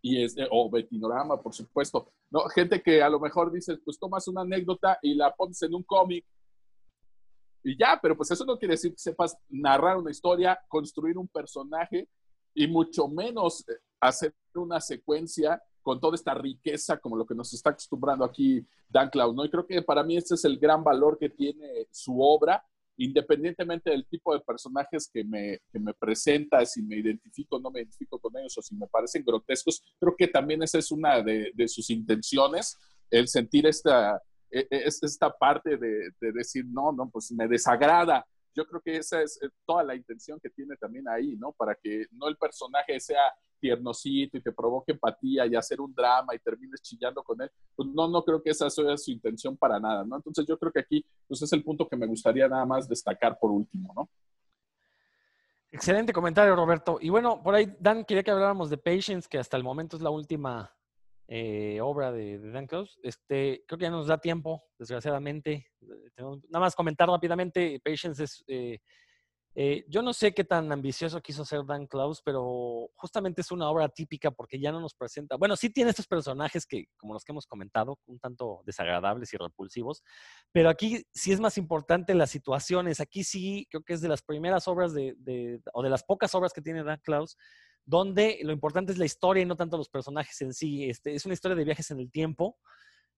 y 0.00 0.24
es, 0.24 0.34
o 0.50 0.70
Betinorama, 0.70 1.42
por 1.42 1.52
supuesto. 1.52 2.10
¿no? 2.30 2.40
Gente 2.48 2.82
que 2.82 3.02
a 3.02 3.10
lo 3.10 3.20
mejor 3.20 3.52
dices, 3.52 3.78
pues 3.84 3.98
tomas 3.98 4.26
una 4.28 4.40
anécdota 4.40 4.98
y 5.02 5.14
la 5.14 5.30
pones 5.34 5.60
en 5.60 5.74
un 5.74 5.82
cómic 5.82 6.24
y 7.62 7.76
ya, 7.78 7.98
pero 8.00 8.16
pues 8.16 8.30
eso 8.30 8.46
no 8.46 8.58
quiere 8.58 8.76
decir 8.76 8.92
que 8.92 8.98
sepas 8.98 9.36
narrar 9.50 9.98
una 9.98 10.10
historia, 10.10 10.58
construir 10.68 11.18
un 11.18 11.28
personaje 11.28 12.08
y 12.54 12.66
mucho 12.66 13.08
menos 13.08 13.60
eh, 13.68 13.74
hacer 14.00 14.34
una 14.54 14.80
secuencia 14.80 15.62
con 15.82 16.00
toda 16.00 16.14
esta 16.14 16.34
riqueza 16.34 16.98
como 16.98 17.16
lo 17.16 17.26
que 17.26 17.34
nos 17.34 17.52
está 17.52 17.70
acostumbrando 17.70 18.24
aquí 18.24 18.66
Dan 18.88 19.10
Cloud, 19.10 19.34
¿no? 19.34 19.44
Y 19.44 19.50
creo 19.50 19.66
que 19.66 19.82
para 19.82 20.02
mí 20.02 20.16
ese 20.16 20.34
es 20.34 20.44
el 20.44 20.58
gran 20.58 20.82
valor 20.82 21.18
que 21.18 21.28
tiene 21.28 21.86
su 21.90 22.20
obra 22.20 22.64
independientemente 22.96 23.90
del 23.90 24.06
tipo 24.06 24.34
de 24.34 24.40
personajes 24.40 25.08
que 25.12 25.24
me, 25.24 25.60
que 25.72 25.78
me 25.78 25.94
presenta, 25.94 26.64
si 26.66 26.82
me 26.82 26.96
identifico 26.96 27.56
o 27.56 27.60
no 27.60 27.70
me 27.70 27.80
identifico 27.80 28.18
con 28.18 28.36
ellos 28.36 28.56
o 28.58 28.62
si 28.62 28.74
me 28.76 28.86
parecen 28.86 29.24
grotescos, 29.24 29.82
creo 29.98 30.14
que 30.16 30.28
también 30.28 30.62
esa 30.62 30.78
es 30.78 30.90
una 30.90 31.22
de, 31.22 31.52
sus 31.68 31.90
intenciones, 31.90 32.78
el 33.10 33.28
sentir 33.28 33.66
esta, 33.66 34.20
e, 34.50 34.66
e, 34.70 34.84
esta 34.86 35.30
parte 35.30 35.76
de, 35.76 36.10
de, 36.20 36.32
decir, 36.32 36.64
no, 36.66 36.92
no, 36.92 37.08
pues 37.10 37.32
me 37.32 37.48
desagrada. 37.48 38.26
Yo 38.54 38.66
creo 38.66 38.82
que 38.82 38.96
esa 38.96 39.22
es 39.22 39.40
eh, 39.42 39.48
toda 39.64 39.82
la 39.82 39.94
intención 39.94 40.38
que 40.40 40.50
tiene 40.50 40.76
también 40.76 41.08
ahí, 41.08 41.36
¿no? 41.36 41.52
Para 41.52 41.74
que 41.74 42.06
no 42.12 42.28
el 42.28 42.36
personaje 42.36 43.00
sea 43.00 43.22
tiernosito 43.62 44.36
y 44.36 44.42
te 44.42 44.50
provoque 44.50 44.92
empatía 44.92 45.46
y 45.46 45.54
hacer 45.54 45.80
un 45.80 45.94
drama 45.94 46.34
y 46.34 46.40
termines 46.40 46.82
chillando 46.82 47.22
con 47.22 47.40
él, 47.40 47.50
pues 47.76 47.88
no, 47.94 48.08
no 48.08 48.24
creo 48.24 48.42
que 48.42 48.50
esa 48.50 48.68
sea 48.68 48.96
su 48.96 49.12
intención 49.12 49.56
para 49.56 49.78
nada, 49.78 50.04
¿no? 50.04 50.16
Entonces 50.16 50.44
yo 50.46 50.58
creo 50.58 50.72
que 50.72 50.80
aquí 50.80 51.06
pues 51.28 51.40
es 51.42 51.52
el 51.52 51.62
punto 51.62 51.88
que 51.88 51.96
me 51.96 52.06
gustaría 52.06 52.48
nada 52.48 52.66
más 52.66 52.88
destacar 52.88 53.38
por 53.38 53.52
último, 53.52 53.92
¿no? 53.94 54.10
Excelente 55.70 56.12
comentario, 56.12 56.54
Roberto. 56.54 56.98
Y 57.00 57.08
bueno, 57.08 57.42
por 57.42 57.54
ahí, 57.54 57.74
Dan, 57.80 58.04
quería 58.04 58.22
que 58.22 58.30
habláramos 58.30 58.68
de 58.68 58.76
Patience, 58.76 59.26
que 59.26 59.38
hasta 59.38 59.56
el 59.56 59.62
momento 59.62 59.96
es 59.96 60.02
la 60.02 60.10
última 60.10 60.70
eh, 61.28 61.80
obra 61.80 62.12
de, 62.12 62.38
Dan 62.50 62.66
Klaus. 62.66 62.98
Este, 63.02 63.64
creo 63.66 63.78
que 63.78 63.84
ya 63.84 63.90
nos 63.90 64.08
da 64.08 64.18
tiempo, 64.18 64.64
desgraciadamente. 64.78 65.66
Nada 66.18 66.60
más 66.60 66.74
comentar 66.74 67.08
rápidamente, 67.08 67.80
Patience 67.82 68.24
es 68.24 68.44
eh, 68.48 68.80
eh, 69.54 69.84
yo 69.86 70.00
no 70.00 70.14
sé 70.14 70.32
qué 70.32 70.44
tan 70.44 70.72
ambicioso 70.72 71.20
quiso 71.20 71.44
ser 71.44 71.66
Dan 71.66 71.86
Klaus, 71.86 72.22
pero 72.24 72.88
justamente 72.94 73.42
es 73.42 73.50
una 73.50 73.68
obra 73.68 73.88
típica 73.88 74.30
porque 74.30 74.58
ya 74.58 74.72
no 74.72 74.80
nos 74.80 74.94
presenta. 74.94 75.36
Bueno, 75.36 75.56
sí 75.56 75.68
tiene 75.68 75.90
estos 75.90 76.06
personajes 76.06 76.64
que, 76.64 76.86
como 76.96 77.12
los 77.12 77.22
que 77.22 77.32
hemos 77.32 77.46
comentado, 77.46 77.98
un 78.06 78.18
tanto 78.18 78.62
desagradables 78.64 79.32
y 79.34 79.36
repulsivos, 79.36 80.02
pero 80.52 80.70
aquí 80.70 81.04
sí 81.12 81.32
es 81.32 81.40
más 81.40 81.58
importante 81.58 82.14
las 82.14 82.30
situaciones. 82.30 83.00
Aquí 83.00 83.24
sí 83.24 83.66
creo 83.70 83.82
que 83.82 83.92
es 83.92 84.00
de 84.00 84.08
las 84.08 84.22
primeras 84.22 84.66
obras 84.68 84.94
de, 84.94 85.60
o 85.74 85.82
de 85.82 85.90
las 85.90 86.02
pocas 86.02 86.34
obras 86.34 86.54
que 86.54 86.62
tiene 86.62 86.82
Dan 86.82 87.00
Klaus, 87.02 87.36
donde 87.84 88.38
lo 88.42 88.52
importante 88.52 88.92
es 88.92 88.98
la 88.98 89.04
historia 89.04 89.42
y 89.42 89.46
no 89.46 89.56
tanto 89.56 89.76
los 89.76 89.90
personajes 89.90 90.40
en 90.40 90.54
sí. 90.54 90.88
Este, 90.88 91.14
es 91.14 91.26
una 91.26 91.34
historia 91.34 91.56
de 91.56 91.64
viajes 91.64 91.90
en 91.90 92.00
el 92.00 92.10
tiempo, 92.10 92.56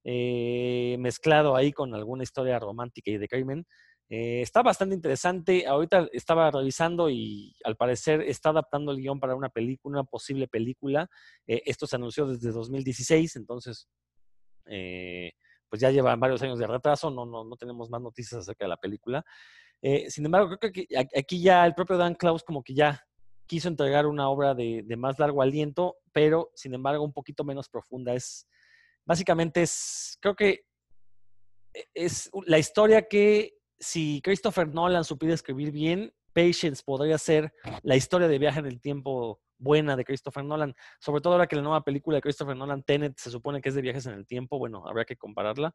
eh, 0.03 0.97
mezclado 0.99 1.55
ahí 1.55 1.73
con 1.73 1.95
alguna 1.95 2.25
historia 2.25 2.59
romántica 2.59 3.13
y 3.13 3.19
de 3.19 3.29
crimen. 3.29 3.67
Eh, 4.11 4.43
está 4.43 4.63
bastante 4.63 4.95
interesante. 4.95 5.67
Ahorita 5.67 6.09
estaba 6.13 6.51
revisando 6.51 7.09
y 7.09 7.57
al 7.65 7.77
parecer 7.77 8.21
está 8.23 8.51
adaptando 8.51 8.93
el 8.93 8.99
guion 8.99 9.19
para 9.19 9.35
una 9.35 9.49
película, 9.49 10.01
una 10.01 10.05
posible 10.05 10.47
película. 10.49 11.09
Eh, 11.47 11.63
esto 11.67 11.87
se 11.87 11.97
anunció 11.97 12.27
desde 12.27 12.51
2016, 12.53 13.37
entonces 13.37 13.89
eh, 14.67 15.33
pues 15.69 15.81
ya 15.81 15.91
llevan 15.91 16.21
varios 16.21 16.43
años 16.43 16.59
de 16.59 16.67
retraso, 16.67 17.11
no, 17.11 17.27
no, 17.27 17.45
no 17.45 17.57
tenemos 17.57 17.91
más 17.91 18.01
noticias 18.01 18.41
acerca 18.41 18.65
de 18.65 18.69
la 18.69 18.77
película. 18.77 19.25
sin 20.09 20.25
embargo, 20.25 20.57
creo 20.59 20.73
que 20.73 20.87
aquí 21.17 21.43
ya 21.43 21.67
el 21.67 21.75
propio 21.75 21.97
Dan 21.97 22.15
Klaus 22.15 22.43
como 22.45 22.63
que 22.63 22.75
ya 22.75 23.03
quiso 23.47 23.69
entregar 23.69 24.07
una 24.07 24.29
obra 24.29 24.55
de, 24.55 24.83
de 24.85 24.97
más 24.97 25.19
largo 25.19 25.43
aliento, 25.43 25.97
pero 26.13 26.51
sin 26.55 26.75
embargo 26.75 27.05
un 27.05 27.13
poquito 27.13 27.45
menos 27.45 27.69
profunda. 27.69 28.15
Es, 28.15 28.47
básicamente 29.05 29.63
es, 29.63 30.17
creo 30.21 30.35
que 30.35 30.65
e, 31.75 31.85
es 31.95 32.31
la 32.47 32.59
historia 32.59 33.07
que 33.09 33.59
si 33.79 34.21
Christopher 34.23 34.69
Nolan 34.69 35.05
supiera 35.05 35.35
escribir 35.35 35.71
bien, 35.71 36.13
Patience 36.33 36.83
podría 36.85 37.17
ser 37.17 37.53
la 37.83 37.97
historia 37.97 38.29
de 38.29 38.39
viaje 38.39 38.59
en 38.59 38.67
el 38.67 38.81
tiempo 38.81 39.41
buena 39.59 39.97
de 39.97 40.05
Christopher 40.05 40.45
Nolan. 40.45 40.75
Sobre 40.99 41.21
todo 41.21 41.35
ahora 41.35 41.47
que 41.47 41.57
la 41.57 41.63
nueva 41.63 41.83
película 41.85 42.17
de 42.17 42.23
Christopher 42.23 42.57
Nolan, 42.57 42.83
Tenet, 42.83 43.17
se 43.19 43.31
supone 43.31 43.61
que 43.61 43.69
es 43.69 43.75
de 43.75 43.83
viajes 43.83 44.07
en 44.07 44.15
el 44.15 44.27
tiempo. 44.27 44.59
Bueno, 44.59 44.87
habrá 44.87 45.05
que 45.05 45.17
compararla. 45.17 45.73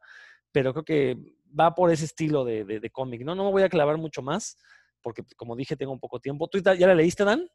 Pero 0.52 0.72
creo 0.72 0.84
que 0.84 1.16
va 1.58 1.74
por 1.74 1.90
ese 1.90 2.04
estilo 2.04 2.44
de, 2.44 2.90
cómic. 2.92 3.22
¿no? 3.22 3.34
no 3.34 3.44
me 3.44 3.50
voy 3.50 3.62
a 3.62 3.68
clavar 3.68 3.96
mucho 3.96 4.22
más, 4.22 4.58
porque 5.02 5.24
como 5.36 5.56
dije, 5.56 5.76
tengo 5.76 5.92
un 5.92 6.00
poco 6.00 6.20
tiempo. 6.20 6.46
¿Tú 6.48 6.58
ya 6.58 6.86
la 6.86 6.94
leíste, 6.94 7.24
Dan? 7.24 7.48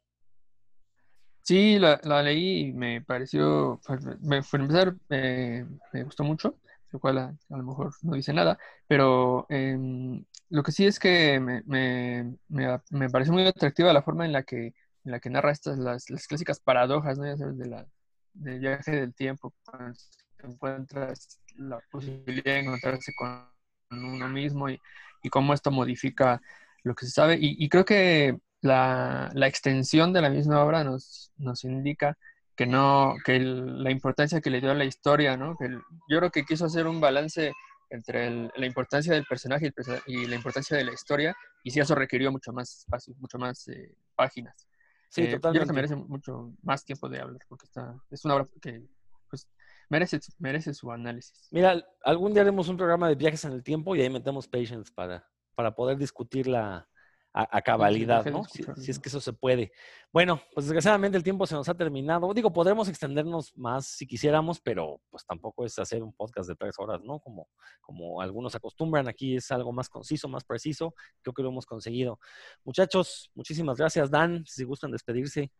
Sí, 1.42 1.78
la, 1.78 2.22
leí 2.22 2.68
y 2.68 2.72
me 2.72 3.02
pareció, 3.02 3.80
pues, 3.86 4.48
por 4.50 4.60
empezar, 4.60 4.96
me 5.08 6.02
gustó 6.02 6.24
mucho 6.24 6.56
lo 6.90 7.00
cual 7.00 7.18
a, 7.18 7.36
lo 7.50 7.62
mejor 7.62 7.92
no 8.02 8.14
dice 8.14 8.32
nada, 8.32 8.58
pero 8.86 9.46
em, 9.48 10.24
lo 10.50 10.62
que 10.62 10.72
sí 10.72 10.86
es 10.86 10.98
que 10.98 11.40
me, 11.40 11.62
me, 11.66 12.36
me, 12.48 13.10
parece 13.10 13.32
muy 13.32 13.46
atractiva 13.46 13.92
la 13.92 14.02
forma 14.02 14.24
en 14.24 14.32
la 14.32 14.42
que, 14.44 14.66
en 15.04 15.12
la 15.12 15.20
que 15.20 15.30
narra 15.30 15.52
estas, 15.52 15.78
las, 15.78 16.10
las 16.10 16.26
clásicas 16.26 16.60
paradojas, 16.60 17.18
¿no? 17.18 17.24
De 17.24 17.66
la, 17.66 17.86
del 18.34 18.60
viaje 18.60 18.92
del 18.92 19.14
tiempo, 19.14 19.54
cuando 19.64 19.98
encuentras 20.42 21.40
la 21.56 21.80
posibilidad 21.90 22.44
de 22.44 22.58
encontrarse 22.60 23.12
con 23.14 23.48
uno 23.90 24.28
mismo 24.28 24.68
y, 24.68 24.80
y 25.22 25.28
cómo 25.28 25.54
esto 25.54 25.70
modifica 25.70 26.40
lo 26.82 26.94
que 26.94 27.06
se 27.06 27.12
sabe. 27.12 27.36
Y, 27.40 27.62
y 27.62 27.68
creo 27.68 27.84
que 27.84 28.38
la, 28.60 29.30
la, 29.34 29.46
extensión 29.46 30.12
de 30.12 30.22
la 30.22 30.30
misma 30.30 30.62
obra 30.64 30.84
nos, 30.84 31.32
nos 31.36 31.64
indica 31.64 32.16
que 32.56 32.66
no, 32.66 33.14
que 33.24 33.38
la 33.38 33.90
importancia 33.90 34.40
que 34.40 34.50
le 34.50 34.60
dio 34.60 34.70
a 34.70 34.74
la 34.74 34.84
historia, 34.84 35.36
¿no? 35.36 35.56
Que 35.56 35.68
yo 36.08 36.18
creo 36.18 36.30
que 36.30 36.44
quiso 36.44 36.64
hacer 36.64 36.86
un 36.86 37.00
balance 37.00 37.52
entre 37.90 38.50
la 38.56 38.66
importancia 38.66 39.12
del 39.12 39.26
personaje 39.26 39.72
y, 40.06 40.26
la 40.26 40.34
importancia 40.34 40.76
de 40.76 40.84
la 40.84 40.92
historia, 40.92 41.36
y 41.62 41.70
si 41.70 41.80
eso 41.80 41.94
requirió 41.94 42.32
mucho 42.32 42.52
más 42.52 42.78
espacio, 42.78 43.14
mucho 43.18 43.38
más 43.38 43.68
eh, 43.68 43.94
páginas. 44.14 44.68
Sí, 45.08 45.28
totalmente. 45.28 45.46
Yo 45.46 45.52
creo 45.52 45.66
que 45.66 45.72
merece 45.72 45.96
mucho 45.96 46.52
más 46.62 46.84
tiempo 46.84 47.08
de 47.08 47.20
hablar, 47.20 47.42
porque 47.48 47.66
está, 47.66 47.94
es 48.10 48.24
una 48.24 48.34
obra 48.36 48.48
que 48.60 48.82
pues, 49.28 49.46
merece, 49.88 50.18
merece 50.38 50.74
su 50.74 50.90
análisis. 50.90 51.48
Mira, 51.52 51.84
algún 52.02 52.32
día 52.32 52.42
haremos 52.42 52.68
un 52.68 52.76
programa 52.76 53.08
de 53.08 53.14
viajes 53.14 53.44
en 53.44 53.52
el 53.52 53.62
tiempo 53.62 53.94
y 53.94 54.00
ahí 54.00 54.10
metemos 54.10 54.48
Patience 54.48 54.90
para, 54.92 55.28
para 55.54 55.74
poder 55.74 55.98
discutir 55.98 56.48
la, 56.48 56.88
a, 57.36 57.60
cabalidad, 57.60 58.24
¿no? 58.26 58.44
Si, 58.44 58.90
es 58.90 58.98
que 58.98 59.10
eso 59.10 59.20
se 59.20 59.34
puede. 59.34 59.70
Bueno, 60.10 60.40
pues 60.54 60.66
desgraciadamente 60.66 61.18
el 61.18 61.22
tiempo 61.22 61.46
se 61.46 61.54
nos 61.54 61.68
ha 61.68 61.74
terminado. 61.74 62.32
Digo, 62.32 62.50
podremos 62.50 62.88
extendernos 62.88 63.54
más 63.58 63.86
si 63.86 64.06
quisiéramos, 64.06 64.58
pero 64.60 65.02
pues 65.10 65.26
tampoco 65.26 65.66
es 65.66 65.78
hacer 65.78 66.02
un 66.02 66.14
podcast 66.14 66.48
de 66.48 66.56
tres 66.56 66.76
horas, 66.78 67.02
¿no? 67.04 67.18
Como, 67.20 67.48
como 67.82 68.22
algunos 68.22 68.54
acostumbran. 68.54 69.06
Aquí 69.06 69.36
es 69.36 69.50
algo 69.50 69.70
más 69.70 69.90
conciso, 69.90 70.28
más 70.28 70.44
preciso. 70.44 70.94
Creo 71.20 71.34
que 71.34 71.42
lo 71.42 71.50
hemos 71.50 71.66
conseguido. 71.66 72.18
Muchachos, 72.64 73.30
muchísimas 73.34 73.76
gracias. 73.76 74.10
Dan, 74.10 74.42
si 74.46 74.64
gustan 74.64 74.90
despedirse. 74.90 75.52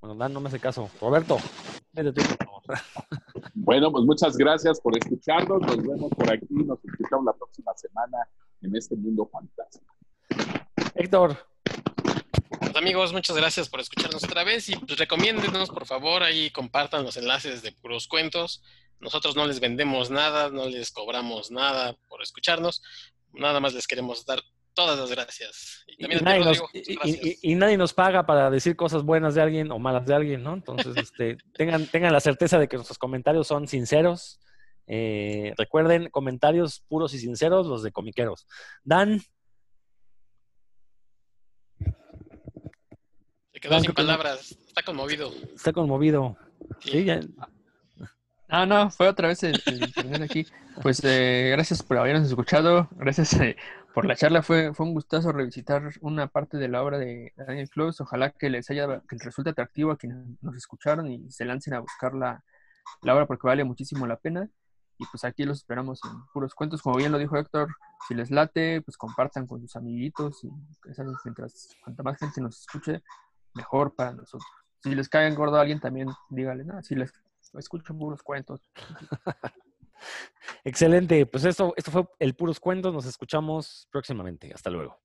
Bueno, 0.00 0.16
Dan, 0.16 0.32
no 0.32 0.40
me 0.40 0.48
hace 0.48 0.58
caso. 0.58 0.88
Roberto, 1.02 1.36
vete 1.92 2.12
tú, 2.14 2.22
por 2.38 2.46
favor. 2.46 2.62
Bueno, 3.54 3.92
pues 3.92 4.04
muchas 4.04 4.36
gracias 4.38 4.80
por 4.80 4.96
escucharnos. 4.96 5.60
Nos 5.60 5.82
vemos 5.82 6.10
por 6.10 6.32
aquí. 6.32 6.46
Nos 6.50 6.82
escuchamos 6.82 7.26
la 7.26 7.32
próxima 7.34 7.72
semana 7.76 8.26
en 8.62 8.76
este 8.76 8.96
mundo 8.96 9.28
fantástico. 9.30 9.94
Héctor. 10.94 11.36
Pues, 12.58 12.76
amigos, 12.76 13.12
muchas 13.12 13.36
gracias 13.36 13.68
por 13.68 13.80
escucharnos 13.80 14.24
otra 14.24 14.44
vez 14.44 14.68
y 14.68 14.76
pues 14.76 14.98
recomiéndenos, 14.98 15.68
por 15.70 15.86
favor, 15.86 16.22
ahí 16.22 16.50
compartan 16.50 17.04
los 17.04 17.16
enlaces 17.16 17.62
de 17.62 17.72
puros 17.72 18.08
cuentos. 18.08 18.62
Nosotros 19.00 19.36
no 19.36 19.46
les 19.46 19.60
vendemos 19.60 20.10
nada, 20.10 20.48
no 20.48 20.68
les 20.68 20.90
cobramos 20.90 21.50
nada 21.50 21.96
por 22.08 22.22
escucharnos. 22.22 22.82
Nada 23.32 23.60
más 23.60 23.74
les 23.74 23.86
queremos 23.86 24.24
dar 24.24 24.40
todas 24.74 24.98
las 24.98 25.10
gracias. 25.10 25.84
Y, 25.98 27.54
nadie 27.54 27.76
nos, 27.76 27.92
paga 27.92 28.24
para 28.24 28.50
decir 28.50 28.76
cosas 28.76 29.02
buenas 29.02 29.34
de 29.34 29.42
alguien 29.42 29.70
o 29.70 29.78
malas 29.78 30.06
de 30.06 30.14
alguien, 30.14 30.42
¿no? 30.42 30.54
Entonces, 30.54 30.96
este, 30.96 31.36
tengan, 31.54 31.86
tengan 31.86 32.12
la 32.12 32.20
certeza 32.20 32.58
de 32.58 32.68
que 32.68 32.76
nuestros 32.76 32.98
comentarios 32.98 33.46
son 33.46 33.68
sinceros. 33.68 34.40
Eh, 34.94 35.54
recuerden, 35.56 36.10
comentarios 36.10 36.84
puros 36.86 37.14
y 37.14 37.18
sinceros, 37.18 37.66
los 37.66 37.82
de 37.82 37.92
comiqueros. 37.92 38.46
Dan. 38.84 39.22
Se 43.54 43.58
quedó 43.58 43.80
sin 43.80 43.94
palabras. 43.94 44.58
Está 44.66 44.82
conmovido. 44.82 45.32
Está 45.54 45.72
conmovido. 45.72 46.36
Sí, 46.80 47.06
Ah, 48.50 48.66
no, 48.66 48.90
fue 48.90 49.08
otra 49.08 49.28
vez 49.28 49.42
el, 49.44 49.58
internet 49.64 50.20
aquí. 50.20 50.46
Pues 50.82 51.02
eh, 51.04 51.48
gracias 51.52 51.82
por 51.82 51.96
habernos 51.96 52.28
escuchado. 52.28 52.90
Gracias 52.90 53.32
eh, 53.40 53.56
por 53.94 54.04
la 54.04 54.14
charla. 54.14 54.42
Fue, 54.42 54.74
fue 54.74 54.84
un 54.84 54.92
gustazo 54.92 55.32
revisitar 55.32 55.88
una 56.02 56.26
parte 56.26 56.58
de 56.58 56.68
la 56.68 56.82
obra 56.82 56.98
de 56.98 57.32
Daniel 57.34 57.70
Close. 57.70 58.02
Ojalá 58.02 58.28
que 58.28 58.50
les 58.50 58.68
haya, 58.68 59.00
que 59.08 59.16
les 59.16 59.24
resulte 59.24 59.48
atractivo 59.48 59.90
a 59.90 59.96
quienes 59.96 60.18
nos 60.42 60.54
escucharon 60.54 61.10
y 61.10 61.30
se 61.30 61.46
lancen 61.46 61.72
a 61.72 61.80
buscar 61.80 62.12
la, 62.12 62.44
la 63.00 63.14
obra 63.14 63.24
porque 63.24 63.46
vale 63.46 63.64
muchísimo 63.64 64.06
la 64.06 64.18
pena. 64.18 64.50
Y 65.02 65.06
pues 65.10 65.24
aquí 65.24 65.44
los 65.44 65.58
esperamos 65.58 66.00
en 66.04 66.24
puros 66.32 66.54
cuentos. 66.54 66.80
Como 66.80 66.96
bien 66.96 67.10
lo 67.10 67.18
dijo 67.18 67.36
Héctor, 67.36 67.68
si 68.06 68.14
les 68.14 68.30
late, 68.30 68.80
pues 68.82 68.96
compartan 68.96 69.46
con 69.46 69.60
sus 69.60 69.74
amiguitos. 69.74 70.44
Y 70.44 70.50
mientras 71.24 71.70
cuanta 71.82 72.02
más 72.02 72.18
gente 72.18 72.40
nos 72.40 72.60
escuche, 72.60 73.02
mejor 73.54 73.94
para 73.94 74.12
nosotros. 74.12 74.48
Si 74.82 74.94
les 74.94 75.08
cae 75.08 75.30
gordo 75.34 75.56
a 75.56 75.60
alguien, 75.60 75.80
también 75.80 76.08
dígale, 76.30 76.64
nada, 76.64 76.82
si 76.82 76.94
les 76.94 77.12
escucho 77.54 77.96
puros 77.96 78.22
cuentos. 78.22 78.60
Excelente, 80.64 81.26
pues 81.26 81.44
esto, 81.44 81.74
esto 81.76 81.90
fue 81.90 82.08
el 82.18 82.34
Puros 82.34 82.60
Cuentos, 82.60 82.92
nos 82.92 83.06
escuchamos 83.06 83.88
próximamente. 83.90 84.52
Hasta 84.52 84.70
luego. 84.70 84.98